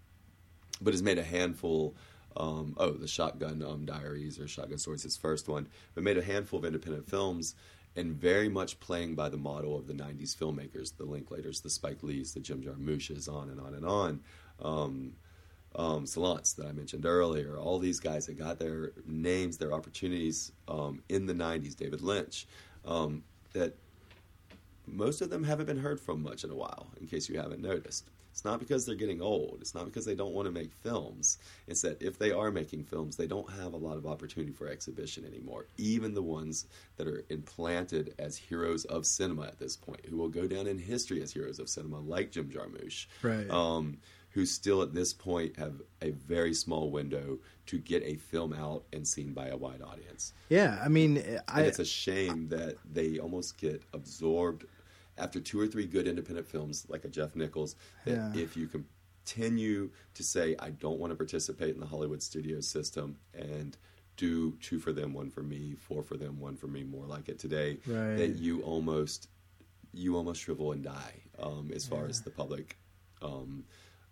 but 0.80 0.92
has 0.92 1.02
made 1.02 1.18
a 1.18 1.24
handful. 1.24 1.94
Um, 2.36 2.74
oh, 2.76 2.92
the 2.92 3.08
Shotgun 3.08 3.62
um, 3.62 3.84
Diaries 3.84 4.38
or 4.38 4.46
Shotgun 4.46 4.78
Stories, 4.78 5.02
his 5.02 5.16
first 5.16 5.48
one, 5.48 5.66
but 5.94 6.04
made 6.04 6.18
a 6.18 6.22
handful 6.22 6.58
of 6.58 6.64
independent 6.64 7.08
films 7.08 7.54
and 7.96 8.12
very 8.12 8.48
much 8.48 8.78
playing 8.80 9.14
by 9.14 9.28
the 9.28 9.36
model 9.36 9.76
of 9.76 9.86
the 9.86 9.94
'90s 9.94 10.36
filmmakers, 10.36 10.96
the 10.96 11.04
Linklaters, 11.04 11.62
the 11.62 11.70
Spike 11.70 12.02
Lees, 12.02 12.32
the 12.32 12.40
Jim 12.40 12.62
Jarmusches, 12.62 13.28
on 13.32 13.50
and 13.50 13.60
on 13.60 13.74
and 13.74 13.84
on. 13.84 14.20
Um, 14.62 15.12
um, 15.76 16.06
Salants 16.06 16.54
that 16.54 16.66
I 16.66 16.72
mentioned 16.72 17.06
earlier, 17.06 17.56
all 17.56 17.78
these 17.78 18.00
guys 18.00 18.26
that 18.26 18.38
got 18.38 18.58
their 18.58 18.92
names, 19.06 19.58
their 19.58 19.72
opportunities 19.72 20.52
um, 20.66 21.02
in 21.08 21.26
the 21.26 21.34
90s, 21.34 21.76
David 21.76 22.00
Lynch, 22.00 22.46
um, 22.84 23.22
that 23.52 23.74
most 24.86 25.20
of 25.20 25.30
them 25.30 25.44
haven't 25.44 25.66
been 25.66 25.78
heard 25.78 26.00
from 26.00 26.22
much 26.22 26.44
in 26.44 26.50
a 26.50 26.54
while, 26.54 26.88
in 27.00 27.06
case 27.06 27.28
you 27.28 27.38
haven't 27.38 27.60
noticed. 27.60 28.10
It's 28.38 28.44
not 28.44 28.60
because 28.60 28.86
they're 28.86 28.94
getting 28.94 29.20
old. 29.20 29.58
It's 29.60 29.74
not 29.74 29.84
because 29.86 30.04
they 30.04 30.14
don't 30.14 30.32
want 30.32 30.46
to 30.46 30.52
make 30.52 30.72
films. 30.72 31.38
It's 31.66 31.82
that 31.82 32.00
if 32.00 32.20
they 32.20 32.30
are 32.30 32.52
making 32.52 32.84
films, 32.84 33.16
they 33.16 33.26
don't 33.26 33.50
have 33.50 33.72
a 33.72 33.76
lot 33.76 33.96
of 33.96 34.06
opportunity 34.06 34.52
for 34.52 34.68
exhibition 34.68 35.24
anymore. 35.24 35.66
Even 35.76 36.14
the 36.14 36.22
ones 36.22 36.66
that 36.98 37.08
are 37.08 37.24
implanted 37.30 38.14
as 38.16 38.36
heroes 38.36 38.84
of 38.84 39.06
cinema 39.06 39.42
at 39.42 39.58
this 39.58 39.74
point, 39.76 40.06
who 40.06 40.16
will 40.16 40.28
go 40.28 40.46
down 40.46 40.68
in 40.68 40.78
history 40.78 41.20
as 41.20 41.32
heroes 41.32 41.58
of 41.58 41.68
cinema, 41.68 41.98
like 41.98 42.30
Jim 42.30 42.48
Jarmusch, 42.48 43.06
Right. 43.22 43.50
um, 43.50 43.98
who 44.30 44.46
still 44.46 44.82
at 44.82 44.94
this 44.94 45.12
point 45.12 45.58
have 45.58 45.74
a 46.00 46.10
very 46.10 46.54
small 46.54 46.92
window 46.92 47.40
to 47.66 47.78
get 47.78 48.04
a 48.04 48.14
film 48.14 48.52
out 48.52 48.84
and 48.92 49.04
seen 49.08 49.32
by 49.32 49.48
a 49.48 49.56
wide 49.56 49.82
audience. 49.82 50.32
Yeah, 50.48 50.78
I 50.80 50.86
mean, 50.86 51.24
I 51.48 51.62
it's 51.62 51.80
a 51.80 51.84
shame 51.84 52.50
that 52.50 52.76
they 52.88 53.18
almost 53.18 53.58
get 53.58 53.82
absorbed 53.92 54.64
after 55.18 55.40
two 55.40 55.60
or 55.60 55.66
three 55.66 55.86
good 55.86 56.06
independent 56.06 56.46
films, 56.46 56.86
like 56.88 57.04
a 57.04 57.08
Jeff 57.08 57.34
Nichols. 57.36 57.76
That 58.04 58.34
Yeah. 58.34 58.40
if 58.42 58.56
you 58.56 58.68
continue 58.68 59.90
to 60.14 60.22
say, 60.22 60.56
"I 60.58 60.70
don't 60.70 60.98
want 60.98 61.10
to 61.12 61.16
participate 61.16 61.74
in 61.74 61.80
the 61.80 61.86
Hollywood 61.86 62.22
studio 62.22 62.60
system," 62.60 63.18
and 63.34 63.76
do 64.16 64.52
two 64.60 64.78
for 64.80 64.92
them, 64.92 65.12
one 65.14 65.30
for 65.30 65.42
me, 65.42 65.74
four 65.74 66.02
for 66.02 66.16
them, 66.16 66.40
one 66.40 66.56
for 66.56 66.66
me, 66.66 66.82
more 66.82 67.06
like 67.06 67.28
it 67.28 67.38
today, 67.38 67.78
Right. 67.86 68.16
that 68.16 68.36
you 68.36 68.62
almost 68.62 69.28
you 69.92 70.16
almost 70.16 70.42
shrivel 70.42 70.72
and 70.72 70.84
die 70.84 71.22
um, 71.38 71.70
as 71.74 71.86
far 71.86 72.04
as 72.06 72.20
the 72.20 72.30
public 72.30 72.76
um, 73.22 73.64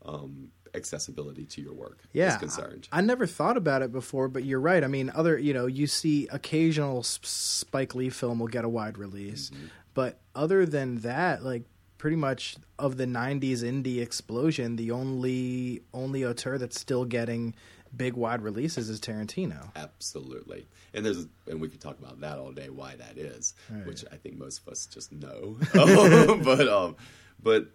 um, 0.04 0.50
accessibility 0.74 1.44
to 1.44 1.60
your 1.60 1.74
work 1.74 2.02
yeah, 2.12 2.28
is 2.32 2.36
concerned. 2.38 2.88
I, 2.90 2.98
I 2.98 3.00
never 3.02 3.26
thought 3.26 3.56
about 3.56 3.82
it 3.82 3.92
before, 3.92 4.28
but 4.28 4.42
you're 4.44 4.60
right. 4.60 4.82
I 4.82 4.86
mean, 4.86 5.10
other 5.14 5.38
you 5.38 5.52
know, 5.52 5.66
you 5.66 5.86
see 5.86 6.28
occasional 6.28 7.02
Spike 7.02 7.94
Lee 7.94 8.08
film 8.10 8.38
will 8.38 8.46
get 8.48 8.64
a 8.64 8.68
wide 8.68 8.96
release, 8.98 9.50
Mm-hmm. 9.50 9.66
But 9.96 10.20
other 10.34 10.66
than 10.66 10.98
that, 10.98 11.42
like 11.42 11.64
pretty 11.98 12.16
much 12.16 12.56
of 12.78 12.98
the 12.98 13.06
'90s 13.06 13.62
indie 13.64 14.00
explosion, 14.02 14.76
the 14.76 14.90
only 14.92 15.80
only 15.94 16.24
auteur 16.24 16.58
that's 16.58 16.78
still 16.78 17.04
getting 17.06 17.54
big 17.96 18.12
wide 18.12 18.42
releases 18.42 18.90
is 18.90 19.00
Tarantino. 19.00 19.70
Absolutely, 19.74 20.66
and 20.92 21.04
there's 21.04 21.26
and 21.48 21.60
we 21.60 21.68
could 21.68 21.80
talk 21.80 21.98
about 21.98 22.20
that 22.20 22.38
all 22.38 22.52
day. 22.52 22.68
Why 22.68 22.94
that 22.96 23.16
is, 23.16 23.54
Right. 23.70 23.86
which 23.86 24.04
I 24.12 24.16
think 24.16 24.36
most 24.38 24.60
of 24.62 24.68
us 24.68 24.84
just 24.86 25.10
know. 25.12 25.56
But 26.44 26.68
um, 26.68 26.96
but 27.42 27.68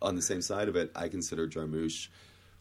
on 0.00 0.16
the 0.16 0.22
same 0.22 0.40
side 0.40 0.68
of 0.68 0.76
it, 0.76 0.90
I 0.96 1.08
consider 1.08 1.46
Jarmusch 1.46 2.08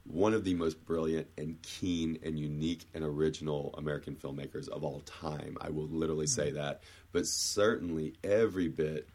one 0.04 0.34
of 0.34 0.46
the 0.46 0.54
most 0.54 0.86
brilliant 0.86 1.28
and 1.38 1.62
keen 1.62 2.18
and 2.24 2.40
unique 2.40 2.86
and 2.94 3.04
original 3.04 3.76
American 3.78 4.16
filmmakers 4.16 4.70
of 4.70 4.82
all 4.84 5.02
time. 5.02 5.58
I 5.60 5.70
will 5.70 5.88
literally 5.88 6.28
say 6.28 6.52
that, 6.52 6.82
but 7.18 7.26
certainly 7.26 8.14
every 8.24 8.68
bit 8.68 9.10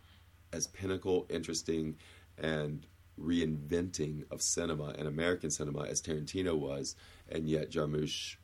as 0.52 0.66
pinnacle, 0.66 1.24
interesting, 1.30 1.94
and 2.36 2.84
reinventing 3.16 4.24
of 4.28 4.42
cinema 4.42 4.92
and 4.98 5.06
American 5.06 5.52
cinema 5.52 5.84
as 5.84 6.02
Tarantino 6.02 6.58
was, 6.58 6.96
and 7.30 7.48
yet 7.48 7.70
Jarmusch 7.70 8.38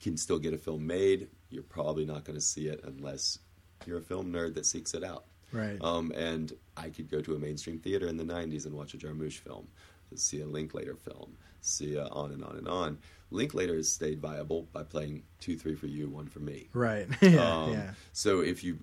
can 0.00 0.16
still 0.16 0.38
get 0.38 0.54
a 0.54 0.56
film 0.56 0.86
made. 0.86 1.30
You're 1.50 1.64
probably 1.64 2.04
not 2.04 2.22
going 2.22 2.36
to 2.36 2.40
see 2.40 2.68
it 2.68 2.84
unless 2.84 3.40
you're 3.86 3.98
a 3.98 4.02
film 4.02 4.32
nerd 4.32 4.54
that 4.54 4.66
seeks 4.66 4.94
it 4.94 5.02
out. 5.02 5.24
Right. 5.50 5.78
Um, 5.80 6.12
and 6.14 6.52
I 6.76 6.90
could 6.90 7.10
go 7.10 7.22
to 7.22 7.34
a 7.34 7.40
mainstream 7.40 7.80
theater 7.80 8.06
in 8.06 8.18
the 8.18 8.24
90s 8.24 8.66
and 8.66 8.74
watch 8.76 8.94
a 8.94 8.98
Jarmusch 8.98 9.38
film, 9.38 9.66
see 10.14 10.42
a 10.42 10.46
Linklater 10.46 10.94
film, 10.94 11.36
see 11.60 11.96
a 11.96 12.04
on 12.04 12.30
and 12.30 12.44
on 12.44 12.54
and 12.56 12.68
on. 12.68 12.98
Linklater 13.32 13.76
has 13.76 13.90
stayed 13.90 14.20
viable 14.20 14.68
by 14.72 14.82
playing 14.82 15.24
two, 15.40 15.56
three 15.56 15.74
for 15.74 15.86
you, 15.86 16.08
one 16.08 16.28
for 16.28 16.40
me. 16.40 16.68
Right. 16.72 17.08
yeah. 17.20 17.62
Um, 17.62 17.72
yeah. 17.72 17.90
So 18.12 18.40
if 18.40 18.62
you 18.62 18.78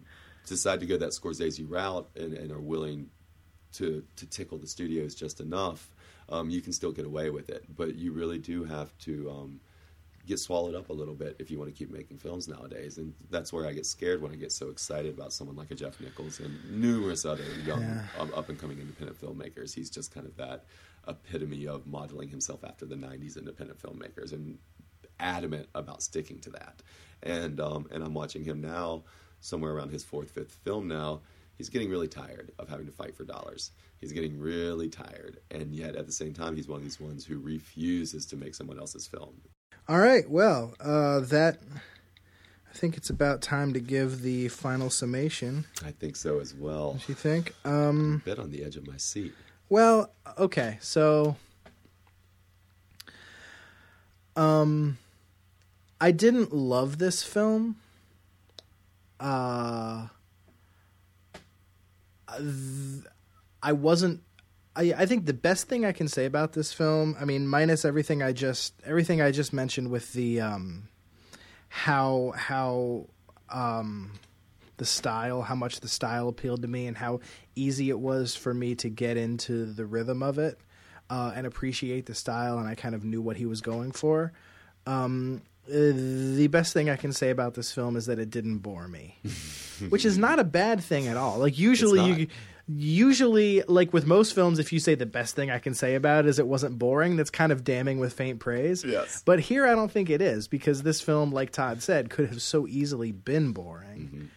decide 0.46 0.80
to 0.80 0.86
go 0.86 0.98
that 0.98 1.10
Scorsese 1.10 1.66
route 1.68 2.10
and, 2.16 2.34
and 2.34 2.52
are 2.52 2.60
willing 2.62 3.10
to 3.74 4.04
to 4.16 4.26
tickle 4.26 4.58
the 4.58 4.68
studios 4.68 5.14
just 5.14 5.40
enough, 5.40 5.90
um, 6.30 6.50
you 6.50 6.62
can 6.62 6.74
still 6.74 6.92
get 6.92 7.06
away 7.06 7.30
with 7.30 7.50
it. 7.50 7.64
But 7.76 7.96
you 7.96 8.12
really 8.12 8.40
do 8.40 8.64
have 8.64 8.98
to 9.00 9.30
um, 9.30 9.60
get 10.30 10.40
swallowed 10.40 10.76
up 10.76 10.90
a 10.90 10.94
little 10.94 11.14
bit 11.16 11.36
if 11.40 11.52
you 11.52 11.58
want 11.60 11.74
to 11.74 11.78
keep 11.78 11.92
making 11.92 12.18
films 12.18 12.48
nowadays. 12.48 12.98
And 12.98 13.14
that's 13.30 13.52
where 13.52 13.66
I 13.68 13.74
get 13.74 13.86
scared 13.86 14.22
when 14.22 14.32
I 14.32 14.36
get 14.36 14.52
so 14.54 14.70
excited 14.70 15.14
about 15.14 15.34
someone 15.34 15.58
like 15.58 15.72
a 15.72 15.76
Jeff 15.76 16.00
Nichols 16.00 16.40
and 16.40 16.54
numerous 16.72 17.26
other 17.26 17.44
young, 17.66 17.82
Yeah. 17.82 18.06
um, 18.18 18.32
up 18.36 18.48
and 18.50 18.58
coming 18.58 18.80
independent 18.80 19.20
filmmakers. 19.20 19.74
He's 19.74 19.90
just 19.90 20.14
kind 20.14 20.26
of 20.26 20.38
that 20.38 20.66
epitome 21.08 21.68
of 21.68 21.86
modeling 21.88 22.30
himself 22.30 22.64
after 22.64 22.86
the 22.86 22.96
90s 22.96 23.38
independent 23.38 23.80
filmmakers 23.82 24.32
and 24.32 24.58
adamant 25.20 25.68
about 25.76 26.02
sticking 26.02 26.40
to 26.42 26.50
that. 26.52 26.82
And, 27.24 27.60
um, 27.60 27.88
and 27.92 28.04
I'm 28.04 28.14
watching 28.14 28.44
him 28.44 28.62
now, 28.62 29.04
somewhere 29.42 29.74
around 29.74 29.92
his 29.92 30.04
fourth, 30.04 30.32
fifth 30.32 30.54
film 30.64 30.88
now. 30.88 31.22
He's 31.58 31.70
getting 31.70 31.90
really 31.90 32.08
tired 32.08 32.52
of 32.58 32.70
having 32.70 32.86
to 32.86 32.92
fight 32.92 33.16
for 33.16 33.26
dollars. 33.26 33.72
He's 34.00 34.14
getting 34.14 34.40
really 34.40 34.88
tired. 34.90 35.40
And 35.52 35.74
yet, 35.76 35.96
at 35.98 36.06
the 36.06 36.12
same 36.14 36.34
time, 36.34 36.56
he's 36.56 36.70
one 36.70 36.78
of 36.78 36.84
these 36.84 37.02
ones 37.02 37.26
who 37.26 37.38
refuses 37.40 38.26
to 38.28 38.38
make 38.38 38.56
someone 38.56 38.80
else's 38.80 39.08
film. 39.08 39.42
All 39.90 39.98
right. 39.98 40.30
Well, 40.30 40.76
uh, 40.80 41.22
that 41.22 41.58
I 42.70 42.78
think 42.78 42.96
it's 42.96 43.10
about 43.10 43.42
time 43.42 43.74
to 43.74 43.80
give 43.80 44.22
the 44.22 44.48
final 44.50 44.92
summation. 44.92 45.66
I 45.84 45.90
think 45.90 46.16
so 46.16 46.40
as 46.40 46.54
well. 46.54 46.92
What 46.94 47.00
do 47.08 47.12
you 47.12 47.16
think? 47.16 47.56
Um, 47.66 48.22
bit 48.24 48.38
on 48.38 48.52
the 48.52 48.64
edge 48.64 48.76
of 48.76 48.88
my 48.88 48.98
seat. 48.98 49.34
well, 49.68 50.12
okay. 50.38 50.78
So, 50.80 51.38
um, 54.36 55.00
I 56.00 56.12
didn't 56.12 56.54
love 56.54 57.00
this 57.00 57.24
film. 57.24 57.78
Uh, 59.20 60.06
th- 62.38 63.06
I 63.64 63.74
wasn't. 63.74 64.22
I, 64.76 64.94
I 64.98 65.06
think 65.06 65.26
the 65.26 65.34
best 65.34 65.68
thing 65.68 65.86
I 65.86 65.92
can 65.92 66.08
say 66.08 66.26
about 66.26 66.54
this 66.54 66.72
film, 66.72 67.16
I 67.20 67.26
mean, 67.26 67.48
minus 67.48 67.86
everything 67.86 68.22
I 68.22 68.32
just 68.32 68.74
everything 68.86 69.22
I 69.22 69.32
just 69.32 69.54
mentioned 69.54 69.90
with 69.90 70.14
the 70.14 70.42
um, 70.42 70.90
how 71.70 72.34
how 72.36 73.08
um, 73.50 74.12
the 74.78 74.86
style, 74.86 75.42
how 75.42 75.56
much 75.56 75.80
the 75.80 75.88
style 75.88 76.30
appealed 76.30 76.62
to 76.62 76.68
me, 76.68 76.88
and 76.88 76.98
how 76.98 77.20
easy 77.56 77.90
it 77.90 78.00
was 78.00 78.36
for 78.36 78.54
me 78.54 78.76
to 78.76 78.90
get 78.90 79.18
into 79.18 79.66
the 79.66 79.86
rhythm 79.86 80.24
of 80.24 80.38
it 80.40 80.60
uh, 81.10 81.34
and 81.36 81.46
appreciate 81.48 82.06
the 82.06 82.16
style, 82.16 82.58
and 82.58 82.68
I 82.68 82.76
kind 82.76 82.96
of 82.96 83.04
knew 83.04 83.22
what 83.22 83.38
he 83.38 83.46
was 83.46 83.62
going 83.62 83.92
for. 83.92 84.34
Um, 84.86 85.42
the 85.68 86.48
best 86.48 86.74
thing 86.74 86.90
I 86.90 86.96
can 86.96 87.14
say 87.14 87.30
about 87.30 87.54
this 87.54 87.72
film 87.72 87.96
is 87.96 88.08
that 88.08 88.18
it 88.18 88.32
didn't 88.32 88.60
bore 88.60 88.88
me, 88.88 89.20
which 89.90 90.06
is 90.06 90.18
not 90.18 90.40
a 90.40 90.44
bad 90.44 90.82
thing 90.82 91.08
at 91.08 91.18
all. 91.18 91.38
Like 91.38 91.60
usually 91.60 92.02
you 92.02 92.28
usually 92.76 93.64
like 93.68 93.94
with 93.94 94.06
most 94.06 94.36
films 94.36 94.60
if 94.60 94.72
you 94.72 94.80
say 94.80 94.96
the 94.96 95.06
best 95.06 95.36
thing 95.36 95.50
I 95.50 95.60
can 95.60 95.74
say 95.74 95.96
about 95.96 96.26
it 96.26 96.30
is 96.30 96.40
it 96.40 96.48
wasn't 96.48 96.78
boring, 96.78 97.16
that's 97.16 97.30
kind 97.30 97.52
of 97.52 97.64
damning 97.64 98.00
with 98.00 98.14
faint 98.14 98.40
praise. 98.40 98.84
Yes. 98.84 99.24
But 99.26 99.40
here 99.40 99.66
I 99.66 99.76
don't 99.76 99.92
think 99.92 100.10
it 100.10 100.22
is 100.22 100.48
because 100.48 100.84
this 100.84 101.02
film 101.02 101.32
like 101.32 101.52
Todd 101.52 101.82
said 101.82 102.10
could 102.10 102.30
have 102.30 102.42
so 102.42 102.68
easily 102.68 103.12
been 103.12 103.52
boring. 103.52 104.30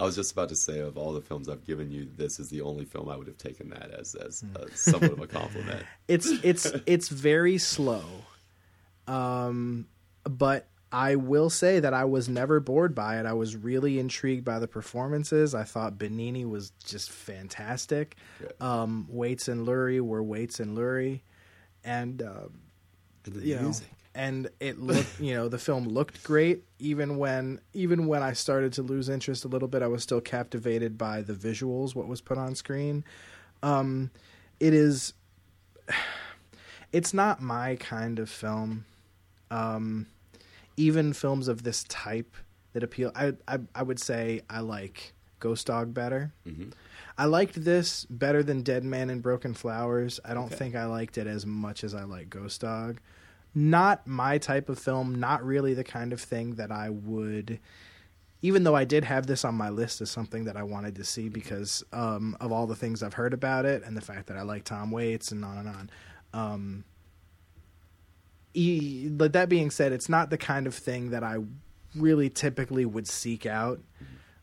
I 0.00 0.04
was 0.04 0.14
just 0.14 0.32
about 0.32 0.50
to 0.50 0.56
say, 0.56 0.78
of 0.78 0.96
all 0.96 1.12
the 1.12 1.20
films 1.20 1.48
I've 1.48 1.66
given 1.66 1.90
you, 1.90 2.08
this 2.16 2.38
is 2.38 2.48
the 2.48 2.60
only 2.60 2.84
film 2.84 3.08
I 3.08 3.16
would 3.16 3.26
have 3.26 3.38
taken 3.38 3.70
that 3.70 3.90
as 3.90 4.14
as 4.14 4.44
uh, 4.56 4.66
somewhat 4.74 5.12
of 5.12 5.20
a 5.20 5.26
compliment. 5.26 5.84
it's 6.08 6.30
it's 6.42 6.66
it's 6.86 7.08
very 7.08 7.58
slow 7.58 8.04
um 9.08 9.86
but 10.24 10.68
i 10.92 11.16
will 11.16 11.48
say 11.50 11.80
that 11.80 11.94
i 11.94 12.04
was 12.04 12.28
never 12.28 12.60
bored 12.60 12.94
by 12.94 13.18
it. 13.18 13.24
I 13.26 13.32
was 13.32 13.56
really 13.56 13.98
intrigued 13.98 14.44
by 14.44 14.58
the 14.58 14.68
performances. 14.68 15.54
I 15.54 15.64
thought 15.64 15.96
benigni 15.98 16.48
was 16.48 16.70
just 16.84 17.10
fantastic. 17.10 18.16
Good. 18.38 18.52
um 18.60 19.06
waits 19.08 19.48
and 19.48 19.66
lurie 19.66 20.00
were 20.00 20.22
waits 20.22 20.60
and 20.60 20.76
lurie. 20.76 21.20
And 21.82 22.20
uh 22.22 22.48
you 23.40 23.56
know 23.56 23.62
music. 23.62 23.88
and 24.14 24.50
it 24.60 24.78
looked 24.88 25.18
you 25.18 25.34
know 25.34 25.48
the 25.48 25.58
film 25.58 25.88
looked 25.88 26.22
great. 26.24 26.64
Even 26.78 27.16
when 27.16 27.60
even 27.72 28.06
when 28.06 28.22
i 28.22 28.32
started 28.34 28.72
to 28.74 28.82
lose 28.82 29.08
interest 29.08 29.44
a 29.44 29.48
little 29.48 29.68
bit 29.68 29.82
i 29.82 29.86
was 29.86 30.02
still 30.02 30.20
captivated 30.20 30.98
by 30.98 31.22
the 31.22 31.32
visuals 31.32 31.94
what 31.94 32.06
was 32.06 32.20
put 32.20 32.36
on 32.38 32.54
screen. 32.54 33.04
Um 33.62 34.10
it 34.60 34.74
is 34.74 35.14
it's 36.92 37.14
not 37.14 37.40
my 37.40 37.76
kind 37.76 38.18
of 38.18 38.28
film. 38.28 38.84
Um 39.50 40.06
even 40.76 41.12
films 41.12 41.48
of 41.48 41.62
this 41.62 41.84
type 41.88 42.34
that 42.72 42.82
appeal 42.82 43.12
i 43.14 43.32
i, 43.48 43.58
I 43.74 43.82
would 43.82 43.98
say 44.00 44.40
i 44.48 44.60
like 44.60 45.12
ghost 45.40 45.66
dog 45.66 45.92
better 45.94 46.32
I 47.18 47.26
liked 47.26 47.62
this 47.64 48.06
better 48.06 48.42
than 48.42 48.62
Dead 48.62 48.84
Man 48.84 49.10
and 49.10 49.20
Broken 49.22 49.52
Flowers. 49.52 50.18
I 50.24 50.32
don't 50.32 50.46
Okay. 50.46 50.54
think 50.56 50.74
I 50.74 50.86
liked 50.86 51.18
it 51.18 51.26
as 51.26 51.44
much 51.44 51.84
as 51.84 51.94
I 51.94 52.04
like 52.04 52.30
Ghost 52.30 52.62
Dog. 52.62 53.00
Not 53.54 54.06
my 54.06 54.38
type 54.38 54.70
of 54.70 54.78
film, 54.78 55.14
not 55.20 55.44
really 55.44 55.74
the 55.74 55.84
kind 55.84 56.14
of 56.14 56.20
thing 56.22 56.54
that 56.54 56.72
I 56.72 56.88
would 56.88 57.58
even 58.40 58.64
though 58.64 58.74
I 58.74 58.84
did 58.84 59.04
have 59.04 59.26
this 59.26 59.44
on 59.44 59.54
my 59.54 59.68
list 59.68 60.00
as 60.00 60.10
something 60.10 60.44
that 60.44 60.56
I 60.56 60.62
wanted 60.62 60.96
to 60.96 61.04
see 61.04 61.28
because 61.28 61.84
um, 61.92 62.36
of 62.40 62.50
all 62.50 62.66
the 62.66 62.74
things 62.74 63.02
I've 63.02 63.14
heard 63.14 63.34
about 63.34 63.66
it 63.66 63.82
and 63.84 63.96
the 63.96 64.00
fact 64.00 64.26
that 64.28 64.36
I 64.38 64.42
like 64.42 64.64
Tom 64.64 64.90
Waits 64.90 65.30
and 65.32 65.44
on 65.44 65.58
and 65.58 65.68
on. 65.68 65.90
Um, 66.32 66.84
but 68.54 69.32
that 69.32 69.48
being 69.48 69.70
said, 69.70 69.92
it's 69.92 70.08
not 70.08 70.30
the 70.30 70.38
kind 70.38 70.66
of 70.66 70.74
thing 70.74 71.10
that 71.10 71.22
I 71.24 71.38
really 71.96 72.28
typically 72.30 72.84
would 72.84 73.06
seek 73.06 73.46
out. 73.46 73.80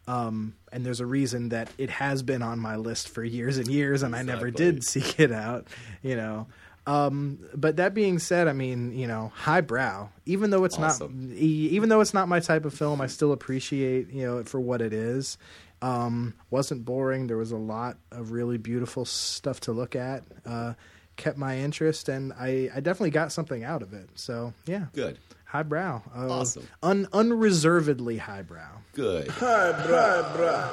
Um, 0.07 0.55
and 0.71 0.83
there's 0.83 0.99
a 0.99 1.05
reason 1.05 1.49
that 1.49 1.69
it 1.77 1.91
has 1.91 2.23
been 2.23 2.41
on 2.41 2.57
my 2.59 2.75
list 2.75 3.09
for 3.09 3.23
years 3.23 3.57
and 3.57 3.67
years, 3.67 4.01
and 4.01 4.15
I 4.15 4.23
never 4.23 4.49
did 4.49 4.83
seek 4.83 5.19
it 5.19 5.31
out. 5.31 5.67
You 6.01 6.15
know. 6.15 6.47
Um, 6.87 7.39
but 7.53 7.75
that 7.75 7.93
being 7.93 8.17
said, 8.17 8.47
I 8.47 8.53
mean, 8.53 8.97
you 8.97 9.05
know, 9.05 9.31
highbrow. 9.35 10.09
Even 10.25 10.49
though 10.49 10.63
it's 10.63 10.77
Awesome. 10.77 11.29
not, 11.29 11.37
even 11.37 11.89
though 11.89 12.01
it's 12.01 12.15
not 12.15 12.27
my 12.27 12.39
type 12.39 12.65
of 12.65 12.73
film, 12.73 12.99
I 13.01 13.05
still 13.05 13.31
appreciate 13.31 14.09
you 14.11 14.25
know 14.25 14.39
it 14.39 14.49
for 14.49 14.59
what 14.59 14.81
it 14.81 14.93
is. 14.93 15.37
Um, 15.81 16.33
wasn't 16.49 16.85
boring. 16.85 17.27
There 17.27 17.37
was 17.37 17.51
a 17.51 17.57
lot 17.57 17.97
of 18.11 18.31
really 18.31 18.57
beautiful 18.57 19.05
stuff 19.05 19.59
to 19.61 19.71
look 19.71 19.95
at. 19.95 20.23
Uh, 20.45 20.73
kept 21.19 21.37
my 21.37 21.59
interest, 21.59 22.09
and 22.09 22.33
I, 22.33 22.69
I 22.73 22.79
definitely 22.79 23.11
got 23.11 23.31
something 23.31 23.63
out 23.63 23.83
of 23.83 23.93
it. 23.93 24.09
So 24.15 24.53
yeah, 24.65 24.85
Good. 24.93 25.19
highbrow, 25.45 26.01
uh, 26.15 26.31
Awesome. 26.31 26.67
un, 26.81 27.07
unreservedly 27.13 28.17
highbrow. 28.17 28.79
Good. 28.93 29.27
Highbrow. 29.27 30.69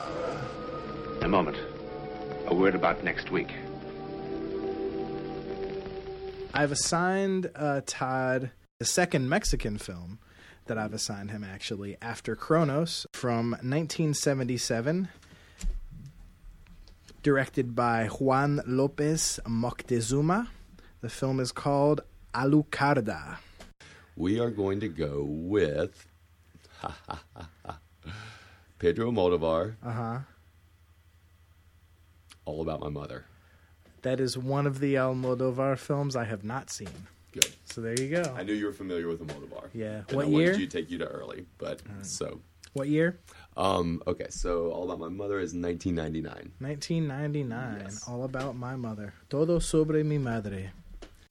A 1.22 1.28
moment. 1.28 1.58
A 2.46 2.54
word 2.54 2.74
about 2.74 3.04
next 3.04 3.30
week. 3.30 3.52
I've 6.54 6.72
assigned 6.72 7.50
uh, 7.54 7.82
Todd 7.86 8.50
the 8.78 8.86
second 8.86 9.28
Mexican 9.28 9.76
film 9.78 10.18
that 10.66 10.78
I've 10.78 10.94
assigned 10.94 11.30
him 11.30 11.44
actually 11.44 11.96
after 12.00 12.34
Cronos 12.34 13.06
from 13.12 13.50
1977, 13.52 15.08
directed 17.30 17.74
by 17.74 18.06
Juan 18.06 18.60
Lopez 18.68 19.40
Moctezuma. 19.46 20.46
The 21.00 21.08
film 21.08 21.40
is 21.40 21.50
called 21.50 22.02
Alucarda. 22.32 23.38
We 24.16 24.38
are 24.38 24.48
going 24.52 24.78
to 24.78 24.86
go 24.88 25.24
with 25.26 26.06
Pedro 28.78 29.10
Almodovar. 29.10 29.74
Uh 29.84 29.90
huh. 29.90 30.18
All 32.44 32.62
about 32.62 32.78
my 32.78 32.90
mother. 32.90 33.24
That 34.02 34.20
is 34.20 34.38
one 34.38 34.64
of 34.68 34.78
the 34.78 34.94
Almodovar 34.94 35.76
films 35.76 36.14
I 36.14 36.22
have 36.26 36.44
not 36.44 36.70
seen. 36.70 37.08
Good. 37.32 37.48
So 37.64 37.80
there 37.80 38.00
you 38.00 38.08
go. 38.08 38.22
I 38.36 38.44
knew 38.44 38.52
you 38.52 38.66
were 38.66 38.72
familiar 38.72 39.08
with 39.08 39.18
Moldovar. 39.26 39.64
Yeah. 39.74 40.02
And 40.08 40.16
What 40.16 40.26
I 40.26 40.28
year? 40.28 40.50
wanted 40.52 40.60
you 40.60 40.66
take 40.68 40.92
you 40.92 40.98
to 40.98 41.08
early, 41.08 41.44
but 41.58 41.82
so. 42.02 42.40
What 42.74 42.86
year? 42.86 43.18
Um, 43.56 44.02
okay, 44.06 44.26
so 44.28 44.70
All 44.70 44.84
About 44.84 45.00
My 45.00 45.08
Mother 45.08 45.38
is 45.40 45.54
1999. 45.54 46.52
1999. 46.58 47.80
Yes. 47.80 48.04
All 48.06 48.24
about 48.24 48.54
my 48.56 48.76
mother. 48.76 49.14
Todo 49.30 49.58
sobre 49.58 50.04
mi 50.04 50.18
madre. 50.18 50.70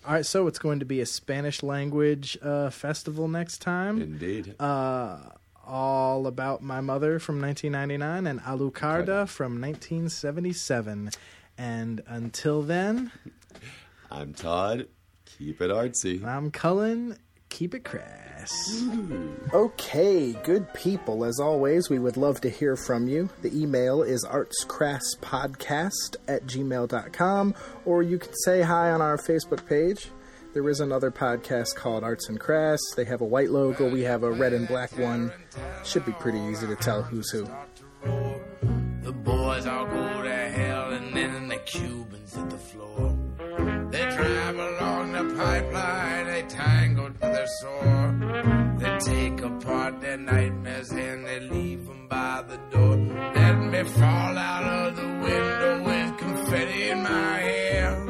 All 0.05 0.13
right, 0.13 0.25
so 0.25 0.47
it's 0.47 0.59
going 0.59 0.79
to 0.79 0.85
be 0.85 1.01
a 1.01 1.05
Spanish 1.05 1.63
language 1.63 2.37
uh, 2.41 2.69
festival 2.69 3.27
next 3.27 3.59
time. 3.59 4.01
Indeed. 4.01 4.55
Uh, 4.59 5.17
all 5.65 6.27
about 6.27 6.61
my 6.61 6.79
mother 6.81 7.19
from 7.19 7.41
1999 7.41 8.27
and 8.27 8.39
Alucarda 8.41 8.71
Carda. 8.71 9.27
from 9.27 9.59
1977. 9.61 11.11
And 11.57 12.03
until 12.07 12.61
then, 12.61 13.11
I'm 14.11 14.33
Todd. 14.33 14.87
Keep 15.25 15.61
it 15.61 15.71
artsy. 15.71 16.23
I'm 16.23 16.51
Colin. 16.51 17.17
Keep 17.49 17.75
it 17.75 17.83
crass. 17.85 18.83
Okay, 19.53 20.33
good 20.43 20.71
people. 20.73 21.23
As 21.23 21.39
always, 21.39 21.89
we 21.89 21.99
would 21.99 22.17
love 22.17 22.41
to 22.41 22.49
hear 22.49 22.75
from 22.75 23.07
you. 23.07 23.29
The 23.41 23.55
email 23.57 24.03
is 24.03 24.25
artscrasspodcast 24.25 26.17
at 26.27 26.45
gmail.com, 26.45 27.55
or 27.85 28.03
you 28.03 28.19
can 28.19 28.33
say 28.43 28.61
hi 28.61 28.91
on 28.91 29.01
our 29.01 29.17
Facebook 29.17 29.65
page. 29.67 30.09
There 30.53 30.67
is 30.69 30.79
another 30.79 31.11
podcast 31.11 31.75
called 31.75 32.03
Arts 32.03 32.29
and 32.29 32.39
Crass. 32.39 32.79
They 32.95 33.05
have 33.05 33.21
a 33.21 33.25
white 33.25 33.49
logo, 33.51 33.89
we 33.89 34.01
have 34.01 34.23
a 34.23 34.31
red 34.31 34.53
and 34.53 34.67
black 34.67 34.97
one. 34.97 35.31
Should 35.83 36.05
be 36.05 36.13
pretty 36.13 36.39
easy 36.39 36.65
to 36.67 36.75
tell 36.75 37.01
who's 37.03 37.29
who. 37.31 37.47
The 39.01 39.11
boys 39.11 39.65
all 39.65 39.85
go 39.85 40.23
to 40.23 40.33
hell 40.33 40.91
and 40.91 41.15
then 41.15 41.47
the 41.47 41.57
Cubans 41.57 42.35
hit 42.35 42.49
the 42.49 42.57
floor. 42.57 43.17
They 43.91 44.03
drive 44.15 44.57
along 44.57 45.11
the 45.11 45.35
pipeline, 45.35 46.14
sore. 47.61 48.75
They 48.79 48.97
take 48.99 49.41
apart 49.41 50.01
their 50.01 50.17
nightmares 50.17 50.91
and 50.91 51.25
they 51.25 51.39
leave 51.39 51.85
them 51.85 52.07
by 52.07 52.43
the 52.47 52.57
door. 52.71 52.95
Let 52.97 53.57
me 53.57 53.83
fall 53.83 54.37
out 54.37 54.63
of 54.63 54.95
the 54.95 55.07
window 55.07 55.83
with 55.83 56.17
confetti 56.17 56.89
in 56.89 57.03
my 57.03 57.37
hair. 57.39 58.05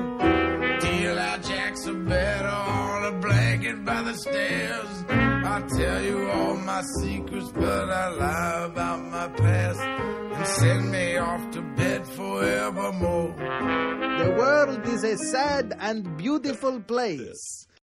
Deal 0.79 1.19
out 1.19 1.43
jacks 1.43 1.85
of 1.85 2.07
better 2.07 2.47
on 2.47 3.13
a 3.13 3.19
blanket 3.19 3.85
by 3.85 4.01
the 4.03 4.13
stairs. 4.13 5.05
I 5.09 5.61
tell 5.77 6.01
you 6.03 6.29
all 6.31 6.55
my 6.55 6.81
secrets, 7.01 7.51
but 7.53 7.89
I 7.89 8.09
lie 8.09 8.65
about 8.65 9.05
my 9.05 9.27
past 9.29 9.79
and 9.79 10.47
send 10.47 10.91
me 10.91 11.17
off 11.17 11.51
to 11.51 11.61
bed 11.61 12.07
forevermore. 12.07 13.35
The 13.37 14.35
world 14.37 14.87
is 14.87 15.03
a 15.03 15.17
sad 15.17 15.73
and 15.79 16.17
beautiful 16.17 16.81
place. 16.81 17.64